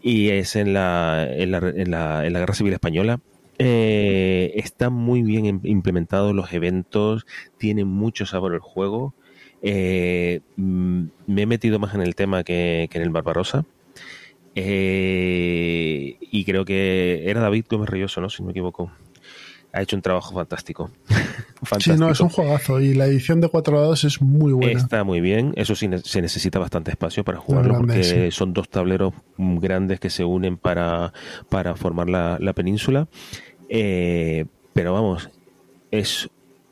y 0.02 0.30
es 0.32 0.58
en 0.58 0.74
la, 0.74 1.26
en 1.30 1.52
la, 1.52 1.60
en 1.60 1.92
la, 1.92 2.26
en 2.26 2.34
la 2.34 2.40
Guerra 2.40 2.54
Civil 2.56 2.74
Española. 2.74 3.20
Eh, 3.58 4.52
está 4.56 4.90
muy 4.90 5.22
bien 5.24 5.46
im- 5.46 5.62
implementado 5.64 6.34
los 6.34 6.52
eventos, 6.52 7.26
tiene 7.58 7.86
mucho 7.86 8.26
sabor 8.26 8.54
el 8.54 8.60
juego. 8.60 9.16
Eh, 9.62 10.42
mm, 10.56 11.04
me 11.28 11.42
he 11.42 11.46
metido 11.46 11.80
más 11.80 11.94
en 11.96 12.02
el 12.02 12.16
tema 12.16 12.44
que, 12.44 12.88
que 12.92 12.98
en 12.98 13.04
el 13.04 13.10
Barbarossa. 13.10 13.66
Eh, 14.56 16.18
y 16.20 16.46
creo 16.46 16.66
que 16.66 17.30
era 17.30 17.42
David 17.42 17.66
Gómez 17.70 17.90
Reyoso, 17.90 18.22
¿no? 18.22 18.30
Si 18.30 18.42
no 18.42 18.48
me 18.48 18.52
equivoco. 18.52 18.92
Ha 19.72 19.84
hecho 19.84 19.96
un 19.96 20.02
trabajo 20.02 20.34
fantástico. 20.34 20.92
Sí, 21.80 21.92
no, 21.92 22.10
es 22.10 22.22
un 22.22 22.30
juegazo 22.30 22.80
y 22.80 22.94
la 22.94 23.06
edición 23.06 23.42
de 23.42 23.50
cuatro 23.50 23.82
dados 23.82 24.06
es 24.06 24.22
muy 24.22 24.54
buena. 24.54 24.80
Está 24.80 25.04
muy 25.04 25.20
bien. 25.20 25.52
Eso 25.58 25.76
sí, 25.76 25.90
se 26.06 26.22
necesita 26.22 26.58
bastante 26.58 26.92
espacio 26.92 27.26
para 27.26 27.38
jugarlo 27.38 27.74
grande, 27.74 27.96
porque 27.96 28.04
sí. 28.06 28.32
son 28.32 28.54
dos 28.54 28.70
tableros 28.70 29.14
mm, 29.36 29.58
grandes 29.58 30.00
que 30.00 30.10
se 30.10 30.24
unen 30.24 30.56
para, 30.56 31.12
para 31.50 31.76
formar 31.76 32.10
la, 32.10 32.38
la 32.40 32.54
península. 32.54 33.10
Eh, 33.68 34.46
pero 34.74 34.94
vamos, 34.94 35.30
es 35.92 36.30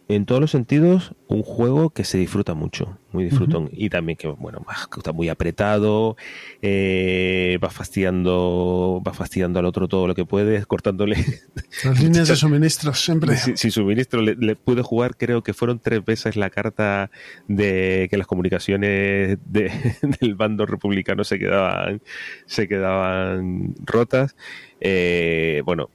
en 0.09 0.25
todos 0.25 0.39
los 0.39 0.51
sentidos, 0.51 1.13
un 1.27 1.43
juego 1.43 1.89
que 1.89 2.05
se 2.05 2.17
disfruta 2.17 2.53
mucho, 2.53 2.97
muy 3.11 3.25
disfrutón. 3.25 3.69
Y 3.73 3.89
también 3.89 4.17
que, 4.17 4.29
bueno, 4.29 4.65
está 4.95 5.11
muy 5.11 5.27
apretado, 5.27 6.15
eh, 6.61 7.59
va 7.61 7.69
fastidiando, 7.69 9.03
va 9.05 9.13
fastidiando 9.13 9.59
al 9.59 9.65
otro 9.65 9.89
todo 9.89 10.07
lo 10.07 10.15
que 10.15 10.23
puedes, 10.23 10.65
cortándole. 10.67 11.25
Las 11.83 12.01
líneas 12.01 12.29
de 12.29 12.35
suministro, 12.37 12.93
siempre. 12.93 13.35
Sin, 13.35 13.71
suministro, 13.71 14.21
le, 14.21 14.55
pude 14.55 14.81
jugar, 14.81 15.17
creo 15.17 15.43
que 15.43 15.53
fueron 15.53 15.79
tres 15.79 16.05
veces 16.05 16.37
la 16.37 16.49
carta 16.49 17.11
de 17.49 18.07
que 18.09 18.17
las 18.17 18.27
comunicaciones 18.27 19.37
del 19.45 20.35
bando 20.35 20.65
republicano 20.65 21.25
se 21.25 21.37
quedaban, 21.37 22.01
se 22.45 22.69
quedaban 22.69 23.75
rotas. 23.85 24.37
Eh, 24.79 25.63
bueno, 25.65 25.89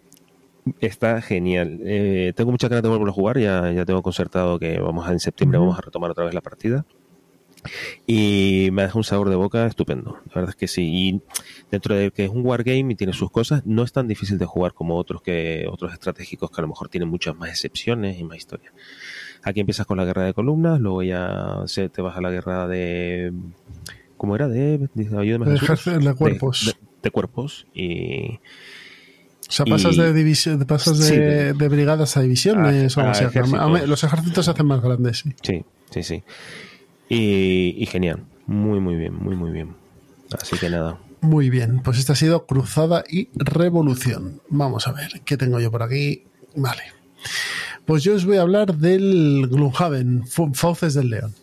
Está 0.80 1.20
genial. 1.20 1.80
Eh, 1.84 2.32
tengo 2.36 2.51
muchas 2.51 2.70
ganas 2.70 2.82
de 2.82 2.89
volver 2.89 3.09
a 3.09 3.12
jugar. 3.12 3.39
Ya, 3.39 3.72
ya 3.72 3.84
tengo 3.84 4.02
concertado 4.02 4.59
que 4.59 4.78
vamos 4.78 5.06
a, 5.09 5.12
en 5.12 5.20
septiembre 5.20 5.59
vamos 5.59 5.78
a 5.78 5.82
retomar 5.82 6.10
otra 6.10 6.24
vez 6.24 6.34
la 6.34 6.40
partida. 6.40 6.84
Y 8.06 8.68
me 8.72 8.82
deja 8.82 8.98
un 8.98 9.05
sabor 9.05 9.28
de 9.28 9.36
boca 9.36 9.66
estupendo. 9.66 10.18
La 10.26 10.34
verdad 10.36 10.51
es 10.51 10.56
que 10.56 10.68
sí. 10.68 10.82
Y 10.84 11.20
dentro 11.70 11.94
de 11.94 12.10
que 12.10 12.24
es 12.24 12.30
un 12.30 12.44
wargame 12.44 12.93
y 12.93 12.94
tiene 12.94 13.12
sus 13.12 13.30
cosas, 13.30 13.64
no 13.66 13.82
es 13.82 13.93
tan 13.93 14.09
difícil 14.09 14.39
de 14.39 14.47
jugar 14.47 14.74
como 14.74 14.97
otros 14.97 15.22
que 15.22 15.66
otros 15.70 15.93
estratégicos 15.93 16.51
que 16.51 16.60
a 16.60 16.62
lo 16.62 16.68
mejor 16.68 16.89
tienen 16.89 17.09
muchas 17.09 17.36
más 17.36 17.51
excepciones 17.51 18.18
y 18.18 18.24
más 18.24 18.39
historia. 18.39 18.72
Aquí 19.43 19.60
empiezas 19.60 19.86
con 19.86 19.97
la 19.97 20.05
guerra 20.05 20.24
de 20.24 20.34
columnas, 20.34 20.80
luego 20.80 21.02
ya 21.02 21.62
se 21.66 21.89
te 21.89 22.02
vas 22.02 22.16
a 22.16 22.20
la 22.20 22.30
guerra 22.30 22.66
de 22.68 23.32
¿cómo 24.16 24.36
era? 24.36 24.47
De, 24.47 24.78
de, 24.78 24.89
de, 24.94 26.14
cuerpos. 26.14 26.76
de 27.02 27.10
cuerpos 27.10 27.66
y 27.74 28.39
o 29.53 29.55
sea, 29.55 29.66
pasas, 29.66 29.99
de, 29.99 30.15
división, 30.15 30.65
pasas 30.65 30.99
de, 30.99 31.53
brigadas 31.53 32.16
a 32.16 32.23
divisiones 32.23 32.97
o 32.97 33.03
Los 33.87 34.03
ejércitos 34.03 34.47
se 34.47 34.51
hacen 34.51 34.65
más 34.65 34.81
grandes, 34.81 35.19
sí. 35.19 35.35
Sí, 35.43 35.62
sí, 35.91 36.03
sí. 36.03 36.23
Y, 37.11 37.85
genial. 37.85 38.24
Muy, 38.47 38.81
muy 38.81 38.97
bien, 38.97 39.15
muy, 39.15 39.37
muy 39.37 39.51
bien. 39.51 39.74
Así 40.41 40.57
que 40.57 40.70
nada. 40.70 40.99
Muy 41.20 41.51
bien, 41.51 41.83
pues 41.83 41.99
esta 41.99 42.15
ha 42.15 42.16
sido 42.16 42.47
Cruzada 42.47 43.05
y 43.07 43.29
Revolución. 43.35 44.41
Vamos 44.49 44.89
a 44.89 44.93
ver, 44.93 45.20
¿qué 45.27 45.37
tengo 45.37 45.61
yo 45.61 45.70
por 45.70 45.83
aquí? 45.83 46.24
Vale. 46.57 46.85
Pues 47.85 48.03
yo 48.05 48.15
os 48.15 48.24
voy 48.24 48.39
a 48.39 48.41
hablar 48.43 48.77
del 48.77 49.49
Gloomhaven, 49.51 50.24
Fauces 50.55 50.95
del 50.95 51.11
León. 51.11 51.35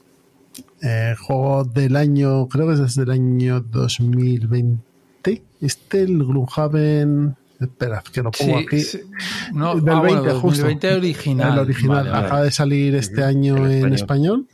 Eh, 0.82 1.14
juego 1.20 1.64
del 1.64 1.96
año, 1.96 2.48
creo 2.48 2.66
que 2.66 2.74
es 2.74 2.80
desde 2.80 3.04
el 3.04 3.12
año 3.12 3.60
2020. 3.60 4.82
Este, 5.62 6.02
el 6.02 6.26
Gloomhaven 6.26 7.36
Espera, 7.60 8.02
que 8.12 8.24
lo 8.24 8.32
pongo 8.32 8.58
aquí. 8.58 8.82
No, 9.54 9.76
del 9.76 10.00
20, 10.02 10.30
ah, 10.30 10.34
justo. 10.36 10.66
original. 10.66 11.54
El 11.54 11.60
original. 11.60 12.08
Acaba 12.16 12.44
de 12.44 12.52
salir 12.52 12.96
este 12.96 13.24
año 13.24 13.68
en 13.68 13.94
español. 13.94 14.48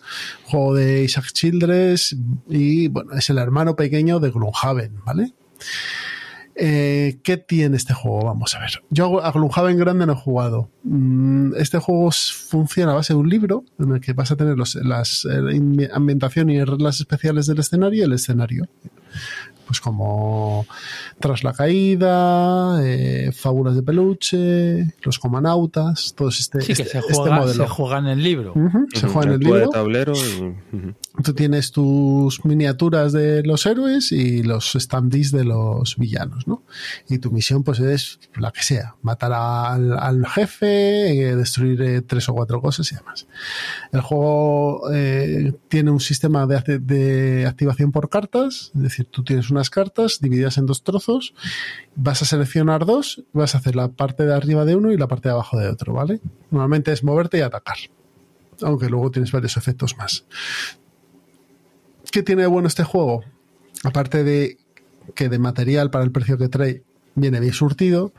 Juego 0.45 0.73
de 0.73 1.03
Isaac 1.03 1.27
Childress 1.32 2.15
y 2.49 2.88
bueno, 2.88 3.14
es 3.14 3.30
el 3.30 3.38
hermano 3.38 3.76
pequeño 3.76 4.19
de 4.19 4.32
Gloomhaven, 4.32 5.02
¿vale? 5.06 5.34
Eh, 6.56 7.19
¿Qué 7.22 7.38
tiene 7.38 7.77
este 7.77 7.94
juego? 7.94 8.26
Vamos 8.26 8.56
a 8.56 8.60
ver. 8.60 8.82
Yo 8.90 9.23
a 9.23 9.32
Gloomhaven 9.32 9.77
grande 9.77 10.07
no 10.07 10.14
he 10.14 10.15
jugado. 10.15 10.69
Mm, 10.84 11.53
este 11.57 11.77
juego 11.77 12.10
funciona 12.11 12.94
a 12.94 12.95
base 12.95 13.14
de 13.14 13.19
un 13.19 13.30
libro 13.30 13.65
en 13.77 13.91
el 13.91 14.02
que 14.02 14.14
vas 14.14 14.32
a 14.32 14.36
tener 14.36 14.57
los, 14.57 14.73
las 14.76 15.27
eh, 15.30 15.90
ambientación 15.94 16.49
y 16.49 16.64
reglas 16.64 16.99
especiales 17.02 17.45
del 17.45 17.60
escenario 17.60 17.99
y 17.99 18.03
el 18.03 18.14
escenario 18.14 18.68
pues 19.65 19.81
como 19.81 20.65
Tras 21.19 21.43
la 21.43 21.53
caída, 21.53 22.79
eh, 22.83 23.31
Fábulas 23.33 23.75
de 23.75 23.83
peluche, 23.83 24.93
Los 25.01 25.19
comanautas, 25.19 26.13
todos 26.15 26.39
este, 26.39 26.61
sí, 26.61 26.73
que 26.73 26.83
este, 26.83 27.01
se, 27.01 27.13
juega, 27.13 27.47
se 27.47 27.67
juega 27.67 27.99
en 27.99 28.07
el 28.07 28.23
libro. 28.23 28.53
se 28.93 29.07
juega 29.07 29.27
en 29.27 29.33
el 29.33 29.39
libro. 29.39 29.69
tablero 29.69 30.13
Tú 31.23 31.33
tienes 31.33 31.71
tus 31.71 32.43
miniaturas 32.43 33.13
de 33.13 33.41
los 33.43 33.65
héroes 33.65 34.11
y 34.11 34.43
los 34.43 34.73
standees 34.73 35.31
de 35.31 35.45
los 35.45 35.95
villanos, 35.95 36.47
¿no? 36.47 36.63
Y 37.07 37.19
tu 37.19 37.31
misión 37.31 37.63
pues 37.63 37.79
es 37.79 38.19
la 38.35 38.51
que 38.51 38.63
sea, 38.63 38.95
matar 39.01 39.31
al, 39.33 40.25
jefe, 40.27 41.29
eh, 41.29 41.35
destruir 41.35 41.81
eh, 41.81 42.01
tres 42.01 42.27
o 42.27 42.33
cuatro 42.33 42.61
cosas 42.61 42.91
y 42.91 42.95
demás. 42.95 43.27
El 43.93 44.01
juego 44.01 44.81
tiene 45.69 45.91
un 45.91 46.01
sistema 46.01 46.45
de, 46.45 46.79
de 46.79 47.45
activación 47.47 47.91
por 47.91 48.09
cartas, 48.09 48.71
es 48.75 48.81
decir, 48.81 49.07
tú 49.09 49.23
tienes 49.23 49.49
unas 49.56 49.69
cartas 49.69 50.19
divididas 50.22 50.57
en 50.57 50.65
dos 50.65 50.84
trozos, 50.84 51.34
vas 51.95 52.22
a 52.22 52.26
seleccionar 52.26 52.86
dos, 52.86 53.23
vas 53.34 53.56
a 53.56 53.60
hacer 53.60 53.76
la 53.76 53.88
parte 53.90 54.26
de 54.26 54.34
arriba 54.34 54.65
de 54.65 54.76
uno 54.76 54.91
y 54.91 54.98
la 54.98 55.07
parte 55.07 55.30
de 55.30 55.34
abajo 55.34 55.57
de 55.57 55.69
otro, 55.69 55.94
¿vale? 55.94 56.19
Normalmente 56.52 56.91
es 56.91 57.03
moverte 57.03 57.38
y 57.38 57.41
atacar, 57.41 57.77
aunque 58.61 58.90
luego 58.90 59.11
tienes 59.11 59.32
varios 59.32 59.57
efectos 59.57 59.98
más. 59.98 60.26
¿Qué 62.11 62.23
tiene 62.23 62.44
de 62.44 62.48
bueno 62.48 62.68
este 62.68 62.84
juego? 62.84 63.23
Aparte 63.84 64.23
de 64.23 64.57
que 65.14 65.30
de 65.30 65.40
material 65.40 65.91
para 65.91 66.03
el 66.03 66.11
precio 66.11 66.38
que 66.38 66.49
trae 66.49 66.84
viene 67.15 67.40
bien 67.40 67.53
surtido, 67.53 68.14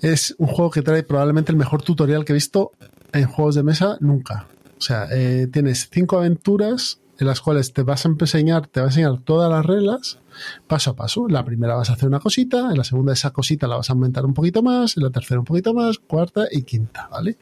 es 0.00 0.34
un 0.38 0.46
juego 0.46 0.70
que 0.70 0.82
trae 0.82 1.02
probablemente 1.02 1.52
el 1.52 1.58
mejor 1.58 1.82
tutorial 1.82 2.24
que 2.24 2.32
he 2.32 2.34
visto 2.34 2.72
en 3.12 3.26
juegos 3.26 3.54
de 3.54 3.62
mesa 3.62 3.96
nunca. 4.00 4.46
O 4.78 4.82
sea, 4.82 5.08
eh, 5.10 5.46
tienes 5.52 5.88
cinco 5.92 6.18
aventuras 6.18 7.00
en 7.20 7.26
las 7.26 7.40
cuales 7.40 7.72
te 7.72 7.82
vas 7.82 8.06
a 8.06 8.08
enseñar, 8.08 8.66
te 8.66 8.80
va 8.80 8.86
a 8.86 8.88
enseñar 8.90 9.20
todas 9.20 9.50
las 9.50 9.64
reglas 9.64 10.18
paso 10.66 10.90
a 10.90 10.96
paso. 10.96 11.26
En 11.28 11.34
la 11.34 11.44
primera 11.44 11.74
vas 11.74 11.90
a 11.90 11.94
hacer 11.94 12.08
una 12.08 12.20
cosita, 12.20 12.70
en 12.70 12.78
la 12.78 12.84
segunda 12.84 13.12
esa 13.12 13.30
cosita 13.30 13.66
la 13.66 13.76
vas 13.76 13.90
a 13.90 13.92
aumentar 13.92 14.24
un 14.24 14.34
poquito 14.34 14.62
más, 14.62 14.96
en 14.96 15.02
la 15.02 15.10
tercera 15.10 15.40
un 15.40 15.46
poquito 15.46 15.74
más, 15.74 15.98
cuarta 15.98 16.46
y 16.50 16.62
quinta, 16.62 17.08
¿vale? 17.10 17.36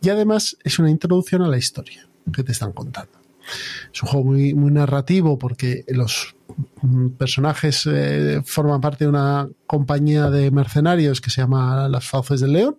Y 0.00 0.08
además 0.08 0.56
es 0.62 0.78
una 0.78 0.90
introducción 0.90 1.42
a 1.42 1.48
la 1.48 1.58
historia 1.58 2.08
que 2.32 2.42
te 2.44 2.52
están 2.52 2.72
contando. 2.72 3.12
Es 3.92 4.02
un 4.02 4.08
juego 4.08 4.24
muy, 4.26 4.54
muy 4.54 4.70
narrativo 4.70 5.38
porque 5.38 5.84
los 5.88 6.36
mm, 6.82 7.08
personajes 7.10 7.86
eh, 7.86 8.40
forman 8.44 8.80
parte 8.80 9.04
de 9.04 9.10
una 9.10 9.48
compañía 9.66 10.30
de 10.30 10.50
mercenarios 10.50 11.20
que 11.20 11.30
se 11.30 11.42
llama 11.42 11.88
Las 11.88 12.08
Fauces 12.08 12.40
del 12.40 12.52
León 12.52 12.76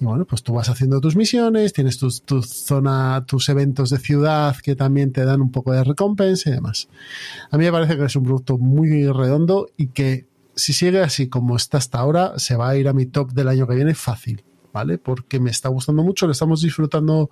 y 0.00 0.04
bueno, 0.04 0.24
pues 0.24 0.42
tú 0.42 0.54
vas 0.54 0.68
haciendo 0.68 1.00
tus 1.00 1.14
misiones, 1.14 1.72
tienes 1.72 1.98
tu, 1.98 2.10
zona, 2.42 3.24
tus 3.26 3.48
eventos 3.48 3.90
de 3.90 3.98
ciudad 3.98 4.56
que 4.56 4.74
también 4.74 5.12
te 5.12 5.24
dan 5.24 5.40
un 5.40 5.52
poco 5.52 5.72
de 5.72 5.84
recompensa 5.84 6.50
y 6.50 6.52
demás. 6.52 6.88
A 7.50 7.58
mí 7.58 7.64
me 7.64 7.72
parece 7.72 7.96
que 7.96 8.04
es 8.04 8.16
un 8.16 8.24
producto 8.24 8.58
muy 8.58 9.06
redondo 9.06 9.68
y 9.76 9.88
que 9.88 10.26
si 10.56 10.72
sigue 10.72 11.00
así 11.00 11.28
como 11.28 11.56
está 11.56 11.78
hasta 11.78 11.98
ahora, 11.98 12.38
se 12.38 12.56
va 12.56 12.70
a 12.70 12.76
ir 12.76 12.88
a 12.88 12.92
mi 12.92 13.06
top 13.06 13.32
del 13.32 13.48
año 13.48 13.66
que 13.66 13.76
viene 13.76 13.94
fácil. 13.94 14.44
¿Vale? 14.74 14.98
Porque 14.98 15.38
me 15.38 15.50
está 15.50 15.68
gustando 15.68 16.02
mucho, 16.02 16.26
lo 16.26 16.32
estamos 16.32 16.60
disfrutando 16.60 17.30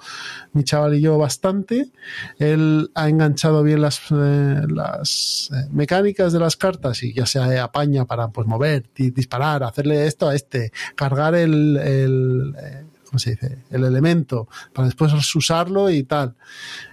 mi 0.52 0.62
chaval 0.62 0.94
y 0.94 1.00
yo 1.00 1.18
bastante. 1.18 1.90
Él 2.38 2.90
ha 2.94 3.08
enganchado 3.08 3.64
bien 3.64 3.82
las, 3.82 4.00
eh, 4.12 4.62
las 4.68 5.50
eh, 5.52 5.68
mecánicas 5.72 6.32
de 6.32 6.38
las 6.38 6.56
cartas 6.56 7.02
y 7.02 7.12
ya 7.12 7.26
se 7.26 7.40
apaña 7.58 8.06
para 8.06 8.28
pues 8.28 8.46
mover, 8.46 8.88
disparar, 8.94 9.64
hacerle 9.64 10.06
esto 10.06 10.28
a 10.28 10.36
este, 10.36 10.72
cargar 10.94 11.34
el, 11.34 11.76
el 11.76 12.54
eh, 12.62 12.84
¿cómo 13.06 13.18
se 13.18 13.32
dice? 13.32 13.58
El 13.70 13.84
elemento 13.84 14.48
para 14.72 14.86
después 14.86 15.12
usarlo 15.34 15.90
y 15.90 16.04
tal. 16.04 16.36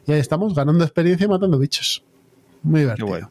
Y 0.07 0.13
ahí 0.13 0.19
estamos 0.19 0.55
ganando 0.55 0.83
experiencia 0.83 1.25
y 1.25 1.29
matando 1.29 1.59
bichos. 1.59 2.03
Muy 2.63 2.81
divertido. 2.81 3.29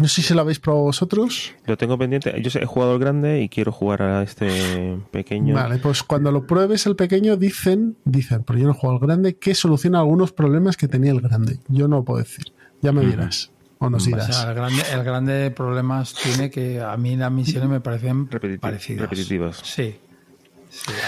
No 0.00 0.08
sé 0.08 0.22
si 0.22 0.32
lo 0.32 0.40
habéis 0.40 0.58
probado 0.58 0.84
vosotros. 0.84 1.52
Lo 1.66 1.76
tengo 1.76 1.98
pendiente. 1.98 2.34
Yo 2.42 2.58
he 2.58 2.64
jugado 2.64 2.94
el 2.94 2.98
grande 2.98 3.42
y 3.42 3.48
quiero 3.48 3.70
jugar 3.70 4.02
a 4.02 4.22
este 4.22 4.98
pequeño. 5.10 5.54
Vale, 5.54 5.78
pues 5.78 6.02
cuando 6.02 6.32
lo 6.32 6.46
pruebes 6.46 6.86
el 6.86 6.96
pequeño 6.96 7.36
dicen, 7.36 7.96
dicen, 8.04 8.42
pero 8.44 8.58
yo 8.58 8.64
no 8.64 8.70
he 8.72 8.74
jugado 8.74 8.98
al 8.98 9.06
grande, 9.06 9.36
que 9.36 9.54
soluciona 9.54 10.00
algunos 10.00 10.32
problemas 10.32 10.78
que 10.78 10.88
tenía 10.88 11.12
el 11.12 11.20
grande. 11.20 11.58
Yo 11.68 11.86
no 11.86 12.02
puedo 12.02 12.18
decir. 12.18 12.46
Ya 12.80 12.92
me 12.92 13.04
dirás. 13.04 13.50
O 13.78 13.90
nos 13.90 14.06
dirás. 14.06 14.44
el, 14.44 14.54
grande, 14.54 14.82
el 14.92 15.04
grande 15.04 15.50
problemas 15.50 16.14
tiene 16.14 16.50
que 16.50 16.80
a 16.80 16.96
mí 16.96 17.16
las 17.16 17.30
misiones 17.30 17.68
me 17.68 17.80
parecen 17.80 18.26
parecidas. 18.26 19.02
Repetitivas. 19.02 19.60
Sí. 19.62 19.96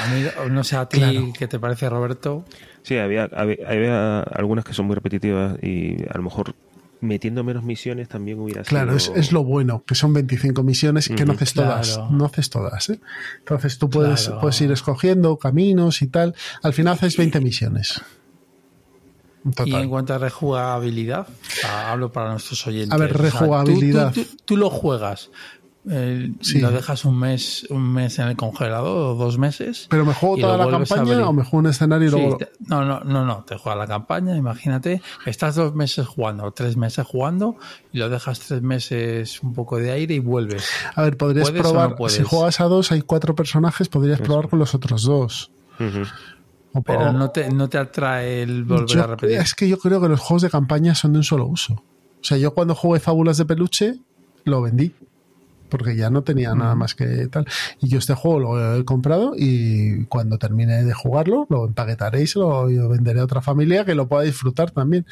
A 0.02 0.12
mí, 0.12 0.50
no 0.50 0.64
sé 0.64 0.76
a 0.76 0.86
ti 0.86 1.00
qué 1.38 1.48
te 1.48 1.58
parece, 1.58 1.88
Roberto. 1.88 2.44
Sí, 2.82 2.98
había, 2.98 3.24
había 3.24 4.20
algunas 4.20 4.64
que 4.64 4.74
son 4.74 4.86
muy 4.86 4.96
repetitivas 4.96 5.56
y 5.62 6.02
a 6.10 6.16
lo 6.16 6.24
mejor 6.24 6.54
metiendo 7.02 7.44
menos 7.44 7.64
misiones 7.64 8.08
también 8.08 8.38
hubiera 8.38 8.64
sido... 8.64 8.70
Claro, 8.70 8.96
es, 8.96 9.32
lo 9.32 9.44
bueno, 9.44 9.84
que 9.84 9.94
son 9.94 10.14
25 10.14 10.62
misiones 10.62 11.10
y 11.10 11.14
que 11.14 11.24
no 11.26 11.32
haces 11.32 11.52
todas. 11.52 12.00
No 12.10 12.24
haces 12.24 12.48
todas. 12.48 12.88
¿eh? 12.90 13.00
Entonces 13.40 13.78
tú 13.78 13.90
puedes, 13.90 14.30
puedes 14.40 14.60
ir 14.60 14.70
escogiendo 14.70 15.36
caminos 15.36 16.00
y 16.00 16.06
tal. 16.06 16.34
Al 16.62 16.72
final 16.72 16.94
haces 16.94 17.16
20 17.16 17.40
misiones. 17.40 18.00
Y 19.66 19.74
en 19.74 19.88
cuanto 19.88 20.14
a 20.14 20.18
rejugabilidad, 20.18 21.26
hablo 21.66 22.12
para 22.12 22.30
nuestros 22.30 22.64
oyentes. 22.66 22.92
A 22.92 22.96
ver, 22.96 23.12
rejugabilidad. 23.12 24.14
tú, 24.44 24.56
lo 24.56 24.70
juegas, 24.70 25.30
eh, 25.90 26.30
Lo 26.60 26.70
dejas 26.70 27.04
un 27.04 27.18
mes, 27.18 27.66
un 27.70 27.92
mes 27.92 28.18
en 28.20 28.28
el 28.28 28.36
congelador 28.36 28.96
o 28.96 29.14
dos 29.16 29.36
meses. 29.38 29.86
¿Pero 29.90 30.04
me 30.04 30.14
juego 30.14 30.36
toda 30.38 30.56
la 30.56 30.68
campaña 30.68 31.26
o 31.28 31.32
me 31.32 31.42
juego 31.42 31.58
un 31.58 31.66
escenario 31.66 32.08
y 32.08 32.10
luego.? 32.10 32.38
no, 32.68 32.84
no, 32.84 33.00
no, 33.00 33.24
no. 33.24 33.44
Te 33.44 33.56
juegas 33.58 33.78
la 33.78 33.86
campaña, 33.88 34.36
imagínate. 34.36 35.02
Estás 35.26 35.56
dos 35.56 35.74
meses 35.74 36.06
jugando, 36.06 36.44
o 36.44 36.52
tres 36.52 36.76
meses 36.76 37.04
jugando, 37.06 37.56
y 37.92 37.98
lo 37.98 38.08
dejas 38.08 38.38
tres 38.40 38.62
meses 38.62 39.42
un 39.42 39.54
poco 39.54 39.78
de 39.78 39.90
aire 39.90 40.14
y 40.14 40.18
vuelves. 40.20 40.64
A 40.94 41.02
ver, 41.02 41.16
podrías 41.16 41.50
probar. 41.50 41.96
si 42.08 42.22
juegas 42.22 42.60
a 42.60 42.64
dos, 42.64 42.92
hay 42.92 43.02
cuatro 43.02 43.34
personajes, 43.34 43.88
podrías 43.88 44.20
probar 44.20 44.48
con 44.48 44.58
los 44.60 44.74
otros 44.74 45.02
dos. 45.02 45.50
O- 46.74 46.82
Pero 46.82 47.10
o- 47.10 47.12
no 47.12 47.30
te, 47.30 47.50
no 47.50 47.68
te 47.68 47.76
atrae 47.78 48.42
el 48.42 48.64
volver 48.64 48.86
yo- 48.88 49.02
a 49.04 49.06
repetir. 49.08 49.36
Es 49.36 49.54
que 49.54 49.68
yo 49.68 49.78
creo 49.78 50.00
que 50.00 50.08
los 50.08 50.20
juegos 50.20 50.42
de 50.42 50.50
campaña 50.50 50.94
son 50.94 51.12
de 51.12 51.18
un 51.18 51.24
solo 51.24 51.44
uso. 51.46 51.74
O 51.74 52.24
sea, 52.24 52.38
yo 52.38 52.54
cuando 52.54 52.74
jugué 52.74 53.00
Fábulas 53.00 53.36
de 53.36 53.44
Peluche, 53.44 53.96
lo 54.44 54.62
vendí. 54.62 54.94
Porque 55.72 55.96
ya 55.96 56.10
no 56.10 56.22
tenía 56.22 56.54
nada 56.54 56.74
más 56.74 56.94
que 56.94 57.06
tal. 57.28 57.46
Y 57.80 57.88
yo 57.88 57.98
este 57.98 58.12
juego 58.12 58.40
lo 58.40 58.76
he 58.76 58.84
comprado 58.84 59.32
y 59.34 60.04
cuando 60.04 60.36
termine 60.36 60.84
de 60.84 60.92
jugarlo, 60.92 61.46
lo 61.48 61.66
empaquetaré 61.66 62.22
y 62.22 62.26
se 62.26 62.38
lo 62.38 62.68
y 62.68 62.76
lo 62.76 62.90
venderé 62.90 63.20
a 63.20 63.24
otra 63.24 63.40
familia 63.40 63.86
que 63.86 63.94
lo 63.94 64.06
pueda 64.06 64.22
disfrutar 64.22 64.70
también. 64.70 65.06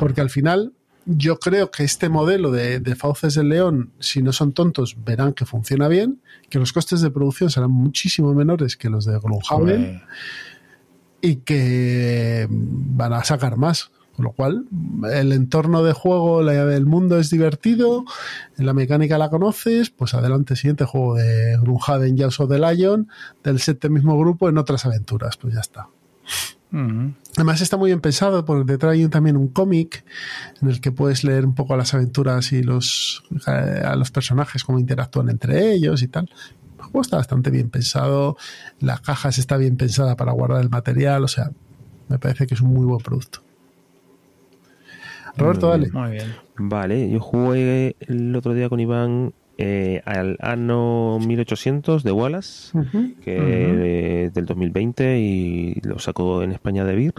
Porque 0.00 0.20
al 0.20 0.30
final, 0.30 0.72
yo 1.06 1.38
creo 1.38 1.70
que 1.70 1.84
este 1.84 2.08
modelo 2.08 2.50
de, 2.50 2.80
de 2.80 2.96
Fauces 2.96 3.34
del 3.34 3.50
León, 3.50 3.92
si 4.00 4.20
no 4.20 4.32
son 4.32 4.50
tontos, 4.50 4.96
verán 5.04 5.32
que 5.32 5.46
funciona 5.46 5.86
bien, 5.86 6.20
que 6.48 6.58
los 6.58 6.72
costes 6.72 7.00
de 7.00 7.10
producción 7.12 7.50
serán 7.50 7.70
muchísimo 7.70 8.34
menores 8.34 8.76
que 8.76 8.90
los 8.90 9.04
de 9.04 9.16
Gloomhaven 9.16 10.02
y 11.20 11.36
que 11.36 12.48
van 12.50 13.12
a 13.12 13.22
sacar 13.22 13.56
más. 13.56 13.92
Con 14.20 14.26
lo 14.26 14.32
cual, 14.32 14.66
el 15.10 15.32
entorno 15.32 15.82
de 15.82 15.94
juego, 15.94 16.42
el 16.42 16.84
mundo 16.84 17.18
es 17.18 17.30
divertido, 17.30 18.04
la 18.58 18.74
mecánica 18.74 19.16
la 19.16 19.30
conoces, 19.30 19.88
pues 19.88 20.12
adelante, 20.12 20.56
siguiente 20.56 20.84
juego 20.84 21.14
de 21.14 21.56
Grunhaven, 21.58 22.18
Jaws 22.18 22.38
of 22.40 22.50
the 22.50 22.58
Lion, 22.58 23.08
del 23.42 23.60
set 23.60 23.80
del 23.80 23.92
mismo 23.92 24.18
grupo 24.18 24.50
en 24.50 24.58
otras 24.58 24.84
aventuras, 24.84 25.38
pues 25.38 25.54
ya 25.54 25.60
está. 25.60 25.88
Además 26.70 27.62
está 27.62 27.78
muy 27.78 27.88
bien 27.88 28.02
pensado 28.02 28.44
porque 28.44 28.72
detrás 28.72 28.92
hay 28.92 29.08
también 29.08 29.38
un 29.38 29.48
cómic 29.48 30.04
en 30.60 30.68
el 30.68 30.82
que 30.82 30.92
puedes 30.92 31.24
leer 31.24 31.46
un 31.46 31.54
poco 31.54 31.74
las 31.78 31.94
aventuras 31.94 32.52
y 32.52 32.62
los 32.62 33.24
eh, 33.46 33.82
a 33.82 33.96
los 33.96 34.10
personajes 34.10 34.64
cómo 34.64 34.78
interactúan 34.78 35.30
entre 35.30 35.72
ellos 35.72 36.02
y 36.02 36.08
tal. 36.08 36.28
El 36.76 36.82
juego 36.82 37.00
está 37.00 37.16
bastante 37.16 37.48
bien 37.48 37.70
pensado, 37.70 38.36
la 38.80 38.98
caja 38.98 39.30
está 39.30 39.56
bien 39.56 39.78
pensada 39.78 40.14
para 40.14 40.32
guardar 40.32 40.60
el 40.60 40.68
material, 40.68 41.24
o 41.24 41.28
sea, 41.28 41.52
me 42.10 42.18
parece 42.18 42.46
que 42.46 42.52
es 42.52 42.60
un 42.60 42.74
muy 42.74 42.84
buen 42.84 43.00
producto. 43.00 43.40
Roberto, 45.40 45.66
Muy 45.68 45.78
dale. 45.78 45.90
bien. 45.90 46.02
Muy 46.02 46.10
bien. 46.12 46.26
Vale, 46.58 47.10
yo 47.10 47.20
jugué 47.20 47.96
el 48.00 48.34
otro 48.36 48.54
día 48.54 48.68
con 48.68 48.80
Iván 48.80 49.32
eh, 49.58 50.00
al 50.04 50.36
Anno 50.40 51.18
1800 51.26 52.02
de 52.02 52.12
Wallace, 52.12 52.72
que 53.22 54.24
es 54.24 54.34
del 54.34 54.46
2020 54.46 55.18
y 55.18 55.80
lo 55.82 55.98
sacó 55.98 56.42
en 56.42 56.52
España 56.52 56.84
de 56.84 56.94
Vir. 56.94 57.14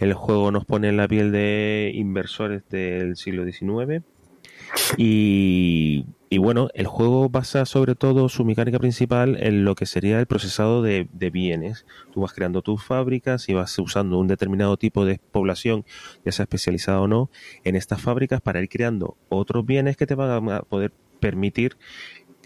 El 0.00 0.14
juego 0.14 0.50
nos 0.50 0.64
pone 0.64 0.88
en 0.88 0.96
la 0.96 1.06
piel 1.06 1.30
de 1.30 1.92
inversores 1.94 2.62
del 2.68 3.16
siglo 3.16 3.44
XIX. 3.44 4.02
Y, 4.96 6.06
y 6.32 6.38
bueno, 6.38 6.68
el 6.74 6.86
juego 6.86 7.28
basa 7.28 7.66
sobre 7.66 7.96
todo 7.96 8.28
su 8.28 8.44
mecánica 8.44 8.78
principal 8.78 9.36
en 9.42 9.64
lo 9.64 9.74
que 9.74 9.84
sería 9.84 10.20
el 10.20 10.26
procesado 10.26 10.80
de, 10.80 11.08
de 11.12 11.30
bienes. 11.30 11.86
Tú 12.12 12.20
vas 12.20 12.32
creando 12.32 12.62
tus 12.62 12.84
fábricas 12.84 13.48
y 13.48 13.54
vas 13.54 13.76
usando 13.80 14.16
un 14.16 14.28
determinado 14.28 14.76
tipo 14.76 15.04
de 15.04 15.20
población, 15.32 15.84
ya 16.24 16.30
sea 16.30 16.44
especializada 16.44 17.00
o 17.00 17.08
no, 17.08 17.30
en 17.64 17.74
estas 17.74 18.00
fábricas 18.00 18.40
para 18.40 18.62
ir 18.62 18.68
creando 18.68 19.16
otros 19.28 19.66
bienes 19.66 19.96
que 19.96 20.06
te 20.06 20.14
van 20.14 20.48
a 20.50 20.60
poder 20.62 20.92
permitir 21.18 21.76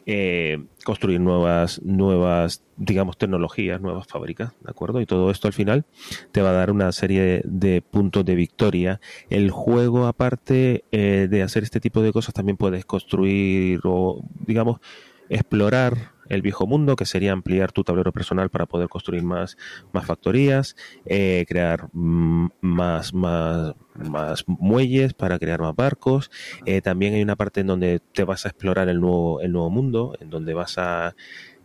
eh, 0.06 0.62
construir 0.85 1.20
nuevas, 1.20 1.81
nuevas, 1.82 2.62
digamos, 2.76 3.16
tecnologías, 3.16 3.81
nuevas 3.81 4.06
fábricas, 4.06 4.52
¿de 4.60 4.70
acuerdo? 4.70 5.01
Y 5.01 5.06
todo 5.06 5.31
esto 5.31 5.48
al 5.48 5.55
final 5.55 5.86
te 6.31 6.43
va 6.43 6.51
a 6.51 6.52
dar 6.52 6.70
una 6.70 6.93
serie 6.93 7.43
de, 7.44 7.82
puntos 7.82 8.24
de 8.24 8.35
victoria. 8.35 9.01
El 9.31 9.51
juego, 9.51 10.06
aparte 10.06 10.85
eh, 10.93 11.26
de 11.31 11.43
hacer 11.43 11.62
este 11.62 11.81
tipo 11.81 12.02
de 12.02 12.12
cosas, 12.12 12.35
también 12.35 12.56
puedes 12.56 12.85
construir 12.85 13.81
o, 13.85 14.22
digamos, 14.47 14.81
explorar 15.28 16.14
el 16.28 16.42
viejo 16.42 16.66
mundo, 16.66 16.96
que 16.96 17.06
sería 17.06 17.32
ampliar 17.32 17.72
tu 17.72 17.84
tablero 17.84 18.12
personal 18.12 18.51
para 18.51 18.66
poder 18.66 18.88
construir 18.88 19.22
más, 19.22 19.56
más 19.92 20.06
factorías, 20.06 20.76
eh, 21.05 21.44
crear 21.48 21.88
más, 21.92 23.14
más, 23.14 23.74
más 23.94 24.44
muelles 24.46 25.14
para 25.14 25.38
crear 25.38 25.60
más 25.60 25.74
barcos. 25.76 26.30
Eh, 26.66 26.80
también 26.80 27.14
hay 27.14 27.22
una 27.22 27.36
parte 27.36 27.60
en 27.60 27.66
donde 27.68 28.01
te 28.12 28.24
vas 28.24 28.46
a 28.46 28.48
explorar 28.51 28.88
el 28.88 29.01
nuevo, 29.01 29.40
el 29.40 29.52
nuevo 29.52 29.70
mundo, 29.70 30.16
en 30.20 30.30
donde 30.30 30.55
vas 30.55 30.78
a, 30.78 31.14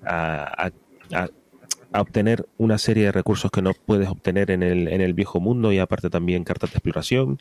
a- 0.06 0.72
a- 1.12 1.28
a 1.92 2.02
obtener 2.02 2.46
una 2.58 2.78
serie 2.78 3.06
de 3.06 3.12
recursos 3.12 3.50
que 3.52 3.62
no 3.62 3.72
puedes 3.86 4.08
obtener 4.10 4.52
en 4.52 4.62
el, 4.64 4.88
en 4.90 5.02
el 5.02 5.14
viejo 5.14 5.40
mundo 5.40 5.72
y 5.74 5.80
aparte 5.80 6.10
también 6.10 6.44
cartas 6.44 6.72
de 6.72 6.78
exploración. 6.78 7.40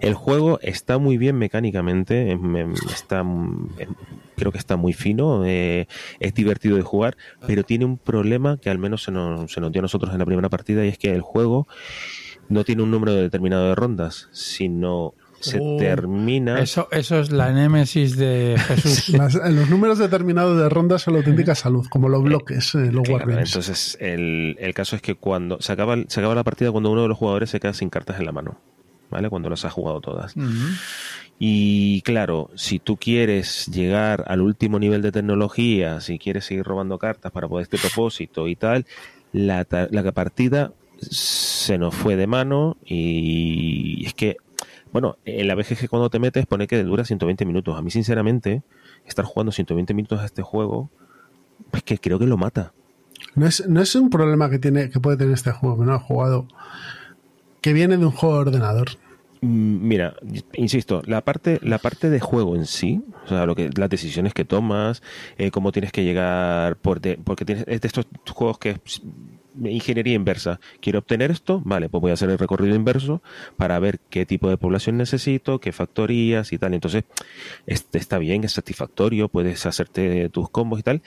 El 0.00 0.14
juego 0.14 0.58
está 0.62 0.98
muy 0.98 1.18
bien 1.18 1.36
mecánicamente, 1.36 2.30
em, 2.30 2.56
em, 2.56 2.74
está, 2.92 3.20
em, 3.20 3.68
creo 4.36 4.52
que 4.52 4.58
está 4.58 4.76
muy 4.76 4.92
fino, 4.92 5.44
eh, 5.44 5.86
es 6.18 6.34
divertido 6.34 6.76
de 6.76 6.82
jugar, 6.82 7.16
pero 7.46 7.62
tiene 7.62 7.84
un 7.84 7.98
problema 7.98 8.56
que 8.58 8.70
al 8.70 8.78
menos 8.78 9.02
se 9.02 9.10
nos, 9.12 9.52
se 9.52 9.60
nos 9.60 9.70
dio 9.72 9.80
a 9.80 9.82
nosotros 9.82 10.12
en 10.12 10.18
la 10.18 10.24
primera 10.26 10.48
partida 10.48 10.84
y 10.84 10.88
es 10.88 10.98
que 10.98 11.10
el 11.12 11.20
juego 11.22 11.66
no 12.48 12.64
tiene 12.64 12.82
un 12.82 12.90
número 12.90 13.14
determinado 13.14 13.68
de 13.68 13.74
rondas, 13.74 14.28
sino 14.32 15.14
se 15.40 15.58
Oh, 15.58 15.78
termina... 15.78 16.60
Eso, 16.60 16.88
eso 16.90 17.18
es 17.18 17.30
la 17.30 17.50
némesis 17.50 18.16
de 18.18 18.56
Jesús. 18.58 19.08
Las- 19.16 19.34
los 19.36 19.70
números 19.70 19.98
determinados 19.98 20.58
de 20.58 20.68
rondas 20.68 21.00
son 21.00 21.14
la 21.14 21.20
auténtica 21.20 21.54
salud, 21.54 21.86
como 21.88 22.10
los 22.10 22.22
bloques, 22.22 22.74
eh, 22.74 22.90
los 22.92 23.04
Claro, 23.08 23.38
entonces 23.38 23.96
el, 24.00 24.56
el 24.60 24.74
caso 24.74 24.96
es 24.96 25.02
que 25.02 25.14
cuando 25.14 25.58
se 25.62 25.72
acaba, 25.72 25.96
se 26.08 26.20
acaba 26.20 26.34
la 26.34 26.44
partida 26.44 26.70
cuando 26.72 26.90
uno 26.90 27.02
de 27.02 27.08
los 27.08 27.16
jugadores 27.16 27.48
se 27.48 27.58
queda 27.60 27.72
sin 27.72 27.88
cartas 27.88 28.18
en 28.20 28.26
la 28.26 28.32
mano, 28.32 28.60
¿vale? 29.10 29.28
Cuando 29.28 29.50
las 29.50 29.64
ha 29.64 29.70
jugado 29.70 30.00
todas. 30.00 30.34
Y 31.38 32.02
claro, 32.02 32.50
si 32.54 32.78
tú 32.78 32.96
quieres 32.96 33.66
llegar 33.66 34.24
al 34.28 34.42
último 34.42 34.78
nivel 34.78 35.02
de 35.02 35.12
tecnología, 35.12 36.00
si 36.00 36.18
quieres 36.18 36.44
seguir 36.44 36.64
robando 36.64 36.98
cartas 36.98 37.32
para 37.32 37.48
poder 37.48 37.62
este 37.62 37.78
propósito 37.78 38.46
y 38.46 38.56
tal, 38.56 38.86
la, 39.32 39.66
la 39.90 40.12
partida 40.12 40.72
se 41.00 41.78
nos 41.78 41.94
fue 41.94 42.16
de 42.16 42.26
mano 42.26 42.76
y 42.84 44.04
es 44.06 44.14
que, 44.14 44.36
bueno, 44.92 45.16
en 45.24 45.48
la 45.48 45.54
BGG 45.54 45.88
cuando 45.88 46.10
te 46.10 46.18
metes 46.18 46.46
pone 46.46 46.66
que 46.66 46.82
dura 46.82 47.04
120 47.04 47.44
minutos. 47.46 47.78
A 47.78 47.82
mí, 47.82 47.90
sinceramente, 47.90 48.62
estar 49.06 49.24
jugando 49.24 49.52
120 49.52 49.94
minutos 49.94 50.20
a 50.20 50.26
este 50.26 50.42
juego, 50.42 50.90
es 51.72 51.82
que 51.82 51.98
creo 51.98 52.18
que 52.18 52.26
lo 52.26 52.36
mata. 52.36 52.72
No 53.34 53.46
es, 53.46 53.66
no 53.68 53.80
es 53.80 53.94
un 53.94 54.10
problema 54.10 54.50
que 54.50 54.58
tiene 54.58 54.90
que 54.90 55.00
puede 55.00 55.16
tener 55.16 55.34
este 55.34 55.52
juego 55.52 55.78
que 55.78 55.84
no 55.84 55.94
ha 55.94 55.98
jugado, 55.98 56.48
que 57.60 57.72
viene 57.72 57.96
de 57.96 58.04
un 58.06 58.12
juego 58.12 58.36
de 58.36 58.40
ordenador. 58.50 58.88
Mm, 59.42 59.86
Mira, 59.88 60.16
insisto, 60.54 61.02
la 61.06 61.22
parte, 61.22 61.58
la 61.62 61.78
parte 61.78 62.10
de 62.10 62.20
juego 62.20 62.56
en 62.56 62.66
sí, 62.66 63.00
o 63.24 63.28
sea, 63.28 63.46
lo 63.46 63.54
que, 63.54 63.70
las 63.74 63.88
decisiones 63.88 64.34
que 64.34 64.44
tomas, 64.44 65.02
eh, 65.38 65.50
cómo 65.50 65.72
tienes 65.72 65.92
que 65.92 66.04
llegar, 66.04 66.76
por 66.76 67.00
de- 67.00 67.16
porque 67.22 67.44
tienes, 67.44 67.64
es 67.66 67.80
de 67.80 67.88
estos 67.88 68.06
juegos 68.34 68.58
que 68.58 68.70
es 68.84 69.02
ingeniería 69.62 70.14
inversa. 70.14 70.60
Quiero 70.80 71.00
obtener 71.00 71.30
esto, 71.30 71.60
vale, 71.64 71.88
pues 71.88 72.00
voy 72.00 72.10
a 72.12 72.14
hacer 72.14 72.30
el 72.30 72.38
recorrido 72.38 72.76
inverso 72.76 73.20
para 73.56 73.78
ver 73.78 73.98
qué 74.10 74.24
tipo 74.24 74.48
de 74.48 74.56
población 74.56 74.96
necesito, 74.96 75.58
qué 75.58 75.72
factorías 75.72 76.52
y 76.52 76.58
tal. 76.58 76.72
Entonces, 76.74 77.04
este 77.66 77.98
está 77.98 78.18
bien, 78.18 78.44
es 78.44 78.52
satisfactorio, 78.52 79.28
puedes 79.28 79.66
hacerte 79.66 80.28
tus 80.28 80.48
combos 80.50 80.78
y 80.80 80.82
tal. 80.82 81.02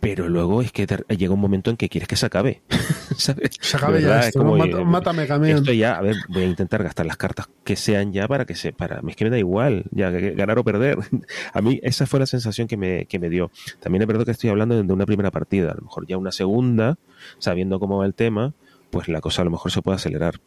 Pero 0.00 0.28
luego 0.28 0.62
es 0.62 0.70
que 0.70 0.86
te- 0.86 1.02
llega 1.16 1.34
un 1.34 1.40
momento 1.40 1.70
en 1.70 1.76
que 1.76 1.88
quieres 1.88 2.06
que 2.08 2.14
se 2.14 2.24
acabe. 2.26 2.62
¿Sabes? 3.16 3.50
Se 3.60 3.76
acabe 3.76 4.00
ya 4.00 4.20
es 4.20 4.26
esto, 4.28 4.44
¿no? 4.44 4.50
como, 4.50 4.64
Mata- 4.64 4.84
mátame, 4.84 5.26
camión. 5.26 5.58
Esto 5.58 5.72
ya, 5.72 5.96
a 5.96 6.02
ver, 6.02 6.14
voy 6.28 6.44
a 6.44 6.46
intentar 6.46 6.82
gastar 6.84 7.04
las 7.06 7.16
cartas 7.16 7.48
que 7.64 7.74
sean 7.74 8.12
ya 8.12 8.28
para 8.28 8.44
que 8.44 8.54
se, 8.54 8.72
para, 8.72 9.00
es 9.08 9.16
que 9.16 9.24
me 9.24 9.30
da 9.30 9.38
igual, 9.38 9.84
ya 9.90 10.10
ganar 10.10 10.56
o 10.58 10.62
perder. 10.64 10.98
A 11.52 11.60
mí 11.60 11.80
esa 11.82 12.06
fue 12.06 12.20
la 12.20 12.26
sensación 12.26 12.68
que 12.68 12.76
me, 12.76 13.06
que 13.06 13.18
me 13.18 13.28
dio. 13.28 13.50
También 13.80 14.02
es 14.02 14.08
verdad 14.08 14.24
que 14.24 14.30
estoy 14.30 14.50
hablando 14.50 14.80
de 14.80 14.92
una 14.92 15.04
primera 15.06 15.32
partida, 15.32 15.72
a 15.72 15.74
lo 15.74 15.82
mejor 15.82 16.06
ya 16.06 16.16
una 16.16 16.30
segunda, 16.32 16.96
sabiendo 17.38 17.80
cómo 17.80 17.98
va 17.98 18.06
el 18.06 18.14
tema, 18.14 18.54
pues 18.90 19.08
la 19.08 19.20
cosa 19.20 19.42
a 19.42 19.46
lo 19.46 19.50
mejor 19.50 19.72
se 19.72 19.82
puede 19.82 19.96
acelerar. 19.96 20.40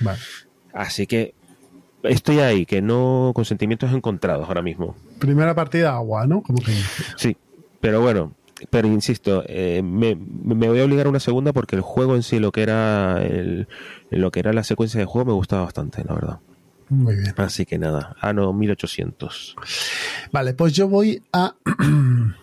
Vale. 0.00 0.18
Así 0.72 1.06
que 1.06 1.34
estoy 2.02 2.38
ahí, 2.40 2.64
que 2.64 2.80
no, 2.80 3.32
con 3.34 3.44
sentimientos 3.44 3.92
encontrados 3.92 4.48
ahora 4.48 4.62
mismo. 4.62 4.96
Primera 5.18 5.54
partida 5.54 5.94
agua, 5.94 6.26
¿no? 6.26 6.42
Como 6.42 6.58
que 6.62 6.72
Sí, 7.16 7.36
pero 7.80 8.00
bueno, 8.00 8.32
pero 8.70 8.88
insisto, 8.88 9.44
eh, 9.46 9.82
me, 9.82 10.14
me 10.14 10.68
voy 10.68 10.80
a 10.80 10.84
obligar 10.84 11.06
a 11.06 11.10
una 11.10 11.20
segunda 11.20 11.52
porque 11.52 11.76
el 11.76 11.82
juego 11.82 12.14
en 12.14 12.22
sí, 12.22 12.38
lo 12.38 12.52
que 12.52 12.62
era 12.62 13.22
el, 13.22 13.68
lo 14.10 14.30
que 14.30 14.40
era 14.40 14.52
la 14.52 14.64
secuencia 14.64 15.00
de 15.00 15.06
juego, 15.06 15.26
me 15.26 15.32
gustaba 15.32 15.64
bastante, 15.64 16.04
la 16.04 16.14
verdad. 16.14 16.38
muy 16.88 17.16
bien. 17.16 17.34
Así 17.36 17.66
que 17.66 17.78
nada, 17.78 18.16
ah 18.20 18.32
no, 18.32 18.52
1800. 18.52 19.56
Vale, 20.32 20.54
pues 20.54 20.72
yo 20.72 20.88
voy 20.88 21.22
a 21.32 21.54
a 21.66 22.34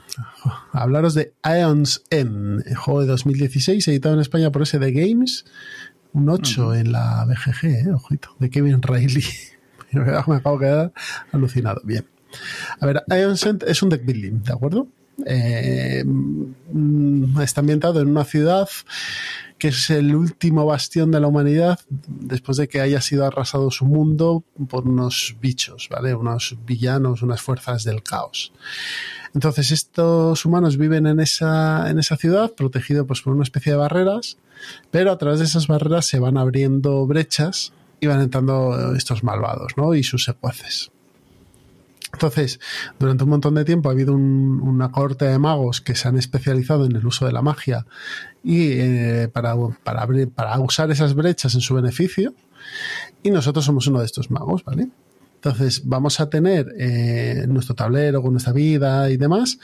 hablaros 0.83 1.13
de 1.13 1.33
Ions 1.45 2.03
M, 2.09 2.61
el 2.65 2.75
juego 2.75 3.01
de 3.01 3.07
2016, 3.07 3.87
editado 3.87 4.15
en 4.15 4.21
España 4.21 4.51
por 4.51 4.65
SD 4.65 4.91
Games. 4.91 5.45
Un 6.13 6.29
8 6.29 6.75
en 6.75 6.91
la 6.91 7.25
BGG, 7.25 7.65
eh, 7.65 7.91
ojito, 7.93 8.35
de 8.39 8.49
Kevin 8.49 8.81
Riley. 8.81 9.23
Me 9.93 10.01
acabo 10.35 10.57
de 10.57 10.65
quedar 10.65 10.93
alucinado. 11.31 11.81
Bien. 11.83 12.05
A 12.79 12.85
ver, 12.85 13.03
Ions 13.09 13.45
End 13.45 13.63
es 13.63 13.81
un 13.81 13.89
deck 13.89 14.05
building, 14.05 14.43
¿de 14.43 14.53
acuerdo? 14.53 14.87
Eh, 15.25 16.03
mm, 16.05 17.39
está 17.41 17.61
ambientado 17.61 18.01
en 18.01 18.07
una 18.07 18.25
ciudad 18.25 18.67
que 19.61 19.67
es 19.67 19.91
el 19.91 20.15
último 20.15 20.65
bastión 20.65 21.11
de 21.11 21.19
la 21.19 21.27
humanidad 21.27 21.79
después 22.07 22.57
de 22.57 22.67
que 22.67 22.81
haya 22.81 22.99
sido 22.99 23.27
arrasado 23.27 23.69
su 23.69 23.85
mundo 23.85 24.43
por 24.67 24.87
unos 24.87 25.35
bichos, 25.39 25.87
¿vale? 25.91 26.15
Unos 26.15 26.57
villanos, 26.65 27.21
unas 27.21 27.41
fuerzas 27.41 27.83
del 27.83 28.01
caos. 28.01 28.53
Entonces, 29.35 29.71
estos 29.71 30.45
humanos 30.45 30.77
viven 30.77 31.05
en 31.05 31.19
esa, 31.19 31.91
en 31.91 31.99
esa 31.99 32.17
ciudad, 32.17 32.53
protegidos 32.53 33.05
pues, 33.05 33.21
por 33.21 33.33
una 33.33 33.43
especie 33.43 33.73
de 33.73 33.77
barreras, 33.77 34.39
pero 34.89 35.11
a 35.11 35.19
través 35.19 35.37
de 35.37 35.45
esas 35.45 35.67
barreras 35.67 36.07
se 36.07 36.17
van 36.17 36.37
abriendo 36.37 37.05
brechas 37.05 37.71
y 37.99 38.07
van 38.07 38.19
entrando 38.19 38.95
estos 38.95 39.23
malvados, 39.23 39.73
¿no? 39.77 39.93
Y 39.93 40.03
sus 40.03 40.23
secuaces. 40.23 40.91
Entonces, 42.13 42.59
durante 42.99 43.23
un 43.23 43.29
montón 43.29 43.55
de 43.55 43.65
tiempo 43.65 43.89
ha 43.89 43.93
habido 43.93 44.13
un- 44.13 44.59
una 44.61 44.91
corte 44.91 45.25
de 45.25 45.39
magos 45.39 45.81
que 45.81 45.95
se 45.95 46.07
han 46.07 46.17
especializado 46.17 46.85
en 46.85 46.95
el 46.95 47.05
uso 47.05 47.25
de 47.25 47.31
la 47.31 47.41
magia 47.41 47.85
y 48.43 48.71
eh, 48.73 49.29
para, 49.31 49.55
para, 49.83 50.01
abrir, 50.01 50.29
para 50.29 50.59
usar 50.59 50.91
esas 50.91 51.13
brechas 51.13 51.55
en 51.55 51.61
su 51.61 51.73
beneficio. 51.75 52.33
Y 53.23 53.31
nosotros 53.31 53.65
somos 53.65 53.87
uno 53.87 53.99
de 53.99 54.05
estos 54.05 54.29
magos, 54.31 54.63
¿vale? 54.63 54.89
Entonces, 55.43 55.81
vamos 55.85 56.19
a 56.19 56.29
tener 56.29 56.71
eh, 56.77 57.45
nuestro 57.47 57.73
tablero 57.73 58.21
con 58.21 58.33
nuestra 58.33 58.53
vida 58.53 59.09
y 59.09 59.17
demás. 59.17 59.57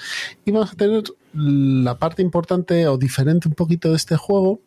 Y 0.43 0.49
vamos 0.49 0.73
a 0.73 0.75
tener 0.75 1.03
la 1.33 1.99
parte 1.99 2.23
importante 2.23 2.87
o 2.87 2.97
diferente 2.97 3.47
un 3.47 3.53
poquito 3.53 3.91
de 3.91 3.95
este 3.95 4.17
juego: 4.17 4.59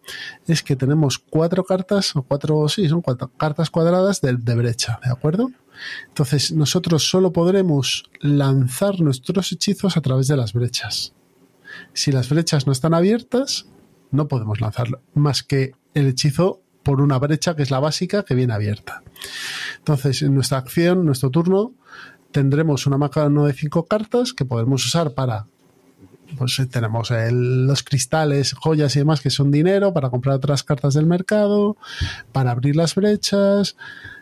es 0.46 0.62
que 0.62 0.76
tenemos 0.76 1.18
cuatro 1.18 1.64
cartas, 1.64 2.14
o 2.14 2.22
cuatro, 2.22 2.68
sí, 2.68 2.88
son 2.88 3.02
cuatro 3.02 3.28
cartas 3.36 3.70
cuadradas 3.70 4.20
de, 4.20 4.36
de 4.36 4.54
brecha, 4.54 5.00
¿de 5.04 5.10
acuerdo? 5.10 5.50
Entonces, 6.06 6.52
nosotros 6.52 7.10
solo 7.10 7.32
podremos 7.32 8.08
lanzar 8.20 9.00
nuestros 9.00 9.50
hechizos 9.50 9.96
a 9.96 10.02
través 10.02 10.28
de 10.28 10.36
las 10.36 10.52
brechas. 10.52 11.12
Si 11.92 12.12
las 12.12 12.28
brechas 12.28 12.68
no 12.68 12.72
están 12.72 12.94
abiertas, 12.94 13.66
no 14.12 14.28
podemos 14.28 14.60
lanzarlo, 14.60 15.02
más 15.14 15.42
que 15.42 15.72
el 15.94 16.06
hechizo 16.06 16.62
por 16.82 17.00
una 17.00 17.18
brecha 17.18 17.54
que 17.56 17.62
es 17.62 17.70
la 17.70 17.80
básica 17.80 18.24
que 18.24 18.34
viene 18.34 18.52
abierta. 18.54 19.02
Entonces, 19.78 20.22
en 20.22 20.34
nuestra 20.34 20.58
acción, 20.58 21.04
nuestro 21.04 21.30
turno, 21.30 21.72
tendremos 22.30 22.86
una 22.86 22.96
mano 22.98 23.44
de 23.44 23.52
cinco 23.52 23.86
cartas 23.86 24.32
que 24.32 24.44
podremos 24.44 24.84
usar 24.86 25.12
para. 25.14 25.46
Pues 26.38 26.58
eh, 26.60 26.66
tenemos 26.66 27.10
el- 27.10 27.66
los 27.66 27.82
cristales, 27.82 28.52
joyas 28.54 28.94
y 28.94 29.00
demás 29.00 29.20
que 29.20 29.30
son 29.30 29.50
dinero 29.50 29.92
para 29.92 30.10
comprar 30.10 30.36
otras 30.36 30.62
cartas 30.62 30.94
del 30.94 31.06
mercado, 31.06 31.76
para 32.32 32.52
abrir 32.52 32.76
las 32.76 32.94
brechas 32.94 33.76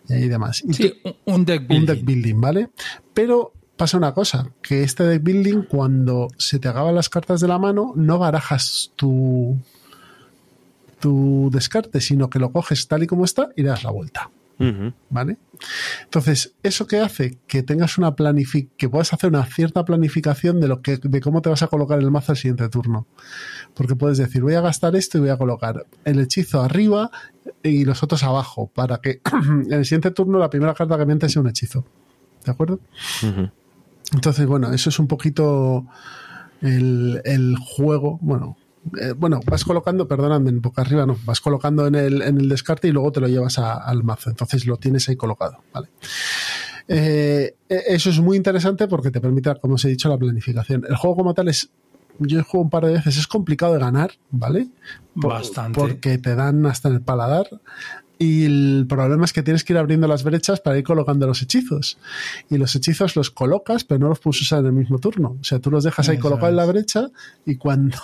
eh, 0.09 0.21
y 0.21 0.29
demás. 0.29 0.65
Sí, 0.73 0.95
un- 1.05 1.35
un 1.35 1.45
deck 1.45 1.61
un 1.63 1.69
building. 1.69 1.87
deck 1.87 2.05
building, 2.05 2.41
¿vale? 2.41 2.71
Pero 3.13 3.53
pasa 3.77 3.99
una 3.99 4.15
cosa, 4.15 4.51
que 4.63 4.83
este 4.83 5.05
deck 5.05 5.23
building, 5.23 5.63
cuando 5.69 6.29
se 6.39 6.59
te 6.59 6.67
acaban 6.69 6.95
las 6.95 7.11
cartas 7.11 7.41
de 7.41 7.49
la 7.49 7.59
mano, 7.59 7.93
no 7.95 8.19
barajas 8.19 8.91
tu, 8.97 9.59
tu 11.01 11.51
descarte, 11.53 12.01
sino 12.01 12.31
que 12.31 12.39
lo 12.39 12.53
coges 12.53 12.89
tal 12.89 13.03
y 13.03 13.07
como 13.07 13.25
está 13.25 13.51
y 13.57 13.63
le 13.63 13.69
das 13.69 13.85
la 13.85 13.91
vuelta. 13.91 14.31
¿Vale? 15.09 15.37
Entonces, 16.03 16.55
eso 16.65 16.89
que 16.89 16.99
hace 16.99 17.39
que 17.47 17.63
tengas 17.63 17.97
una 17.97 18.17
planific 18.17 18.71
que 18.77 18.89
puedas 18.89 19.13
hacer 19.13 19.31
una 19.31 19.47
cierta 19.47 19.85
planificación 19.85 20.61
de 20.61 20.67
lo 20.67 20.83
que, 20.83 20.97
de 20.97 21.21
cómo 21.21 21.43
te 21.43 21.49
vas 21.49 21.63
a 21.63 21.69
colocar 21.69 22.01
el 22.01 22.11
mazo 22.11 22.33
al 22.33 22.39
siguiente 22.39 22.69
turno. 22.69 23.07
Porque 23.75 23.95
puedes 23.95 24.19
decir, 24.19 24.43
voy 24.43 24.55
a 24.55 24.61
gastar 24.61 24.97
esto 24.97 25.19
y 25.19 25.21
voy 25.21 25.31
a 25.31 25.37
colocar 25.37 25.87
el 26.05 26.19
hechizo 26.19 26.61
arriba 26.61 27.13
y 27.63 27.85
los 27.85 28.03
otros 28.03 28.25
abajo, 28.25 28.69
para 28.75 28.99
que 28.99 29.21
en 29.33 29.73
el 29.73 29.85
siguiente 29.85 30.11
turno 30.11 30.41
la 30.41 30.51
primera 30.51 30.75
carta 30.75 30.99
que 30.99 31.07
me 31.07 31.13
entre 31.13 31.29
sea 31.29 31.41
un 31.41 31.49
hechizo. 31.49 31.85
¿De 32.45 32.51
acuerdo? 32.51 32.81
Entonces, 34.13 34.47
bueno, 34.47 34.73
eso 34.73 34.91
es 34.91 34.99
un 34.99 35.07
poquito 35.07 35.87
el, 36.63 37.21
el 37.25 37.57
juego. 37.59 38.19
Bueno, 38.23 38.57
eh, 39.01 39.13
bueno, 39.17 39.41
vas 39.47 39.65
colocando, 39.65 40.07
perdóname, 40.09 40.51
en 40.51 40.61
boca 40.61 40.83
arriba 40.83 41.07
no, 41.07 41.17
vas 41.25 41.41
colocando 41.41 41.87
en 41.87 41.95
el, 41.95 42.23
en 42.23 42.39
el 42.39 42.49
descarte 42.49 42.89
y 42.89 42.93
luego 42.93 43.13
te 43.13 43.21
lo 43.21 43.29
llevas 43.29 43.59
a- 43.59 43.75
al 43.77 44.03
mazo. 44.05 44.31
Entonces 44.31 44.67
lo 44.67 44.77
tienes 44.77 45.09
ahí 45.09 45.17
colocado, 45.17 45.59
¿vale? 45.73 45.89
Eh, 46.89 47.55
eh, 47.69 47.83
eso 47.89 48.11
es 48.11 48.21
muy 48.21 48.37
interesante 48.37 48.89
porque 48.89 49.11
te 49.11 49.21
permite, 49.21 49.55
como 49.61 49.75
os 49.75 49.85
he 49.85 49.89
dicho, 49.89 50.09
la 50.09 50.19
planificación. 50.19 50.85
El 50.89 50.97
juego 50.97 51.17
como 51.17 51.35
tal 51.35 51.49
es, 51.49 51.71
yo 52.19 52.39
he 52.41 52.43
jugado 52.43 52.65
un 52.65 52.71
par 52.71 52.87
de 52.87 52.93
veces, 52.93 53.17
es 53.19 53.27
complicado 53.27 53.75
de 53.75 53.81
ganar, 53.81 54.13
¿vale? 54.31 54.69
Por- 55.21 55.33
Bastante. 55.33 55.79
Porque 55.79 56.19
te 56.19 56.35
dan 56.35 56.65
hasta 56.67 56.89
en 56.89 56.95
el 56.97 57.01
paladar. 57.03 57.49
Y 58.21 58.47
el 58.47 58.87
problema 58.89 59.25
es 59.27 59.33
que 59.33 59.45
tienes 59.45 59.63
que 59.63 59.73
ir 59.75 59.79
abriendo 59.79 60.09
las 60.09 60.25
brechas 60.25 60.59
para 60.59 60.77
ir 60.77 60.83
colocando 60.83 61.25
los 61.29 61.41
hechizos. 61.41 61.99
Y 62.51 62.59
los 62.59 62.75
hechizos 62.75 63.15
los 63.15 63.31
colocas, 63.31 63.85
pero 63.85 64.01
no 64.01 64.09
los 64.09 64.19
puedes 64.19 64.41
usar 64.43 64.59
en 64.61 64.67
el 64.67 64.73
mismo 64.73 64.99
turno. 64.99 65.37
O 65.41 65.45
sea, 65.45 65.61
tú 65.61 65.71
los 65.71 65.85
dejas 65.85 66.09
ahí 66.09 66.17
colocados 66.19 66.51
en 66.51 66.57
la 66.57 66.65
brecha 66.67 67.09
y 67.47 67.55
cuando 67.55 67.97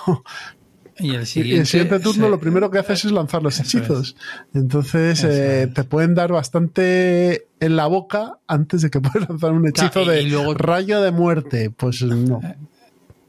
Y 0.99 1.15
el 1.15 1.23
y 1.23 1.27
siguiente, 1.27 1.61
el 1.61 1.67
siguiente 1.67 2.01
turno 2.01 2.25
se- 2.27 2.31
lo 2.31 2.39
primero 2.41 2.71
que 2.71 2.79
haces 2.79 3.05
es 3.05 3.13
lanzar 3.13 3.43
los 3.43 3.59
hechizos. 3.61 4.17
Entonces 4.55 5.25
eh, 5.25 5.69
te 5.75 5.85
pueden 5.85 6.15
dar 6.15 6.31
bastante 6.33 7.49
en 7.61 7.77
la 7.77 7.87
boca 7.87 8.39
antes 8.47 8.83
de 8.83 8.91
que 8.91 9.01
puedas 9.01 9.29
lanzar 9.29 9.53
un 9.53 9.67
hechizo 9.69 9.91
Claro, 9.91 10.13
y- 10.13 10.17
de 10.17 10.23
y 10.23 10.31
luego- 10.31 10.55
rayo 10.55 11.01
de 11.03 11.11
muerte. 11.11 11.71
Pues 11.71 12.03
no. 12.03 12.41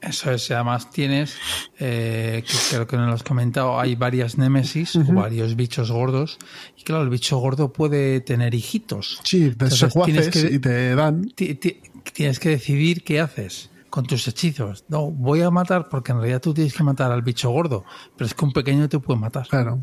Eso 0.02 0.32
es, 0.32 0.52
además 0.52 0.92
tienes, 0.92 1.36
eh, 1.80 2.44
que 2.46 2.54
creo 2.70 2.86
que 2.86 2.96
no 2.96 3.08
lo 3.08 3.14
has 3.14 3.24
comentado, 3.24 3.80
hay 3.80 3.96
varias 3.96 4.38
némesis 4.38 4.96
o 4.98 5.04
varios 5.14 5.56
bichos 5.56 5.90
gordos. 5.90 6.38
Y 6.78 6.84
claro, 6.84 7.02
el 7.02 7.10
bicho 7.10 7.40
gordo 7.40 7.74
puede 7.74 8.20
tener 8.22 8.54
hijitos. 8.54 9.20
Sí, 9.24 9.40
te 9.40 9.46
Entonces, 9.48 9.80
secuaces 9.80 10.30
que- 10.30 10.54
y 10.54 10.60
te 10.60 10.94
dan. 10.94 11.30
Ti- 11.30 11.56
ti- 11.56 11.82
Tienes 12.14 12.40
que 12.40 12.50
decidir 12.50 13.04
qué 13.04 13.20
haces 13.20 13.72
con 13.96 14.06
tus 14.06 14.28
hechizos. 14.28 14.84
No, 14.90 15.10
voy 15.10 15.40
a 15.42 15.50
matar 15.50 15.88
porque 15.88 16.12
en 16.12 16.18
realidad 16.18 16.42
tú 16.42 16.54
tienes 16.54 16.74
que 16.74 16.84
matar 16.84 17.14
al 17.14 17.22
bicho 17.22 17.50
gordo, 17.50 17.86
pero 18.18 18.26
es 18.26 18.34
que 18.34 18.44
un 18.44 18.52
pequeño 18.52 18.90
te 18.90 19.00
puede 19.00 19.18
matar. 19.22 19.48
Claro. 19.48 19.82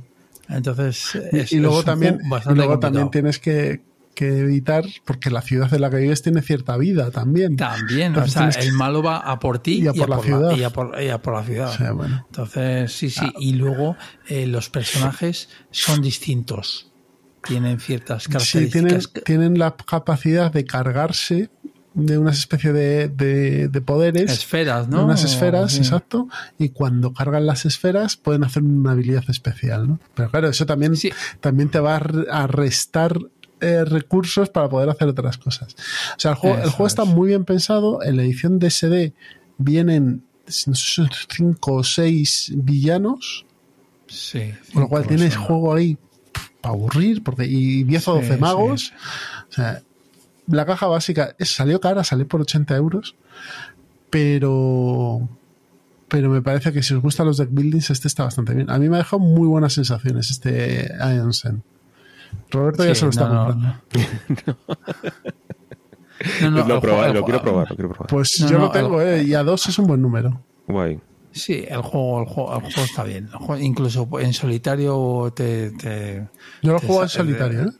Entonces, 0.51 1.19
Y- 1.33 1.39
es, 1.39 1.53
y 1.53 1.61
luego 1.61 1.79
es 1.81 1.87
también, 1.87 2.19
y 2.23 2.29
luego 2.29 2.43
complicado. 2.43 2.79
también 2.81 3.11
tienes 3.11 3.39
que, 3.39 3.83
que 4.15 4.41
evitar, 4.41 4.85
porque 5.07 5.31
la 5.31 5.41
ciudad 5.41 5.73
en 5.73 5.81
la 5.81 5.89
que 5.89 5.97
vives 5.97 6.21
tiene 6.21 6.43
cierta 6.43 6.77
vida 6.77 7.11
también. 7.11 7.57
También, 7.57 8.15
o 8.15 8.27
sea, 8.29 8.51
que- 8.51 8.61
el 8.61 8.73
malo 8.75 9.03
va 9.03 9.17
a 9.17 9.39
por 9.39 9.61
ti 9.61 9.83
Y 9.83 9.89
a 9.89 9.95
por 9.95 10.11
la 10.11 10.19
ciudad. 10.19 10.57
y, 10.59 10.63
a 10.63 10.69
por, 10.69 11.01
y 11.03 11.09
a 11.09 11.23
por 11.23 11.33
la 11.35 11.45
ciudad. 11.45 11.71
O 11.71 11.73
sea, 11.79 11.93
bueno. 11.93 12.23
Entonces, 12.29 12.93
sí, 12.93 13.09
sí. 13.09 13.33
Y 13.39 13.55
luego 13.55 13.97
eh, 14.29 14.47
los 14.47 14.69
personajes 14.69 15.49
son 15.71 16.03
distintos. 16.03 16.93
Tienen 17.45 17.81
ciertas 17.81 18.25
Sí, 18.25 18.29
características. 18.31 19.11
tienen, 19.13 19.25
tienen 19.25 19.59
la 19.59 19.75
capacidad 19.75 20.53
de 20.53 20.67
cargarse 20.67 21.49
de 21.95 22.17
una 22.19 22.31
especie 22.31 22.73
de, 22.73 23.09
de- 23.09 23.69
de 23.69 23.81
poderes. 23.83 24.31
esferas, 24.33 24.89
¿no? 24.89 25.05
unas 25.05 25.25
esferas, 25.25 25.73
Sí. 25.73 25.79
exacto. 25.79 26.29
Y 26.59 26.71
cuando 26.71 27.13
cargan 27.13 27.45
las 27.47 27.67
esferas 27.67 28.17
pueden 28.17 28.45
hacer 28.45 28.63
una 28.63 28.93
habilidad 28.93 29.25
especial, 29.29 29.87
¿no? 29.89 29.99
Pero 30.15 30.31
claro, 30.31 30.49
eso 30.49 30.65
también, 30.67 30.97
Sí. 30.97 31.11
también 31.41 31.69
te 31.69 31.81
va 31.81 31.97
a 31.97 31.99
re- 32.01 32.27
a 32.31 32.47
restar 32.47 33.19
eh, 33.61 33.85
recursos 33.85 34.49
para 34.51 34.69
poder 34.69 34.89
hacer 34.91 35.07
otras 35.07 35.39
cosas. 35.39 35.75
O 36.17 36.19
sea, 36.21 36.33
el 36.33 36.37
juego, 36.37 36.57
el 36.57 36.71
juego 36.71 36.87
está 36.89 37.03
es. 37.05 37.09
muy 37.11 37.29
bien 37.29 37.45
pensado. 37.45 38.03
En 38.03 38.17
la 38.17 38.23
edición 38.25 38.59
de 38.59 38.71
SD 38.71 39.13
vienen 39.59 40.25
no 40.67 40.75
sé 40.75 40.85
si 40.85 40.93
son 40.95 41.09
cinco 41.31 41.75
o 41.75 41.85
seis 41.85 42.51
villanos, 42.57 43.47
Sí, 44.09 44.53
con 44.73 44.83
lo 44.83 44.89
cual 44.89 45.07
tienes 45.07 45.37
juego 45.37 45.75
ahí 45.75 45.97
para 46.61 46.75
aburrir, 46.75 47.23
porque 47.23 47.47
y 47.47 47.85
10 47.85 48.09
o 48.09 48.15
Sí, 48.17 48.23
12 48.23 48.37
magos. 48.39 48.81
sí. 48.87 48.93
O 49.49 49.53
sea, 49.53 49.83
la 50.47 50.67
caja 50.67 50.87
básica 50.87 51.35
es- 51.39 51.55
salió 51.55 51.81
cara, 51.81 52.05
salió 52.05 52.27
por 52.29 52.41
80 52.41 52.77
euros, 52.77 53.15
pero 54.11 55.29
pero 56.09 56.29
me 56.29 56.43
parece 56.43 56.73
que 56.75 56.83
si 56.83 56.93
os 56.93 57.01
gustan 57.03 57.27
los 57.27 57.39
deck 57.39 57.49
buildings, 57.51 57.89
este 57.89 58.07
está 58.07 58.25
bastante 58.25 58.53
bien. 58.55 58.71
A 58.71 58.79
mí 58.79 58.87
me 58.91 58.97
ha 58.97 58.99
dejado 58.99 59.21
muy 59.21 59.49
buenas 59.49 59.73
sensaciones 59.73 60.31
este 60.31 60.91
Iron 61.15 61.33
Sen. 61.33 61.63
Roberto 62.51 62.85
ya 62.85 62.95
se 62.95 63.05
lo 63.07 63.11
está 63.11 63.29
no, 63.29 63.35
no, 63.35 63.47
comprando. 63.47 63.81
No, 66.43 66.51
no, 66.51 66.69
lo, 66.69 66.81
probar- 66.81 67.13
lo 67.13 67.25
quiero 67.25 67.43
probar, 67.43 67.69
lo 67.71 67.75
quiero 67.77 67.89
probar. 67.91 68.07
Pues 68.09 68.39
No, 68.43 68.49
yo 68.49 68.59
no, 68.59 68.65
lo 68.67 68.71
tengo, 68.71 69.01
el- 69.01 69.21
eh, 69.21 69.25
y 69.25 69.35
a 69.35 69.43
dos 69.43 69.67
es 69.67 69.77
un 69.79 69.87
buen 69.89 70.01
número. 70.01 70.41
Guay. 70.69 71.01
Sí, 71.33 71.65
el 71.67 71.81
juego, 71.83 72.21
el 72.21 72.27
juego, 72.29 72.55
el 72.55 72.61
juego 72.63 72.83
está 72.85 73.03
bien. 73.05 73.25
El 73.33 73.39
juego- 73.39 73.59
incluso 73.61 74.09
en 74.21 74.33
solitario 74.33 75.33
te, 75.35 75.71
te- 75.73 76.29
Yo 76.63 76.73
lo 76.75 76.79
te 76.79 76.87
juego 76.87 77.03
en 77.03 77.09
solitario, 77.09 77.63
¿eh? 77.63 77.71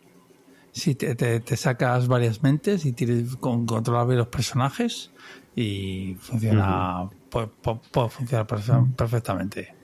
Sí, 0.73 0.95
te, 0.95 1.15
te- 1.15 1.41
te 1.41 1.57
sacas 1.57 2.09
varias 2.09 2.43
mentes 2.43 2.87
y 2.87 2.93
tienes 2.93 3.37
con 3.37 3.67
controlar 3.67 4.07
bien 4.07 4.19
los 4.19 4.29
personajes 4.29 5.11
y 5.55 6.17
funciona, 6.19 7.09
puede, 7.31 7.49
puede- 7.49 7.81
puede 7.91 8.09
funcionar 8.09 8.47
perfe- 8.47 8.95
perfectamente. 8.97 9.75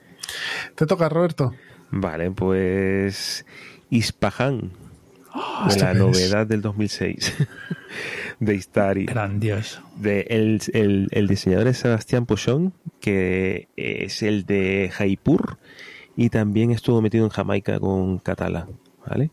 Te 0.74 0.86
toca, 0.86 1.08
Roberto. 1.10 1.52
Vale, 1.90 2.30
pues 2.30 3.44
Ispahan, 3.90 4.72
¿esto 5.68 5.84
la 5.84 5.92
es? 5.92 5.98
novedad 5.98 6.46
del 6.46 6.62
2006 6.62 7.34
de 8.40 8.54
Istari. 8.54 9.06
Grandioso. 9.06 9.82
De 9.96 10.22
el, 10.30 10.60
el- 10.72 11.08
el 11.10 11.26
diseñador 11.28 11.66
es 11.68 11.78
Sebastián 11.78 12.24
Pochón, 12.26 12.72
que 13.00 13.68
es 13.76 14.22
el 14.22 14.46
de 14.46 14.90
Jaipur 14.92 15.58
y 16.16 16.30
también 16.30 16.70
estuvo 16.70 17.00
metido 17.02 17.24
en 17.24 17.30
Jamaica 17.30 17.78
con 17.78 18.18
Catala. 18.18 18.68
¿Vale? 19.08 19.30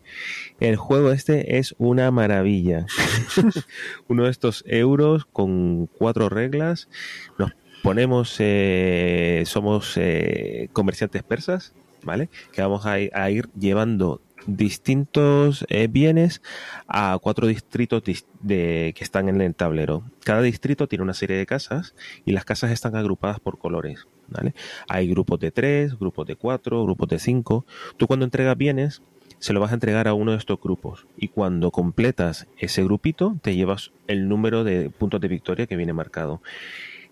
El 0.59 0.75
juego 0.77 1.11
este 1.11 1.57
es 1.57 1.75
una 1.77 2.11
maravilla. 2.11 2.85
Uno 4.07 4.23
de 4.25 4.31
estos 4.31 4.63
euros 4.67 5.25
con 5.25 5.87
cuatro 5.87 6.29
reglas. 6.29 6.87
Nos 7.37 7.51
ponemos, 7.83 8.35
eh, 8.39 9.43
somos 9.45 9.97
eh, 9.97 10.69
comerciantes 10.71 11.23
persas 11.23 11.73
¿vale? 12.05 12.29
Que 12.53 12.61
vamos 12.61 12.85
a 12.85 12.99
ir, 12.99 13.11
a 13.13 13.29
ir 13.29 13.49
llevando 13.59 14.21
distintos 14.47 15.65
eh, 15.69 15.87
bienes 15.87 16.41
a 16.87 17.17
cuatro 17.21 17.47
distritos 17.47 18.03
de, 18.41 18.93
que 18.95 19.03
están 19.03 19.27
en 19.27 19.41
el 19.41 19.55
tablero. 19.55 20.03
Cada 20.23 20.41
distrito 20.41 20.87
tiene 20.87 21.03
una 21.03 21.15
serie 21.15 21.35
de 21.35 21.45
casas 21.45 21.95
y 22.23 22.31
las 22.31 22.45
casas 22.45 22.71
están 22.71 22.95
agrupadas 22.95 23.39
por 23.39 23.57
colores. 23.57 24.07
¿vale? 24.27 24.53
Hay 24.87 25.07
grupos 25.07 25.39
de 25.39 25.51
tres, 25.51 25.97
grupos 25.97 26.27
de 26.27 26.35
cuatro, 26.35 26.83
grupos 26.83 27.09
de 27.09 27.19
cinco. 27.19 27.65
Tú 27.97 28.07
cuando 28.07 28.25
entregas 28.25 28.55
bienes 28.55 29.01
se 29.45 29.53
lo 29.53 29.59
vas 29.59 29.69
a 29.69 29.75
entregar 29.75 30.07
a 30.07 30.15
uno 30.15 30.31
de 30.31 30.39
estos 30.39 30.59
grupos 30.59 31.05
y 31.15 31.27
cuando 31.27 31.69
completas 31.69 32.47
ese 32.57 32.83
grupito 32.83 33.37
te 33.43 33.55
llevas 33.55 33.91
el 34.07 34.27
número 34.27 34.63
de 34.63 34.89
puntos 34.89 35.21
de 35.21 35.27
victoria 35.27 35.67
que 35.67 35.75
viene 35.75 35.93
marcado. 35.93 36.41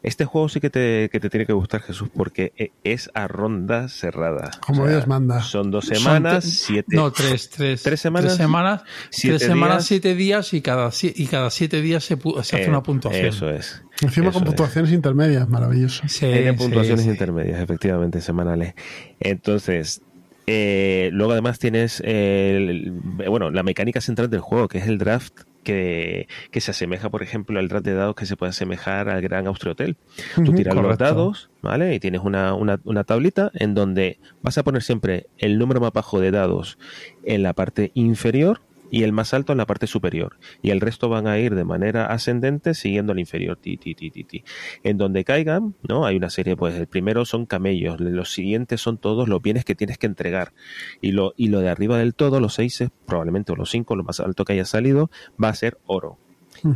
Este 0.01 0.25
juego 0.25 0.49
sí 0.49 0.59
que 0.59 0.71
te, 0.71 1.09
que 1.11 1.19
te 1.19 1.29
tiene 1.29 1.45
que 1.45 1.53
gustar, 1.53 1.81
Jesús, 1.83 2.09
porque 2.11 2.51
e, 2.57 2.71
es 2.83 3.11
a 3.13 3.27
ronda 3.27 3.87
cerrada. 3.87 4.49
Como 4.61 4.87
Dios 4.87 5.05
manda. 5.05 5.41
Son 5.43 5.69
dos 5.69 5.85
semanas, 5.85 6.43
siete. 6.43 6.95
No, 6.95 7.11
tres, 7.11 7.51
tres. 7.51 7.83
Tres 7.83 8.01
semanas. 8.01 8.31
Tres 8.31 8.37
semanas, 8.37 8.83
siete 9.11 9.37
tres 9.37 9.47
semanas 9.49 9.77
días. 9.77 9.85
siete 9.85 10.15
días 10.15 10.53
y 10.55 10.61
cada, 10.61 10.89
y 11.03 11.27
cada 11.27 11.51
siete 11.51 11.81
días 11.83 12.03
se, 12.03 12.17
hace 12.39 12.63
Eh, 12.63 12.67
una 12.67 12.81
puntuación. 12.81 13.27
Eso 13.27 13.47
es. 13.51 13.83
Encima 14.01 14.29
Eso 14.29 14.39
con 14.39 14.43
es. 14.43 14.47
puntuaciones 14.47 14.91
intermedias, 14.91 15.47
maravilloso. 15.47 16.01
Sí, 16.07 16.21
Tiene 16.21 16.51
sí, 16.51 16.57
puntuaciones 16.57 17.05
sí. 17.05 17.11
intermedias, 17.11 17.61
efectivamente, 17.61 18.19
semanales. 18.21 18.73
Entonces, 19.19 20.01
eh, 20.45 21.09
luego 21.13 21.31
además 21.33 21.59
tienes 21.59 22.01
el- 22.05 22.91
bueno, 23.03 23.49
la 23.51 23.63
mecánica 23.63 24.01
central 24.01 24.29
del 24.29 24.41
juego, 24.41 24.67
que 24.67 24.79
es 24.79 24.87
el 24.87 24.97
draft, 24.97 25.33
que, 25.63 26.27
que 26.51 26.59
se 26.59 26.71
asemeja, 26.71 27.09
por 27.09 27.23
ejemplo, 27.23 27.57
al 27.57 27.69
draft 27.69 27.85
de 27.85 27.93
dados 27.93 28.15
que 28.15 28.25
se 28.25 28.35
puede 28.35 28.49
asemejar 28.49 29.07
al 29.07 29.21
Gran 29.21 29.47
Austria 29.47 29.71
Hotel. 29.71 29.97
Tú 30.43 30.51
Ujú, 30.51 30.55
tiras 30.55 30.75
los 30.75 30.97
dados, 30.97 31.51
¿vale? 31.61 31.95
Y 31.95 31.99
tienes 32.01 32.21
una, 32.21 32.53
una, 32.53 32.79
una 32.83 33.05
tablita 33.05 33.49
en 33.53 33.73
donde 33.73 34.19
vas 34.41 34.57
a 34.57 34.63
poner 34.63 34.81
siempre 34.83 35.27
el 35.37 35.57
número 35.57 35.79
más 35.79 35.93
bajo 35.93 36.19
de 36.19 36.31
dados 36.31 36.77
en 37.23 37.43
la 37.43 37.53
parte 37.53 37.91
inferior 37.93 38.59
y 38.93 39.01
el 39.01 39.11
más 39.11 39.33
alto 39.33 39.53
en 39.53 39.57
la 39.57 39.65
parte 39.65 39.87
superior. 39.87 40.37
Y 40.61 40.69
el 40.69 40.79
resto 40.79 41.09
van 41.09 41.25
a 41.25 41.39
ir 41.39 41.55
de 41.55 41.63
manera 41.63 42.05
ascendente 42.05 42.75
siguiendo 42.75 43.13
el 43.13 43.17
inferior. 43.17 43.57
Ti, 43.57 43.75
ti, 43.75 43.95
ti, 43.95 44.11
ti, 44.11 44.23
ti. 44.23 44.43
En 44.83 44.99
donde 44.99 45.23
caigan, 45.23 45.73
¿no? 45.81 46.05
Hay 46.05 46.15
una 46.15 46.29
serie, 46.29 46.55
pues 46.55 46.75
el 46.75 46.85
primero 46.85 47.25
son 47.25 47.47
camellos, 47.47 47.99
los 47.99 48.31
siguientes 48.31 48.81
son 48.81 48.99
todos 48.99 49.27
los 49.27 49.41
bienes 49.41 49.65
que 49.65 49.73
tienes 49.73 49.97
que 49.97 50.05
entregar. 50.05 50.53
Y 51.01 51.11
lo, 51.11 51.33
y 51.35 51.47
lo 51.47 51.61
de 51.61 51.69
arriba 51.69 51.97
del 51.97 52.13
todo, 52.13 52.39
los 52.39 52.53
seis, 52.53 52.83
probablemente, 53.07 53.51
o 53.51 53.55
los 53.55 53.71
cinco, 53.71 53.95
lo 53.95 54.03
más 54.03 54.19
alto 54.19 54.45
que 54.45 54.53
haya 54.53 54.65
salido, 54.65 55.09
va 55.43 55.49
a 55.49 55.55
ser 55.55 55.79
oro. 55.87 56.19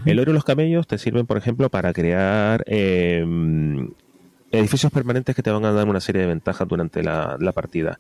El 0.05 0.19
oro 0.19 0.31
y 0.31 0.33
los 0.33 0.43
camellos 0.43 0.87
te 0.87 0.97
sirven, 0.97 1.27
por 1.27 1.37
ejemplo, 1.37 1.69
para 1.69 1.93
crear 1.93 2.63
eh, 2.65 3.23
edificios 4.49 4.91
permanentes 4.91 5.35
que 5.35 5.43
te 5.43 5.51
van 5.51 5.65
a 5.65 5.71
dar 5.71 5.87
una 5.87 6.01
serie 6.01 6.23
de 6.23 6.27
ventajas 6.29 6.67
durante 6.67 7.03
la, 7.03 7.37
la 7.39 7.51
partida. 7.51 7.99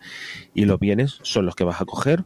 Y 0.55 0.65
los 0.65 0.79
bienes 0.79 1.19
son 1.21 1.45
los 1.45 1.53
que 1.53 1.65
vas 1.65 1.81
a 1.81 1.85
coger 1.85 2.23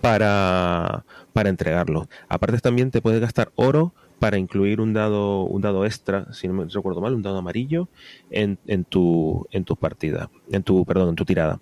para, 0.00 1.04
para 1.32 1.48
entregarlos. 1.48 2.08
Aparte 2.28 2.58
también 2.58 2.90
te 2.90 3.00
puedes 3.00 3.20
gastar 3.20 3.52
oro 3.56 3.94
para 4.18 4.38
incluir 4.38 4.80
un 4.80 4.92
dado, 4.92 5.42
un 5.42 5.62
dado 5.62 5.84
extra, 5.84 6.32
si 6.32 6.46
no 6.46 6.54
me 6.54 6.64
recuerdo 6.66 7.00
mal, 7.00 7.14
un 7.14 7.22
dado 7.22 7.38
amarillo 7.38 7.88
en, 8.30 8.58
en 8.66 8.84
tu, 8.84 9.48
en 9.50 9.64
tu 9.64 9.74
partida, 9.76 10.30
en 10.50 10.62
tu, 10.62 10.84
perdón, 10.84 11.08
en 11.08 11.14
tu 11.16 11.24
tirada. 11.24 11.60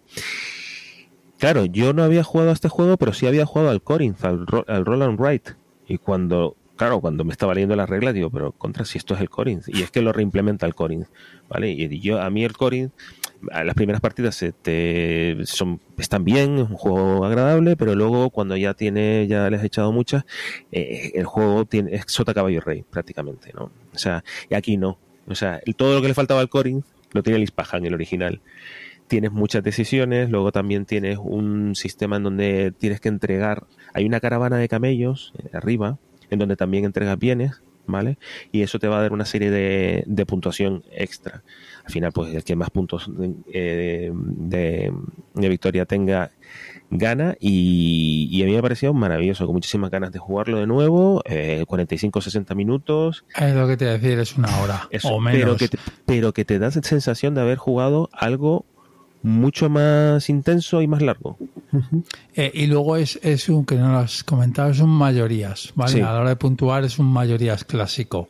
Claro, 1.39 1.65
yo 1.65 1.95
no 1.95 2.03
había 2.03 2.23
jugado 2.23 2.51
a 2.51 2.53
este 2.53 2.69
juego, 2.69 2.99
pero 2.99 3.15
sí 3.15 3.27
había 3.27 3.47
jugado 3.47 3.71
al 3.71 3.81
Corinth, 3.81 4.23
al, 4.27 4.45
al 4.67 4.85
Roll 4.85 5.03
and 5.03 5.19
Write. 5.19 5.53
Y 5.89 5.97
cuando, 5.97 6.55
claro, 6.77 7.01
cuando 7.01 7.25
me 7.25 7.33
estaba 7.33 7.55
leyendo 7.55 7.75
las 7.77 7.89
reglas, 7.89 8.13
digo, 8.13 8.29
pero 8.29 8.53
contra 8.53 8.85
si 8.85 8.99
esto 8.99 9.15
es 9.15 9.23
el 9.23 9.31
Corinth. 9.31 9.65
Y 9.69 9.81
es 9.81 9.91
que 9.91 10.03
lo 10.03 10.13
reimplementa 10.13 10.67
el 10.67 10.75
Corinth, 10.75 11.09
¿vale? 11.49 11.71
Y 11.71 12.01
yo, 12.01 12.21
a 12.21 12.29
mí 12.29 12.45
el 12.45 12.53
Corinth, 12.53 12.93
las 13.43 13.75
primeras 13.75 14.01
partidas 14.01 14.35
se 14.35 14.53
te, 14.53 15.39
son, 15.45 15.81
están 15.99 16.25
bien, 16.25 16.59
es 16.59 16.69
un 16.69 16.77
juego 16.77 17.25
agradable, 17.25 17.77
pero 17.77 17.95
luego 17.95 18.31
cuando 18.31 18.57
ya 18.57 18.75
tiene, 18.75 19.27
ya 19.27 19.49
les 19.51 19.63
he 19.63 19.67
echado 19.67 19.93
muchas, 19.93 20.25
eh, 20.73 21.13
el 21.15 21.25
juego 21.25 21.65
tiene, 21.65 21.95
es 21.95 22.05
sota 22.07 22.35
caballo 22.35 22.61
rey, 22.61 22.85
prácticamente, 22.89 23.53
¿no? 23.55 23.71
O 23.95 23.99
sea, 23.99 24.25
y 24.49 24.55
aquí 24.55 24.77
no. 24.77 24.99
O 25.27 25.35
sea, 25.35 25.61
todo 25.77 25.95
lo 25.95 26.03
que 26.03 26.09
le 26.09 26.15
faltaba 26.15 26.41
al 26.41 26.49
Corinth 26.49 26.85
lo 27.13 27.23
tiene 27.23 27.39
el 27.39 27.45
Ispahan, 27.45 27.85
el 27.85 27.95
original 27.95 28.41
tienes 29.11 29.33
muchas 29.33 29.65
decisiones, 29.65 30.31
luego 30.31 30.53
también 30.53 30.87
tienes 30.87 31.19
un 31.21 31.75
sistema 31.75 32.17
en 32.17 32.23
donde 32.23 32.73
tienes 32.79 33.01
que 33.01 33.09
entregar, 33.09 33.67
hay 33.93 34.07
una 34.07 34.21
caravana 34.21 34.57
de 34.57 34.69
camellos 34.69 35.33
eh, 35.37 35.51
arriba, 35.53 35.99
en 36.31 36.39
donde 36.39 36.55
también 36.55 36.85
entregas 36.85 37.19
bienes, 37.19 37.61
¿vale? 37.87 38.19
Y 38.53 38.63
eso 38.63 38.79
te 38.79 38.89
va 38.89 38.99
a 38.99 39.03
dar 39.03 39.13
una 39.13 39.25
serie 39.25 39.51
de, 39.51 40.05
de 40.07 40.27
puntuación 40.27 40.85
extra. 40.93 41.43
Al 41.85 41.93
final, 41.93 42.13
pues 42.13 42.35
el 42.35 42.45
que 42.45 42.55
más 42.57 42.71
puntos 42.71 43.11
de, 43.17 43.35
eh, 43.53 44.13
de- 44.15 44.93
de 45.35 45.49
victoria 45.49 45.87
tenga, 45.87 46.31
gana 46.91 47.37
y, 47.39 48.29
y 48.31 48.43
a 48.43 48.47
mí 48.47 48.53
me 48.53 48.59
ha 48.59 48.63
parecido 48.63 48.93
maravilloso, 48.93 49.47
con 49.47 49.55
muchísimas 49.55 49.91
ganas 49.91 50.11
de 50.13 50.19
jugarlo 50.19 50.59
de 50.59 50.67
nuevo, 50.67 51.23
eh, 51.25 51.65
45-60 51.67 52.55
minutos, 52.55 53.25
Es 53.37 53.55
lo 53.55 53.67
que 53.69 53.77
te 53.77 53.85
voy 53.87 53.95
a 53.95 53.99
decir, 53.99 54.19
es 54.19 54.37
una 54.37 54.59
hora 54.61 54.89
eso, 54.91 55.09
o 55.09 55.21
menos. 55.21 55.41
Pero 55.41 55.57
que, 55.57 55.69
te, 55.69 55.79
pero 56.07 56.33
que 56.33 56.45
te 56.45 56.59
da 56.59 56.71
sensación 56.71 57.35
de 57.35 57.41
haber 57.43 57.59
jugado 57.59 58.09
algo 58.13 58.67
mucho 59.23 59.69
más 59.69 60.29
intenso 60.29 60.83
y 60.83 60.87
más 60.87 61.03
largo. 61.03 61.37
Eh, 62.35 62.51
y 62.55 62.67
luego 62.67 62.97
es, 62.97 63.19
es 63.23 63.49
un, 63.49 63.65
que 63.65 63.77
no 63.77 63.93
lo 63.93 63.99
has 63.99 64.25
comentado, 64.25 64.71
es 64.71 64.81
un 64.81 64.91
mayorías, 64.91 65.73
¿vale? 65.75 65.93
Sí. 65.93 66.01
A 66.01 66.13
la 66.13 66.21
hora 66.21 66.29
de 66.31 66.37
puntuar 66.37 66.85
es 66.85 66.99
un 66.99 67.13
mayorías 67.13 67.65
clásico. 67.65 68.29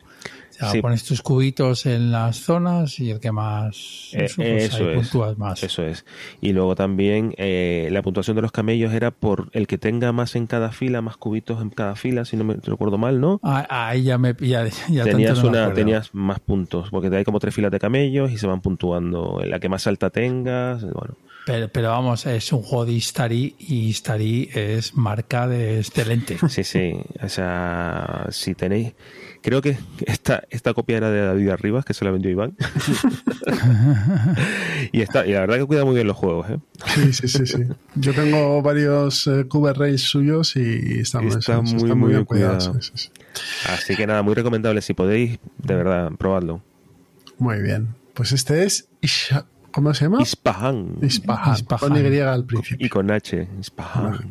Sea, 0.61 0.71
Sí. 0.71 0.81
pones 0.81 1.03
tus 1.03 1.21
cubitos 1.21 1.85
en 1.85 2.11
las 2.11 2.37
zonas 2.37 2.99
y 2.99 3.11
el 3.11 3.19
que 3.19 3.31
más 3.31 4.09
Eh, 4.13 4.25
eso, 4.25 4.35
pues 4.37 4.63
eso 4.73 4.77
ahí 4.77 4.89
es. 4.89 4.95
puntúas 5.09 5.37
más. 5.37 5.63
Eso 5.63 5.83
es. 5.85 6.05
Y 6.39 6.53
luego 6.53 6.75
también 6.75 7.33
eh, 7.37 7.89
la 7.91 8.01
puntuación 8.01 8.35
de 8.35 8.41
los 8.43 8.51
camellos 8.51 8.93
era 8.93 9.11
por 9.11 9.49
el 9.53 9.67
que 9.67 9.77
tenga 9.77 10.11
más 10.11 10.35
en 10.35 10.47
cada 10.47 10.71
fila, 10.71 11.01
más 11.01 11.17
cubitos 11.17 11.61
en 11.61 11.69
cada 11.71 11.95
fila, 11.95 12.25
si 12.25 12.37
no 12.37 12.43
me 12.43 12.55
recuerdo 12.55 12.97
mal, 12.97 13.19
¿no? 13.19 13.39
Ah, 13.43 13.65
Ahí 13.87 14.03
ya 14.03 14.17
me 14.17 14.33
ya, 14.39 14.65
ya 14.89 15.03
tanto 15.03 15.09
tenías 15.17 15.43
no 15.43 15.49
una 15.49 15.73
tenías 15.73 16.09
más 16.13 16.39
puntos 16.39 16.89
porque 16.91 17.15
hay 17.15 17.23
como 17.23 17.39
tres 17.39 17.53
filas 17.55 17.71
de 17.71 17.79
camellos 17.79 18.31
y 18.31 18.37
se 18.37 18.47
van 18.47 18.61
puntuando 18.61 19.41
la 19.45 19.59
que 19.59 19.67
más 19.69 19.87
alta 19.87 20.09
tengas 20.09 20.81
bueno 20.83 21.15
Pero, 21.45 21.67
pero 21.69 21.89
vamos, 21.89 22.25
es 22.27 22.51
un 22.53 22.61
juego 22.61 22.85
de 22.85 22.91
Istari 22.93 23.55
y 23.59 23.87
Istari 23.87 24.49
es 24.53 24.93
marca 24.95 25.47
de 25.47 25.79
excelente. 25.79 26.37
sí 26.49 26.63
sí 26.63 26.93
o 27.23 27.27
sea 27.29 28.27
si 28.29 28.53
tenéis 28.55 28.93
creo 29.41 29.61
que 29.61 29.77
esta 30.05 30.43
esta 30.49 30.73
copia 30.73 30.97
era 30.97 31.11
de 31.11 31.21
David 31.21 31.49
Arribas 31.49 31.85
que 31.85 31.93
se 31.93 32.05
la 32.05 32.11
vendió 32.11 32.31
Iván 32.31 32.55
y 34.91 35.01
está 35.01 35.25
y 35.25 35.33
la 35.33 35.41
verdad 35.41 35.57
que 35.57 35.65
cuida 35.65 35.85
muy 35.85 35.95
bien 35.95 36.07
los 36.07 36.17
juegos 36.17 36.49
¿eh? 36.49 36.59
Sí, 36.95 37.13
sí, 37.13 37.27
sí, 37.27 37.45
sí. 37.45 37.63
Yo 37.95 38.13
tengo 38.13 38.61
varios 38.61 39.27
eh, 39.27 39.45
Cube 39.47 39.73
Rays 39.73 40.01
suyos 40.01 40.55
y 40.55 40.99
están, 40.99 41.25
Está 41.27 41.39
están- 41.39 41.63
muy, 41.65 41.75
están 41.75 41.97
muy 41.97 42.07
bien 42.09 42.19
bien 42.19 42.25
cuidados. 42.25 42.67
cuidado. 42.69 42.81
sí, 42.81 42.91
sí, 42.95 43.09
sí. 43.33 43.41
así 43.69 43.95
que 43.95 44.07
nada 44.07 44.21
muy 44.23 44.33
recomendable 44.33 44.81
si 44.81 44.93
podéis 44.93 45.39
de 45.57 45.75
verdad 45.75 46.11
probadlo 46.17 46.61
Muy 47.37 47.61
bien. 47.61 47.95
Pues 48.13 48.31
este 48.33 48.63
es 48.65 48.89
Isha- 49.01 49.45
¿Cómo 49.71 49.93
se 49.93 50.05
llama? 50.05 50.21
Ispahan 50.21 50.95
Ispahan, 51.01 51.53
Ispahan. 51.55 51.93
Con 51.93 52.13
Y 52.13 52.19
al 52.19 52.45
principio. 52.45 52.85
y 52.85 52.89
con 52.89 53.09
H 53.09 53.47
Ispahan 53.59 54.29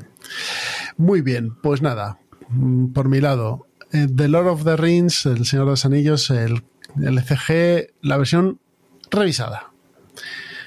Muy 0.99 1.23
bien, 1.23 1.55
pues 1.63 1.81
nada. 1.81 2.19
mm, 2.51 2.93
Por 2.93 3.09
mi 3.09 3.21
lado, 3.21 3.67
eh, 3.93 4.07
The 4.15 4.29
Lord 4.29 4.49
of 4.49 4.65
the 4.65 4.77
Rings, 4.77 5.27
El 5.27 5.47
Señor 5.47 5.67
de 5.67 5.71
los 5.73 5.85
Anillos, 5.85 6.31
el 6.31 6.63
LCG, 6.97 7.95
la 8.03 8.17
versión 8.17 8.61
revisada. 9.11 9.73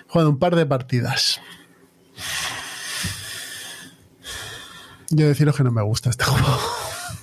He 0.08 0.12
jugado 0.12 0.30
un 0.30 0.40
par 0.40 0.56
de 0.56 0.66
partidas. 0.66 1.42
Yo 5.10 5.28
deciros 5.28 5.56
que 5.56 5.64
no 5.64 5.72
me 5.72 5.84
gusta 5.84 6.10
este 6.10 6.24
juego. 6.26 6.60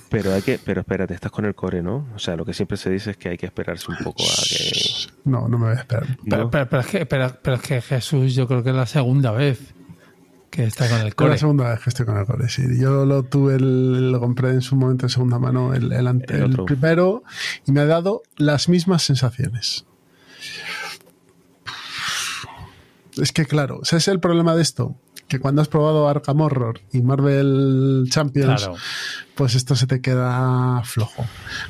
Pero 0.08 0.34
hay 0.34 0.42
que, 0.42 0.58
pero 0.58 0.80
espérate, 0.80 1.14
estás 1.14 1.30
con 1.30 1.44
el 1.44 1.54
core, 1.54 1.82
¿no? 1.82 2.08
O 2.16 2.18
sea, 2.18 2.34
lo 2.34 2.44
que 2.44 2.52
siempre 2.52 2.76
se 2.76 2.90
dice 2.90 3.12
es 3.12 3.16
que 3.16 3.28
hay 3.28 3.38
que 3.38 3.46
esperarse 3.46 3.90
un 3.90 3.98
poco 3.98 4.24
a 4.24 4.42
que. 4.48 4.72
No, 5.24 5.48
no 5.48 5.56
me 5.56 5.68
voy 5.68 5.76
a 5.76 5.80
esperar. 5.80 6.18
Pero, 6.28 6.44
¿no? 6.44 6.50
pero, 6.50 6.68
pero 6.68 6.80
es 6.80 6.86
que, 6.88 7.06
pero, 7.06 7.38
pero 7.40 7.56
es 7.56 7.62
que 7.62 7.80
Jesús, 7.80 8.34
yo 8.34 8.48
creo 8.48 8.64
que 8.64 8.70
es 8.70 8.76
la 8.76 8.86
segunda 8.86 9.30
vez 9.30 9.72
que 10.50 10.64
está 10.64 10.88
con 10.88 11.00
el 11.00 11.08
Es 11.08 11.14
core. 11.14 11.30
la 11.30 11.38
segunda 11.38 11.70
vez 11.70 11.80
que 11.80 11.90
estoy 11.90 12.06
con 12.06 12.16
el 12.18 12.26
core, 12.26 12.48
sí. 12.48 12.62
Yo 12.78 13.04
lo 13.06 13.22
tuve, 13.22 13.54
el- 13.54 14.10
lo 14.12 14.18
compré 14.20 14.50
en 14.50 14.62
su 14.62 14.74
momento 14.76 15.06
en 15.06 15.10
segunda 15.10 15.38
mano, 15.38 15.72
el, 15.74 15.92
el 15.92 16.06
ante- 16.06 16.34
El 16.36 16.42
el 16.58 16.64
primero, 16.64 17.22
y 17.66 17.72
me 17.72 17.80
ha 17.80 17.86
dado 17.86 18.22
las 18.36 18.68
mismas 18.68 19.02
sensaciones. 19.04 19.84
Es 23.20 23.32
que 23.32 23.44
claro, 23.44 23.80
ese 23.82 23.96
es 23.96 24.08
el 24.08 24.20
problema 24.20 24.54
de 24.54 24.62
esto, 24.62 24.96
que 25.28 25.38
cuando 25.40 25.60
has 25.62 25.68
probado 25.68 26.08
Arkham 26.08 26.40
Horror 26.40 26.80
y 26.92 27.02
Marvel 27.02 28.06
Champions, 28.08 28.64
Claro. 28.64 28.76
Pues 29.40 29.54
esto 29.54 29.74
se 29.74 29.86
te 29.86 30.02
queda 30.02 30.82
flojo. 30.84 31.24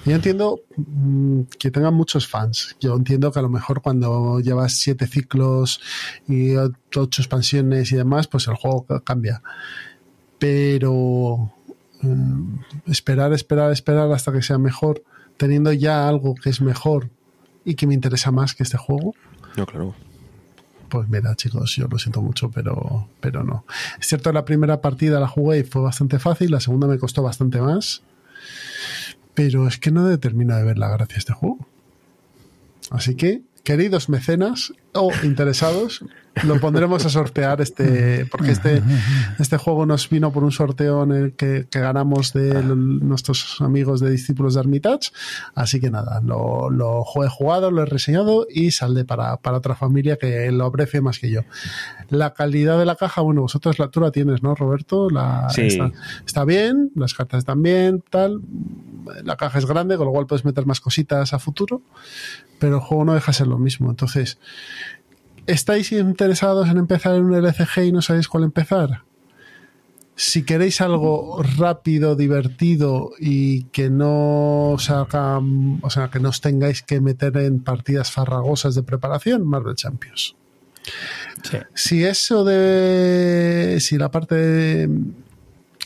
Yo 0.04 0.16
entiendo 0.16 0.58
mm, 0.76 1.42
que 1.56 1.70
tengan 1.70 1.94
muchos 1.94 2.26
fans. 2.26 2.74
Yo 2.80 2.96
entiendo 2.96 3.30
que 3.30 3.38
a 3.38 3.42
lo 3.42 3.48
mejor 3.48 3.80
cuando 3.80 4.40
llevas 4.40 4.72
siete 4.72 5.06
ciclos 5.06 5.80
y 6.26 6.56
ocho 6.56 7.22
expansiones 7.22 7.92
y 7.92 7.96
demás, 7.96 8.26
pues 8.26 8.48
el 8.48 8.56
juego 8.56 8.82
ca- 8.86 8.98
cambia. 9.02 9.40
Pero 10.40 11.52
mm, 12.02 12.54
esperar, 12.86 13.32
esperar, 13.32 13.70
esperar 13.70 14.10
hasta 14.10 14.32
que 14.32 14.42
sea 14.42 14.58
mejor, 14.58 15.04
teniendo 15.36 15.72
ya 15.72 16.08
algo 16.08 16.34
que 16.34 16.50
es 16.50 16.60
mejor 16.60 17.08
y 17.64 17.74
que 17.74 17.86
me 17.86 17.94
interesa 17.94 18.30
más 18.32 18.54
que 18.54 18.64
este 18.64 18.78
juego, 18.78 19.14
No, 19.56 19.64
claro. 19.66 19.94
Pues 20.90 21.08
mira, 21.08 21.36
chicos, 21.36 21.76
yo 21.76 21.86
lo 21.86 21.98
siento 21.98 22.20
mucho, 22.20 22.50
pero, 22.50 23.08
pero 23.20 23.44
no. 23.44 23.64
Es 24.00 24.08
cierto, 24.08 24.32
la 24.32 24.44
primera 24.44 24.80
partida 24.80 25.20
la 25.20 25.28
jugué 25.28 25.60
y 25.60 25.62
fue 25.62 25.80
bastante 25.80 26.18
fácil, 26.18 26.50
la 26.50 26.58
segunda 26.58 26.88
me 26.88 26.98
costó 26.98 27.22
bastante 27.22 27.60
más. 27.60 28.02
Pero 29.34 29.68
es 29.68 29.78
que 29.78 29.92
no 29.92 30.06
determina 30.06 30.56
de 30.56 30.64
ver 30.64 30.78
la 30.78 30.88
gracia 30.88 31.16
este 31.16 31.32
juego. 31.32 31.58
Así 32.90 33.14
que, 33.14 33.42
queridos 33.64 34.08
mecenas 34.08 34.72
o 34.92 35.10
interesados, 35.22 36.04
lo 36.44 36.58
pondremos 36.60 37.04
a 37.04 37.08
sortear 37.10 37.60
este, 37.60 38.24
porque 38.26 38.52
este, 38.52 38.82
este 39.38 39.56
juego 39.56 39.84
nos 39.86 40.08
vino 40.08 40.32
por 40.32 40.42
un 40.44 40.52
sorteo 40.52 41.02
en 41.04 41.12
el 41.12 41.32
que, 41.34 41.66
que 41.70 41.80
ganamos 41.80 42.32
de 42.32 42.50
l- 42.50 42.74
nuestros 42.74 43.60
amigos 43.60 44.00
de 44.00 44.10
discípulos 44.10 44.54
de 44.54 44.60
Armitage. 44.60 45.10
Así 45.54 45.78
que 45.80 45.90
nada, 45.90 46.20
lo, 46.24 46.70
lo 46.70 47.04
he 47.24 47.28
jugado, 47.28 47.70
lo 47.70 47.82
he 47.82 47.86
reseñado 47.86 48.46
y 48.48 48.70
saldré 48.70 49.04
para, 49.04 49.36
para 49.38 49.58
otra 49.58 49.74
familia 49.74 50.16
que 50.16 50.50
lo 50.50 50.66
aprecie 50.66 51.00
más 51.00 51.18
que 51.18 51.30
yo. 51.30 51.42
La 52.08 52.32
calidad 52.34 52.78
de 52.78 52.86
la 52.86 52.96
caja, 52.96 53.20
bueno, 53.20 53.42
vosotros 53.42 53.78
la, 53.78 53.88
tú 53.88 54.00
la 54.00 54.10
tienes, 54.10 54.42
¿no, 54.42 54.54
Roberto? 54.54 55.10
La, 55.10 55.48
Sí. 55.50 55.62
está, 55.62 55.90
está 56.26 56.44
bien, 56.44 56.90
las 56.94 57.14
cartas 57.14 57.38
están 57.38 57.62
bien, 57.62 58.02
tal. 58.10 58.40
La 59.24 59.36
caja 59.36 59.58
es 59.58 59.66
grande, 59.66 59.96
con 59.96 60.06
lo 60.06 60.12
cual 60.12 60.26
puedes 60.26 60.44
meter 60.44 60.66
más 60.66 60.80
cositas 60.80 61.32
a 61.32 61.38
futuro, 61.38 61.82
pero 62.58 62.76
el 62.76 62.80
juego 62.80 63.04
no 63.04 63.14
deja 63.14 63.32
de 63.32 63.38
ser 63.38 63.46
lo 63.46 63.58
mismo. 63.58 63.90
Entonces, 63.90 64.38
¿estáis 65.46 65.92
interesados 65.92 66.68
en 66.68 66.78
empezar 66.78 67.14
en 67.14 67.24
un 67.24 67.34
LCG 67.34 67.84
y 67.84 67.92
no 67.92 68.02
sabéis 68.02 68.28
cuál 68.28 68.44
empezar? 68.44 69.02
Si 70.16 70.44
queréis 70.44 70.82
algo 70.82 71.42
rápido, 71.56 72.14
divertido 72.14 73.12
y 73.18 73.64
que 73.64 73.88
no 73.88 74.72
os 74.72 74.90
haga, 74.90 75.38
o 75.38 75.88
sea, 75.88 76.10
que 76.10 76.20
no 76.20 76.28
os 76.28 76.42
tengáis 76.42 76.82
que 76.82 77.00
meter 77.00 77.36
en 77.38 77.60
partidas 77.60 78.10
farragosas 78.10 78.74
de 78.74 78.82
preparación, 78.82 79.46
Marvel 79.46 79.76
Champions. 79.76 80.36
Sí. 81.42 81.58
Si 81.74 82.04
eso 82.04 82.44
de. 82.44 83.78
Si 83.80 83.96
la 83.96 84.10
parte 84.10 84.34
de, 84.34 84.90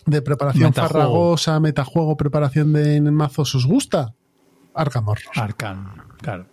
de 0.07 0.23
preparación 0.23 0.65
Metajuego. 0.71 0.93
farragosa, 0.93 1.61
metajuego, 1.61 2.17
preparación 2.17 2.73
de 2.73 3.01
mazos 3.01 3.55
os 3.55 3.67
gusta, 3.67 4.15
Arkham 4.75 5.09
Horror. 5.09 5.33
Arcan, 5.35 6.03
claro. 6.19 6.47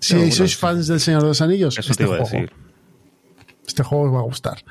Si 0.00 0.14
bueno, 0.14 0.32
sois 0.32 0.52
sí. 0.52 0.56
fans 0.58 0.86
del 0.86 1.00
Señor 1.00 1.22
de 1.22 1.28
los 1.28 1.40
Anillos, 1.40 1.78
Eso 1.78 1.92
este 1.92 2.04
te 2.04 2.08
iba 2.10 2.16
a 2.18 2.24
juego, 2.26 2.42
decir. 2.46 2.52
este 3.66 3.82
juego 3.82 4.04
os 4.06 4.14
va 4.14 4.18
a 4.20 4.22
gustar. 4.22 4.64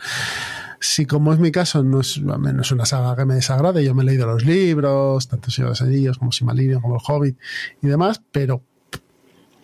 Si 0.80 1.06
como 1.06 1.34
es 1.34 1.40
mi 1.40 1.52
caso, 1.52 1.84
no 1.84 2.02
es, 2.02 2.22
no 2.22 2.62
es 2.62 2.72
una 2.72 2.86
saga 2.86 3.16
que 3.16 3.26
me 3.26 3.36
desagrade, 3.36 3.84
yo 3.84 3.96
me 3.96 4.04
he 4.04 4.06
leído 4.06 4.28
los 4.28 4.46
libros, 4.46 5.28
tanto 5.28 5.50
Señor 5.50 5.70
de 5.70 5.72
los 5.72 5.82
Anillos 5.82 6.18
como 6.20 6.32
Simarillion, 6.32 6.82
como 6.82 6.96
El 6.96 7.02
Hobbit 7.08 7.38
y 7.82 7.88
demás, 7.88 8.22
pero 8.32 8.62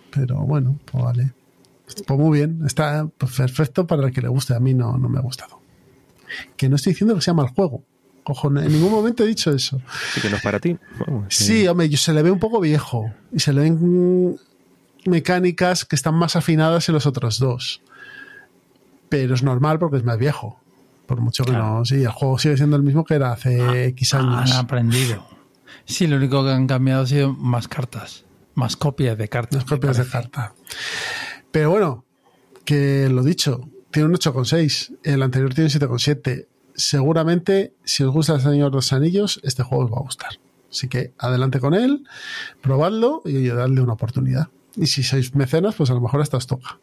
pero 0.09 0.37
bueno, 0.41 0.77
pues 0.91 1.03
vale. 1.03 1.33
Pues 2.07 2.19
muy 2.19 2.39
bien, 2.39 2.61
está 2.65 3.07
perfecto 3.07 3.85
para 3.87 4.07
el 4.07 4.13
que 4.13 4.21
le 4.21 4.27
guste, 4.29 4.53
a 4.55 4.59
mí 4.59 4.73
no, 4.73 4.97
no 4.97 5.09
me 5.09 5.19
ha 5.19 5.21
gustado. 5.21 5.59
Que 6.57 6.69
no 6.69 6.75
estoy 6.77 6.93
diciendo 6.93 7.15
que 7.15 7.21
sea 7.21 7.33
mal 7.33 7.47
juego. 7.49 7.83
Ojo, 8.23 8.47
en 8.49 8.71
ningún 8.71 8.91
momento 8.91 9.23
he 9.23 9.27
dicho 9.27 9.51
eso. 9.51 9.81
Sí 10.13 10.21
que 10.21 10.29
no 10.29 10.35
es 10.37 10.41
para 10.43 10.59
ti. 10.59 10.77
Vamos, 11.07 11.25
Sí, 11.33 11.67
hombre, 11.67 11.89
yo- 11.89 11.97
se 11.97 12.13
le 12.13 12.21
ve 12.21 12.29
un 12.31 12.39
poco 12.39 12.59
viejo 12.59 13.11
y 13.33 13.39
se 13.39 13.51
le 13.51 13.61
ven 13.61 14.37
mecánicas 15.05 15.85
que 15.85 15.95
están 15.95 16.15
más 16.15 16.35
afinadas 16.35 16.87
en 16.89 16.93
los 16.93 17.05
otros 17.07 17.39
dos. 17.39 17.81
Pero 19.09 19.33
es 19.35 19.43
normal 19.43 19.79
porque 19.79 19.97
es 19.97 20.03
más 20.03 20.17
viejo. 20.17 20.59
Por 21.07 21.19
mucho 21.19 21.43
que 21.43 21.51
Claro. 21.51 21.79
no. 21.79 21.85
Sí, 21.85 21.95
el 22.03 22.09
juego 22.09 22.37
sigue 22.39 22.55
siendo 22.57 22.75
el 22.77 22.83
mismo 22.83 23.03
que 23.03 23.15
era 23.15 23.31
hace 23.33 23.85
X 23.87 24.13
años. 24.13 24.51
Han 24.51 24.57
aprendido. 24.65 25.27
Sí, 25.85 26.07
lo 26.07 26.15
único 26.17 26.43
que 26.43 26.51
han 26.51 26.67
cambiado 26.67 27.03
ha 27.03 27.07
sido 27.07 27.33
más 27.33 27.67
cartas, 27.67 28.23
más 28.53 28.77
copias 28.77 29.17
de 29.17 29.27
cartas. 29.27 29.55
Las 29.63 29.65
copias 29.65 29.97
de 29.97 30.03
me 30.03 30.09
parece. 30.09 30.29
carta. 30.31 30.53
Pero 31.51 31.71
bueno, 31.71 32.05
que 32.63 33.09
lo 33.09 33.23
dicho, 33.23 33.67
tiene 33.89 34.07
un 34.07 34.13
8,6. 34.15 34.93
El 35.03 35.21
anterior 35.23 35.53
tiene 35.53 35.65
un 35.65 35.71
7,7. 35.71 36.47
Seguramente, 36.81 37.73
si 37.83 38.03
os 38.03 38.11
gusta 38.11 38.33
el 38.33 38.41
Señor 38.41 38.71
de 38.71 38.75
los 38.77 38.91
Anillos, 38.91 39.39
este 39.43 39.61
juego 39.61 39.85
os 39.85 39.91
va 39.91 39.97
a 39.97 40.01
gustar. 40.01 40.31
Así 40.71 40.87
que 40.87 41.13
adelante 41.19 41.59
con 41.59 41.73
él, 41.75 42.05
probadlo 42.61 43.21
y 43.25 43.47
dadle 43.49 43.81
una 43.81 43.93
oportunidad. 43.93 44.47
Y 44.75 44.87
si 44.87 45.03
sois 45.03 45.35
mecenas, 45.35 45.75
pues 45.75 45.91
a 45.91 45.93
lo 45.93 46.01
mejor 46.01 46.21
hasta 46.21 46.37
os 46.37 46.47
toca. 46.47 46.79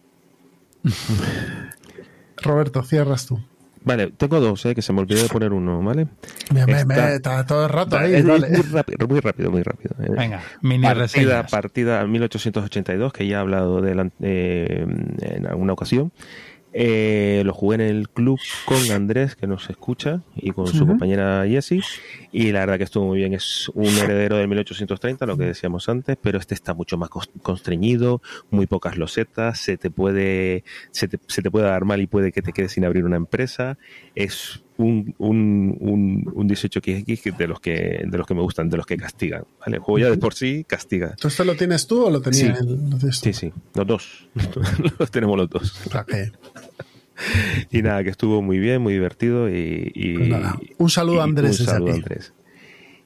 Roberto, 2.43 2.83
cierras 2.85 3.27
tú. 3.27 3.41
Vale, 3.85 4.09
tengo 4.16 4.39
dos, 4.41 4.65
eh, 4.66 4.75
que 4.75 4.83
se 4.83 4.93
me 4.93 5.01
olvidó 5.01 5.23
de 5.23 5.29
poner 5.29 5.53
uno, 5.53 5.81
¿vale? 5.83 6.07
Me, 6.53 6.66
me, 6.66 6.73
Está- 6.81 6.85
me, 6.85 7.15
está 7.15 7.47
todo 7.47 7.65
el 7.65 7.70
rato 7.70 7.97
ahí. 7.97 8.23
dale. 8.23 8.49
muy 8.51 8.62
rápido, 8.70 9.09
muy 9.09 9.20
rápido, 9.20 9.51
muy 9.51 9.62
rápido. 9.62 9.95
eh. 10.03 10.11
Venga, 10.11 10.43
mini 10.61 10.83
partida, 10.85 11.03
reseñas. 11.03 11.51
partida 11.51 12.07
1882, 12.07 13.12
que 13.12 13.27
ya 13.27 13.37
he 13.39 13.41
hablado 13.41 13.81
de 13.81 13.95
la- 13.95 14.11
eh, 14.20 14.85
en 15.23 15.47
alguna 15.47 15.73
ocasión. 15.73 16.12
Eh, 16.73 17.43
lo 17.45 17.55
jugué 17.55 17.77
en 17.77 17.81
el 17.81 18.09
club 18.09 18.39
con 18.65 18.90
Andrés, 18.90 19.36
que 19.36 19.47
nos 19.47 19.70
escucha, 19.70 20.23
y 20.36 20.51
con 20.51 20.66
su 20.66 20.86
compañera 20.86 21.45
Jessie. 21.47 21.82
Y 22.31 22.53
la 22.53 22.61
verdad 22.61 22.78
que 22.78 22.85
estuvo 22.85 23.07
muy 23.07 23.19
bien. 23.19 23.35
Es 23.35 23.70
un 23.74 23.86
heredero 23.99 24.36
del 24.36 24.49
1830, 24.49 25.27
lo 25.27 25.36
que 25.36 25.45
decíamos 25.45 25.89
antes, 25.89 26.16
pero 26.20 26.39
este 26.39 26.55
está 26.55 26.74
mucho 26.74 26.99
más 26.99 27.11
constreñido, 27.43 28.20
muy 28.51 28.66
pocas 28.66 28.97
losetas, 28.97 29.59
se 29.59 29.77
te 29.77 29.90
puede, 29.90 30.65
se 30.90 31.09
te, 31.09 31.19
se 31.27 31.43
te 31.43 31.51
puede 31.51 31.66
dar 31.66 31.85
mal 31.85 32.01
y 32.01 32.07
puede 32.07 32.32
que 32.32 32.43
te 32.43 32.53
quedes 32.53 32.73
sin 32.73 32.85
abrir 32.85 33.05
una 33.05 33.16
empresa. 33.16 33.78
Es 34.15 34.62
un, 34.78 35.14
un, 35.18 35.76
un, 35.80 36.32
un 36.34 36.48
18XX 36.48 37.20
que- 37.20 37.32
de 37.32 37.46
los 37.46 37.60
que 37.60 38.02
de 38.06 38.16
los 38.18 38.26
que 38.26 38.34
me 38.34 38.40
gustan, 38.40 38.70
de 38.70 38.76
los 38.78 38.86
que 38.86 38.96
castigan. 38.96 39.44
¿vale? 39.60 39.76
El 39.76 39.82
juego 39.82 39.98
ya 39.98 40.10
de 40.10 40.16
por 40.18 40.32
sí 40.34 40.64
castiga. 40.66 41.14
¿Tú 41.20 41.28
esto 41.28 41.44
lo 41.44 41.55
tienes 41.56 41.86
tú 41.86 42.05
o 42.06 42.10
lo 42.10 42.20
tenías? 42.22 42.59
Sí. 42.59 42.64
el-? 42.64 43.12
Sí, 43.12 43.32
sí, 43.32 43.52
los 43.74 43.86
dos. 43.86 44.28
los 44.98 45.10
tenemos 45.10 45.36
los 45.36 45.50
dos. 45.50 45.86
O 45.86 45.90
sea 45.90 46.05
que, 46.05 46.32
Y 47.70 47.82
nada, 47.82 48.02
que 48.05 48.10
estuvo 48.10 48.40
muy 48.40 48.59
bien, 48.60 48.80
muy 48.80 48.92
divertido 48.94 49.48
y... 49.50 49.90
y- 49.94 50.14
Pues 50.16 50.28
nada, 50.28 50.59
un 50.78 50.88
saludo 50.90 51.20
a 51.20 51.24
Andrés 51.24 51.59
Un 51.60 51.66
saludo 51.66 51.90
a. 51.92 51.94
Andrés. 51.96 52.32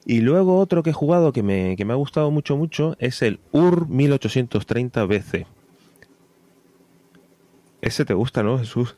Y 0.04 0.20
luego 0.20 0.58
otro 0.58 0.82
que 0.82 0.90
he 0.90 0.92
jugado 0.92 1.32
que 1.32 1.42
me, 1.42 1.76
que 1.76 1.84
me 1.84 1.92
ha 1.92 1.96
gustado 1.96 2.30
mucho, 2.30 2.56
mucho, 2.56 2.96
es 2.98 3.22
el 3.22 3.40
UR 3.52 3.88
1830 3.88 5.04
BC. 5.06 5.46
Ese 7.80 8.04
te 8.04 8.14
gusta, 8.14 8.42
¿no, 8.42 8.58
Jesús? 8.58 8.94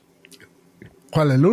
¿Cuál, 1.15 1.31
el 1.31 1.43
de 1.43 1.49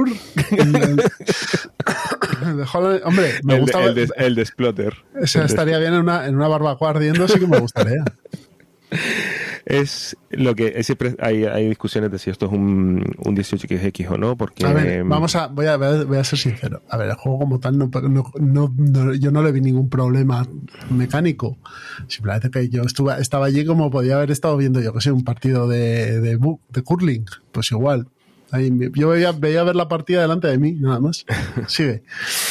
Holland- 2.66 3.02
Hombre, 3.06 3.34
me 3.44 3.56
el, 3.56 3.62
gustaba. 3.62 3.86
el 3.86 3.96
de, 3.96 4.10
el 4.18 4.36
de 4.36 4.46
Splotter. 4.46 4.94
Estaría 5.22 5.78
bien 5.78 5.94
en 5.94 6.00
una, 6.02 6.26
en 6.28 6.36
una 6.36 6.48
barbacoa 6.48 6.90
ardiendo, 6.90 7.28
sí 7.28 7.40
que 7.40 7.48
me 7.48 7.60
gustaría. 7.60 8.04
Es 9.64 10.18
lo 10.32 10.56
que 10.56 10.84
siempre 10.84 11.16
hay, 11.20 11.46
hay 11.46 11.70
discusiones 11.70 12.12
de 12.12 12.18
si 12.20 12.30
esto 12.32 12.48
es 12.48 12.52
un, 12.52 13.06
un 13.24 13.36
18XX 13.38 14.10
o 14.10 14.18
no, 14.18 14.36
porque... 14.36 14.66
A 14.66 14.74
ver, 14.74 15.04
vamos 15.06 15.36
a, 15.36 15.48
voy 15.48 15.68
a, 15.68 15.78
voy 15.78 16.18
a 16.18 16.24
ser 16.24 16.40
sincero. 16.40 16.82
A 16.90 16.98
ver, 16.98 17.10
el 17.10 17.16
juego 17.16 17.40
como 17.40 17.60
tal, 17.60 17.78
no, 17.78 17.90
no- 18.40 18.74
no- 18.76 19.14
yo 19.14 19.32
no 19.32 19.44
le 19.44 19.52
vi 19.52 19.62
ningún 19.62 19.88
problema 19.88 20.46
mecánico. 20.90 21.58
Simplemente 22.08 22.50
que 22.50 22.70
yo 22.70 22.82
estuve, 22.82 23.14
estaba 23.22 23.46
allí 23.46 23.64
como 23.64 23.92
podía 23.92 24.16
haber 24.16 24.32
estado 24.32 24.58
viendo, 24.58 24.82
yo 24.82 24.94
que 24.94 25.02
sé, 25.02 25.12
un 25.12 25.24
partido 25.24 25.68
de, 25.70 26.20
de, 26.20 26.40
de 26.70 26.82
curling. 26.82 27.26
Pues 27.52 27.72
igual. 27.72 28.08
Ahí, 28.52 28.69
yo 28.95 29.10
veía, 29.10 29.32
veía 29.32 29.64
ver 29.64 29.76
la 29.76 29.88
partida 29.88 30.22
delante 30.22 30.48
de 30.48 30.57
mí, 30.57 30.73
nada 30.73 30.99
más. 30.99 31.26
Sigue. 31.68 32.03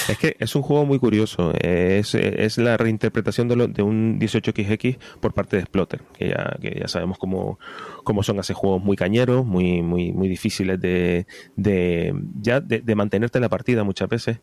Es 0.08 0.16
que 0.18 0.34
es 0.38 0.54
un 0.56 0.62
juego 0.62 0.86
muy 0.86 0.98
curioso. 0.98 1.52
Es, 1.60 2.14
es 2.14 2.56
la 2.58 2.76
reinterpretación 2.76 3.48
de, 3.48 3.56
lo- 3.56 3.68
de 3.68 3.82
un 3.82 4.18
18XX 4.18 4.98
por 5.20 5.34
parte 5.34 5.56
de 5.58 5.62
Splotter, 5.64 6.02
que 6.18 6.28
ya, 6.30 6.56
que 6.60 6.78
ya 6.80 6.88
sabemos 6.88 7.18
cómo, 7.18 7.58
cómo 8.02 8.22
son 8.22 8.38
hace 8.38 8.54
juegos 8.54 8.82
muy 8.82 8.96
cañeros, 8.96 9.44
muy, 9.44 9.82
muy, 9.82 10.12
muy 10.12 10.28
difíciles 10.28 10.80
de, 10.80 11.26
de, 11.56 12.14
ya 12.40 12.60
de, 12.60 12.80
de 12.80 12.94
mantenerte 12.94 13.38
en 13.38 13.42
la 13.42 13.48
partida 13.50 13.84
muchas 13.84 14.08
veces. 14.08 14.38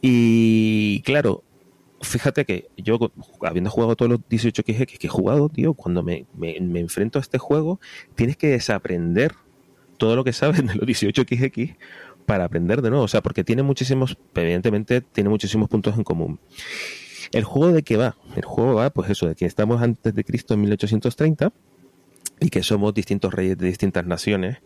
Y 0.00 1.02
claro, 1.02 1.42
fíjate 2.02 2.44
que 2.44 2.68
yo, 2.76 2.98
habiendo 3.42 3.68
jugado 3.70 3.96
todos 3.96 4.10
los 4.12 4.20
18XX 4.20 4.86
que 4.98 5.06
he 5.06 5.10
jugado, 5.10 5.48
tío, 5.48 5.74
cuando 5.74 6.02
me, 6.02 6.26
me, 6.36 6.58
me 6.60 6.80
enfrento 6.80 7.18
a 7.18 7.22
este 7.22 7.38
juego, 7.38 7.80
tienes 8.14 8.36
que 8.36 8.46
desaprender 8.48 9.32
todo 10.00 10.16
lo 10.16 10.24
que 10.24 10.32
sabes 10.32 10.66
de 10.66 10.74
los 10.74 10.88
18XX 10.88 11.76
para 12.26 12.44
aprender 12.44 12.82
de 12.82 12.90
nuevo. 12.90 13.04
O 13.04 13.08
sea, 13.08 13.20
porque 13.20 13.44
tiene 13.44 13.62
muchísimos, 13.62 14.16
evidentemente, 14.34 15.02
tiene 15.02 15.30
muchísimos 15.30 15.68
puntos 15.68 15.96
en 15.96 16.02
común. 16.02 16.40
¿El 17.30 17.44
juego 17.44 17.72
de 17.72 17.84
qué 17.84 17.96
va? 17.96 18.16
El 18.34 18.44
juego 18.44 18.74
va, 18.74 18.90
pues 18.90 19.10
eso, 19.10 19.28
de 19.28 19.36
que 19.36 19.46
estamos 19.46 19.80
antes 19.82 20.12
de 20.12 20.24
Cristo 20.24 20.54
en 20.54 20.62
1830 20.62 21.52
y 22.40 22.48
que 22.48 22.62
somos 22.62 22.94
distintos 22.94 23.32
reyes 23.34 23.58
de 23.58 23.66
distintas 23.66 24.06
naciones. 24.06 24.58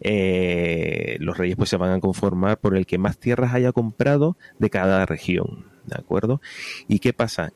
Eh, 0.00 1.18
los 1.20 1.36
reyes 1.36 1.56
pues 1.56 1.68
se 1.68 1.76
van 1.76 1.92
a 1.92 2.00
conformar 2.00 2.58
por 2.58 2.74
el 2.74 2.86
que 2.86 2.98
más 2.98 3.18
tierras 3.18 3.54
haya 3.54 3.72
comprado 3.72 4.36
de 4.58 4.70
cada 4.70 5.04
región, 5.06 5.66
¿de 5.84 5.96
acuerdo? 5.96 6.40
¿Y 6.88 6.98
qué 6.98 7.12
pasa? 7.12 7.52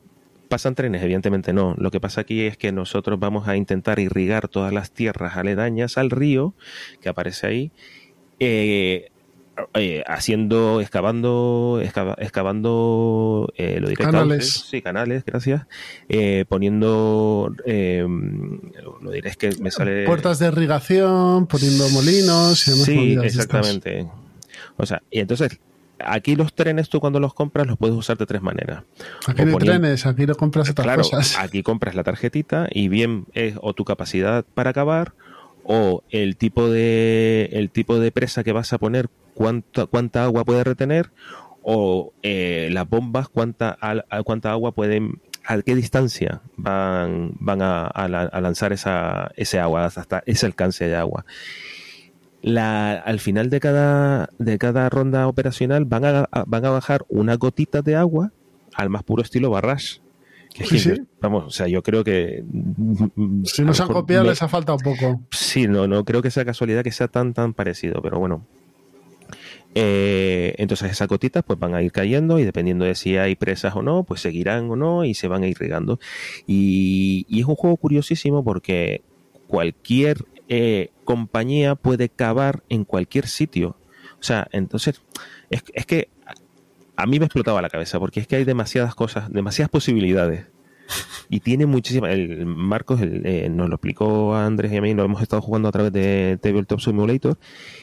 ¿Pasan 0.53 0.75
trenes? 0.75 1.03
Evidentemente 1.03 1.55
no. 1.55 1.75
Lo 1.79 1.91
que 1.91 1.99
pasa 1.99 2.21
aquí 2.21 2.43
es 2.43 2.59
que 2.59 2.73
nosotros 2.73 3.19
vamos 3.19 3.49
a 3.49 3.57
intentar 3.57 3.99
irrigar 3.99 4.49
todas 4.49 4.71
las 4.71 4.91
tierras 4.91 5.39
aledañas 5.39 5.97
al 5.97 6.11
río 6.11 6.53
que 7.01 7.09
aparece 7.09 7.47
ahí, 7.47 7.73
eh, 8.39 9.09
eh, 9.73 10.03
haciendo, 10.07 10.83
excavando, 10.83 11.81
excava- 11.83 12.17
excavando, 12.19 13.51
eh, 13.57 13.79
lo 13.81 13.89
diré 13.89 14.05
Canales. 14.05 14.67
sí, 14.69 14.83
canales, 14.83 15.25
gracias, 15.25 15.63
eh, 16.11 16.45
poniendo, 16.47 17.55
eh, 17.65 18.05
lo 19.01 19.11
diré 19.11 19.31
es 19.31 19.39
que 19.39 19.53
me 19.59 19.71
sale... 19.71 20.05
Puertas 20.05 20.39
de 20.39 20.49
irrigación, 20.49 21.47
poniendo 21.47 21.89
molinos 21.89 22.69
y 22.69 22.73
demás 22.73 22.85
Sí, 22.85 23.17
exactamente. 23.23 24.07
O 24.77 24.85
sea, 24.85 25.03
y 25.11 25.21
entonces, 25.21 25.59
aquí 26.07 26.37
los 26.37 26.55
trenes 26.55 26.89
tú 26.89 27.01
cuando 27.01 27.21
los 27.21 27.35
compras 27.35 27.67
los 27.67 27.77
puedes 27.79 27.97
usar 27.97 28.17
de 28.19 28.27
tres 28.27 28.43
maneras. 28.43 28.83
Aquí 29.27 29.43
O 29.43 29.45
no 29.45 29.51
hay 29.51 29.53
poniendo- 29.55 29.81
trenes, 29.81 30.07
aquí 30.07 30.27
no 30.27 30.35
compras 30.35 30.71
otras 30.71 30.85
Claro, 30.85 31.03
cosas. 31.03 31.37
aquí 31.39 31.63
compras 31.63 31.95
la 31.95 32.05
tarjetita 32.05 32.69
y 32.71 32.89
bien 32.89 33.27
es 33.35 33.55
o 33.61 33.75
tu 33.75 33.85
capacidad 33.85 34.45
para 34.55 34.71
acabar 34.71 35.13
o 35.65 36.03
el 36.11 36.37
tipo 36.37 36.69
de 36.69 37.49
el 37.53 37.71
tipo 37.71 37.99
de 37.99 38.11
presa 38.13 38.43
que 38.45 38.53
vas 38.53 38.73
a 38.73 38.79
poner, 38.79 39.09
cuánta 39.35 39.87
cuánta 39.87 40.25
agua 40.25 40.45
puede 40.45 40.65
retener 40.65 41.11
o 41.63 42.13
eh, 42.23 42.69
las 42.73 42.89
bombas 42.89 43.29
cuánta 43.29 43.71
al- 43.71 44.05
a 44.11 44.23
cuánta 44.25 44.51
agua 44.51 44.73
pueden 44.73 45.21
a 45.45 45.61
qué 45.63 45.75
distancia 45.77 46.41
van 46.57 47.33
van 47.39 47.63
a, 47.63 47.87
a 47.87 48.09
la- 48.09 48.23
a 48.23 48.41
lanzar 48.41 48.73
esa 48.73 49.31
ese 49.37 49.59
agua 49.61 49.85
hasta 49.87 50.23
ese 50.27 50.47
alcance 50.47 50.87
de 50.89 50.97
agua. 50.97 51.25
La, 52.43 52.93
al 52.95 53.21
final 53.21 53.51
de 53.51 53.61
cada 53.61 54.29
de 54.39 54.59
cada 54.59 54.89
ronda 54.91 55.29
operacional 55.29 55.85
van 55.85 56.05
a, 56.05 56.29
a- 56.33 56.45
van 56.47 56.65
a 56.65 56.71
bajar 56.71 57.05
una 57.09 57.37
gotita 57.37 57.83
de 57.83 57.95
agua 57.97 58.33
al 58.75 58.91
más 58.91 59.05
puro 59.05 59.23
estilo 59.23 59.51
barrage. 59.51 60.01
Que 60.53 60.65
es 60.65 60.83
Sí. 60.83 60.93
Vamos, 61.21 61.45
o 61.47 61.51
sea, 61.51 61.67
yo 61.69 61.83
creo 61.83 62.03
que. 62.05 62.45
Si 63.45 63.63
nos 63.63 63.81
han 63.81 63.89
copiado 63.89 64.25
les 64.25 64.43
ha 64.43 64.49
faltado 64.49 64.77
un 64.77 64.83
poco. 64.97 65.21
Sí, 65.31 65.67
no, 65.69 65.87
no 65.87 66.05
creo 66.05 66.21
que 66.21 66.31
sea 66.31 66.45
casualidad 66.45 66.83
que 66.83 66.93
sea 66.93 67.09
tan, 67.09 67.33
tan 67.33 67.55
parecido, 67.55 68.03
pero 68.03 68.19
bueno. 68.19 68.45
Eh, 69.75 70.55
entonces 70.59 70.91
esas 70.91 71.09
gotitas 71.09 71.43
pues 71.47 71.59
van 71.59 71.75
a 71.75 71.81
ir 71.83 71.93
cayendo 71.93 72.39
y 72.39 72.45
dependiendo 72.45 72.85
de 72.85 72.95
si 72.95 73.17
hay 73.17 73.37
presas 73.37 73.75
o 73.75 73.81
no, 73.83 74.03
pues 74.05 74.21
seguirán 74.21 74.69
o 74.71 74.77
no 74.77 75.05
y 75.05 75.15
se 75.15 75.29
van 75.29 75.43
a 75.45 75.47
ir 75.47 75.57
regando. 75.59 75.99
Y, 76.47 77.25
y 77.29 77.41
es 77.41 77.47
un 77.47 77.55
juego 77.55 77.77
curiosísimo 77.79 78.45
porque 78.45 79.01
cualquier 79.47 80.19
eh, 80.55 80.91
compañía 81.05 81.77
puede 81.77 82.11
cavar 82.11 82.63
en 82.69 82.85
cualquier 82.85 83.27
sitio. 83.27 83.75
O 84.21 84.23
sea, 84.23 84.49
entonces 84.53 85.01
es, 85.49 85.65
es 85.73 85.87
que 85.87 86.11
a 86.95 87.07
mí 87.07 87.19
me 87.19 87.25
explotaba 87.25 87.63
la 87.63 87.71
cabeza 87.71 87.99
porque 87.99 88.21
es 88.21 88.27
que 88.27 88.37
hay 88.37 88.45
demasiadas 88.45 88.95
cosas, 88.95 89.33
demasiadas 89.33 89.71
posibilidades. 89.71 90.45
Y 91.29 91.41
tiene 91.41 91.67
muchísimas. 91.67 92.11
El 92.11 92.45
Marcos 92.47 93.01
el, 93.01 93.25
eh, 93.25 93.49
nos 93.49 93.69
lo 93.69 93.77
explicó 93.77 94.35
a 94.35 94.45
Andrés 94.45 94.73
y 94.73 94.77
a 94.77 94.83
mí, 94.83 94.93
lo 94.95 95.05
hemos 95.05 95.23
estado 95.23 95.41
jugando 95.41 95.69
a 95.69 95.73
través 95.73 95.93
de 95.93 96.39
Tabletop 96.41 96.81
Simulator 96.81 97.39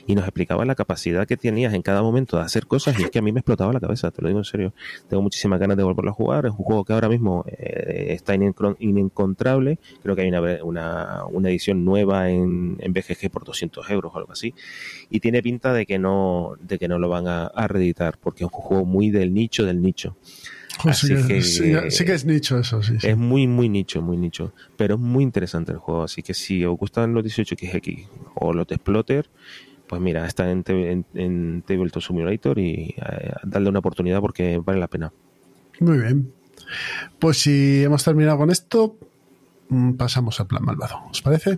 y 0.06 0.16
nos 0.16 0.24
explicaba 0.26 0.66
la 0.66 0.76
capacidad 0.76 1.28
que 1.28 1.38
tenías 1.38 1.74
en 1.74 1.82
cada 1.82 2.02
momento 2.02 2.38
de 2.38 2.44
hacer 2.44 2.68
cosas 2.68 3.00
y 3.00 3.04
es 3.04 3.10
que 3.10 3.20
a 3.20 3.22
mí 3.22 3.32
me 3.32 3.40
explotaba 3.40 3.74
la 3.74 3.80
cabeza, 3.80 4.12
te 4.12 4.22
lo 4.22 4.28
digo 4.28 4.40
en 4.40 4.46
serio. 4.46 4.74
Tengo 5.08 5.24
muchísimas 5.24 5.60
ganas 5.60 5.78
de 5.78 5.84
volverlo 5.84 6.12
a 6.12 6.14
jugar. 6.14 6.46
Es 6.46 6.52
un 6.52 6.58
juego 6.58 6.86
que 6.86 6.94
ahora 6.94 7.10
mismo 7.10 7.44
eh, 7.48 8.08
está 8.10 8.36
inencontrable. 8.36 9.80
Creo 10.04 10.16
que 10.16 10.22
hay 10.22 10.30
una, 10.30 10.42
una, 10.64 11.26
una 11.26 11.50
edición 11.50 11.84
nueva 11.86 12.30
en, 12.30 12.78
en 12.80 12.94
BGG 12.94 13.32
por 13.32 13.46
200 13.46 13.90
euros 13.90 14.12
o 14.14 14.18
algo 14.18 14.32
así. 14.32 14.54
Y 15.10 15.20
tiene 15.20 15.42
pinta 15.42 15.74
de 15.74 15.86
que 15.86 15.98
no, 15.98 16.54
de 16.62 16.78
que 16.78 16.88
no 16.88 17.00
lo 17.00 17.10
van 17.10 17.28
a, 17.28 17.48
a 17.48 17.68
reeditar 17.68 18.18
porque 18.20 18.44
es 18.44 18.52
un 18.52 18.60
juego 18.60 18.86
muy 18.86 19.10
del 19.10 19.34
nicho 19.34 19.66
del 19.66 19.82
nicho. 19.82 20.16
Sí, 20.70 20.90
Así 20.90 21.08
que- 21.28 21.42
sí, 21.42 21.74
sí 21.90 22.06
que 22.06 22.14
es 22.14 22.26
nicho 22.26 22.58
eso, 22.60 22.82
sí. 22.84 23.00
sí. 23.00 23.08
Es 23.08 23.18
muy, 23.18 23.48
muy 23.48 23.68
nicho, 23.70 24.02
muy 24.02 24.18
nicho. 24.18 24.54
Pero 24.78 24.96
es 24.96 25.00
muy 25.02 25.24
interesante 25.24 25.72
el 25.72 25.78
juego. 25.80 26.04
Así 26.04 26.22
que 26.24 26.34
si 26.34 26.64
os 26.64 26.78
gustan 26.78 27.14
los 27.14 27.24
18XX 27.24 28.08
o 28.36 28.54
los 28.54 28.68
de 28.68 28.76
Exploter, 28.76 29.30
pues 29.88 30.02
mira, 30.02 30.26
está 30.28 30.50
en, 30.52 30.64
en, 30.68 31.06
en 31.16 31.64
Tabletop 31.64 32.02
Simulator 32.04 32.60
y 32.60 32.94
eh, 32.98 33.34
darle 33.44 33.70
una 33.70 33.80
oportunidad 33.80 34.22
porque 34.22 34.62
vale 34.64 34.80
la 34.80 34.88
pena. 34.88 35.12
Muy 35.80 35.98
bien. 35.98 36.32
Pues 37.18 37.40
si 37.42 37.84
hemos 37.84 38.04
terminado 38.04 38.38
con 38.38 38.52
esto, 38.52 38.96
mm, 39.70 39.94
pasamos 39.94 40.40
al 40.40 40.48
plan 40.48 40.64
malvado. 40.64 41.02
¿Os 41.10 41.22
parece? 41.22 41.58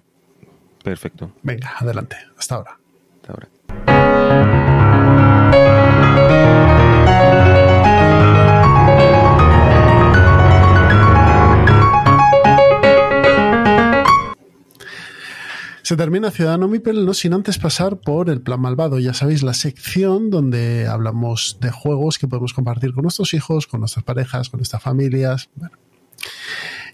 Perfecto. 0.84 1.34
Venga, 1.44 1.74
adelante. 1.78 2.16
Hasta 2.38 2.56
ahora. 2.56 2.80
Hasta 3.22 3.34
ahora. 3.34 4.71
Se 15.92 15.98
termina 15.98 16.32
Ciudadano 16.32 16.70
Mipel 16.70 17.06
no 17.06 17.14
sin 17.14 17.34
antes 17.34 17.58
pasar 17.58 17.98
por 17.98 18.30
el 18.30 18.40
plan 18.40 18.62
malvado. 18.62 18.98
Ya 18.98 19.14
sabéis, 19.14 19.44
la 19.44 19.54
sección 19.54 20.30
donde 20.30 20.88
hablamos 20.88 21.58
de 21.60 21.70
juegos 21.70 22.18
que 22.18 22.30
podemos 22.30 22.54
compartir 22.54 22.94
con 22.94 23.02
nuestros 23.02 23.34
hijos, 23.34 23.68
con 23.68 23.82
nuestras 23.82 24.06
parejas, 24.06 24.50
con 24.50 24.60
nuestras 24.60 24.82
familias. 24.82 25.50
Bueno. 25.54 25.78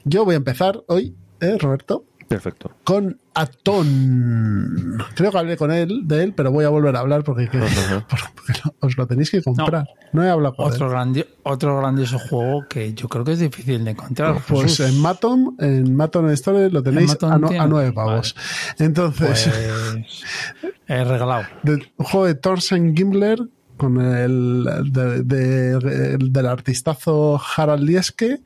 Yo 0.04 0.26
voy 0.26 0.34
a 0.34 0.38
empezar 0.38 0.84
hoy, 0.88 1.14
¿eh, 1.42 1.60
Roberto? 1.60 2.06
Perfecto. 2.28 2.72
Con 2.84 3.18
Atón. 3.34 4.98
Creo 5.16 5.32
que 5.32 5.38
hablé 5.38 5.58
con 5.58 5.72
él, 5.72 6.02
de 6.06 6.24
él, 6.24 6.34
pero 6.34 6.52
voy 6.52 6.66
a 6.66 6.70
volver 6.70 6.96
a 6.96 7.00
hablar 7.00 7.24
porque, 7.24 7.48
que- 7.48 7.60
porque 8.10 8.60
lo- 8.66 8.76
os 8.80 8.98
lo 8.98 9.08
tenéis 9.08 9.32
que 9.32 9.42
comprar. 9.42 9.86
No, 10.14 10.24
he 10.24 10.30
hablado 10.30 10.56
con 10.56 10.68
Otro, 10.72 10.88
él. 10.88 10.92
grandi- 10.94 11.26
otro 11.44 11.78
grandioso 11.80 12.20
juego 12.20 12.66
que 12.70 12.94
yo 12.94 13.08
creo 13.08 13.24
que 13.24 13.34
es 13.34 13.40
difícil 13.40 13.84
de 13.86 13.92
encontrar. 13.92 14.42
Pues 14.48 14.64
Jesús. 14.78 14.88
en 14.90 15.02
Maton, 15.02 15.56
en 15.60 15.96
Maton 15.96 16.30
Store 16.32 16.70
lo 16.70 16.84
tenéis 16.84 17.16
a, 17.22 17.38
no- 17.38 17.48
a 17.50 17.68
nueve 17.68 17.92
pavos. 17.94 18.36
Entonces, 18.80 19.50
Pues, 20.62 20.74
he 20.88 21.04
regalado. 21.04 21.44
de- 21.64 21.74
un 21.98 22.06
juego 22.06 22.26
de 22.26 22.36
Thorsten 22.36 22.96
Gimbler 22.96 23.40
con 23.78 24.02
el 24.02 24.66
de- 24.92 25.22
de- 25.24 26.16
el 26.16 26.34
del 26.34 26.46
artistazo 26.48 27.40
Harald 27.56 27.84
Lieske, 27.84 28.42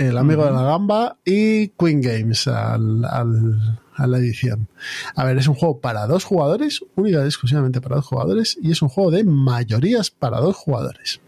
el 0.00 0.16
amigo 0.18 0.44
de 0.44 0.50
la 0.52 0.62
gamba 0.62 1.16
y 1.24 1.68
Queen 1.68 2.00
Games 2.00 2.46
al, 2.48 3.04
al- 3.04 3.78
a 3.96 4.06
la 4.06 4.18
edición. 4.18 4.66
A 5.14 5.24
ver, 5.24 5.36
es 5.38 5.46
un 5.46 5.54
juego 5.54 5.80
para 5.80 6.06
dos 6.06 6.24
jugadores, 6.24 6.80
única 6.96 7.22
y 7.22 7.26
exclusivamente 7.26 7.80
para 7.82 7.96
dos 7.96 8.06
jugadores, 8.06 8.56
y 8.62 8.70
es 8.70 8.80
un 8.80 8.88
juego 8.88 9.10
de 9.10 9.24
mayorías 9.24 10.10
para 10.10 10.40
dos 10.40 10.56
jugadores. 10.56 11.20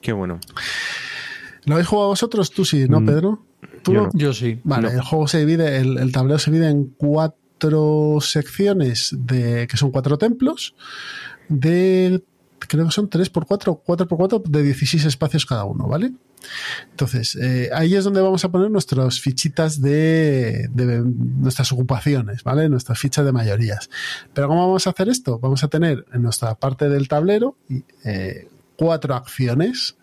Qué 0.00 0.12
bueno. 0.12 0.40
¿Lo 1.64 1.74
habéis 1.74 1.86
jugado 1.88 2.08
vosotros? 2.08 2.50
Tú 2.50 2.64
sí, 2.64 2.86
¿no, 2.88 3.00
Mm, 3.00 3.06
Pedro? 3.06 3.42
¿Tú 3.82 3.92
yo 3.92 4.00
no? 4.00 4.06
no. 4.06 4.10
Yo 4.14 4.32
sí. 4.32 4.60
Vale, 4.64 4.88
No. 4.88 4.94
el 4.94 5.00
juego 5.02 5.28
se 5.28 5.38
divide, 5.38 5.76
el, 5.78 5.98
el 5.98 6.10
tablero 6.12 6.38
se 6.38 6.50
divide 6.50 6.70
en 6.70 6.86
cuatro 6.96 8.18
secciones 8.20 9.14
de 9.16 9.66
que 9.68 9.76
son 9.76 9.90
cuatro 9.90 10.18
templos 10.18 10.74
de 11.48 12.22
creo 12.66 12.86
que 12.86 12.92
son 12.92 13.08
3 13.08 13.30
por 13.30 13.46
4 13.46 13.82
4 13.84 14.08
por 14.08 14.18
4 14.18 14.42
de 14.48 14.62
16 14.62 15.04
espacios 15.04 15.46
cada 15.46 15.64
uno, 15.64 15.86
¿vale? 15.86 16.12
Entonces, 16.90 17.36
eh, 17.36 17.70
ahí 17.72 17.94
es 17.94 18.04
donde 18.04 18.20
vamos 18.20 18.44
a 18.44 18.50
poner 18.50 18.70
nuestras 18.70 19.20
fichitas 19.20 19.80
de, 19.80 20.68
de 20.70 21.02
nuestras 21.04 21.72
ocupaciones, 21.72 22.42
¿vale? 22.44 22.68
Nuestras 22.68 22.98
fichas 22.98 23.24
de 23.24 23.32
mayorías. 23.32 23.90
Pero 24.32 24.48
¿cómo 24.48 24.66
vamos 24.66 24.86
a 24.86 24.90
hacer 24.90 25.08
esto? 25.08 25.38
Vamos 25.38 25.64
a 25.64 25.68
tener 25.68 26.04
en 26.12 26.22
nuestra 26.22 26.54
parte 26.54 26.88
del 26.88 27.08
tablero 27.08 27.56
eh, 28.04 28.48
cuatro 28.78 29.16
acciones 29.16 29.96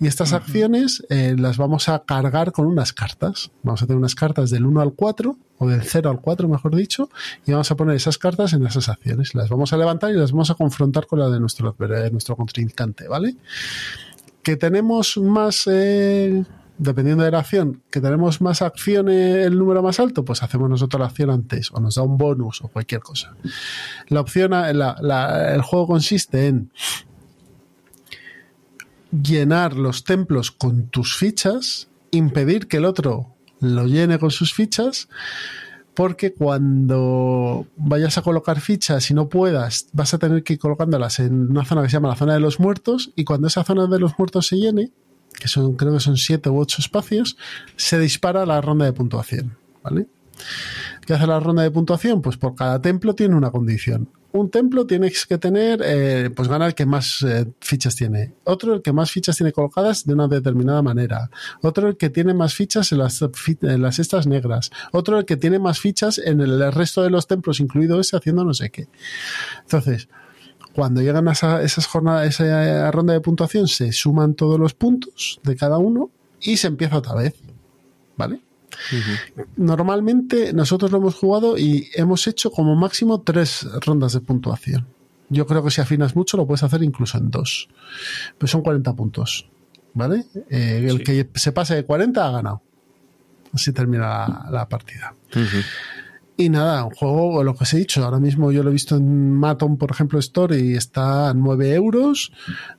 y 0.00 0.06
estas 0.06 0.32
acciones 0.32 1.04
eh, 1.10 1.34
las 1.36 1.56
vamos 1.56 1.88
a 1.88 2.04
cargar 2.04 2.52
con 2.52 2.66
unas 2.66 2.92
cartas. 2.92 3.50
Vamos 3.64 3.82
a 3.82 3.86
tener 3.86 3.98
unas 3.98 4.14
cartas 4.14 4.50
del 4.50 4.64
1 4.66 4.80
al 4.80 4.92
4 4.92 5.36
o 5.58 5.68
del 5.68 5.82
0 5.82 6.10
al 6.10 6.20
4, 6.20 6.48
mejor 6.48 6.76
dicho, 6.76 7.10
y 7.44 7.50
vamos 7.52 7.70
a 7.72 7.74
poner 7.76 7.96
esas 7.96 8.16
cartas 8.16 8.52
en 8.52 8.64
esas 8.66 8.88
acciones. 8.88 9.34
Las 9.34 9.48
vamos 9.48 9.72
a 9.72 9.76
levantar 9.76 10.10
y 10.12 10.14
las 10.14 10.30
vamos 10.30 10.50
a 10.50 10.54
confrontar 10.54 11.06
con 11.06 11.18
la 11.18 11.28
de 11.28 11.40
nuestro, 11.40 11.74
de 11.78 12.10
nuestro 12.12 12.36
contrincante, 12.36 13.08
¿vale? 13.08 13.36
Que 14.44 14.56
tenemos 14.56 15.16
más, 15.18 15.66
eh, 15.66 16.44
dependiendo 16.78 17.24
de 17.24 17.30
la 17.32 17.40
acción, 17.40 17.82
que 17.90 18.00
tenemos 18.00 18.40
más 18.40 18.62
acciones, 18.62 19.46
el 19.46 19.58
número 19.58 19.82
más 19.82 19.98
alto, 19.98 20.24
pues 20.24 20.42
hacemos 20.42 20.68
nosotros 20.70 21.00
la 21.00 21.06
acción 21.06 21.30
antes, 21.30 21.70
o 21.72 21.80
nos 21.80 21.94
da 21.96 22.02
un 22.02 22.16
bonus 22.18 22.62
o 22.62 22.68
cualquier 22.68 23.00
cosa. 23.00 23.34
La 24.08 24.20
opción, 24.20 24.50
la- 24.52 24.96
la- 25.00 25.52
el 25.54 25.62
juego 25.62 25.86
consiste 25.88 26.46
en 26.48 26.70
llenar 29.22 29.76
los 29.76 30.04
templos 30.04 30.50
con 30.50 30.88
tus 30.88 31.16
fichas, 31.16 31.88
impedir 32.10 32.66
que 32.68 32.78
el 32.78 32.84
otro 32.84 33.34
lo 33.60 33.86
llene 33.86 34.18
con 34.18 34.30
sus 34.30 34.52
fichas, 34.52 35.08
porque 35.94 36.34
cuando 36.34 37.66
vayas 37.76 38.18
a 38.18 38.22
colocar 38.22 38.60
fichas 38.60 39.10
y 39.10 39.14
no 39.14 39.28
puedas, 39.28 39.88
vas 39.92 40.12
a 40.12 40.18
tener 40.18 40.42
que 40.42 40.54
ir 40.54 40.58
colocándolas 40.58 41.20
en 41.20 41.50
una 41.50 41.64
zona 41.64 41.82
que 41.82 41.88
se 41.88 41.94
llama 41.94 42.08
la 42.08 42.16
zona 42.16 42.34
de 42.34 42.40
los 42.40 42.58
muertos, 42.58 43.12
y 43.14 43.24
cuando 43.24 43.46
esa 43.46 43.64
zona 43.64 43.86
de 43.86 44.00
los 44.00 44.18
muertos 44.18 44.48
se 44.48 44.56
llene, 44.56 44.90
que 45.38 45.48
son, 45.48 45.74
creo 45.76 45.92
que 45.92 46.00
son 46.00 46.16
siete 46.16 46.50
u 46.50 46.58
ocho 46.58 46.80
espacios, 46.80 47.36
se 47.76 47.98
dispara 47.98 48.44
la 48.44 48.60
ronda 48.60 48.84
de 48.84 48.92
puntuación, 48.92 49.56
¿vale? 49.82 50.06
¿Qué 51.06 51.14
hace 51.14 51.26
la 51.26 51.38
ronda 51.40 51.62
de 51.62 51.70
puntuación? 51.70 52.22
Pues 52.22 52.36
por 52.36 52.54
cada 52.54 52.80
templo 52.80 53.14
tiene 53.14 53.36
una 53.36 53.50
condición. 53.50 54.08
Un 54.34 54.50
templo 54.50 54.84
tienes 54.84 55.26
que 55.26 55.38
tener, 55.38 55.80
eh, 55.84 56.28
pues 56.34 56.48
gana 56.48 56.66
el 56.66 56.74
que 56.74 56.86
más 56.86 57.22
eh, 57.22 57.46
fichas 57.60 57.94
tiene. 57.94 58.34
Otro 58.42 58.74
el 58.74 58.82
que 58.82 58.92
más 58.92 59.12
fichas 59.12 59.36
tiene 59.36 59.52
colocadas 59.52 60.04
de 60.04 60.12
una 60.12 60.26
determinada 60.26 60.82
manera. 60.82 61.30
Otro 61.62 61.86
el 61.86 61.96
que 61.96 62.10
tiene 62.10 62.34
más 62.34 62.52
fichas 62.52 62.90
en 62.90 62.98
las, 62.98 63.22
en 63.22 63.80
las 63.80 64.00
estas 64.00 64.26
negras. 64.26 64.72
Otro 64.90 65.20
el 65.20 65.24
que 65.24 65.36
tiene 65.36 65.60
más 65.60 65.78
fichas 65.78 66.18
en 66.18 66.40
el 66.40 66.72
resto 66.72 67.04
de 67.04 67.10
los 67.10 67.28
templos, 67.28 67.60
incluido 67.60 68.00
ese, 68.00 68.16
haciendo 68.16 68.44
no 68.44 68.54
sé 68.54 68.70
qué. 68.70 68.88
Entonces, 69.60 70.08
cuando 70.74 71.00
llegan 71.00 71.28
a 71.28 71.32
esa, 71.32 71.62
esas 71.62 71.86
jornadas, 71.86 72.26
esa 72.26 72.90
ronda 72.90 73.12
de 73.12 73.20
puntuación, 73.20 73.68
se 73.68 73.92
suman 73.92 74.34
todos 74.34 74.58
los 74.58 74.74
puntos 74.74 75.38
de 75.44 75.54
cada 75.54 75.78
uno 75.78 76.10
y 76.40 76.56
se 76.56 76.66
empieza 76.66 76.98
otra 76.98 77.14
vez. 77.14 77.34
¿Vale? 78.16 78.40
Normalmente 79.56 80.52
nosotros 80.52 80.90
lo 80.90 80.98
hemos 80.98 81.14
jugado 81.14 81.58
y 81.58 81.90
hemos 81.94 82.26
hecho 82.26 82.50
como 82.50 82.74
máximo 82.74 83.22
tres 83.22 83.66
rondas 83.84 84.12
de 84.12 84.20
puntuación. 84.20 84.86
Yo 85.28 85.46
creo 85.46 85.64
que 85.64 85.70
si 85.70 85.80
afinas 85.80 86.14
mucho 86.14 86.36
lo 86.36 86.46
puedes 86.46 86.62
hacer 86.62 86.82
incluso 86.82 87.18
en 87.18 87.30
dos. 87.30 87.68
Pues 88.38 88.50
son 88.50 88.62
40 88.62 88.92
puntos. 88.94 89.48
¿Vale? 89.94 90.26
Eh, 90.50 90.84
el 90.88 91.04
que 91.04 91.30
se 91.34 91.52
pase 91.52 91.76
de 91.76 91.84
40 91.84 92.26
ha 92.26 92.30
ganado. 92.30 92.62
Así 93.52 93.72
termina 93.72 94.08
la, 94.08 94.48
la 94.50 94.68
partida. 94.68 95.14
Y 96.36 96.48
nada, 96.48 96.84
un 96.84 96.90
juego, 96.90 97.44
lo 97.44 97.54
que 97.54 97.62
os 97.62 97.74
he 97.74 97.78
dicho, 97.78 98.04
ahora 98.04 98.18
mismo 98.18 98.50
yo 98.50 98.64
lo 98.64 98.70
he 98.70 98.72
visto 98.72 98.96
en 98.96 99.32
Maton, 99.34 99.76
por 99.76 99.92
ejemplo, 99.92 100.18
Store 100.18 100.58
y 100.58 100.74
está 100.74 101.28
a 101.28 101.34
9 101.34 101.74
euros. 101.74 102.32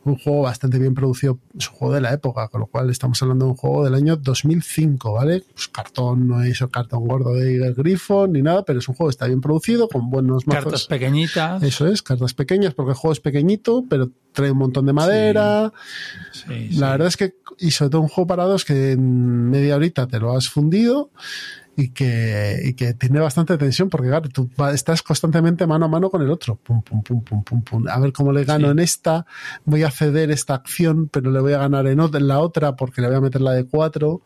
Un 0.03 0.17
juego 0.17 0.41
bastante 0.41 0.77
bien 0.77 0.93
producido, 0.93 1.39
es 1.57 1.69
un 1.69 1.75
juego 1.75 1.93
de 1.93 2.01
la 2.01 2.11
época, 2.11 2.49
con 2.49 2.59
lo 2.59 2.67
cual 2.67 2.89
estamos 2.89 3.21
hablando 3.21 3.45
de 3.45 3.51
un 3.51 3.57
juego 3.57 3.85
del 3.85 3.95
año 3.95 4.17
2005, 4.17 5.13
¿vale? 5.13 5.41
Pues 5.53 5.69
cartón, 5.69 6.27
no 6.27 6.43
es 6.43 6.59
el 6.59 6.69
cartón 6.69 7.07
gordo 7.07 7.33
de 7.33 7.55
el 7.55 7.73
grifo 7.73 8.27
ni 8.27 8.41
nada, 8.41 8.65
pero 8.65 8.79
es 8.79 8.89
un 8.89 8.95
juego 8.95 9.07
que 9.09 9.13
está 9.13 9.27
bien 9.27 9.39
producido, 9.39 9.87
con 9.87 10.09
buenos 10.09 10.45
mazos. 10.47 10.63
Cartas 10.65 10.87
pequeñitas. 10.87 11.63
Eso 11.63 11.87
es, 11.87 12.01
cartas 12.01 12.33
pequeñas, 12.33 12.73
porque 12.73 12.91
el 12.91 12.97
juego 12.97 13.13
es 13.13 13.21
pequeñito, 13.21 13.85
pero 13.89 14.09
trae 14.33 14.51
un 14.51 14.57
montón 14.57 14.85
de 14.85 14.91
madera. 14.91 15.71
Sí, 16.33 16.67
La 16.71 16.87
sí. 16.87 16.91
verdad 16.91 17.07
es 17.07 17.15
que, 17.15 17.35
y 17.57 17.71
sobre 17.71 17.91
todo 17.91 18.01
un 18.01 18.09
juego 18.09 18.27
para 18.27 18.43
dos 18.43 18.65
que 18.65 18.91
en 18.91 19.49
media 19.49 19.77
horita 19.77 20.07
te 20.07 20.19
lo 20.19 20.35
has 20.35 20.49
fundido 20.49 21.09
y 21.77 21.89
que, 21.89 22.61
y 22.63 22.73
que 22.73 22.93
tiene 22.93 23.19
bastante 23.19 23.57
tensión 23.57 23.89
porque 23.89 24.07
claro, 24.07 24.29
tú 24.29 24.49
va- 24.59 24.73
estás 24.73 25.01
constantemente 25.03 25.67
mano 25.67 25.85
a 25.85 25.87
mano 25.89 26.09
con 26.09 26.21
el 26.21 26.29
otro. 26.31 26.55
Pum, 26.55 26.81
pum, 26.81 27.03
pum, 27.03 27.21
pum, 27.21 27.43
pum, 27.43 27.61
pum. 27.63 27.87
A 27.89 27.99
ver 27.99 28.13
cómo 28.13 28.31
le 28.31 28.45
gano 28.45 28.67
Sí. 28.67 28.71
en 28.71 28.79
esta, 28.79 29.25
voy 29.65 29.83
a 29.83 29.91
ceder 29.91 30.31
esta 30.31 30.53
acción, 30.55 31.09
pero 31.11 31.31
le 31.31 31.39
voy 31.41 31.51
a 31.53 31.57
ganar 31.57 31.85
en, 31.87 31.99
la 32.27 32.39
otra 32.39 32.75
porque 32.77 33.01
le 33.01 33.07
voy 33.07 33.17
a 33.17 33.21
meter 33.21 33.41
la 33.41 33.51
de 33.51 33.65
cuatro. 33.65 34.21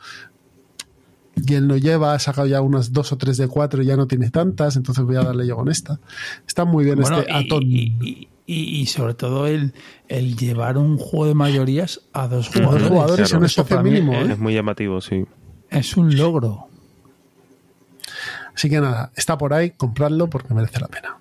Y 1.36 1.54
él 1.54 1.68
no 1.68 1.78
lleva, 1.78 2.14
ha 2.14 2.20
sacado 2.20 2.48
ya 2.48 2.62
unas 2.62 2.92
dos 2.92 3.12
o 3.14 3.18
tres 3.18 3.38
de 3.38 3.48
cuatro 3.48 3.82
y 3.82 3.86
ya 3.86 3.96
no 3.96 4.08
tiene 4.08 4.30
tantas, 4.30 4.76
entonces 4.76 5.04
voy 5.06 5.16
a 5.16 5.22
darle 5.24 5.48
yo 5.48 5.56
con 5.56 5.70
esta. 5.70 6.00
Está 6.46 6.66
muy 6.66 6.84
bien 6.84 7.00
Bueno, 7.00 7.20
este 7.20 7.32
y, 7.32 7.36
atón. 7.46 7.64
y- 7.64 7.96
y- 8.02 8.28
y- 8.46 8.82
y 8.82 8.86
sobre 8.88 9.14
todo 9.14 9.48
el, 9.48 9.74
el 10.08 10.36
llevar 10.36 10.78
un 10.78 10.98
juego 10.98 11.28
de 11.28 11.36
mayorías 11.36 12.02
a 12.14 12.28
dos 12.28 12.48
A 12.48 12.60
dos 12.60 12.66
jugadores. 12.66 12.88
jugadores 12.90 13.32
en 13.32 13.38
un 13.40 13.46
Eso 13.46 13.62
espacio 13.62 13.84
mínimo, 13.84 14.14
¿eh? 14.14 14.32
Es 14.34 14.38
muy 14.40 14.54
llamativo, 14.54 15.00
sí. 15.02 15.24
Es 15.70 15.96
un 15.98 16.16
logro. 16.18 16.68
Así 18.60 18.69
que 18.69 18.81
nada, 18.81 19.14
está 19.15 19.38
por 19.38 19.53
ahí, 19.53 19.72
compradlo 19.72 20.30
porque 20.30 20.53
merece 20.53 20.81
la 20.81 20.90
pena. 20.90 21.18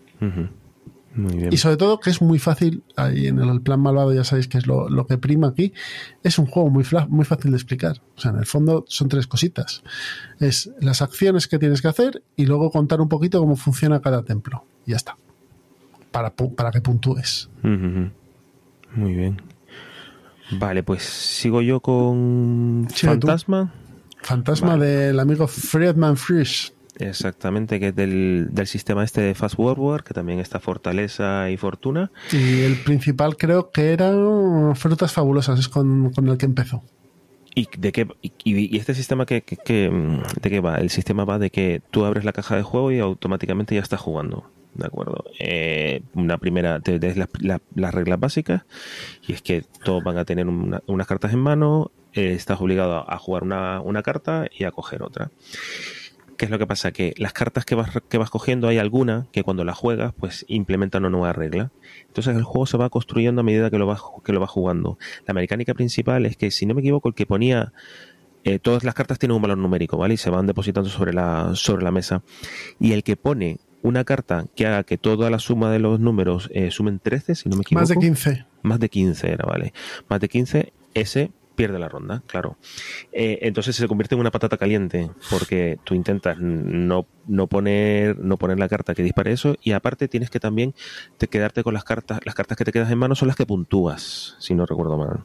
Muy 1.15 1.37
bien. 1.37 1.53
Y 1.53 1.57
sobre 1.57 1.77
todo 1.77 2.01
que 2.01 2.11
es 2.11 2.21
muy 2.21 2.41
fácil, 2.41 2.83
ahí 2.97 3.29
en 3.29 3.39
el 3.39 3.61
plan 3.61 3.79
malvado 3.79 4.13
ya 4.13 4.25
sabéis 4.25 4.49
que 4.49 4.59
es 4.59 4.67
lo, 4.67 4.89
lo 4.89 5.07
que 5.07 5.19
prima 5.19 5.47
aquí, 5.47 5.73
es 6.25 6.41
un 6.41 6.47
juego 6.47 6.69
muy, 6.69 6.85
muy 7.09 7.25
fácil 7.25 7.53
de 7.53 7.57
explicar. 7.57 8.03
O 8.17 8.21
sea, 8.21 8.33
en 8.33 8.39
el 8.39 8.47
fondo 8.47 8.85
son 8.89 9.09
tres 9.09 9.29
cositas. 9.29 9.85
Es 10.41 10.73
las 10.81 11.01
acciones 11.01 11.47
que 11.47 11.61
tienes 11.61 11.81
que 11.81 11.87
hacer 11.87 12.25
y 12.35 12.47
luego 12.47 12.73
contar 12.73 13.01
un 13.01 13.09
poquito 13.09 13.39
cómo 13.39 13.55
funciona 13.55 14.01
cada 14.01 14.25
templo. 14.25 14.65
Y 14.85 14.91
ya 14.91 14.97
está. 14.97 15.17
Para, 16.11 16.35
para 16.35 16.73
que 16.73 16.81
puntúes. 16.81 17.51
Muy 17.63 19.15
bien. 19.15 19.41
Vale, 20.59 20.83
pues 20.83 21.05
sigo 21.05 21.63
yo 21.63 21.79
con 21.79 22.89
tú. 22.89 23.07
Fantasma. 23.07 23.73
Fantasma 24.23 24.71
Vale. 24.71 24.87
del 24.87 25.21
amigo 25.21 25.47
Friedman 25.47 26.17
Frisch. 26.17 26.73
Exactamente, 26.99 27.79
que 27.81 27.89
es 27.89 27.95
del, 27.97 28.49
del 28.51 28.67
sistema 28.67 29.05
este 29.05 29.21
de 29.21 29.35
Fast 29.35 29.57
Forward, 29.57 30.03
que 30.05 30.15
también 30.15 30.41
está 30.41 30.59
Fortaleza 30.61 31.51
y 31.51 31.57
Fortuna. 31.57 32.11
Y 32.33 32.63
el 32.63 32.77
principal 32.83 33.37
creo 33.37 33.71
que 33.71 33.93
era 33.93 34.13
Frutas 34.75 35.13
Fabulosas, 35.13 35.59
es 35.61 35.69
con, 35.69 36.11
con 36.13 36.29
el 36.29 36.37
que 36.39 36.47
empezó. 36.47 36.83
¿Y 37.55 37.69
de 37.77 37.93
qué 37.93 38.07
y, 38.23 38.33
y 38.45 38.77
este 38.79 38.95
sistema 38.95 39.27
que, 39.27 39.43
que- 39.43 39.57
que, 39.57 39.91
de 40.41 40.51
qué 40.51 40.61
va? 40.61 40.77
El 40.77 40.91
sistema 40.91 41.25
va 41.25 41.39
de 41.39 41.51
que 41.51 41.83
tú 41.91 42.05
abres 42.05 42.25
la 42.25 42.33
caja 42.33 42.55
de 42.57 42.63
juego 42.63 42.93
y 42.93 42.99
automáticamente 43.01 43.75
ya 43.75 43.81
estás 43.81 44.01
jugando. 44.01 44.51
¿De 44.75 44.87
acuerdo? 44.87 45.25
Eh, 45.41 46.03
una 46.15 46.39
primera, 46.39 46.79
te 46.79 46.99
des 47.01 47.17
las, 47.17 47.29
la- 47.41 47.61
las 47.75 47.93
reglas 47.95 48.21
básicas 48.21 48.63
y 49.27 49.33
es 49.33 49.43
que 49.43 49.65
todos 49.83 50.05
van 50.05 50.19
a 50.19 50.25
tener 50.25 50.47
una- 50.47 50.83
unas 50.87 51.07
cartas 51.09 51.33
en 51.33 51.41
mano, 51.41 51.91
eh, 52.13 52.33
estás 52.33 52.61
obligado 52.61 52.95
a, 52.97 53.13
a 53.15 53.19
jugar 53.19 53.43
una, 53.43 53.81
una 53.81 54.03
carta 54.03 54.47
y 54.57 54.63
a 54.65 54.71
coger 54.71 55.03
otra. 55.03 55.31
¿Qué 56.39 56.45
es 56.45 56.53
lo 56.53 56.59
que 56.59 56.69
pasa? 56.69 56.93
Que 56.93 57.15
las 57.19 57.33
cartas 57.33 57.65
que 57.65 57.75
vas, 57.75 57.91
que 58.09 58.17
vas 58.17 58.31
cogiendo 58.31 58.69
hay 58.69 58.79
alguna 58.79 59.27
que 59.33 59.43
cuando 59.43 59.65
las 59.65 59.77
juegas 59.77 60.15
pues 60.17 60.45
implementa 60.49 60.99
una 60.99 61.11
nueva 61.11 61.33
regla. 61.33 61.73
Entonces 62.07 62.37
el 62.37 62.45
juego 62.45 62.65
se 62.65 62.77
va 62.77 62.89
construyendo 62.91 63.41
a 63.41 63.45
medida 63.45 63.71
que 63.71 63.79
lo 63.79 63.87
vas, 63.87 64.01
que 64.25 64.33
lo 64.33 64.39
vas 64.39 64.49
jugando. 64.49 64.99
La 65.27 65.35
mecánica 65.35 65.75
principal 65.75 66.27
es 66.27 66.37
que, 66.37 66.53
si 66.53 66.65
no 66.65 66.75
me 66.75 66.81
equivoco, 66.81 67.09
el 67.09 67.17
que 67.17 67.27
ponía 67.27 67.73
eh, 68.45 68.61
todas 68.61 68.85
las 68.85 68.95
cartas 68.95 69.19
tienen 69.19 69.35
un 69.35 69.43
valor 69.43 69.59
numérico, 69.59 69.99
¿vale? 69.99 70.15
Y 70.15 70.17
se 70.17 70.31
van 70.31 70.47
depositando 70.47 70.89
sobre 70.89 71.13
la, 71.13 71.51
sobre 71.55 71.83
la 71.83 71.91
mesa. 71.91 72.23
Y 72.79 72.93
el 72.93 73.03
que 73.03 73.17
pone 73.17 73.59
una 73.83 74.05
carta 74.05 74.47
que 74.55 74.67
haga 74.67 74.85
que 74.85 74.97
toda 74.97 75.31
la 75.31 75.41
suma 75.41 75.73
de 75.73 75.81
los 75.81 75.99
números 75.99 76.49
eh, 76.55 76.71
sumen 76.71 77.01
13, 77.01 77.35
si 77.35 77.49
no 77.49 77.57
me 77.57 77.63
equivoco. 77.63 77.83
Más 77.83 77.89
de 77.89 77.97
15. 77.97 78.47
Más 78.63 78.79
de 78.79 78.89
15 78.89 79.33
era, 79.33 79.45
vale. 79.45 79.73
Más 80.09 80.21
de 80.21 80.29
15, 80.29 80.73
ese 80.95 81.33
pierde 81.59 81.81
la 81.81 81.89
ronda, 81.89 82.23
claro. 82.29 82.57
Eh, 83.11 83.41
entonces 83.43 83.75
se 83.75 83.89
convierte 83.89 84.15
en 84.15 84.21
una 84.21 84.31
patata 84.31 84.57
caliente, 84.57 85.11
porque 85.29 85.77
tú 85.83 85.95
intentas 85.95 86.39
no, 86.39 87.05
no, 87.27 87.49
poner, 87.49 88.17
no 88.17 88.37
poner 88.37 88.61
la 88.61 88.69
carta 88.69 88.95
que 88.95 89.03
dispare 89.03 89.33
eso, 89.33 89.57
y 89.61 89.73
aparte 89.73 90.07
tienes 90.07 90.31
que 90.31 90.39
también 90.39 90.73
te 91.17 91.27
quedarte 91.27 91.65
con 91.65 91.75
las 91.75 91.83
cartas, 91.83 92.21
las 92.25 92.37
cartas 92.37 92.57
que 92.57 92.65
te 92.65 92.71
quedas 92.71 92.93
en 92.93 92.99
mano 92.99 93.17
son 93.17 93.27
las 93.27 93.37
que 93.37 93.45
puntúas, 93.45 94.37
si 94.39 94.55
no 94.55 94.67
recuerdo 94.67 94.97
mal. 94.97 95.25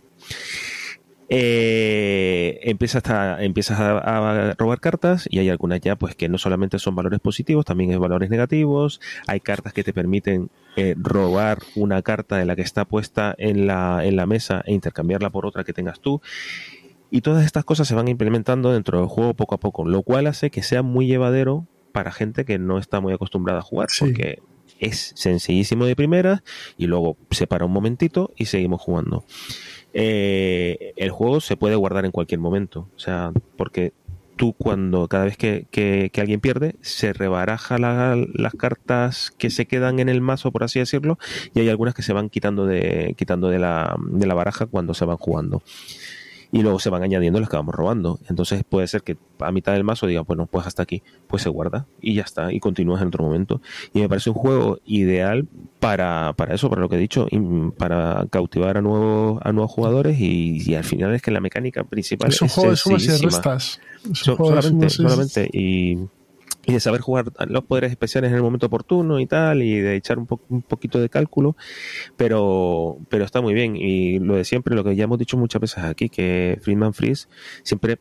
Eh, 1.36 2.60
empiezas, 2.64 3.04
a, 3.10 3.44
empiezas 3.44 3.80
a, 3.80 3.98
a 3.98 4.54
robar 4.54 4.80
cartas 4.80 5.28
y 5.30 5.40
hay 5.40 5.50
algunas 5.50 5.82
ya 5.82 5.96
pues 5.96 6.16
que 6.16 6.30
no 6.30 6.38
solamente 6.38 6.78
son 6.78 6.96
valores 6.96 7.20
positivos, 7.20 7.66
también 7.66 7.90
hay 7.92 7.98
valores 7.98 8.30
negativos, 8.30 9.02
hay 9.26 9.40
cartas 9.40 9.74
que 9.74 9.84
te 9.84 9.94
permiten 9.94 10.50
eh, 10.76 10.94
robar 10.98 11.58
una 11.76 12.02
carta 12.04 12.38
de 12.38 12.46
la 12.46 12.56
que 12.56 12.62
está 12.62 12.86
puesta 12.86 13.34
en 13.38 13.66
la, 13.68 14.06
en 14.06 14.16
la 14.16 14.26
mesa 14.28 14.62
e 14.66 14.74
intercambiarla 14.74 15.32
por 15.32 15.46
otra 15.48 15.64
que 15.64 15.74
tengas 15.74 16.00
tú. 16.00 16.22
Y 17.10 17.22
todas 17.22 17.46
estas 17.46 17.66
cosas 17.66 17.88
se 17.88 17.96
van 17.96 18.08
implementando 18.08 18.72
dentro 18.72 19.00
del 19.00 19.08
juego 19.08 19.34
poco 19.34 19.56
a 19.56 19.60
poco, 19.60 19.86
lo 19.86 20.02
cual 20.04 20.28
hace 20.28 20.50
que 20.52 20.64
sea 20.64 20.82
muy 20.84 21.08
llevadero 21.08 21.68
para 21.92 22.12
gente 22.12 22.46
que 22.46 22.58
no 22.60 22.78
está 22.78 23.02
muy 23.02 23.14
acostumbrada 23.14 23.60
a 23.60 23.64
jugar, 23.64 23.90
Sí. 23.92 24.06
porque 24.06 24.40
es 24.80 25.14
sencillísimo 25.16 25.86
de 25.86 25.96
primera 25.96 26.44
y 26.78 26.88
luego 26.88 27.18
se 27.32 27.48
para 27.48 27.66
un 27.66 27.72
momentito 27.72 28.34
y 28.36 28.46
seguimos 28.46 28.82
jugando. 28.82 29.26
Eh, 29.94 30.94
el 30.95 31.11
juego 31.11 31.40
se 31.40 31.56
puede 31.57 31.76
guardar 31.76 32.06
en 32.06 32.11
cualquier 32.11 32.40
momento, 32.40 32.88
o 32.95 32.99
sea, 32.99 33.32
porque 33.57 33.94
tú 34.36 34.53
cuando 34.53 35.07
cada 35.07 35.26
vez 35.26 35.38
que, 35.38 35.68
que- 35.70 36.10
que 36.11 36.20
alguien 36.20 36.40
pierde 36.40 36.76
se 36.82 37.14
rebaraja 37.14 37.78
la- 37.78 38.18
las 38.34 38.53
cartas 38.56 39.30
que 39.38 39.52
se 39.52 39.68
quedan 39.68 39.99
en 39.99 40.10
el 40.10 40.22
mazo 40.22 40.52
por 40.52 40.64
así 40.64 40.80
decirlo 40.80 41.20
y 41.53 41.60
hay 41.60 41.70
algunas 41.70 41.94
que 41.94 42.02
se 42.02 42.14
van 42.14 42.30
quitando 42.30 42.65
de 42.65 43.14
quitando 43.15 43.49
de 43.49 43.60
la, 43.60 43.95
de 44.10 44.26
la 44.26 44.34
baraja 44.34 44.65
cuando 44.65 44.95
se 44.95 45.06
van 45.06 45.18
jugando 45.18 45.61
y 46.54 46.62
luego 46.62 46.80
se 46.80 46.90
van 46.90 47.04
añadiendo 47.04 47.40
las 47.42 47.50
que 47.50 47.58
vamos 47.58 47.74
robando. 47.76 48.20
Entonces 48.30 48.64
puede 48.64 48.88
ser 48.88 49.02
que 49.02 49.18
a 49.40 49.52
mitad 49.52 49.74
del 49.74 49.84
mazo 49.84 50.08
diga 50.08 50.22
bueno 50.22 50.46
pues 50.46 50.66
hasta 50.68 50.84
aquí 50.84 51.02
pues 51.28 51.42
se 51.44 51.50
guarda 51.50 51.88
y 52.00 52.14
ya 52.14 52.22
está 52.22 52.54
y 52.54 52.60
continúas 52.62 53.02
en 53.02 53.10
otro 53.10 53.24
momento 53.26 53.60
y 53.94 54.00
me 54.00 54.08
parece 54.08 54.30
un 54.30 54.36
juego 54.36 54.78
ideal 54.86 55.48
para, 55.80 56.34
para 56.38 56.54
eso 56.56 56.70
para 56.70 56.82
lo 56.82 56.88
que 56.90 56.96
he 56.96 57.00
dicho 57.00 57.28
para 57.78 58.26
cautivar 58.30 58.78
a 58.78 58.82
nuevos 58.82 59.40
a 59.44 59.52
nuevos 59.52 59.72
jugadores 59.72 60.18
y, 60.20 60.62
y 60.70 60.76
al 60.76 60.84
final 60.86 61.14
es 61.14 61.22
que 61.22 61.32
la 61.32 61.42
mecánica 61.42 61.84
principal 61.84 62.30
Es 62.30 62.42
un 62.42 62.48
juego 62.48 62.70
de 62.70 62.78
sumas 62.78 63.04
y 63.04 63.08
restas. 63.26 63.80
Es 64.12 64.28
un 64.28 64.36
juego 64.36 64.56
de 64.56 64.62
solamente, 64.62 64.90
sumas 64.90 64.94
y- 64.94 65.30
solamente 65.30 65.50
y, 65.58 65.98
y 66.65 66.73
de 66.73 66.80
saber 66.80 67.02
jugar 67.02 67.26
los 67.48 67.64
poderes 67.65 67.91
especiales 67.91 68.30
en 68.31 68.38
el 68.38 68.41
momento 68.44 68.68
oportuno 68.68 69.19
y 69.19 69.26
tal, 69.27 69.61
y 69.61 69.80
de 69.80 69.95
echar 69.95 70.18
un, 70.18 70.26
po- 70.27 70.41
un 70.49 70.61
poquito 70.61 70.99
de 70.99 71.10
cálculo, 71.10 71.56
pero, 72.18 72.98
pero 73.10 73.26
está 73.26 73.41
muy 73.41 73.53
bien. 73.53 73.76
Y 73.76 74.19
lo 74.19 74.35
de 74.35 74.44
siempre, 74.45 74.76
lo 74.76 74.84
que 74.84 74.95
ya 74.95 75.03
hemos 75.06 75.19
dicho 75.19 75.38
muchas 75.38 75.61
veces 75.61 75.84
aquí, 75.84 76.10
que 76.10 76.60
Friedman 76.61 76.94
Freeze 76.94 77.27
siempre 77.64 77.98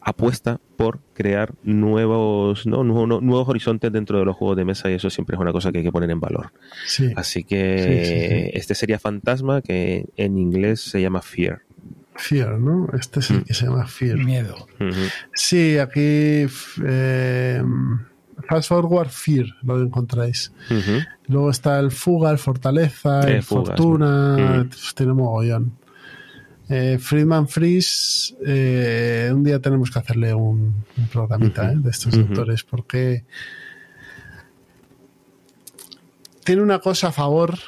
apuesta 0.00 0.60
por 0.76 1.00
crear 1.14 1.54
nuevos, 1.64 2.64
¿no? 2.66 2.84
nuevos, 2.84 3.20
nuevos 3.22 3.48
horizontes 3.48 3.92
dentro 3.92 4.18
de 4.20 4.24
los 4.24 4.36
juegos 4.36 4.56
de 4.56 4.64
mesa 4.64 4.88
y 4.88 4.94
eso 4.94 5.10
siempre 5.10 5.34
es 5.34 5.40
una 5.40 5.50
cosa 5.52 5.72
que 5.72 5.78
hay 5.78 5.84
que 5.84 5.90
poner 5.90 6.10
en 6.10 6.20
valor. 6.20 6.52
Sí. 6.86 7.12
Así 7.16 7.42
que 7.42 7.78
Sí, 7.78 8.04
sí, 8.04 8.44
sí. 8.44 8.50
este 8.56 8.74
sería 8.76 8.98
Fantasma, 9.00 9.62
que 9.62 10.06
en 10.16 10.38
inglés 10.38 10.80
se 10.80 11.00
llama 11.02 11.22
Fear. 11.22 11.62
Fear, 12.18 12.58
¿no? 12.58 12.88
Este 12.98 13.20
es 13.20 13.30
el 13.30 13.38
Mm. 13.38 13.42
que 13.44 13.54
se 13.54 13.66
llama 13.66 13.86
Fear. 13.86 14.16
Miedo. 14.18 14.66
Sí, 15.34 15.78
aquí 15.78 16.46
eh, 16.84 17.62
Fast 18.48 18.68
Forward 18.68 19.08
Fear 19.10 19.46
lo 19.62 19.82
encontráis. 19.82 20.52
Luego 21.28 21.50
está 21.50 21.78
el 21.80 21.90
Fuga, 21.90 22.30
el 22.30 22.38
Fortaleza, 22.38 23.28
Eh, 23.28 23.36
el 23.36 23.42
Fugas, 23.42 23.68
Fortuna, 23.68 24.36
¿no? 24.36 24.68
pf, 24.68 24.92
tiene 24.94 25.12
mogollón. 25.12 25.72
Eh, 26.68 26.98
Friedman 27.00 27.46
Freeze, 27.48 28.34
eh, 28.44 29.30
un 29.32 29.44
día 29.44 29.60
tenemos 29.60 29.90
que 29.90 29.98
hacerle 30.00 30.34
un, 30.34 30.74
un 30.96 31.08
programita 31.12 31.70
eh, 31.72 31.76
de 31.76 31.90
estos 31.90 32.14
Ujú. 32.14 32.26
autores 32.28 32.64
porque 32.64 33.24
tiene 36.46 36.62
una 36.62 36.78
cosa 36.78 37.08
a 37.08 37.12
favor 37.12 37.58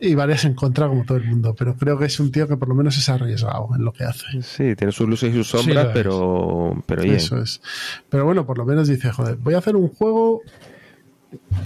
y 0.00 0.14
varias 0.14 0.44
en 0.44 0.54
contra, 0.54 0.86
como 0.86 1.04
todo 1.04 1.18
el 1.18 1.26
mundo, 1.26 1.56
pero 1.58 1.76
creo 1.76 1.98
que 1.98 2.04
es 2.04 2.20
un 2.20 2.30
tío 2.30 2.46
que 2.46 2.56
por 2.56 2.68
lo 2.68 2.76
menos 2.76 2.96
es 2.96 3.08
arriesgado 3.08 3.68
en 3.74 3.84
lo 3.84 3.92
que 3.92 4.04
hace. 4.04 4.42
Sí, 4.42 4.76
tiene 4.76 4.92
sus 4.92 5.08
luces 5.08 5.34
y 5.34 5.38
sus 5.38 5.48
sombras, 5.48 5.88
pero, 5.92 6.82
pero 6.86 7.02
bien. 7.02 7.16
Eso 7.16 7.36
es. 7.36 7.60
Pero 8.08 8.24
bueno, 8.24 8.46
por 8.46 8.56
lo 8.56 8.64
menos 8.64 8.86
dice, 8.86 9.10
joder, 9.10 9.36
voy 9.36 9.54
a 9.54 9.58
hacer 9.58 9.74
un 9.74 9.88
juego 9.88 10.42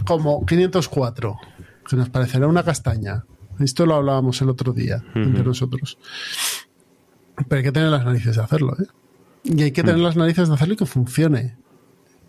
como 0.07 0.47
504, 0.47 1.37
que 1.89 1.97
nos 1.97 2.09
parecerá 2.09 2.49
una 2.49 2.63
castaña. 2.63 3.25
Esto 3.61 3.85
lo 3.85 3.97
hablábamos 3.97 4.41
el 4.41 4.49
otro 4.49 4.73
día 4.73 5.05
entre 5.15 5.45
nosotros. 5.45 5.99
Pero 7.37 7.59
hay 7.59 7.63
que 7.63 7.73
tener 7.73 7.91
las 7.91 8.05
narices 8.05 8.37
de 8.37 8.43
hacerlo, 8.43 8.75
¿eh? 8.81 8.87
Y 9.45 9.63
hay 9.63 9.73
que 9.73 9.83
tener 9.83 10.01
las 10.01 10.17
narices 10.17 10.49
de 10.49 10.55
hacerlo 10.55 10.75
y 10.75 10.77
que 10.79 10.87
funcione. 10.87 11.57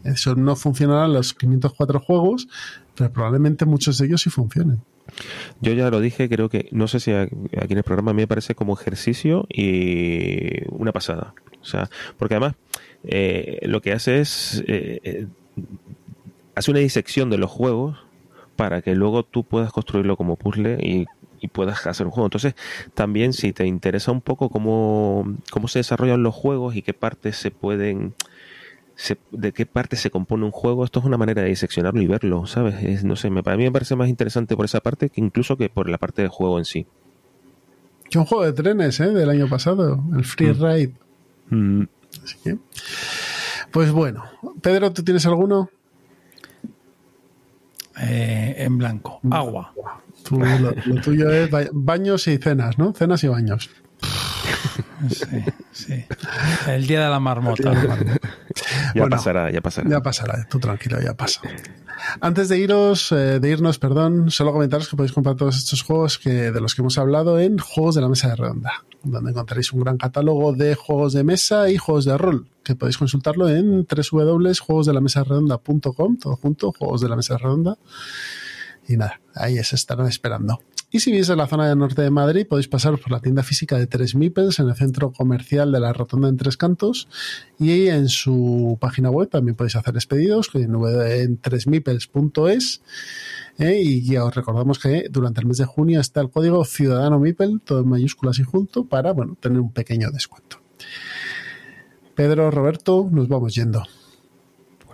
Eso 0.03 0.35
no 0.35 0.57
funcionará 0.57 1.05
en 1.05 1.13
los 1.13 1.33
504 1.33 2.01
juegos, 2.01 2.49
probablemente 2.95 3.65
muchos 3.65 3.97
de 3.97 4.07
ellos 4.07 4.21
sí 4.21 4.29
funcionen. 4.29 4.81
Yo 5.61 5.73
ya 5.73 5.89
lo 5.89 5.99
dije, 5.99 6.29
creo 6.29 6.49
que, 6.49 6.69
no 6.71 6.87
sé 6.87 6.99
si 6.99 7.11
aquí 7.11 7.33
en 7.51 7.77
el 7.77 7.83
programa 7.83 8.11
a 8.11 8.13
mí 8.13 8.21
me 8.21 8.27
parece 8.27 8.55
como 8.55 8.73
ejercicio 8.73 9.45
y 9.49 10.65
una 10.69 10.91
pasada. 10.91 11.33
O 11.61 11.65
sea, 11.65 11.89
porque 12.17 12.35
además 12.35 12.55
eh, 13.03 13.59
lo 13.63 13.81
que 13.81 13.93
hace 13.93 14.19
es, 14.19 14.63
eh, 14.67 14.99
eh, 15.03 15.27
hace 16.55 16.71
una 16.71 16.79
disección 16.79 17.29
de 17.29 17.37
los 17.37 17.51
juegos 17.51 17.97
para 18.55 18.81
que 18.81 18.95
luego 18.95 19.23
tú 19.23 19.43
puedas 19.43 19.71
construirlo 19.71 20.15
como 20.15 20.35
puzzle 20.35 20.77
y, 20.81 21.05
y 21.41 21.47
puedas 21.47 21.85
hacer 21.87 22.05
un 22.05 22.11
juego. 22.11 22.27
Entonces, 22.27 22.55
también 22.93 23.33
si 23.33 23.51
te 23.51 23.65
interesa 23.65 24.11
un 24.11 24.21
poco 24.21 24.49
cómo, 24.49 25.37
cómo 25.51 25.67
se 25.67 25.79
desarrollan 25.79 26.23
los 26.23 26.33
juegos 26.35 26.75
y 26.75 26.81
qué 26.81 26.93
partes 26.93 27.37
se 27.37 27.51
pueden... 27.51 28.13
se- 28.95 29.17
de 29.31 29.51
qué 29.51 29.65
parte 29.65 29.95
se 29.95 30.09
compone 30.11 30.45
un 30.45 30.51
juego, 30.51 30.83
esto 30.85 30.99
es 30.99 31.05
una 31.05 31.17
manera 31.17 31.41
de 31.41 31.49
diseccionarlo 31.49 32.01
y 32.01 32.07
verlo, 32.07 32.45
¿sabes? 32.45 32.75
Es- 32.83 33.03
no 33.03 33.15
sé, 33.15 33.29
me, 33.29 33.43
para 33.43 33.57
mí 33.57 33.63
me 33.63 33.71
parece 33.71 33.95
más 33.95 34.07
interesante 34.09 34.55
por 34.55 34.65
esa 34.65 34.79
parte 34.81 35.09
que 35.09 35.21
incluso 35.21 35.57
que 35.57 35.69
por 35.69 35.89
la 35.89 35.97
parte 35.97 36.21
del 36.21 36.29
juego 36.29 36.59
en 36.59 36.65
sí. 36.65 36.85
Que 38.09 38.19
un 38.19 38.25
juego 38.25 38.43
de 38.45 38.53
trenes, 38.53 38.99
¿eh? 38.99 39.09
Del 39.09 39.29
año 39.29 39.47
pasado, 39.49 40.03
el 40.15 40.23
Free 40.25 40.53
Ride. 40.53 40.93
Mm, 41.49 41.83
Así 42.23 42.35
que, 42.43 42.57
pues 43.71 43.91
bueno, 43.91 44.23
Pedro, 44.61 44.93
¿tú 44.93 45.03
tienes 45.03 45.25
alguno? 45.25 45.69
Eh, 47.99 48.55
en 48.59 48.77
blanco. 48.77 49.19
Agua. 49.29 49.73
Tú, 50.23 50.39
lo, 50.39 50.73
lo 50.85 51.01
tuyo 51.01 51.29
es 51.31 51.49
ba- 51.49 51.67
baños 51.71 52.27
y 52.27 52.37
cenas, 52.37 52.77
¿no? 52.77 52.93
Cenas 52.93 53.23
y 53.23 53.27
baños. 53.27 53.69
Sí, 55.09 55.43
sí. 55.71 56.05
El 56.67 56.87
día 56.87 57.03
de 57.03 57.09
la 57.09 57.19
marmota. 57.19 57.73
ya 57.73 57.97
Bueno, 58.95 59.09
pasará, 59.09 59.51
ya 59.51 59.61
pasará. 59.61 59.89
Ya 59.89 60.01
pasará, 60.01 60.47
tú 60.49 60.59
tranquilo, 60.59 60.99
ya 61.01 61.13
pasa. 61.13 61.41
Antes 62.21 62.49
de 62.49 62.59
iros, 62.59 63.11
eh, 63.11 63.39
de 63.39 63.49
irnos, 63.49 63.79
perdón, 63.79 64.29
solo 64.31 64.51
comentaros 64.51 64.89
que 64.89 64.95
podéis 64.95 65.13
comprar 65.13 65.35
todos 65.35 65.57
estos 65.57 65.83
juegos 65.83 66.17
que, 66.17 66.51
de 66.51 66.61
los 66.61 66.73
que 66.75 66.81
hemos 66.81 66.97
hablado 66.97 67.39
en 67.39 67.57
Juegos 67.57 67.95
de 67.95 68.01
la 68.01 68.09
Mesa 68.09 68.29
de 68.29 68.35
Redonda, 68.35 68.83
donde 69.03 69.31
encontraréis 69.31 69.71
un 69.73 69.81
gran 69.81 69.97
catálogo 69.97 70.53
de 70.53 70.75
juegos 70.75 71.13
de 71.13 71.23
mesa 71.23 71.69
y 71.69 71.77
juegos 71.77 72.05
de 72.05 72.17
rol, 72.17 72.47
que 72.63 72.75
podéis 72.75 72.97
consultarlo 72.97 73.49
en 73.49 73.87
www.juegosdelamesaredonda.com, 73.87 76.17
todo 76.17 76.35
junto, 76.35 76.71
Juegos 76.71 77.01
de 77.01 77.09
la 77.09 77.15
Mesa 77.15 77.37
Redonda. 77.37 77.77
Y 78.87 78.97
nada, 78.97 79.19
ahí 79.35 79.63
se 79.63 79.75
estarán 79.75 80.07
esperando. 80.07 80.59
Y 80.93 80.99
si 80.99 81.11
vivís 81.11 81.27
en 81.29 81.39
la 81.39 81.47
zona 81.47 81.67
del 81.67 81.79
norte 81.79 82.03
de 82.03 82.11
Madrid, 82.11 82.45
podéis 82.47 82.67
pasaros 82.67 82.99
por 82.99 83.11
la 83.11 83.19
tienda 83.19 83.41
física 83.41 83.79
de 83.79 83.87
Tres 83.87 84.13
Mipels 84.13 84.59
en 84.59 84.69
el 84.69 84.75
centro 84.75 85.11
comercial 85.11 85.71
de 85.71 85.79
la 85.79 85.91
Rotonda 85.91 86.29
en 86.29 86.37
Tres 86.37 86.55
Cantos. 86.55 87.07
Y 87.57 87.87
en 87.87 88.09
su 88.09 88.77
página 88.79 89.09
web 89.09 89.27
también 89.27 89.55
podéis 89.55 89.75
hacer 89.75 89.95
pedidos 90.07 90.51
en 90.53 91.37
tresmipels.es. 91.37 92.81
¿eh? 93.57 93.81
Y 93.83 94.05
ya 94.05 94.23
os 94.23 94.35
recordamos 94.35 94.77
que 94.77 95.07
durante 95.09 95.41
el 95.41 95.47
mes 95.47 95.57
de 95.57 95.65
junio 95.65 95.99
está 95.99 96.21
el 96.21 96.29
código 96.29 96.63
Ciudadano 96.63 97.19
Mipel, 97.19 97.59
todo 97.65 97.79
en 97.79 97.89
mayúsculas 97.89 98.37
y 98.37 98.43
junto, 98.43 98.85
para 98.85 99.13
bueno, 99.13 99.35
tener 99.41 99.59
un 99.59 99.73
pequeño 99.73 100.11
descuento. 100.11 100.61
Pedro, 102.13 102.51
Roberto, 102.51 103.09
nos 103.11 103.27
vamos 103.27 103.55
yendo. 103.55 103.83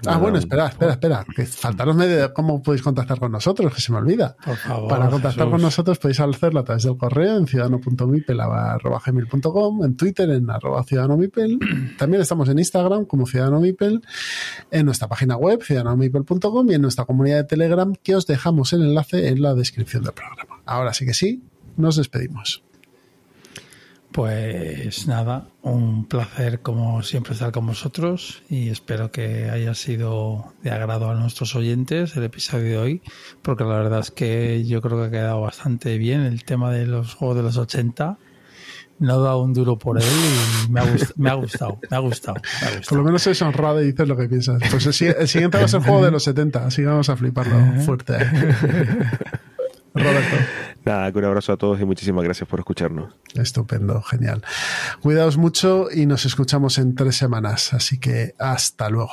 Ah, 0.05 0.17
bueno, 0.17 0.37
espera, 0.37 0.67
espera, 0.67 0.93
espera. 0.93 1.25
Que 1.35 1.45
falta 1.45 1.85
los 1.85 1.95
medios 1.95 2.21
de 2.21 2.33
cómo 2.33 2.61
podéis 2.61 2.81
contactar 2.81 3.19
con 3.19 3.31
nosotros, 3.31 3.73
que 3.73 3.81
se 3.81 3.91
me 3.91 3.97
olvida. 3.97 4.35
Por 4.43 4.57
favor. 4.57 4.89
Para 4.89 5.09
contactar 5.09 5.45
Jesús. 5.45 5.51
con 5.51 5.61
nosotros 5.61 5.99
podéis 5.99 6.19
hacerlo 6.19 6.61
a 6.61 6.63
través 6.63 6.83
del 6.83 6.97
correo 6.97 7.37
en 7.37 7.47
ciudadano.mipel.com, 7.47 9.85
en 9.85 9.97
Twitter 9.97 10.29
en 10.29 10.49
arroba 10.49 10.83
ciudadanomipel. 10.83 11.59
También 11.97 12.21
estamos 12.21 12.49
en 12.49 12.59
Instagram 12.59 13.05
como 13.05 13.25
ciudadanomipel, 13.25 14.01
en 14.71 14.85
nuestra 14.85 15.07
página 15.07 15.35
web 15.35 15.63
ciudadanomipel.com 15.63 16.69
y 16.69 16.73
en 16.75 16.81
nuestra 16.81 17.05
comunidad 17.05 17.37
de 17.37 17.43
Telegram 17.45 17.93
que 18.01 18.15
os 18.15 18.27
dejamos 18.27 18.73
el 18.73 18.83
enlace 18.83 19.29
en 19.29 19.41
la 19.41 19.53
descripción 19.53 20.03
del 20.03 20.13
programa. 20.13 20.61
Ahora 20.65 20.93
sí 20.93 21.05
que 21.05 21.13
sí, 21.13 21.43
nos 21.77 21.95
despedimos. 21.95 22.63
Pues 24.11 25.05
nada, 25.07 25.49
un 25.61 26.05
placer 26.07 26.61
como 26.61 27.03
siempre 27.03 27.33
estar 27.33 27.51
con 27.51 27.67
vosotros 27.67 28.41
y 28.49 28.69
espero 28.69 29.11
que 29.11 29.51
haya 29.51 29.75
sido 29.75 30.51
de 30.63 30.71
agrado 30.71 31.11
a 31.11 31.13
nuestros 31.15 31.55
oyentes 31.55 32.17
el 32.17 32.23
episodio 32.23 32.63
de 32.65 32.77
hoy, 32.79 33.01
porque 33.43 33.63
la 33.65 33.77
verdad 33.77 33.99
es 33.99 34.09
que 34.09 34.65
yo 34.65 34.81
creo 34.81 34.97
que 34.99 35.05
ha 35.07 35.11
quedado 35.11 35.41
bastante 35.41 35.97
bien 35.99 36.21
el 36.21 36.43
tema 36.43 36.71
de 36.71 36.87
los 36.87 37.13
juegos 37.13 37.37
de 37.37 37.43
los 37.43 37.57
80. 37.57 38.17
No 38.97 39.13
he 39.21 39.23
dado 39.23 39.41
un 39.43 39.53
duro 39.53 39.77
por 39.77 39.97
él 39.97 40.03
y 40.67 40.71
me 40.71 40.81
ha, 40.81 40.83
gust- 40.85 41.13
me 41.15 41.29
ha 41.29 41.35
gustado, 41.35 41.79
me 41.89 41.95
ha 41.95 41.99
gustado, 41.99 42.41
me 42.61 42.67
ha 42.67 42.69
Por 42.71 42.77
gustado. 42.79 42.97
lo 42.97 43.03
menos 43.05 43.27
es 43.27 43.41
honrado 43.43 43.81
y 43.81 43.85
dices 43.91 44.07
lo 44.07 44.17
que 44.17 44.27
piensas. 44.27 44.61
Pues 44.71 45.01
el, 45.01 45.15
el 45.19 45.27
siguiente 45.27 45.57
va 45.57 45.65
a 45.65 45.67
ser 45.69 45.81
juego 45.81 46.03
de 46.03 46.11
los 46.11 46.23
70, 46.23 46.65
así 46.65 46.81
que 46.81 46.87
vamos 46.87 47.07
a 47.09 47.15
fliparlo 47.15 47.81
fuerte. 47.83 48.17
Roberto. 49.93 50.35
Nada, 50.85 51.11
que 51.11 51.17
un 51.17 51.25
abrazo 51.25 51.53
a 51.53 51.57
todos 51.57 51.79
y 51.79 51.85
muchísimas 51.85 52.23
gracias 52.23 52.47
por 52.47 52.59
escucharnos. 52.59 53.13
Estupendo, 53.35 54.01
genial. 54.01 54.43
Cuidaos 55.01 55.37
mucho 55.37 55.87
y 55.91 56.05
nos 56.05 56.25
escuchamos 56.25 56.77
en 56.77 56.95
tres 56.95 57.15
semanas, 57.15 57.73
así 57.73 57.99
que 57.99 58.33
hasta 58.39 58.89
luego. 58.89 59.11